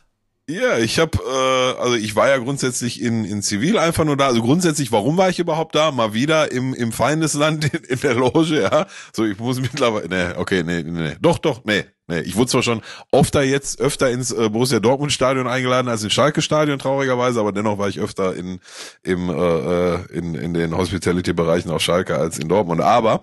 Ja, 0.50 0.80
ich 0.80 1.00
habe, 1.00 1.18
äh, 1.18 1.82
also 1.82 1.96
ich 1.96 2.16
war 2.16 2.28
ja 2.28 2.38
grundsätzlich 2.38 3.02
in, 3.02 3.26
in 3.26 3.42
Zivil 3.42 3.78
einfach 3.78 4.04
nur 4.04 4.18
da. 4.18 4.28
Also 4.28 4.42
grundsätzlich, 4.42 4.92
warum 4.92 5.16
war 5.16 5.30
ich 5.30 5.40
überhaupt 5.40 5.76
da? 5.76 5.92
Mal 5.92 6.14
wieder 6.14 6.52
im, 6.52 6.74
im 6.74 6.92
Feindesland 6.92 7.66
in, 7.74 7.84
in 7.84 8.00
der 8.00 8.16
Loge, 8.16 8.62
ja. 8.62 8.88
So, 9.14 9.24
ich 9.24 9.38
muss 9.40 9.62
mittlerweile, 9.62 10.10
nee, 10.10 10.38
okay, 10.38 10.64
nee, 10.64 10.84
nee. 10.84 11.16
Doch, 11.22 11.38
doch, 11.38 11.64
nee, 11.64 11.86
nee. 12.08 12.22
Ich 12.22 12.36
wurde 12.36 12.50
zwar 12.50 12.64
schon 12.64 12.82
öfter 13.12 13.44
jetzt, 13.44 13.80
öfter 13.80 14.10
ins 14.10 14.32
äh, 14.32 14.50
Borussia 14.50 14.80
Dortmund 14.80 15.14
Stadion 15.14 15.48
eingeladen 15.48 15.88
als 15.88 16.04
ins 16.04 16.14
Schalke 16.14 16.42
Stadion, 16.42 16.80
traurigerweise, 16.80 17.40
aber 17.40 17.52
dennoch 17.52 17.78
war 17.78 17.88
ich 17.88 18.00
öfter 18.00 18.36
in, 18.36 18.60
im, 19.04 19.30
äh, 19.30 19.34
äh 19.34 20.00
in, 20.12 20.36
in 20.36 20.54
den 20.54 20.76
Hospitality-Bereichen 20.76 21.70
auf 21.70 21.82
Schalke 21.82 22.18
als 22.18 22.40
in 22.40 22.50
Dortmund. 22.50 22.82
Aber 22.82 23.22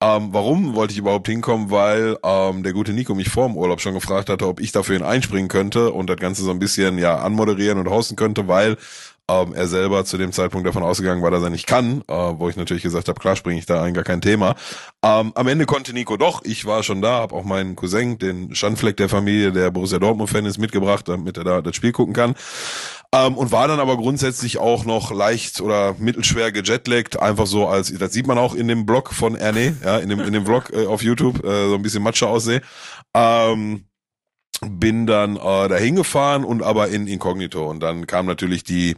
ähm, 0.00 0.28
warum 0.32 0.74
wollte 0.74 0.92
ich 0.92 0.98
überhaupt 0.98 1.26
hinkommen? 1.26 1.70
Weil 1.70 2.16
ähm, 2.22 2.62
der 2.62 2.72
gute 2.72 2.92
Nico 2.92 3.14
mich 3.14 3.30
vor 3.30 3.48
dem 3.48 3.56
Urlaub 3.56 3.80
schon 3.80 3.94
gefragt 3.94 4.28
hatte, 4.28 4.46
ob 4.46 4.60
ich 4.60 4.72
dafür 4.72 4.96
ihn 4.96 5.02
einspringen 5.02 5.48
könnte 5.48 5.92
und 5.92 6.08
das 6.08 6.18
Ganze 6.18 6.42
so 6.42 6.50
ein 6.50 6.58
bisschen 6.60 6.98
ja 6.98 7.16
anmoderieren 7.16 7.78
und 7.78 7.90
hosten 7.90 8.14
könnte, 8.14 8.46
weil 8.46 8.76
ähm, 9.30 9.52
er 9.54 9.66
selber 9.66 10.04
zu 10.04 10.16
dem 10.16 10.32
Zeitpunkt 10.32 10.66
davon 10.66 10.82
ausgegangen 10.82 11.22
war, 11.22 11.30
dass 11.30 11.42
er 11.42 11.50
nicht 11.50 11.66
kann, 11.66 12.02
äh, 12.08 12.14
wo 12.14 12.48
ich 12.48 12.56
natürlich 12.56 12.82
gesagt 12.82 13.08
habe, 13.08 13.20
klar 13.20 13.36
springe 13.36 13.58
ich 13.58 13.66
da 13.66 13.82
ein, 13.82 13.92
gar 13.92 14.04
kein 14.04 14.20
Thema. 14.20 14.54
Ähm, 15.02 15.32
am 15.34 15.48
Ende 15.48 15.66
konnte 15.66 15.92
Nico 15.92 16.16
doch, 16.16 16.42
ich 16.44 16.64
war 16.64 16.82
schon 16.82 17.02
da, 17.02 17.20
habe 17.20 17.34
auch 17.34 17.44
meinen 17.44 17.76
Cousin, 17.76 18.18
den 18.18 18.54
Schandfleck 18.54 18.96
der 18.96 19.08
Familie, 19.08 19.52
der 19.52 19.70
Borussia 19.70 19.98
Dortmund-Fan 19.98 20.46
ist, 20.46 20.58
mitgebracht, 20.58 21.08
damit 21.08 21.36
er 21.36 21.44
da 21.44 21.60
das 21.60 21.76
Spiel 21.76 21.92
gucken 21.92 22.14
kann. 22.14 22.34
Ähm, 23.14 23.38
und 23.38 23.52
war 23.52 23.68
dann 23.68 23.80
aber 23.80 23.96
grundsätzlich 23.96 24.58
auch 24.58 24.84
noch 24.84 25.10
leicht 25.10 25.62
oder 25.62 25.94
mittelschwer 25.98 26.52
gejetlaggt, 26.52 27.18
einfach 27.18 27.46
so 27.46 27.66
als, 27.66 27.90
das 27.90 28.12
sieht 28.12 28.26
man 28.26 28.36
auch 28.36 28.54
in 28.54 28.68
dem 28.68 28.84
Blog 28.84 29.14
von 29.14 29.34
Erne, 29.34 29.76
ja, 29.82 29.96
in 29.96 30.10
dem, 30.10 30.20
in 30.20 30.34
dem 30.34 30.44
Vlog 30.44 30.70
äh, 30.74 30.84
auf 30.84 31.02
YouTube, 31.02 31.42
äh, 31.42 31.68
so 31.68 31.74
ein 31.74 31.82
bisschen 31.82 32.02
Matsche 32.02 32.28
aussehe. 32.28 32.60
Ähm, 33.14 33.87
bin 34.66 35.06
dann 35.06 35.36
äh, 35.36 35.68
dahin 35.68 35.96
gefahren 35.96 36.44
und 36.44 36.62
aber 36.62 36.88
in 36.88 37.06
Inkognito 37.06 37.68
und 37.68 37.80
dann 37.80 38.06
kam 38.06 38.26
natürlich 38.26 38.64
die 38.64 38.96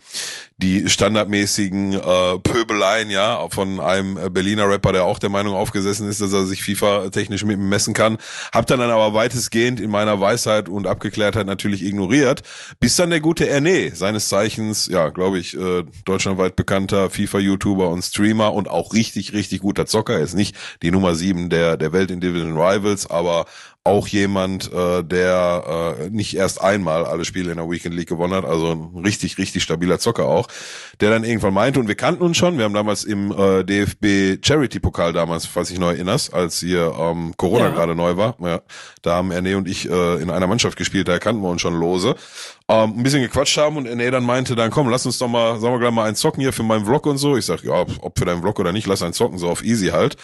die 0.60 0.88
standardmäßigen 0.88 1.94
äh, 1.94 2.38
Pöbeleien 2.38 3.10
ja 3.10 3.48
von 3.48 3.80
einem 3.80 4.32
Berliner 4.32 4.68
Rapper, 4.68 4.92
der 4.92 5.04
auch 5.04 5.18
der 5.18 5.30
Meinung 5.30 5.54
aufgesessen 5.54 6.08
ist, 6.08 6.20
dass 6.20 6.32
er 6.32 6.44
sich 6.44 6.62
FIFA 6.62 7.08
technisch 7.10 7.44
mit 7.44 7.58
messen 7.58 7.94
kann. 7.94 8.18
Hab 8.52 8.66
dann 8.66 8.78
dann 8.78 8.90
aber 8.90 9.14
weitestgehend 9.14 9.80
in 9.80 9.90
meiner 9.90 10.20
Weisheit 10.20 10.68
und 10.68 10.86
Abgeklärtheit 10.86 11.46
natürlich 11.46 11.82
ignoriert, 11.82 12.42
bis 12.78 12.96
dann 12.96 13.10
der 13.10 13.20
gute 13.20 13.48
Erne, 13.48 13.94
seines 13.94 14.28
Zeichens, 14.28 14.86
ja, 14.86 15.08
glaube 15.08 15.38
ich, 15.38 15.56
äh, 15.56 15.84
deutschlandweit 16.04 16.56
bekannter 16.56 17.08
FIFA-YouTuber 17.08 17.88
und 17.88 18.02
Streamer 18.02 18.52
und 18.52 18.68
auch 18.68 18.92
richtig, 18.92 19.32
richtig 19.32 19.60
guter 19.60 19.86
Zocker, 19.86 20.18
ist 20.18 20.34
nicht 20.34 20.54
die 20.82 20.90
Nummer 20.90 21.14
sieben 21.14 21.48
der, 21.48 21.76
der 21.78 21.92
Welt 21.92 22.10
in 22.10 22.20
Division 22.20 22.58
Rivals, 22.58 23.08
aber 23.08 23.46
auch 23.82 24.08
jemand, 24.08 24.70
äh, 24.72 25.02
der 25.02 25.96
äh, 25.98 26.10
nicht 26.10 26.36
erst 26.36 26.60
einmal 26.60 27.06
alle 27.06 27.24
Spiele 27.24 27.50
in 27.50 27.56
der 27.56 27.70
Weekend 27.70 27.94
League 27.94 28.10
gewonnen 28.10 28.34
hat, 28.34 28.44
also 28.44 28.72
ein 28.72 29.04
richtig, 29.04 29.38
richtig 29.38 29.62
stabiler 29.62 29.98
Zocker 29.98 30.26
auch, 30.26 30.48
der 31.00 31.08
dann 31.08 31.24
irgendwann 31.24 31.54
meinte, 31.54 31.80
und 31.80 31.88
wir 31.88 31.94
kannten 31.94 32.22
uns 32.22 32.36
schon, 32.36 32.58
wir 32.58 32.66
haben 32.66 32.74
damals 32.74 33.04
im 33.04 33.32
äh, 33.32 33.64
DFB 33.64 34.44
Charity 34.46 34.80
Pokal 34.80 35.14
damals, 35.14 35.46
falls 35.46 35.70
ich 35.70 35.78
noch 35.78 35.88
erinnerst, 35.88 36.34
als 36.34 36.60
hier 36.60 36.94
ähm, 36.98 37.32
Corona 37.38 37.68
ja. 37.68 37.70
gerade 37.70 37.94
neu 37.94 38.18
war, 38.18 38.36
ja, 38.40 38.60
da 39.00 39.16
haben 39.16 39.30
Erne 39.30 39.56
und 39.56 39.66
ich 39.66 39.88
äh, 39.88 40.16
in 40.16 40.28
einer 40.28 40.46
Mannschaft 40.46 40.76
gespielt, 40.76 41.08
da 41.08 41.18
kannten 41.18 41.40
wir 41.40 41.48
uns 41.48 41.62
schon 41.62 41.80
lose, 41.80 42.16
ähm, 42.68 42.98
ein 42.98 43.02
bisschen 43.02 43.22
gequatscht 43.22 43.56
haben 43.56 43.78
und 43.78 43.86
Erne 43.86 44.10
dann 44.10 44.24
meinte, 44.24 44.56
dann 44.56 44.70
komm, 44.70 44.90
lass 44.90 45.06
uns 45.06 45.16
doch 45.16 45.28
mal, 45.28 45.58
sagen 45.58 45.72
wir 45.72 45.80
gleich 45.80 45.92
mal 45.92 46.04
einen 46.04 46.16
zocken 46.16 46.42
hier 46.42 46.52
für 46.52 46.64
meinen 46.64 46.84
Vlog 46.84 47.06
und 47.06 47.16
so. 47.16 47.36
Ich 47.38 47.46
sag, 47.46 47.64
ja, 47.64 47.72
ob 47.72 48.18
für 48.18 48.26
deinen 48.26 48.42
Vlog 48.42 48.58
oder 48.60 48.72
nicht, 48.72 48.86
lass 48.86 49.02
einen 49.02 49.14
zocken, 49.14 49.38
so 49.38 49.48
auf 49.48 49.64
easy 49.64 49.88
halt. 49.88 50.18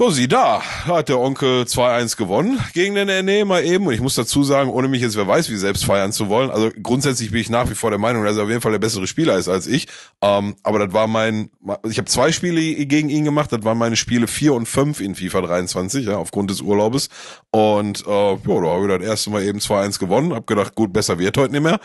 So, 0.00 0.08
sieh 0.08 0.28
da, 0.28 0.62
hat 0.86 1.10
der 1.10 1.18
Onkel 1.18 1.64
2-1 1.64 2.16
gewonnen 2.16 2.58
gegen 2.72 2.94
den 2.94 3.10
Erne 3.10 3.44
mal 3.44 3.62
eben. 3.62 3.86
Und 3.86 3.92
ich 3.92 4.00
muss 4.00 4.14
dazu 4.14 4.42
sagen, 4.42 4.70
ohne 4.70 4.88
mich 4.88 5.02
jetzt 5.02 5.14
wer 5.14 5.28
weiß, 5.28 5.50
wie 5.50 5.56
selbst 5.56 5.84
feiern 5.84 6.10
zu 6.10 6.30
wollen. 6.30 6.50
Also 6.50 6.70
grundsätzlich 6.82 7.32
bin 7.32 7.42
ich 7.42 7.50
nach 7.50 7.68
wie 7.68 7.74
vor 7.74 7.90
der 7.90 7.98
Meinung, 7.98 8.24
dass 8.24 8.38
er 8.38 8.44
auf 8.44 8.48
jeden 8.48 8.62
Fall 8.62 8.72
der 8.72 8.78
bessere 8.78 9.06
Spieler 9.06 9.36
ist 9.36 9.50
als 9.50 9.66
ich. 9.66 9.88
Ähm, 10.22 10.56
aber 10.62 10.78
das 10.78 10.94
war 10.94 11.06
mein, 11.06 11.50
ich 11.86 11.98
habe 11.98 12.08
zwei 12.08 12.32
Spiele 12.32 12.86
gegen 12.86 13.10
ihn 13.10 13.26
gemacht. 13.26 13.52
Das 13.52 13.62
waren 13.62 13.76
meine 13.76 13.96
Spiele 13.96 14.26
4 14.26 14.54
und 14.54 14.64
5 14.64 15.02
in 15.02 15.14
FIFA 15.14 15.42
23, 15.42 16.06
ja, 16.06 16.16
aufgrund 16.16 16.48
des 16.48 16.62
Urlaubes. 16.62 17.10
Und 17.50 18.02
äh, 18.06 18.10
ja, 18.10 18.38
da 18.42 18.52
habe 18.54 18.86
ich 18.86 18.98
das 19.00 19.06
erste 19.06 19.28
Mal 19.28 19.42
eben 19.42 19.58
2-1 19.58 19.98
gewonnen. 19.98 20.32
Hab 20.32 20.46
gedacht, 20.46 20.74
gut, 20.76 20.94
besser 20.94 21.18
wird 21.18 21.36
heute 21.36 21.52
nicht 21.52 21.62
mehr. 21.62 21.78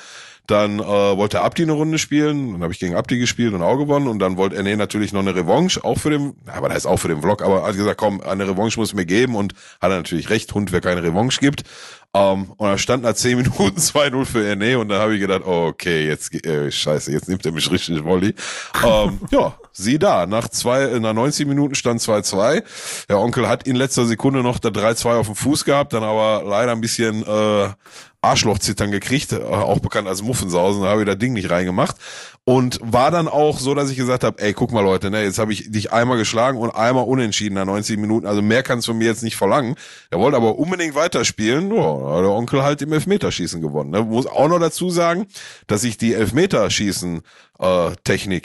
Dann 0.47 0.79
äh, 0.79 0.83
wollte 0.83 1.41
Abdi 1.41 1.63
eine 1.63 1.71
Runde 1.71 1.97
spielen, 1.97 2.53
dann 2.53 2.63
habe 2.63 2.73
ich 2.73 2.79
gegen 2.79 2.95
Abdi 2.95 3.17
gespielt 3.17 3.53
und 3.53 3.61
auch 3.61 3.77
gewonnen. 3.77 4.07
Und 4.07 4.19
dann 4.19 4.37
wollte 4.37 4.55
Erne 4.55 4.77
natürlich 4.77 5.13
noch 5.13 5.21
eine 5.21 5.35
Revanche, 5.35 5.83
auch 5.83 5.97
für 5.97 6.11
den, 6.11 6.35
aber 6.45 6.69
das 6.69 6.79
ist 6.79 6.85
auch 6.85 6.97
für 6.97 7.07
den 7.07 7.21
Vlog, 7.21 7.41
aber 7.41 7.63
hat 7.63 7.75
gesagt, 7.75 7.99
komm, 7.99 8.21
eine 8.21 8.47
Revanche 8.47 8.79
muss 8.79 8.93
mir 8.93 9.05
geben. 9.05 9.35
Und 9.35 9.53
hat 9.81 9.91
er 9.91 9.97
natürlich 9.97 10.29
recht, 10.29 10.53
Hund, 10.53 10.71
wer 10.71 10.81
keine 10.81 11.03
Revanche 11.03 11.39
gibt. 11.39 11.63
Um, 12.11 12.51
und 12.51 12.69
da 12.69 12.77
stand 12.77 13.03
nach 13.03 13.13
10 13.13 13.37
Minuten 13.37 13.77
2-0 13.77 14.25
für 14.25 14.47
Erne. 14.47 14.79
Und 14.79 14.89
da 14.89 14.99
habe 14.99 15.15
ich 15.15 15.19
gedacht, 15.19 15.41
okay, 15.43 16.07
jetzt 16.07 16.33
äh, 16.45 16.71
scheiße, 16.71 17.11
jetzt 17.11 17.27
nimmt 17.27 17.45
er 17.45 17.51
mich 17.51 17.69
richtig 17.69 18.03
Volley. 18.05 18.33
Um, 18.81 19.19
ja, 19.31 19.57
sieh 19.75 19.99
da, 19.99 20.25
nach 20.25 20.49
zwei, 20.49 20.99
nach 20.99 21.13
90 21.13 21.47
Minuten 21.47 21.75
stand 21.75 22.01
2-2. 22.01 22.63
Der 23.09 23.19
Onkel 23.19 23.47
hat 23.47 23.67
in 23.67 23.75
letzter 23.75 24.05
Sekunde 24.05 24.41
noch 24.41 24.59
der 24.59 24.71
3-2 24.71 25.19
auf 25.19 25.25
dem 25.27 25.35
Fuß 25.35 25.65
gehabt, 25.65 25.93
dann 25.93 26.03
aber 26.03 26.43
leider 26.45 26.71
ein 26.71 26.81
bisschen 26.81 27.23
äh, 27.23 27.69
Arschlochzittern 28.25 28.91
gekriegt, 28.91 29.33
äh, 29.33 29.43
auch 29.43 29.79
bekannt 29.79 30.07
als 30.07 30.21
Muffensausen, 30.21 30.81
da 30.81 30.89
habe 30.89 31.01
ich 31.01 31.07
das 31.07 31.17
Ding 31.17 31.33
nicht 31.33 31.49
reingemacht. 31.49 31.95
Und 32.47 32.79
war 32.83 33.09
dann 33.09 33.27
auch 33.27 33.59
so, 33.59 33.73
dass 33.73 33.89
ich 33.89 33.97
gesagt 33.97 34.23
habe, 34.23 34.39
ey, 34.39 34.53
guck 34.53 34.71
mal 34.71 34.81
Leute, 34.83 35.09
ne, 35.09 35.23
jetzt 35.23 35.39
habe 35.39 35.51
ich 35.51 35.71
dich 35.71 35.91
einmal 35.91 36.17
geschlagen 36.17 36.59
und 36.59 36.69
einmal 36.69 37.05
unentschieden 37.05 37.55
nach 37.55 37.65
90 37.65 37.97
Minuten, 37.97 38.27
also 38.27 38.43
mehr 38.43 38.61
kannst 38.61 38.87
du 38.87 38.93
mir 38.93 39.05
jetzt 39.05 39.23
nicht 39.23 39.35
verlangen. 39.35 39.75
Er 40.11 40.19
wollte 40.19 40.37
aber 40.37 40.59
unbedingt 40.59 40.93
weiterspielen, 40.93 41.73
ja, 41.73 42.21
der 42.21 42.29
Onkel 42.29 42.61
halt 42.61 42.83
im 42.83 42.93
Elfmeterschießen 42.93 43.61
gewonnen. 43.61 43.89
Ne. 43.89 44.03
Muss 44.03 44.27
auch 44.27 44.47
noch 44.47 44.59
dazu 44.59 44.91
sagen, 44.91 45.25
dass 45.65 45.83
ich 45.83 45.97
die 45.97 46.13
Elfmeterschießen 46.13 47.21
äh, 47.59 47.91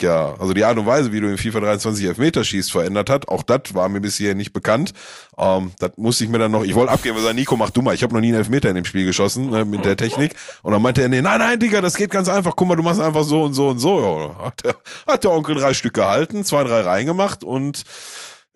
ja, 0.01 0.35
also 0.39 0.55
die 0.55 0.64
Art 0.64 0.78
und 0.78 0.87
Weise, 0.87 1.12
wie 1.12 1.20
du 1.21 1.29
in 1.29 1.39
FIFA 1.39 1.61
23 1.61 2.05
Elfmeter 2.07 2.45
schießt, 2.45 2.73
verändert 2.73 3.11
hat. 3.11 3.29
Auch 3.29 3.43
das 3.43 3.75
war 3.75 3.89
mir 3.89 4.01
bisher 4.01 4.35
nicht 4.35 4.53
bekannt. 4.53 4.93
Ähm, 5.39 5.73
das 5.79 5.93
musste 5.97 6.25
ich 6.25 6.31
mir 6.31 6.39
dann 6.39 6.51
noch, 6.51 6.64
ich 6.64 6.75
wollte 6.75 6.93
abgeben, 6.93 7.16
weil 7.16 7.23
sagen, 7.23 7.37
Nico, 7.37 7.57
mach 7.57 7.71
du 7.71 7.83
mal. 7.83 7.95
Ich 7.95 8.03
habe 8.03 8.14
noch 8.14 8.21
nie 8.21 8.29
einen 8.29 8.39
Elfmeter 8.39 8.68
in 8.68 8.75
dem 8.75 8.85
Spiel 8.85 9.07
geschossen 9.07 9.51
ne, 9.51 9.64
mit 9.64 9.85
der 9.85 9.97
Technik. 9.97 10.35
Und 10.62 10.73
dann 10.73 10.83
meinte 10.83 11.03
er, 11.03 11.09
nee, 11.09 11.23
nein, 11.23 11.39
nein, 11.39 11.59
Digga, 11.59 11.81
das 11.81 11.97
geht 11.97 12.11
ganz 12.11 12.29
einfach. 12.29 12.57
Guck 12.57 12.68
mal, 12.68 12.77
du 12.77 12.83
machst 12.83 13.01
einfach 13.01 13.25
so 13.25 13.43
und 13.43 13.55
so 13.55 13.68
und 13.68 13.79
so. 13.79 14.01
Ja, 14.01 14.45
hat, 14.47 14.64
der, 14.64 14.75
hat 15.07 15.25
der 15.25 15.31
Onkel 15.31 15.55
drei 15.57 15.75
Stück 15.75 15.95
gehalten, 15.95 16.45
zwei, 16.45 16.64
drei 16.64 16.81
reingemacht 16.81 17.45
und 17.45 17.85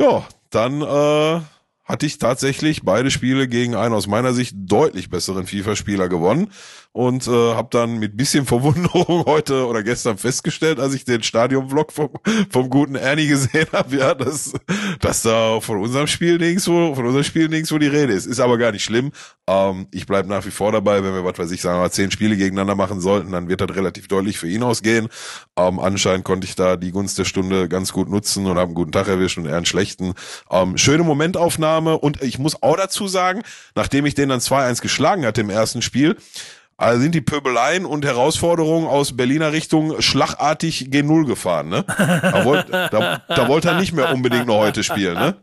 ja, 0.01 0.27
dann 0.51 0.83
äh, 0.83 1.41
hatte 1.85 2.07
ich 2.07 2.19
tatsächlich 2.19 2.83
beide 2.83 3.11
Spiele 3.11 3.47
gegen 3.47 3.75
einen 3.75 3.95
aus 3.95 4.07
meiner 4.07 4.33
Sicht 4.33 4.55
deutlich 4.57 5.11
besseren 5.11 5.47
FIFA-Spieler 5.47 6.09
gewonnen. 6.09 6.51
Und 6.95 7.26
äh, 7.26 7.55
habe 7.55 7.68
dann 7.72 7.99
mit 7.99 8.16
bisschen 8.16 8.47
Verwunderung 8.47 9.24
heute 9.26 9.66
oder 9.66 9.82
gestern 9.82 10.16
festgestellt, 10.16 10.78
als 10.78 10.95
ich 10.95 11.05
den 11.05 11.24
Stadionvlog 11.24 11.90
vom, 11.90 12.11
vom 12.51 12.70
guten 12.70 12.95
Ernie 12.95 13.26
gesehen 13.26 13.66
habe, 13.72 13.97
ja, 13.97 14.14
dass, 14.14 14.53
dass 15.01 15.22
da 15.22 15.61
von 15.61 15.78
unserem 15.78 16.07
Spiel 16.07 16.38
nirgendwo, 16.38 16.95
von 16.95 17.05
unserem 17.05 17.24
Spiel 17.24 17.49
nirgendwo 17.49 17.78
die 17.78 17.88
Rede 17.88 18.12
ist. 18.12 18.26
Ist 18.26 18.38
aber 18.38 18.59
gar 18.59 18.70
nicht 18.70 18.84
schlimm. 18.84 19.11
Ähm, 19.49 19.88
ich 19.90 20.07
bleib 20.07 20.26
nach 20.26 20.47
wie 20.47 20.53
vor 20.53 20.70
dabei, 20.70 21.03
wenn 21.03 21.12
wir, 21.14 21.24
was 21.24 21.36
weiß 21.36 21.51
ich, 21.51 21.61
sagen 21.61 21.78
wir 21.78 21.82
mal, 21.82 21.90
zehn 21.90 22.12
Spiele 22.12 22.36
gegeneinander 22.36 22.76
machen 22.76 23.01
sollten, 23.01 23.32
dann 23.32 23.49
wird 23.49 23.61
das 23.61 23.74
relativ 23.74 24.07
deutlich 24.07 24.38
für 24.38 24.49
ihn 24.49 24.62
ausgehen. 24.62 25.09
Ähm, 25.57 25.80
anscheinend 25.80 26.24
konnte 26.24 26.47
ich 26.47 26.55
da 26.55 26.76
die 26.76 26.92
Gunst 26.92 27.18
der 27.18 27.24
Stunde 27.24 27.68
ganz 27.68 27.92
gut 27.92 28.09
nutzen 28.09 28.47
und 28.47 28.53
habe 28.53 28.66
einen 28.66 28.74
guten 28.74 28.92
Tag 28.92 29.09
erwischt 29.09 29.36
und 29.36 29.47
eher 29.47 29.57
einen 29.57 29.66
schlechten. 29.66 30.14
Ähm, 30.49 30.78
schöne 30.78 31.03
Momentaufnahme 31.03 31.99
und 31.99 32.22
ich 32.22 32.38
muss 32.38 32.62
auch 32.62 32.76
dazu 32.76 33.09
sagen, 33.09 33.42
nachdem 33.74 34.07
ich 34.07 34.14
den 34.14 34.28
dann 34.28 34.38
2-1 34.38 34.80
geschlagen 34.80 35.26
hatte 35.26 35.40
im 35.40 35.51
ersten 35.51 35.82
Spiel, 35.82 36.16
also 36.77 37.01
sind 37.01 37.14
die 37.14 37.20
Pöbeleien 37.20 37.87
und 37.87 38.05
Herausforderungen 38.05 38.87
aus 38.87 39.16
Berliner 39.16 39.53
Richtung 39.53 40.01
schlagartig 40.01 40.89
G0 40.91 41.27
gefahren, 41.27 41.68
ne? 41.68 41.85
Da, 41.87 42.45
wollt, 42.45 42.68
da, 42.72 43.22
da 43.29 43.49
wollte 43.49 43.68
er 43.68 43.79
nicht 43.79 43.93
mehr 43.93 44.12
unbedingt 44.12 44.47
noch 44.47 44.59
heute 44.59 44.83
spielen, 44.83 45.14
ne? 45.14 45.37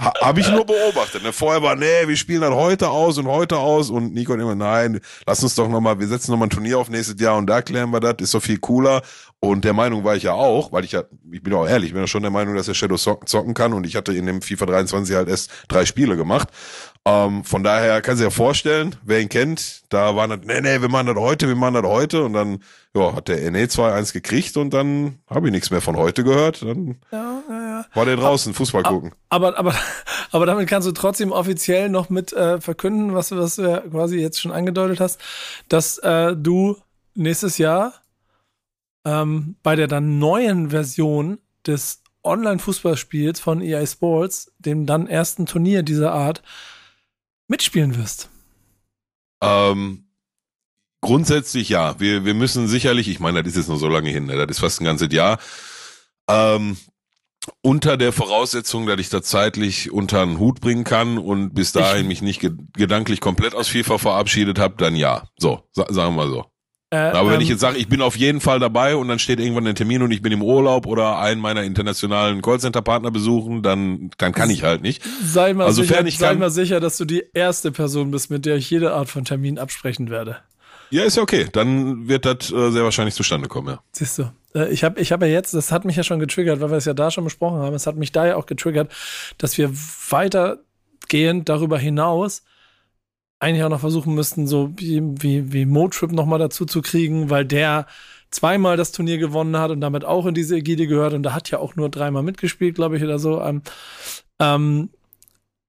Ha, 0.00 0.14
Habe 0.22 0.40
ich 0.40 0.50
nur 0.50 0.64
beobachtet. 0.64 1.22
Ne? 1.22 1.30
Vorher 1.30 1.62
war, 1.62 1.76
nee, 1.76 2.06
wir 2.06 2.16
spielen 2.16 2.40
dann 2.40 2.54
heute 2.54 2.88
aus 2.88 3.18
und 3.18 3.26
heute 3.26 3.58
aus 3.58 3.90
und 3.90 4.14
Nico 4.14 4.32
und 4.32 4.40
immer, 4.40 4.54
nein, 4.54 5.00
lass 5.26 5.42
uns 5.42 5.54
doch 5.54 5.68
nochmal, 5.68 6.00
wir 6.00 6.06
setzen 6.06 6.30
nochmal 6.30 6.46
ein 6.46 6.50
Turnier 6.50 6.78
auf 6.78 6.88
nächstes 6.88 7.20
Jahr 7.20 7.36
und 7.36 7.46
da 7.46 7.60
klären 7.60 7.90
wir 7.90 8.00
das, 8.00 8.14
ist 8.20 8.32
doch 8.32 8.42
viel 8.42 8.58
cooler. 8.58 9.02
Und 9.40 9.64
der 9.64 9.74
Meinung 9.74 10.02
war 10.04 10.16
ich 10.16 10.22
ja 10.22 10.32
auch, 10.32 10.72
weil 10.72 10.84
ich 10.84 10.92
ja, 10.92 11.02
ich 11.30 11.42
bin 11.42 11.52
auch 11.52 11.66
ehrlich, 11.66 11.88
ich 11.88 11.92
bin 11.92 12.02
ja 12.02 12.06
schon 12.06 12.22
der 12.22 12.30
Meinung, 12.30 12.54
dass 12.54 12.66
der 12.66 12.74
Shadow 12.74 12.96
zocken 12.96 13.52
kann 13.52 13.74
und 13.74 13.86
ich 13.86 13.96
hatte 13.96 14.12
in 14.14 14.24
dem 14.24 14.40
FIFA 14.40 14.66
23 14.66 15.16
halt 15.16 15.28
erst 15.28 15.50
drei 15.68 15.84
Spiele 15.84 16.16
gemacht. 16.16 16.48
Ähm, 17.10 17.44
von 17.44 17.64
daher 17.64 18.00
kann 18.02 18.16
sich 18.16 18.24
ja 18.24 18.30
vorstellen, 18.30 18.94
wer 19.02 19.20
ihn 19.20 19.28
kennt, 19.28 19.82
da 19.88 20.14
war 20.14 20.28
das, 20.28 20.40
nee, 20.44 20.60
nee, 20.60 20.80
wir 20.80 20.88
machen 20.88 21.06
das 21.06 21.16
heute, 21.16 21.48
wir 21.48 21.56
machen 21.56 21.74
das 21.74 21.84
heute 21.84 22.24
und 22.24 22.34
dann, 22.34 22.62
ja, 22.94 23.14
hat 23.14 23.28
der 23.28 23.50
NE 23.50 23.64
2-1 23.64 24.12
gekriegt 24.12 24.56
und 24.56 24.70
dann 24.72 25.18
habe 25.28 25.48
ich 25.48 25.52
nichts 25.52 25.70
mehr 25.70 25.80
von 25.80 25.96
heute 25.96 26.22
gehört. 26.24 26.62
Dann 26.62 27.00
Ja, 27.10 27.42
ja, 27.48 27.84
war 27.94 28.04
der 28.04 28.16
draußen 28.16 28.54
Fußball 28.54 28.82
gucken. 28.84 29.12
Aber, 29.28 29.58
aber, 29.58 29.74
aber 30.30 30.46
damit 30.46 30.68
kannst 30.68 30.86
du 30.86 30.92
trotzdem 30.92 31.32
offiziell 31.32 31.88
noch 31.88 32.10
mit 32.10 32.32
äh, 32.32 32.60
verkünden, 32.60 33.14
was, 33.14 33.32
was 33.32 33.56
du 33.56 33.62
ja 33.62 33.78
quasi 33.78 34.18
jetzt 34.18 34.40
schon 34.40 34.52
angedeutet 34.52 35.00
hast, 35.00 35.20
dass 35.68 35.98
äh, 35.98 36.36
du 36.36 36.76
nächstes 37.14 37.58
Jahr 37.58 37.94
ähm, 39.04 39.56
bei 39.62 39.74
der 39.76 39.88
dann 39.88 40.18
neuen 40.18 40.70
Version 40.70 41.38
des 41.66 42.02
Online-Fußballspiels 42.22 43.40
von 43.40 43.62
EA 43.62 43.86
Sports, 43.86 44.52
dem 44.58 44.86
dann 44.86 45.06
ersten 45.06 45.46
Turnier 45.46 45.82
dieser 45.82 46.12
Art, 46.12 46.42
mitspielen 47.50 47.96
wirst. 47.98 48.30
Ähm, 49.42 50.06
grundsätzlich 51.02 51.68
ja. 51.68 51.98
Wir, 51.98 52.24
wir 52.24 52.34
müssen 52.34 52.68
sicherlich, 52.68 53.08
ich 53.08 53.20
meine, 53.20 53.42
das 53.42 53.52
ist 53.52 53.58
jetzt 53.58 53.68
noch 53.68 53.76
so 53.76 53.88
lange 53.88 54.10
hin, 54.10 54.26
ne? 54.26 54.36
das 54.36 54.56
ist 54.56 54.60
fast 54.60 54.80
ein 54.80 54.84
ganzes 54.84 55.12
Jahr. 55.12 55.38
Ähm, 56.28 56.76
unter 57.62 57.96
der 57.96 58.12
Voraussetzung, 58.12 58.86
dass 58.86 59.00
ich 59.00 59.08
das 59.08 59.22
zeitlich 59.22 59.90
unter 59.90 60.22
einen 60.22 60.38
Hut 60.38 60.60
bringen 60.60 60.84
kann 60.84 61.18
und 61.18 61.54
bis 61.54 61.72
dahin 61.72 62.06
mich 62.06 62.22
nicht 62.22 62.40
ge 62.40 62.52
gedanklich 62.74 63.20
komplett 63.20 63.54
aus 63.54 63.68
FIFA 63.68 63.98
verabschiedet 63.98 64.58
habe, 64.58 64.76
dann 64.76 64.94
ja. 64.94 65.28
So, 65.38 65.64
sa 65.72 65.86
sagen 65.90 66.16
wir 66.16 66.28
so. 66.28 66.44
Äh, 66.92 66.96
Aber 66.96 67.28
wenn 67.28 67.36
ähm, 67.36 67.42
ich 67.42 67.48
jetzt 67.48 67.60
sage, 67.60 67.78
ich 67.78 67.88
bin 67.88 68.02
auf 68.02 68.16
jeden 68.16 68.40
Fall 68.40 68.58
dabei 68.58 68.96
und 68.96 69.06
dann 69.06 69.20
steht 69.20 69.38
irgendwann 69.38 69.66
ein 69.66 69.76
Termin 69.76 70.02
und 70.02 70.10
ich 70.10 70.22
bin 70.22 70.32
im 70.32 70.42
Urlaub 70.42 70.86
oder 70.86 71.18
einen 71.18 71.40
meiner 71.40 71.62
internationalen 71.62 72.42
Callcenter-Partner 72.42 73.12
besuchen, 73.12 73.62
dann, 73.62 74.10
dann 74.18 74.32
kann 74.32 74.50
ich 74.50 74.64
halt 74.64 74.82
nicht. 74.82 75.02
sei 75.24 75.54
mal, 75.54 75.66
also 75.66 75.82
sicher, 75.82 76.04
sei 76.10 76.34
mal 76.34 76.50
sicher, 76.50 76.80
dass 76.80 76.96
du 76.96 77.04
die 77.04 77.24
erste 77.32 77.70
Person 77.70 78.10
bist, 78.10 78.28
mit 78.30 78.44
der 78.44 78.56
ich 78.56 78.68
jede 78.70 78.92
Art 78.92 79.08
von 79.08 79.24
Termin 79.24 79.58
absprechen 79.58 80.10
werde. 80.10 80.38
Ja, 80.90 81.04
ist 81.04 81.16
ja 81.16 81.22
okay. 81.22 81.46
Dann 81.52 82.08
wird 82.08 82.26
das 82.26 82.50
äh, 82.50 82.70
sehr 82.72 82.82
wahrscheinlich 82.82 83.14
zustande 83.14 83.46
kommen, 83.46 83.68
ja. 83.68 83.80
Siehst 83.92 84.18
du, 84.18 84.32
äh, 84.56 84.68
ich 84.70 84.82
habe 84.82 85.00
ich 85.00 85.12
hab 85.12 85.22
ja 85.22 85.28
jetzt, 85.28 85.54
das 85.54 85.70
hat 85.70 85.84
mich 85.84 85.94
ja 85.94 86.02
schon 86.02 86.18
getriggert, 86.18 86.60
weil 86.60 86.70
wir 86.70 86.76
es 86.76 86.86
ja 86.86 86.94
da 86.94 87.12
schon 87.12 87.22
besprochen 87.22 87.60
haben, 87.60 87.74
es 87.74 87.86
hat 87.86 87.94
mich 87.94 88.10
da 88.10 88.26
ja 88.26 88.34
auch 88.34 88.46
getriggert, 88.46 88.92
dass 89.38 89.56
wir 89.56 89.70
weitergehend 90.10 91.48
darüber 91.48 91.78
hinaus 91.78 92.42
eigentlich 93.40 93.64
auch 93.64 93.70
noch 93.70 93.80
versuchen 93.80 94.14
müssten, 94.14 94.46
so 94.46 94.72
wie, 94.76 95.02
wie, 95.02 95.52
wie 95.52 95.66
Motrip 95.66 96.12
nochmal 96.12 96.38
dazu 96.38 96.66
zu 96.66 96.82
kriegen, 96.82 97.30
weil 97.30 97.44
der 97.44 97.86
zweimal 98.30 98.76
das 98.76 98.92
Turnier 98.92 99.18
gewonnen 99.18 99.56
hat 99.56 99.70
und 99.72 99.80
damit 99.80 100.04
auch 100.04 100.26
in 100.26 100.34
diese 100.34 100.56
Ägide 100.56 100.86
gehört 100.86 101.14
und 101.14 101.22
da 101.24 101.32
hat 101.34 101.50
ja 101.50 101.58
auch 101.58 101.74
nur 101.76 101.88
dreimal 101.88 102.22
mitgespielt, 102.22 102.76
glaube 102.76 102.96
ich, 102.96 103.02
oder 103.02 103.18
so. 103.18 103.42
Ähm, 103.42 103.62
ähm, 104.38 104.90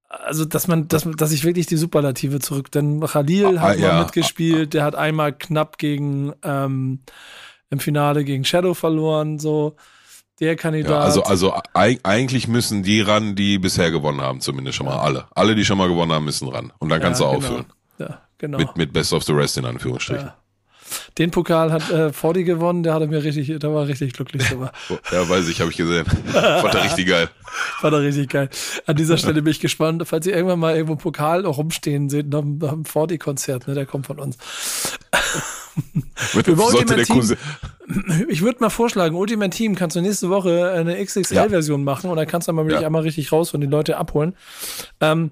also, 0.09 0.43
dass 0.45 0.67
man, 0.67 0.87
dass, 0.89 1.07
dass 1.17 1.31
ich 1.31 1.45
wirklich 1.45 1.67
die 1.67 1.77
Superlative 1.77 2.39
zurück, 2.39 2.69
denn 2.71 2.99
Khalil 2.99 3.57
Ah, 3.57 3.61
hat 3.61 3.79
ja. 3.79 3.93
mal 3.93 4.03
mitgespielt, 4.03 4.73
der 4.73 4.83
hat 4.83 4.95
einmal 4.95 5.31
knapp 5.33 5.77
gegen, 5.77 6.33
ähm, 6.43 6.99
im 7.69 7.79
Finale 7.79 8.25
gegen 8.25 8.43
Shadow 8.43 8.73
verloren, 8.73 9.39
so. 9.39 9.75
Der 10.41 10.55
Kandidat. 10.57 10.89
ja 10.91 10.99
also, 10.99 11.23
also 11.23 11.53
eig 11.73 11.99
eigentlich 12.03 12.47
müssen 12.49 12.83
die 12.83 12.99
ran, 12.99 13.35
die 13.35 13.59
bisher 13.59 13.91
gewonnen 13.91 14.19
haben, 14.21 14.41
zumindest 14.41 14.75
schon 14.77 14.87
mal 14.87 14.97
alle. 14.99 15.25
Alle, 15.35 15.55
die 15.55 15.63
schon 15.63 15.77
mal 15.77 15.87
gewonnen 15.87 16.11
haben, 16.11 16.25
müssen 16.25 16.47
ran. 16.49 16.73
Und 16.79 16.89
dann 16.89 16.99
kannst 16.99 17.21
Ja, 17.21 17.27
du 17.27 17.33
genau. 17.39 17.45
auffüllen. 17.47 17.65
Ja, 17.99 18.21
genau. 18.39 18.57
Mit, 18.57 18.75
mit 18.75 18.91
Best 18.93 19.13
of 19.13 19.23
the 19.23 19.33
Rest 19.33 19.57
in 19.57 19.65
Anführungsstrichen. 19.65 20.25
ja. 20.25 20.35
Den 21.17 21.31
Pokal 21.31 21.71
hat 21.71 21.89
äh, 21.89 22.11
Fordi 22.11 22.43
gewonnen, 22.43 22.83
der 22.83 22.93
hatte 22.95 23.07
mir 23.07 23.23
richtig, 23.23 23.57
da 23.59 23.73
war 23.73 23.87
richtig 23.87 24.11
glücklich 24.11 24.45
drüber. 24.49 24.73
Ja, 25.11 25.29
weiß 25.29 25.47
ich, 25.47 25.61
habe 25.61 25.71
ich 25.71 25.77
gesehen. 25.77 26.05
Fand 26.31 26.73
er 26.75 26.83
richtig 26.83 27.07
geil. 27.07 27.29
War 27.81 27.91
da 27.91 27.97
richtig 27.97 28.29
geil. 28.29 28.49
An 28.87 28.95
dieser 28.97 29.17
Stelle 29.17 29.41
bin 29.41 29.51
ich 29.51 29.59
gespannt, 29.61 30.03
falls 30.05 30.25
ihr 30.25 30.33
irgendwann 30.35 30.59
mal 30.59 30.73
irgendwo 30.73 30.93
einen 30.93 30.99
Pokal 31.01 31.45
rumstehen 31.45 32.09
seht, 32.09 32.27
nach 32.29 32.39
einem, 32.39 32.57
nach 32.57 32.71
einem 32.73 32.85
Fordi-Konzert, 32.85 33.67
ne, 33.67 33.73
der 33.73 33.85
kommt 33.85 34.07
von 34.07 34.19
uns. 34.19 34.37
Mit, 36.33 36.47
Ultimate 36.47 37.05
Cousin, 37.05 37.37
Ich 38.29 38.41
würde 38.41 38.59
mal 38.59 38.69
vorschlagen, 38.69 39.15
Ultimate 39.15 39.55
Team 39.55 39.75
kannst 39.75 39.95
du 39.95 40.01
nächste 40.01 40.29
Woche 40.29 40.71
eine 40.71 41.03
XXL-Version 41.03 41.83
machen 41.83 42.09
und 42.09 42.17
dann 42.17 42.27
kannst 42.27 42.47
du 42.47 42.53
mal 42.53 42.65
wirklich 42.65 42.81
Ja. 42.81 42.87
einmal 42.87 43.01
richtig 43.03 43.31
raus 43.31 43.53
und 43.53 43.61
die 43.61 43.67
Leute 43.67 43.97
abholen. 43.97 44.35
Ähm, 44.99 45.31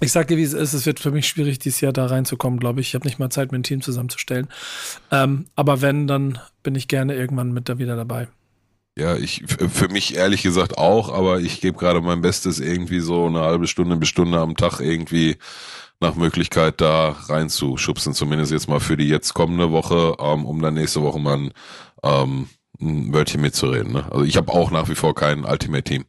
ich 0.00 0.12
sag 0.12 0.28
dir, 0.28 0.36
wie 0.36 0.42
es 0.44 0.52
ist, 0.52 0.74
es 0.74 0.86
wird 0.86 1.00
für 1.00 1.10
mich 1.10 1.26
schwierig, 1.26 1.58
dieses 1.58 1.80
Jahr 1.80 1.92
da 1.92 2.06
reinzukommen, 2.06 2.60
glaube 2.60 2.80
ich. 2.80 2.88
Ich 2.88 2.94
habe 2.94 3.06
nicht 3.06 3.18
mal 3.18 3.30
Zeit, 3.30 3.50
mir 3.50 3.58
ein 3.58 3.64
Team 3.64 3.80
zusammenzustellen. 3.82 4.48
Ähm, 5.10 5.46
aber 5.56 5.80
wenn, 5.80 6.06
dann 6.06 6.38
bin 6.62 6.74
ich 6.74 6.86
gerne 6.88 7.14
irgendwann 7.14 7.52
mit 7.52 7.68
da 7.68 7.78
wieder 7.78 7.96
dabei. 7.96 8.28
Ja, 8.96 9.16
ich 9.16 9.44
für 9.46 9.88
mich 9.88 10.16
ehrlich 10.16 10.42
gesagt 10.42 10.76
auch, 10.76 11.12
aber 11.12 11.40
ich 11.40 11.60
gebe 11.60 11.78
gerade 11.78 12.00
mein 12.00 12.20
Bestes, 12.20 12.58
irgendwie 12.58 13.00
so 13.00 13.26
eine 13.26 13.40
halbe 13.40 13.68
Stunde 13.68 13.96
bis 13.96 14.08
Stunde 14.08 14.38
am 14.38 14.56
Tag 14.56 14.80
irgendwie 14.80 15.36
nach 16.00 16.14
Möglichkeit 16.14 16.80
da 16.80 17.10
reinzuschubsen, 17.10 18.14
zumindest 18.14 18.52
jetzt 18.52 18.68
mal 18.68 18.80
für 18.80 18.96
die 18.96 19.08
jetzt 19.08 19.34
kommende 19.34 19.70
Woche, 19.72 20.16
ähm, 20.20 20.44
um 20.44 20.62
dann 20.62 20.74
nächste 20.74 21.02
Woche 21.02 21.18
mal 21.18 21.36
ein, 21.36 21.52
ähm, 22.02 22.48
ein 22.80 23.12
Wörtchen 23.12 23.40
mitzureden. 23.40 23.92
Ne? 23.92 24.04
Also 24.10 24.24
ich 24.24 24.36
habe 24.36 24.52
auch 24.52 24.70
nach 24.70 24.88
wie 24.88 24.94
vor 24.94 25.14
kein 25.14 25.44
Ultimate 25.44 25.82
Team. 25.82 26.04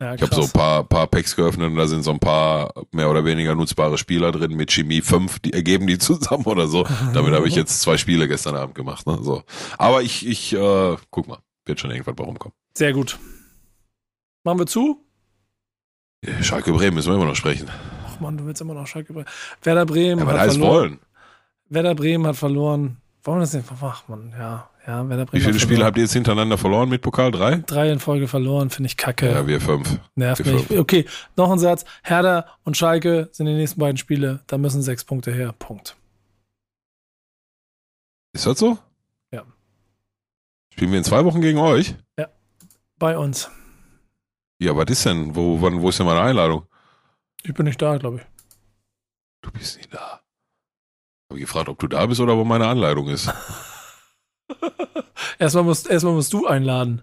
Ja, 0.00 0.14
Ich 0.14 0.22
habe 0.22 0.34
so 0.34 0.42
ein 0.42 0.50
paar, 0.50 0.82
paar 0.84 1.06
Packs 1.06 1.36
geöffnet 1.36 1.68
und 1.70 1.76
da 1.76 1.86
sind 1.86 2.02
so 2.02 2.10
ein 2.10 2.18
paar 2.18 2.72
mehr 2.90 3.10
oder 3.10 3.24
weniger 3.24 3.54
nutzbare 3.54 3.98
Spieler 3.98 4.32
drin 4.32 4.56
mit 4.56 4.72
Chemie 4.72 5.02
5, 5.02 5.40
die 5.40 5.52
ergeben 5.52 5.86
die 5.86 5.98
zusammen 5.98 6.44
oder 6.46 6.66
so. 6.66 6.86
Damit 7.12 7.34
habe 7.34 7.46
ich 7.46 7.54
jetzt 7.54 7.82
zwei 7.82 7.98
Spiele 7.98 8.26
gestern 8.26 8.56
Abend 8.56 8.74
gemacht. 8.74 9.06
Ne? 9.06 9.18
So. 9.22 9.42
Aber 9.76 10.02
ich, 10.02 10.26
ich 10.26 10.54
äh, 10.54 10.96
guck 11.10 11.28
mal, 11.28 11.38
wird 11.66 11.80
schon 11.80 11.90
irgendwann 11.90 12.16
bei 12.16 12.24
rumkommen. 12.24 12.54
Sehr 12.76 12.94
gut. 12.94 13.18
Machen 14.42 14.58
wir 14.58 14.66
zu? 14.66 15.04
Schalke 16.40 16.72
Bremen 16.72 16.94
müssen 16.94 17.10
wir 17.10 17.16
immer 17.16 17.26
noch 17.26 17.36
sprechen. 17.36 17.70
Ach 18.20 18.22
man, 18.22 18.36
du 18.36 18.44
willst 18.44 18.60
immer 18.60 18.74
noch 18.74 18.86
Schalke 18.86 19.14
Bremen. 19.14 19.26
Werder 19.62 19.86
Bremen 19.86 20.28
Ja, 20.28 20.32
hat 20.38 20.50
verloren. 20.52 20.70
wollen. 20.72 20.98
Werder 21.70 21.94
Bremen 21.94 22.26
hat 22.26 22.36
verloren. 22.36 22.98
Wollen 23.24 23.38
wir 23.38 23.40
das 23.40 23.54
nicht? 23.54 23.66
Ach 23.80 24.08
man, 24.08 24.30
ja, 24.38 24.68
ja, 24.86 25.08
Werder 25.08 25.24
Bremen 25.24 25.40
Wie 25.40 25.46
viele 25.46 25.58
Spiele 25.58 25.84
habt 25.86 25.96
ihr 25.96 26.02
jetzt 26.02 26.12
hintereinander 26.12 26.58
verloren 26.58 26.90
mit 26.90 27.00
Pokal? 27.00 27.30
Drei? 27.30 27.56
Drei 27.66 27.90
in 27.90 27.98
Folge 27.98 28.28
verloren, 28.28 28.68
finde 28.68 28.88
ich 28.88 28.98
kacke. 28.98 29.30
Ja, 29.30 29.46
wir 29.46 29.58
fünf. 29.60 29.98
Nervt 30.16 30.44
wir 30.44 30.52
mich. 30.52 30.66
fünf. 30.66 30.80
Okay, 30.80 31.06
noch 31.36 31.50
ein 31.50 31.58
Satz. 31.58 31.86
Herder 32.02 32.46
und 32.64 32.76
Schalke 32.76 33.30
sind 33.32 33.46
die 33.46 33.54
nächsten 33.54 33.80
beiden 33.80 33.96
Spiele. 33.96 34.40
Da 34.48 34.58
müssen 34.58 34.82
sechs 34.82 35.04
Punkte 35.04 35.32
her. 35.32 35.54
Punkt. 35.58 35.96
Ist 38.34 38.44
das 38.46 38.58
so? 38.58 38.76
Ja. 39.32 39.44
Spielen 40.74 40.90
wir 40.92 40.98
in 40.98 41.04
zwei 41.04 41.24
Wochen 41.24 41.40
gegen 41.40 41.58
euch? 41.58 41.94
Bei 42.98 43.16
uns. 43.16 43.50
Ja, 44.58 44.76
was 44.76 44.90
ist 44.90 45.06
denn? 45.06 45.34
Wo, 45.34 45.62
wann, 45.62 45.80
wo 45.80 45.88
ist 45.88 45.98
denn 45.98 46.04
meine 46.06 46.20
Einladung? 46.20 46.66
Ich 47.44 47.54
bin 47.54 47.64
nicht 47.66 47.80
da, 47.80 47.96
glaube 47.96 48.18
ich. 48.18 48.22
Du 49.42 49.50
bist 49.52 49.76
nicht 49.78 49.94
da. 49.94 50.20
Habe 51.30 51.38
ich 51.38 51.40
gefragt, 51.40 51.68
ob 51.68 51.78
du 51.78 51.86
da 51.86 52.04
bist 52.06 52.20
oder 52.20 52.36
wo 52.36 52.44
meine 52.44 52.66
Anleitung 52.66 53.08
ist. 53.08 53.30
Erstmal 55.38 55.64
musst, 55.64 55.88
erstmal 55.88 56.14
musst 56.14 56.32
du 56.32 56.46
einladen. 56.46 57.02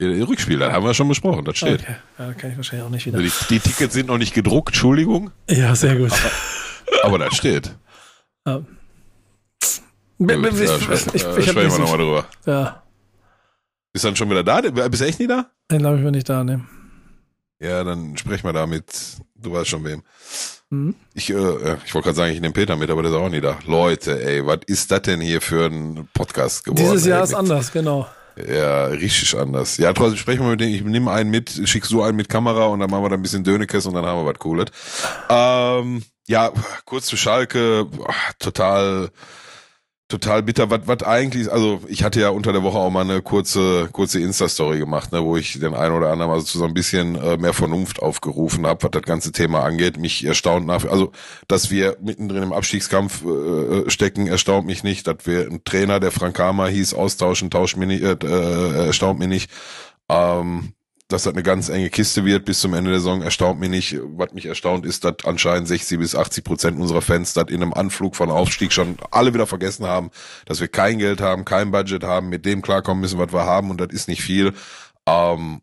Rückspiel, 0.00 0.58
das 0.58 0.72
haben 0.72 0.84
wir 0.86 0.94
schon 0.94 1.08
besprochen, 1.08 1.44
das 1.44 1.58
steht. 1.58 1.82
Okay, 1.82 1.96
ja, 2.18 2.26
da 2.28 2.32
kann 2.32 2.50
ich 2.50 2.56
wahrscheinlich 2.56 2.86
auch 2.86 2.90
nicht 2.90 3.04
wieder. 3.06 3.18
Also 3.18 3.44
die, 3.48 3.54
die 3.54 3.60
Tickets 3.60 3.92
sind 3.92 4.06
noch 4.06 4.16
nicht 4.16 4.32
gedruckt, 4.32 4.70
Entschuldigung, 4.70 5.30
Ja, 5.48 5.74
sehr 5.74 5.96
gut. 5.96 6.10
aber 7.02 7.18
das 7.18 7.36
steht. 7.36 7.76
Ja. 8.46 8.62
Ich, 10.18 10.28
ich, 10.28 10.28
ich, 10.28 10.60
ich, 10.60 11.14
ich 11.14 11.24
hab 11.24 11.32
sprechen 11.32 11.56
wir 11.56 11.64
nicht 11.64 11.78
nochmal 11.78 11.98
drüber. 11.98 12.26
ja, 12.46 12.82
Bist 13.92 14.04
dann 14.06 14.16
schon 14.16 14.30
wieder 14.30 14.42
da? 14.42 14.62
Bist 14.88 15.02
du 15.02 15.06
echt 15.06 15.18
nicht 15.18 15.30
da? 15.30 15.50
den 15.70 15.80
glaube 15.80 15.98
ich, 15.98 16.04
bin 16.04 16.14
ich 16.14 16.24
da. 16.24 16.44
Ne. 16.44 16.64
Ja, 17.60 17.84
dann 17.84 18.16
sprechen 18.16 18.44
wir 18.44 18.54
da 18.54 18.66
mit, 18.66 18.86
du 19.36 19.52
weißt 19.52 19.68
schon 19.68 19.84
wem. 19.84 20.02
Mhm. 20.70 20.94
Ich, 21.14 21.28
äh, 21.30 21.76
ich 21.84 21.94
wollte 21.94 22.06
gerade 22.06 22.14
sagen, 22.14 22.32
ich 22.32 22.40
nehme 22.40 22.54
Peter 22.54 22.74
mit, 22.76 22.90
aber 22.90 23.02
der 23.02 23.10
ist 23.10 23.16
auch 23.16 23.28
nie 23.28 23.40
da. 23.40 23.58
Leute, 23.66 24.22
ey, 24.24 24.46
was 24.46 24.60
ist 24.66 24.90
das 24.90 25.02
denn 25.02 25.20
hier 25.20 25.40
für 25.40 25.66
ein 25.66 26.08
Podcast 26.14 26.64
geworden? 26.64 26.82
Dieses 26.82 27.06
Jahr 27.06 27.18
ey, 27.18 27.24
ist 27.24 27.34
anders, 27.34 27.70
genau. 27.70 28.06
Ja, 28.48 28.86
richtig 28.86 29.36
anders. 29.36 29.76
Ja, 29.76 29.92
trotzdem 29.92 30.16
sprechen 30.16 30.42
wir 30.44 30.52
mit 30.52 30.60
denen. 30.60 30.74
Ich 30.74 30.82
nehme 30.82 31.10
einen 31.10 31.30
mit, 31.30 31.50
schickst 31.68 31.90
du 31.92 32.02
einen 32.02 32.16
mit 32.16 32.28
Kamera 32.28 32.66
und 32.66 32.80
dann 32.80 32.88
machen 32.88 33.02
wir 33.02 33.10
da 33.10 33.16
ein 33.16 33.22
bisschen 33.22 33.44
Dönekes 33.44 33.84
und 33.84 33.94
dann 33.94 34.06
haben 34.06 34.24
wir 34.24 34.26
was 34.26 34.38
Cooles. 34.38 34.66
Ähm, 35.28 36.02
ja, 36.28 36.50
kurz 36.86 37.06
zu 37.06 37.16
Schalke, 37.16 37.86
total 38.38 39.10
total 40.10 40.42
bitter. 40.42 40.68
Was, 40.70 40.80
was 40.84 41.02
eigentlich, 41.02 41.50
also 41.50 41.80
ich 41.88 42.02
hatte 42.02 42.20
ja 42.20 42.28
unter 42.28 42.52
der 42.52 42.62
Woche 42.62 42.78
auch 42.78 42.90
mal 42.90 43.02
eine 43.02 43.22
kurze, 43.22 43.88
kurze 43.92 44.20
Insta-Story 44.20 44.78
gemacht, 44.78 45.12
ne, 45.12 45.24
wo 45.24 45.36
ich 45.36 45.58
den 45.58 45.74
einen 45.74 45.94
oder 45.94 46.10
anderen 46.10 46.30
also 46.30 46.44
zu 46.44 46.58
so 46.58 46.64
ein 46.64 46.74
bisschen 46.74 47.14
äh, 47.14 47.38
mehr 47.38 47.54
Vernunft 47.54 48.02
aufgerufen 48.02 48.66
habe, 48.66 48.82
was 48.82 48.90
das 48.90 49.02
ganze 49.02 49.32
Thema 49.32 49.64
angeht. 49.64 49.96
Mich 49.98 50.24
erstaunt 50.24 50.66
nach, 50.66 50.84
also 50.84 51.12
dass 51.48 51.70
wir 51.70 51.96
mittendrin 52.02 52.42
im 52.42 52.52
Abstiegskampf 52.52 53.24
äh, 53.24 53.88
stecken, 53.88 54.26
erstaunt 54.26 54.66
mich 54.66 54.84
nicht. 54.84 55.06
Dass 55.06 55.24
wir 55.24 55.46
einen 55.46 55.64
Trainer, 55.64 56.00
der 56.00 56.10
Frank 56.10 56.36
Kramer 56.36 56.68
hieß, 56.68 56.94
austauschen, 56.94 57.50
tauscht 57.50 57.76
mich 57.76 57.88
nicht, 57.88 58.02
äh, 58.02 58.16
äh, 58.22 58.86
erstaunt 58.86 59.18
mich 59.18 59.28
nicht. 59.28 59.50
Ähm, 60.08 60.74
dass 61.12 61.24
das 61.24 61.34
eine 61.34 61.42
ganz 61.42 61.68
enge 61.68 61.90
Kiste 61.90 62.24
wird 62.24 62.44
bis 62.44 62.60
zum 62.60 62.72
Ende 62.74 62.90
der 62.90 63.00
Saison, 63.00 63.22
erstaunt 63.22 63.60
mich 63.60 63.70
nicht. 63.70 63.98
Was 64.16 64.32
mich 64.32 64.46
erstaunt 64.46 64.86
ist, 64.86 65.04
dass 65.04 65.16
anscheinend 65.24 65.68
60 65.68 65.98
bis 65.98 66.14
80 66.14 66.44
Prozent 66.44 66.80
unserer 66.80 67.02
Fans 67.02 67.32
das 67.34 67.48
in 67.48 67.62
einem 67.62 67.74
Anflug 67.74 68.16
von 68.16 68.30
Aufstieg 68.30 68.72
schon 68.72 68.96
alle 69.10 69.34
wieder 69.34 69.46
vergessen 69.46 69.86
haben, 69.86 70.10
dass 70.46 70.60
wir 70.60 70.68
kein 70.68 70.98
Geld 70.98 71.20
haben, 71.20 71.44
kein 71.44 71.70
Budget 71.70 72.04
haben, 72.04 72.28
mit 72.28 72.46
dem 72.46 72.62
klarkommen 72.62 73.00
müssen, 73.00 73.18
was 73.18 73.32
wir 73.32 73.44
haben 73.44 73.70
und 73.70 73.80
das 73.80 73.88
ist 73.90 74.08
nicht 74.08 74.22
viel. 74.22 74.54
Ähm, 75.06 75.60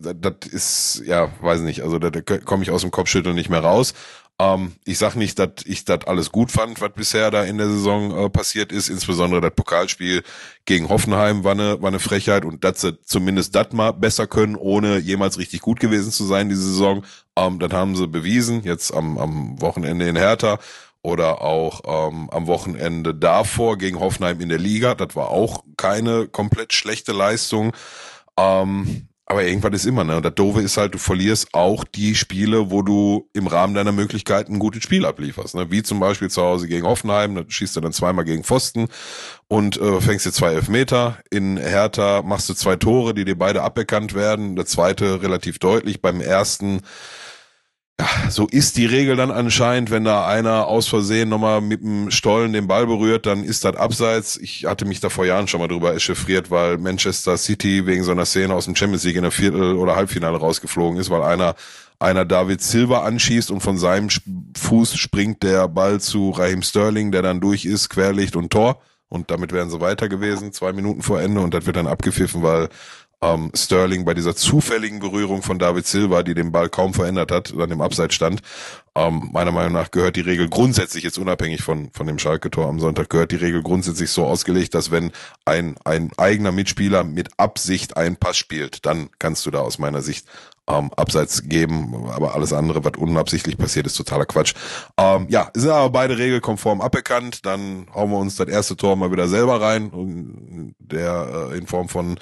das, 0.00 0.48
ist, 0.50 1.02
ja, 1.06 1.30
weiß 1.40 1.60
nicht, 1.62 1.82
also 1.82 1.98
da, 1.98 2.10
da 2.10 2.20
komme 2.38 2.62
ich 2.62 2.70
aus 2.70 2.82
dem 2.82 2.90
Kopfschütteln 2.90 3.34
nicht 3.34 3.50
mehr 3.50 3.60
raus. 3.60 3.94
Ähm, 4.42 4.72
ich 4.84 4.98
sag 4.98 5.14
nicht, 5.14 5.38
dass 5.38 5.50
ich 5.64 5.84
das 5.84 6.04
alles 6.06 6.32
gut 6.32 6.50
fand, 6.50 6.80
was 6.80 6.92
bisher 6.94 7.30
da 7.30 7.44
in 7.44 7.58
der 7.58 7.68
Saison 7.68 8.26
äh, 8.26 8.28
passiert 8.28 8.72
ist. 8.72 8.88
Insbesondere 8.88 9.40
das 9.40 9.54
Pokalspiel 9.54 10.24
gegen 10.64 10.88
Hoffenheim 10.88 11.44
war 11.44 11.52
eine, 11.52 11.80
war 11.80 11.88
eine 11.88 12.00
Frechheit 12.00 12.44
und 12.44 12.64
dass 12.64 12.80
sie 12.80 13.00
zumindest 13.04 13.54
das 13.54 13.72
mal 13.72 13.92
besser 13.92 14.26
können, 14.26 14.56
ohne 14.56 14.98
jemals 14.98 15.38
richtig 15.38 15.60
gut 15.60 15.78
gewesen 15.78 16.10
zu 16.10 16.24
sein 16.24 16.48
diese 16.48 16.62
Saison. 16.62 17.04
Ähm, 17.36 17.60
das 17.60 17.72
haben 17.72 17.94
sie 17.94 18.08
bewiesen, 18.08 18.64
jetzt 18.64 18.92
am, 18.92 19.16
am 19.16 19.60
Wochenende 19.60 20.08
in 20.08 20.16
Hertha 20.16 20.58
oder 21.02 21.42
auch 21.42 22.10
ähm, 22.10 22.28
am 22.30 22.48
Wochenende 22.48 23.14
davor 23.14 23.78
gegen 23.78 24.00
Hoffenheim 24.00 24.40
in 24.40 24.48
der 24.48 24.58
Liga. 24.58 24.96
Das 24.96 25.14
war 25.14 25.28
auch 25.30 25.62
keine 25.76 26.26
komplett 26.26 26.72
schlechte 26.72 27.12
Leistung. 27.12 27.72
Ähm, 28.36 29.08
aber 29.32 29.44
irgendwann 29.44 29.72
ist 29.72 29.86
immer, 29.86 30.04
ne? 30.04 30.16
Und 30.16 30.26
das 30.26 30.34
Doofe 30.34 30.60
ist 30.60 30.76
halt, 30.76 30.92
du 30.92 30.98
verlierst 30.98 31.54
auch 31.54 31.84
die 31.84 32.14
Spiele, 32.14 32.70
wo 32.70 32.82
du 32.82 33.30
im 33.32 33.46
Rahmen 33.46 33.74
deiner 33.74 33.90
Möglichkeiten 33.90 34.52
ein 34.52 34.58
gutes 34.58 34.82
Spiel 34.82 35.06
ablieferst. 35.06 35.54
Ne? 35.54 35.70
Wie 35.70 35.82
zum 35.82 36.00
Beispiel 36.00 36.28
zu 36.28 36.42
Hause 36.42 36.68
gegen 36.68 36.86
Hoffenheim, 36.86 37.34
da 37.34 37.42
schießt 37.48 37.74
du 37.74 37.80
dann 37.80 37.94
zweimal 37.94 38.26
gegen 38.26 38.44
Pfosten 38.44 38.88
und 39.48 39.80
äh, 39.80 40.02
fängst 40.02 40.26
dir 40.26 40.32
zwei 40.32 40.52
Elfmeter. 40.52 41.16
In 41.30 41.56
Hertha 41.56 42.20
machst 42.20 42.50
du 42.50 42.54
zwei 42.54 42.76
Tore, 42.76 43.14
die 43.14 43.24
dir 43.24 43.38
beide 43.38 43.62
aberkannt 43.62 44.12
werden. 44.12 44.54
Der 44.54 44.66
zweite 44.66 45.22
relativ 45.22 45.58
deutlich. 45.58 46.02
Beim 46.02 46.20
ersten 46.20 46.82
ja, 48.00 48.30
so 48.30 48.46
ist 48.46 48.76
die 48.76 48.86
Regel 48.86 49.16
dann 49.16 49.30
anscheinend, 49.30 49.90
wenn 49.90 50.04
da 50.04 50.26
einer 50.26 50.66
aus 50.66 50.88
Versehen 50.88 51.28
nochmal 51.28 51.60
mit 51.60 51.82
dem 51.82 52.10
Stollen 52.10 52.52
den 52.52 52.66
Ball 52.66 52.86
berührt, 52.86 53.26
dann 53.26 53.44
ist 53.44 53.64
das 53.64 53.76
abseits. 53.76 54.36
Ich 54.38 54.64
hatte 54.64 54.84
mich 54.84 55.00
da 55.00 55.08
vor 55.08 55.26
Jahren 55.26 55.46
schon 55.46 55.60
mal 55.60 55.68
drüber 55.68 55.94
echauffiert, 55.94 56.50
weil 56.50 56.78
Manchester 56.78 57.36
City 57.36 57.86
wegen 57.86 58.02
so 58.02 58.12
einer 58.12 58.24
Szene 58.24 58.54
aus 58.54 58.64
dem 58.64 58.74
Champions 58.74 59.04
League 59.04 59.16
in 59.16 59.22
der 59.22 59.30
Viertel- 59.30 59.76
oder 59.76 59.94
Halbfinale 59.94 60.38
rausgeflogen 60.38 60.98
ist, 60.98 61.10
weil 61.10 61.22
einer 61.22 61.54
einer 62.02 62.24
David 62.24 62.60
Silva 62.60 63.04
anschießt 63.04 63.50
und 63.50 63.60
von 63.60 63.78
seinem 63.78 64.08
Fuß 64.58 64.96
springt 64.96 65.42
der 65.42 65.68
Ball 65.68 66.00
zu 66.00 66.30
Raheem 66.30 66.62
Sterling, 66.62 67.12
der 67.12 67.22
dann 67.22 67.40
durch 67.40 67.64
ist, 67.64 67.90
Querlicht 67.90 68.34
und 68.34 68.50
Tor. 68.50 68.82
Und 69.08 69.30
damit 69.30 69.52
wären 69.52 69.70
sie 69.70 69.80
weiter 69.80 70.08
gewesen, 70.08 70.52
zwei 70.52 70.72
Minuten 70.72 71.02
vor 71.02 71.20
Ende. 71.20 71.42
Und 71.42 71.54
das 71.54 71.66
wird 71.66 71.76
dann 71.76 71.86
abgepfiffen, 71.86 72.42
weil 72.42 72.70
ähm, 73.22 73.50
Sterling 73.54 74.04
bei 74.04 74.14
dieser 74.14 74.34
zufälligen 74.34 74.98
Berührung 74.98 75.42
von 75.42 75.58
David 75.58 75.86
Silva, 75.86 76.22
die 76.22 76.34
den 76.34 76.52
Ball 76.52 76.68
kaum 76.68 76.92
verändert 76.92 77.30
hat, 77.30 77.54
dann 77.56 77.70
im 77.70 77.80
Abseits 77.80 78.14
stand. 78.14 78.42
Ähm, 78.94 79.30
meiner 79.32 79.52
Meinung 79.52 79.72
nach 79.72 79.90
gehört 79.90 80.16
die 80.16 80.20
Regel 80.20 80.50
grundsätzlich, 80.50 81.04
jetzt 81.04 81.16
unabhängig 81.16 81.62
von, 81.62 81.90
von 81.92 82.06
dem 82.06 82.18
Schalke-Tor 82.18 82.66
am 82.66 82.80
Sonntag, 82.80 83.08
gehört 83.08 83.30
die 83.30 83.36
Regel 83.36 83.62
grundsätzlich 83.62 84.10
so 84.10 84.26
ausgelegt, 84.26 84.74
dass 84.74 84.90
wenn 84.90 85.12
ein, 85.46 85.76
ein 85.84 86.10
eigener 86.18 86.52
Mitspieler 86.52 87.04
mit 87.04 87.30
Absicht 87.38 87.96
einen 87.96 88.16
Pass 88.16 88.36
spielt, 88.36 88.84
dann 88.84 89.08
kannst 89.18 89.46
du 89.46 89.50
da 89.50 89.60
aus 89.60 89.78
meiner 89.78 90.02
Sicht 90.02 90.26
ähm, 90.68 90.90
Abseits 90.94 91.48
geben, 91.48 92.08
aber 92.10 92.34
alles 92.34 92.52
andere, 92.52 92.84
was 92.84 92.92
unabsichtlich 92.98 93.56
passiert, 93.56 93.86
ist 93.86 93.96
totaler 93.96 94.26
Quatsch. 94.26 94.54
Ähm, 94.98 95.26
ja, 95.30 95.50
sind 95.54 95.70
aber 95.70 95.90
beide 95.90 96.18
regelkonform 96.18 96.80
aberkannt, 96.80 97.46
dann 97.46 97.86
hauen 97.94 98.10
wir 98.10 98.18
uns 98.18 98.36
das 98.36 98.48
erste 98.48 98.76
Tor 98.76 98.96
mal 98.96 99.10
wieder 99.10 99.28
selber 99.28 99.60
rein, 99.60 100.74
der 100.78 101.50
äh, 101.52 101.58
in 101.58 101.66
Form 101.66 101.88
von 101.88 102.18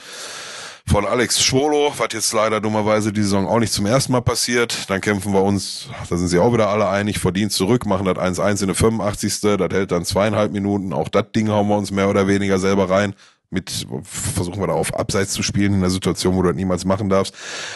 von 0.87 1.07
Alex 1.07 1.43
Schwolo, 1.43 1.93
was 1.97 2.09
jetzt 2.13 2.33
leider 2.33 2.61
dummerweise 2.61 3.13
die 3.13 3.23
Saison 3.23 3.47
auch 3.47 3.59
nicht 3.59 3.73
zum 3.73 3.87
ersten 3.87 4.13
Mal 4.13 4.23
passiert. 4.23 4.89
Dann 4.89 5.01
kämpfen 5.01 5.33
wir 5.33 5.43
uns, 5.43 5.89
da 6.09 6.17
sind 6.17 6.29
sie 6.29 6.39
auch 6.39 6.53
wieder 6.53 6.69
alle 6.69 6.89
einig, 6.89 7.19
verdient 7.19 7.53
zurück, 7.53 7.87
machen 7.87 8.07
das 8.07 8.17
1-1 8.17 8.61
in 8.63 8.67
der 8.69 8.77
85. 8.77 9.41
Das 9.41 9.69
hält 9.71 9.93
dann 9.93 10.05
zweieinhalb 10.05 10.53
Minuten. 10.53 10.93
Auch 10.93 11.09
das 11.09 11.27
Ding 11.35 11.49
hauen 11.49 11.69
wir 11.69 11.77
uns 11.77 11.91
mehr 11.91 12.09
oder 12.09 12.27
weniger 12.27 12.59
selber 12.59 12.91
rein. 12.91 13.15
Mit 13.53 13.85
versuchen 14.05 14.61
wir 14.61 14.69
da 14.69 14.75
auf 14.75 14.95
Abseits 14.95 15.33
zu 15.33 15.43
spielen 15.43 15.75
in 15.75 15.81
einer 15.81 15.91
Situation, 15.91 16.37
wo 16.37 16.43
du 16.43 16.49
das 16.51 16.57
niemals 16.57 16.85
machen 16.85 17.09
darfst. 17.09 17.35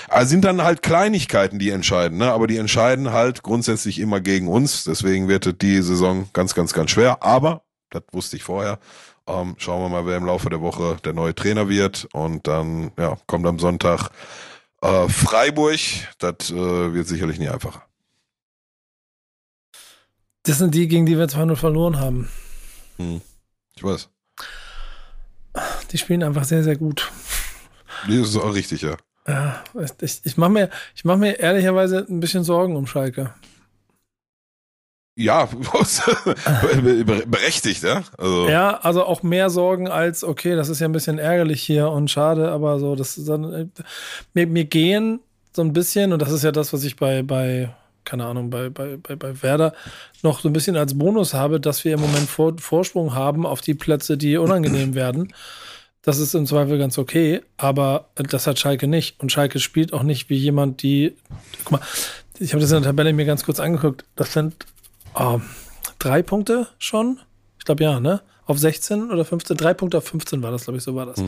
Also 0.08 0.30
sind 0.30 0.44
dann 0.44 0.62
halt 0.62 0.82
Kleinigkeiten, 0.82 1.58
die 1.58 1.70
entscheiden, 1.70 2.18
ne? 2.18 2.32
Aber 2.32 2.46
die 2.46 2.58
entscheiden 2.58 3.10
halt 3.10 3.42
grundsätzlich 3.42 3.98
immer 3.98 4.20
gegen 4.20 4.46
uns. 4.46 4.84
Deswegen 4.84 5.26
wird 5.26 5.62
die 5.62 5.82
Saison 5.82 6.28
ganz, 6.32 6.54
ganz, 6.54 6.74
ganz 6.74 6.92
schwer. 6.92 7.24
Aber, 7.24 7.63
das 7.94 8.02
wusste 8.12 8.36
ich 8.36 8.42
vorher, 8.42 8.78
ähm, 9.26 9.54
schauen 9.58 9.82
wir 9.82 9.88
mal, 9.88 10.06
wer 10.06 10.16
im 10.16 10.26
Laufe 10.26 10.50
der 10.50 10.60
Woche 10.60 10.96
der 11.04 11.12
neue 11.12 11.34
Trainer 11.34 11.68
wird. 11.68 12.06
Und 12.12 12.46
dann 12.46 12.92
ja, 12.98 13.16
kommt 13.26 13.46
am 13.46 13.58
Sonntag 13.58 14.10
äh, 14.82 15.08
Freiburg. 15.08 15.80
Das 16.18 16.50
äh, 16.50 16.92
wird 16.92 17.06
sicherlich 17.06 17.38
nie 17.38 17.48
einfacher. 17.48 17.82
Das 20.42 20.58
sind 20.58 20.74
die, 20.74 20.88
gegen 20.88 21.06
die 21.06 21.16
wir 21.16 21.26
2-0 21.26 21.56
verloren 21.56 21.98
haben. 21.98 22.28
Hm. 22.98 23.22
Ich 23.76 23.82
weiß. 23.82 24.10
Die 25.90 25.98
spielen 25.98 26.22
einfach 26.22 26.44
sehr, 26.44 26.62
sehr 26.62 26.76
gut. 26.76 27.10
Das 28.06 28.14
ist 28.14 28.36
auch 28.36 28.54
richtig, 28.54 28.82
ja. 28.82 28.96
Ja, 29.26 29.64
ich, 30.00 30.20
ich 30.24 30.36
mache 30.36 30.50
mir, 30.50 30.70
mach 31.02 31.16
mir 31.16 31.38
ehrlicherweise 31.38 32.06
ein 32.08 32.20
bisschen 32.20 32.44
Sorgen 32.44 32.76
um 32.76 32.86
Schalke. 32.86 33.32
Ja, 35.16 35.44
berechtigt, 37.26 37.84
ja. 37.84 38.02
Also. 38.18 38.48
Ja, 38.48 38.78
also 38.78 39.04
auch 39.04 39.22
mehr 39.22 39.48
Sorgen 39.48 39.88
als, 39.88 40.24
okay, 40.24 40.56
das 40.56 40.68
ist 40.68 40.80
ja 40.80 40.88
ein 40.88 40.92
bisschen 40.92 41.18
ärgerlich 41.18 41.62
hier 41.62 41.88
und 41.90 42.10
schade, 42.10 42.50
aber 42.50 42.80
so, 42.80 42.96
das 42.96 43.16
ist 43.16 43.28
dann, 43.28 43.52
äh, 43.52 43.66
mir, 44.32 44.48
mir 44.48 44.64
gehen 44.64 45.20
so 45.52 45.62
ein 45.62 45.72
bisschen, 45.72 46.12
und 46.12 46.20
das 46.20 46.32
ist 46.32 46.42
ja 46.42 46.50
das, 46.50 46.72
was 46.72 46.82
ich 46.82 46.96
bei, 46.96 47.22
bei, 47.22 47.72
keine 48.04 48.26
Ahnung, 48.26 48.50
bei, 48.50 48.70
bei, 48.70 48.96
bei, 48.96 49.14
bei 49.14 49.40
Werder 49.40 49.72
noch 50.22 50.40
so 50.40 50.48
ein 50.48 50.52
bisschen 50.52 50.76
als 50.76 50.98
Bonus 50.98 51.32
habe, 51.32 51.60
dass 51.60 51.84
wir 51.84 51.94
im 51.94 52.00
Moment 52.00 52.28
Vor 52.28 52.58
Vorsprung 52.58 53.14
haben 53.14 53.46
auf 53.46 53.60
die 53.60 53.74
Plätze, 53.74 54.16
die 54.16 54.36
unangenehm 54.36 54.94
werden. 54.96 55.32
Das 56.02 56.18
ist 56.18 56.34
im 56.34 56.44
Zweifel 56.44 56.76
ganz 56.76 56.98
okay, 56.98 57.40
aber 57.56 58.08
das 58.16 58.46
hat 58.48 58.58
Schalke 58.58 58.88
nicht. 58.88 59.20
Und 59.20 59.32
Schalke 59.32 59.60
spielt 59.60 59.92
auch 59.92 60.02
nicht 60.02 60.28
wie 60.28 60.36
jemand, 60.36 60.82
die, 60.82 61.14
guck 61.64 61.72
mal, 61.72 61.80
ich 62.38 62.52
habe 62.52 62.60
das 62.60 62.72
in 62.72 62.82
der 62.82 62.90
Tabelle 62.90 63.12
mir 63.12 63.24
ganz 63.24 63.44
kurz 63.44 63.60
angeguckt. 63.60 64.04
Das 64.16 64.32
sind 64.32 64.54
oh, 65.14 65.40
drei 65.98 66.22
Punkte 66.22 66.68
schon. 66.78 67.20
Ich 67.58 67.64
glaube 67.64 67.84
ja, 67.84 68.00
ne? 68.00 68.22
Auf 68.46 68.58
16 68.58 69.10
oder 69.10 69.24
15, 69.24 69.56
drei 69.56 69.72
Punkte 69.72 69.98
auf 69.98 70.04
15 70.04 70.42
war 70.42 70.50
das, 70.50 70.64
glaube 70.64 70.76
ich, 70.76 70.84
so 70.84 70.94
war 70.94 71.06
das. 71.06 71.18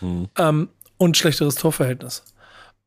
Mhm. 0.00 0.28
Ähm, 0.38 0.68
und 0.98 1.16
schlechteres 1.16 1.56
Torverhältnis. 1.56 2.22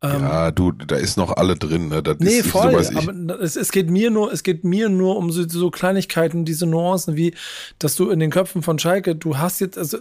Ähm, 0.04 0.22
ja, 0.22 0.51
du, 0.51 0.74
da 0.74 0.97
ist 0.97 1.18
noch 1.18 1.32
alle 1.32 1.56
drin. 1.56 1.88
Ne? 1.88 2.04
Das 2.04 2.18
nee, 2.20 2.39
ist, 2.39 2.49
voll. 2.49 2.84
So, 2.84 2.97
aber 2.97 3.39
es, 3.41 3.56
es, 3.56 3.72
geht 3.72 3.89
mir 3.89 4.12
nur, 4.12 4.32
es 4.32 4.43
geht 4.43 4.66
mir 4.66 4.89
nur 4.89 5.16
um 5.16 5.32
so, 5.32 5.47
so, 5.47 5.72
Kleinigkeiten, 5.72 6.43
diese 6.43 6.66
Nuancen, 6.66 7.16
wie, 7.16 7.34
dass 7.80 7.95
du 7.95 8.10
in 8.10 8.20
den 8.20 8.30
Köpfen 8.30 8.62
von 8.64 8.78
Schalke, 8.80 9.16
du 9.16 9.38
hast 9.38 9.62
jetzt, 9.62 9.78
also, 9.78 9.99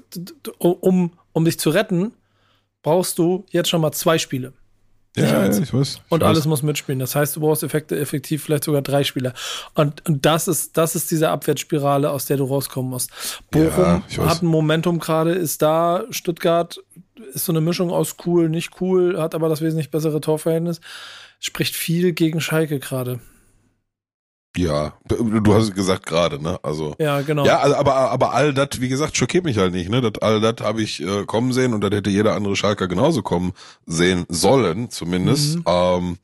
um, 0.59 1.13
um 1.33 1.45
dich 1.45 1.59
zu 1.59 1.71
retten, 1.71 2.13
brauchst 2.83 3.19
du 3.19 3.47
jetzt 3.51 3.69
schon 3.69 3.81
mal 3.81 3.93
zwei 3.93 4.19
Spiele. 4.19 4.53
Ja, 5.17 5.25
ja, 5.25 5.49
ich 5.49 5.75
weiß. 5.75 5.95
Ich 5.97 6.01
und 6.09 6.23
weiß. 6.23 6.29
alles 6.29 6.47
muss 6.47 6.63
mitspielen. 6.63 6.99
Das 6.99 7.15
heißt, 7.15 7.37
du 7.37 7.41
brauchst 7.41 7.63
Effekte, 7.63 7.99
effektiv 7.99 8.45
vielleicht 8.45 8.65
sogar 8.65 8.81
drei 8.81 9.05
Spieler. 9.05 9.35
Und, 9.75 10.07
und 10.09 10.25
das 10.25 10.49
ist, 10.49 10.77
das 10.77 10.95
ist 10.95 11.11
diese 11.11 11.29
Abwärtsspirale, 11.29 12.11
aus 12.11 12.25
der 12.27 12.39
du 12.39 12.45
rauskommen 12.45 12.91
musst. 12.91 13.11
Bochum 13.51 14.03
ja, 14.09 14.27
hat 14.27 14.43
ein 14.43 14.47
Momentum 14.47 14.99
gerade, 14.99 15.33
ist 15.33 15.61
da. 15.61 16.05
Stuttgart 16.11 16.81
ist 17.35 17.45
so 17.45 17.53
eine 17.53 17.61
Mischung 17.61 17.91
aus 17.91 18.17
cool, 18.25 18.49
nicht 18.49 18.81
cool, 18.81 19.21
hat 19.21 19.35
aber 19.35 19.49
das 19.49 19.61
wesentlich 19.61 19.91
bessere 19.91 20.21
Torverhältnis. 20.21 20.81
Spricht 21.41 21.75
viel 21.75 22.13
gegen 22.13 22.41
Schalke 22.41 22.79
gerade. 22.79 23.21
Ja, 24.57 24.93
du 25.09 25.55
hast 25.55 25.65
es 25.65 25.75
gesagt 25.75 26.05
gerade, 26.05 26.43
ne? 26.43 26.59
Also 26.63 26.95
ja, 26.99 27.23
genau. 27.23 27.47
Ja, 27.47 27.61
also, 27.61 27.75
aber 27.77 27.95
aber 28.11 28.35
all 28.35 28.53
das, 28.53 28.81
wie 28.81 28.89
gesagt, 28.91 29.17
schockiert 29.17 29.45
mich 29.45 29.57
halt 29.57 29.73
nicht, 29.73 29.89
ne? 29.89 30.03
Das, 30.03 30.21
all 30.21 30.41
das 30.41 30.57
habe 30.61 30.83
ich 30.83 31.03
äh, 31.03 31.25
kommen 31.25 31.53
sehen 31.53 31.73
und 31.73 31.81
das 31.83 31.91
hätte 31.91 32.11
jeder 32.11 32.35
andere 32.35 32.55
Schalker 32.55 32.87
genauso 32.87 33.23
kommen 33.23 33.53
sehen 33.87 34.27
sollen, 34.29 34.91
zumindest. 34.91 35.57
Mhm. 35.57 35.65
Ähm, 35.67 36.19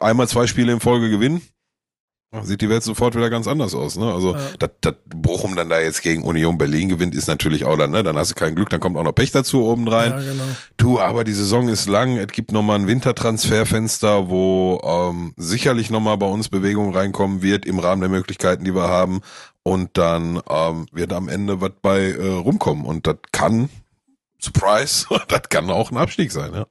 einmal 0.00 0.26
zwei 0.26 0.48
Spiele 0.48 0.72
in 0.72 0.80
Folge 0.80 1.08
gewinnen, 1.08 1.42
Sieht 2.40 2.62
die 2.62 2.70
Welt 2.70 2.82
sofort 2.82 3.14
wieder 3.14 3.28
ganz 3.28 3.46
anders 3.46 3.74
aus, 3.74 3.98
ne? 3.98 4.10
Also, 4.10 4.34
ja. 4.34 4.40
dass 4.58 4.94
Bochum 5.14 5.54
dann 5.54 5.68
da 5.68 5.78
jetzt 5.78 6.00
gegen 6.00 6.22
Union 6.22 6.56
Berlin 6.56 6.88
gewinnt, 6.88 7.14
ist 7.14 7.26
natürlich 7.26 7.66
auch 7.66 7.76
dann, 7.76 7.90
ne? 7.90 8.02
Dann 8.02 8.16
hast 8.16 8.30
du 8.30 8.34
kein 8.34 8.54
Glück, 8.54 8.70
dann 8.70 8.80
kommt 8.80 8.96
auch 8.96 9.04
noch 9.04 9.12
Pech 9.12 9.32
dazu 9.32 9.62
oben 9.64 9.86
rein. 9.86 10.12
Ja, 10.12 10.18
genau. 10.18 10.44
Du, 10.78 10.98
aber 10.98 11.24
die 11.24 11.34
Saison 11.34 11.68
ist 11.68 11.90
lang, 11.90 12.16
es 12.16 12.28
gibt 12.28 12.50
nochmal 12.50 12.78
ein 12.78 12.86
Wintertransferfenster, 12.86 14.30
wo 14.30 14.80
ähm, 14.82 15.34
sicherlich 15.36 15.90
nochmal 15.90 16.16
bei 16.16 16.26
uns 16.26 16.48
Bewegung 16.48 16.94
reinkommen 16.96 17.42
wird 17.42 17.66
im 17.66 17.78
Rahmen 17.78 18.00
der 18.00 18.08
Möglichkeiten, 18.08 18.64
die 18.64 18.74
wir 18.74 18.88
haben. 18.88 19.20
Und 19.62 19.98
dann 19.98 20.40
ähm, 20.48 20.86
wird 20.90 21.12
am 21.12 21.28
Ende 21.28 21.60
was 21.60 21.72
bei 21.82 22.12
äh, 22.12 22.26
rumkommen. 22.28 22.86
Und 22.86 23.06
das 23.06 23.16
kann, 23.32 23.68
Surprise, 24.40 25.06
das 25.28 25.42
kann 25.50 25.68
auch 25.68 25.90
ein 25.90 25.98
Abstieg 25.98 26.32
sein, 26.32 26.54
ja. 26.54 26.66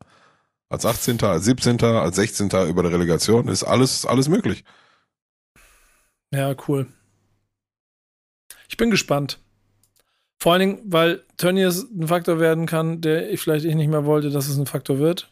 Als 0.70 0.88
18., 0.88 1.22
als 1.22 1.46
17., 1.46 1.84
als 1.84 2.16
16. 2.16 2.50
über 2.68 2.82
der 2.82 2.94
Relegation 2.94 3.48
ist 3.48 3.64
alles, 3.64 4.08
alles 4.08 4.28
möglich. 4.28 4.64
Ja, 6.34 6.56
cool. 6.68 6.88
Ich 8.70 8.78
bin 8.78 8.90
gespannt. 8.90 9.40
Vor 10.40 10.54
allen 10.54 10.60
Dingen, 10.62 10.80
weil 10.86 11.24
Tönnies 11.38 11.86
ein 11.92 12.08
Faktor 12.08 12.40
werden 12.40 12.66
kann, 12.66 13.02
der 13.02 13.30
ich 13.30 13.40
vielleicht 13.42 13.66
ich 13.66 13.76
nicht 13.76 13.90
mehr 13.90 14.06
wollte, 14.06 14.32
dass 14.32 14.48
es 14.48 14.58
ein 14.58 14.66
Faktor 14.66 14.98
wird. 14.98 15.30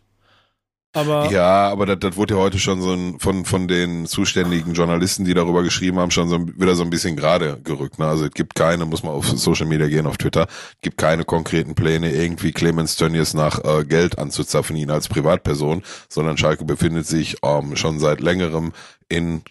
Aber 0.94 1.30
ja, 1.32 1.70
aber 1.70 1.86
das, 1.86 2.00
das 2.00 2.18
wurde 2.18 2.34
ja 2.34 2.40
heute 2.40 2.58
schon 2.58 2.82
so 2.82 2.94
ein, 2.94 3.20
von, 3.20 3.46
von 3.46 3.68
den 3.68 4.08
zuständigen 4.08 4.74
Journalisten, 4.74 5.24
die 5.24 5.36
darüber 5.36 5.62
geschrieben 5.62 6.00
haben, 6.00 6.10
schon 6.10 6.30
so 6.30 6.48
wieder 6.60 6.76
so 6.76 6.84
ein 6.84 6.90
bisschen 6.90 7.16
gerade 7.16 7.60
gerückt. 7.64 8.00
Ne? 8.00 8.08
Also 8.08 8.26
es 8.26 8.32
gibt 8.32 8.56
keine, 8.56 8.86
muss 8.86 9.04
man 9.04 9.14
auf 9.14 9.28
Social 9.28 9.68
Media 9.68 9.88
gehen, 9.88 10.08
auf 10.08 10.18
Twitter, 10.18 10.48
gibt 10.82 10.98
keine 10.98 11.26
konkreten 11.26 11.76
Pläne, 11.76 12.12
irgendwie 12.12 12.52
Clemens 12.52 12.96
Tönnies 12.96 13.36
nach 13.36 13.64
äh, 13.64 13.86
Geld 13.86 14.18
anzuzapfen, 14.18 14.76
ihn 14.76 14.90
als 14.90 15.08
Privatperson, 15.08 15.84
sondern 16.08 16.38
Schalke 16.38 16.66
befindet 16.66 17.06
sich 17.06 17.38
ähm, 17.44 17.76
schon 17.76 18.00
seit 18.00 18.20
längerem 18.20 18.74
in 19.10 19.44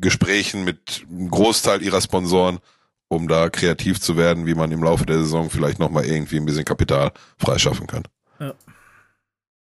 Gesprächen 0.00 0.64
mit 0.64 1.06
einem 1.10 1.30
Großteil 1.30 1.82
ihrer 1.82 2.00
Sponsoren, 2.00 2.58
um 3.08 3.28
da 3.28 3.48
kreativ 3.48 4.00
zu 4.00 4.16
werden, 4.16 4.46
wie 4.46 4.54
man 4.54 4.72
im 4.72 4.82
Laufe 4.82 5.06
der 5.06 5.18
Saison 5.18 5.50
vielleicht 5.50 5.78
nochmal 5.78 6.06
irgendwie 6.06 6.36
ein 6.36 6.46
bisschen 6.46 6.64
Kapital 6.64 7.12
freischaffen 7.38 7.86
kann. 7.86 8.02
Ja. 8.40 8.54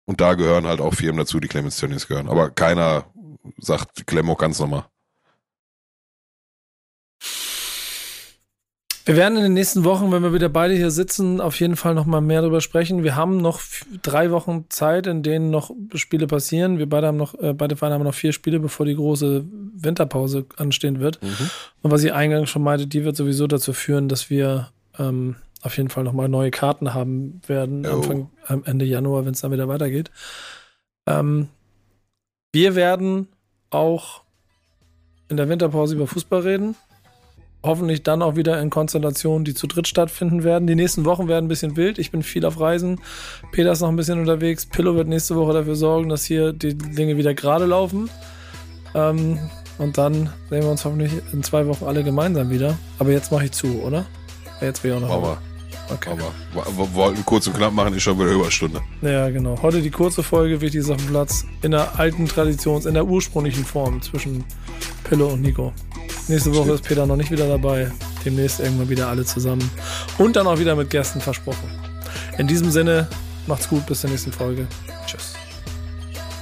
Und 0.06 0.20
da 0.20 0.34
gehören 0.34 0.66
halt 0.66 0.80
auch 0.80 0.94
Firmen 0.94 1.18
dazu, 1.18 1.40
die 1.40 1.48
Clemens 1.48 1.78
Tönnies 1.78 2.06
gehören. 2.06 2.28
Aber 2.28 2.50
keiner 2.50 3.06
sagt 3.58 4.06
Clemmo 4.06 4.36
ganz 4.36 4.58
nochmal. 4.58 4.84
Wir 9.06 9.16
werden 9.16 9.36
in 9.36 9.42
den 9.42 9.52
nächsten 9.52 9.84
Wochen, 9.84 10.10
wenn 10.12 10.22
wir 10.22 10.32
wieder 10.32 10.48
beide 10.48 10.74
hier 10.74 10.90
sitzen, 10.90 11.38
auf 11.42 11.60
jeden 11.60 11.76
Fall 11.76 11.94
noch 11.94 12.06
mal 12.06 12.22
mehr 12.22 12.40
darüber 12.40 12.62
sprechen. 12.62 13.04
Wir 13.04 13.16
haben 13.16 13.36
noch 13.36 13.60
drei 14.02 14.30
Wochen 14.30 14.64
Zeit, 14.70 15.06
in 15.06 15.22
denen 15.22 15.50
noch 15.50 15.70
Spiele 15.94 16.26
passieren. 16.26 16.78
Wir 16.78 16.88
beide 16.88 17.08
haben 17.08 17.18
noch, 17.18 17.34
äh, 17.34 17.52
beide 17.52 17.76
Vereine 17.76 17.96
haben 17.96 18.02
noch 18.04 18.14
vier 18.14 18.32
Spiele, 18.32 18.60
bevor 18.60 18.86
die 18.86 18.94
große 18.94 19.44
Winterpause 19.76 20.46
anstehen 20.56 21.00
wird. 21.00 21.22
Mhm. 21.22 21.50
Und 21.82 21.90
was 21.90 22.02
ich 22.02 22.14
eingangs 22.14 22.48
schon 22.48 22.62
meinte, 22.62 22.86
die 22.86 23.04
wird 23.04 23.14
sowieso 23.14 23.46
dazu 23.46 23.74
führen, 23.74 24.08
dass 24.08 24.30
wir 24.30 24.70
ähm, 24.98 25.36
auf 25.60 25.76
jeden 25.76 25.90
Fall 25.90 26.04
noch 26.04 26.14
mal 26.14 26.28
neue 26.28 26.50
Karten 26.50 26.94
haben 26.94 27.42
werden, 27.46 27.84
oh. 27.84 27.96
Anfang, 27.96 28.30
Ende 28.64 28.86
Januar, 28.86 29.26
wenn 29.26 29.34
es 29.34 29.42
dann 29.42 29.52
wieder 29.52 29.68
weitergeht. 29.68 30.10
Ähm, 31.06 31.48
wir 32.52 32.74
werden 32.74 33.28
auch 33.68 34.22
in 35.28 35.36
der 35.36 35.50
Winterpause 35.50 35.94
über 35.94 36.06
Fußball 36.06 36.40
reden 36.40 36.74
hoffentlich 37.64 38.02
dann 38.02 38.22
auch 38.22 38.36
wieder 38.36 38.60
in 38.60 38.70
Konstellationen, 38.70 39.44
die 39.44 39.54
zu 39.54 39.66
dritt 39.66 39.88
stattfinden 39.88 40.44
werden. 40.44 40.66
Die 40.66 40.74
nächsten 40.74 41.04
Wochen 41.04 41.28
werden 41.28 41.46
ein 41.46 41.48
bisschen 41.48 41.76
wild. 41.76 41.98
Ich 41.98 42.10
bin 42.10 42.22
viel 42.22 42.44
auf 42.44 42.60
Reisen. 42.60 43.00
Peter 43.52 43.72
ist 43.72 43.80
noch 43.80 43.88
ein 43.88 43.96
bisschen 43.96 44.20
unterwegs. 44.20 44.66
Pillow 44.66 44.94
wird 44.94 45.08
nächste 45.08 45.36
Woche 45.36 45.54
dafür 45.54 45.74
sorgen, 45.74 46.08
dass 46.08 46.24
hier 46.24 46.52
die 46.52 46.76
Dinge 46.76 47.16
wieder 47.16 47.34
gerade 47.34 47.64
laufen. 47.64 48.10
Ähm, 48.94 49.38
und 49.78 49.98
dann 49.98 50.30
sehen 50.50 50.62
wir 50.62 50.70
uns 50.70 50.84
hoffentlich 50.84 51.12
in 51.32 51.42
zwei 51.42 51.66
Wochen 51.66 51.84
alle 51.84 52.04
gemeinsam 52.04 52.50
wieder. 52.50 52.78
Aber 52.98 53.10
jetzt 53.10 53.32
mache 53.32 53.46
ich 53.46 53.52
zu, 53.52 53.82
oder? 53.82 54.06
Jetzt 54.60 54.84
will 54.84 54.92
ich 54.92 54.96
auch 54.96 55.00
noch. 55.00 55.10
Aber, 55.10 55.38
okay. 55.90 56.10
aber 56.10 56.78
wir 56.78 56.94
wollten 56.94 57.24
kurz 57.24 57.46
und 57.48 57.56
knapp 57.56 57.72
machen, 57.72 57.94
ist 57.94 58.02
schon 58.02 58.18
wieder 58.18 58.30
über 58.30 58.50
Stunde. 58.50 58.80
Ja, 59.02 59.30
genau. 59.30 59.60
Heute 59.62 59.82
die 59.82 59.90
kurze 59.90 60.22
Folge, 60.22 60.60
wichtig 60.60 60.80
ist 60.80 60.90
auf 60.90 60.98
dem 60.98 61.08
Platz. 61.08 61.44
In 61.62 61.72
der 61.72 61.98
alten 61.98 62.26
Tradition, 62.26 62.86
in 62.86 62.94
der 62.94 63.04
ursprünglichen 63.04 63.64
Form 63.64 64.00
zwischen 64.00 64.44
Pillow 65.02 65.32
und 65.32 65.42
Nico. 65.42 65.72
Nächste 66.26 66.54
Woche 66.54 66.72
ist 66.72 66.84
Peter 66.84 67.06
noch 67.06 67.16
nicht 67.16 67.30
wieder 67.30 67.46
dabei. 67.46 67.92
Demnächst 68.24 68.60
irgendwann 68.60 68.88
wieder 68.88 69.08
alle 69.08 69.24
zusammen. 69.24 69.70
Und 70.18 70.36
dann 70.36 70.46
auch 70.46 70.58
wieder 70.58 70.74
mit 70.74 70.88
Gästen 70.88 71.20
versprochen. 71.20 71.70
In 72.38 72.46
diesem 72.46 72.70
Sinne, 72.70 73.08
macht's 73.46 73.68
gut, 73.68 73.84
bis 73.86 74.00
zur 74.00 74.10
nächsten 74.10 74.32
Folge. 74.32 74.66
Tschüss. 75.06 75.34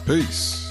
Peace. 0.06 0.70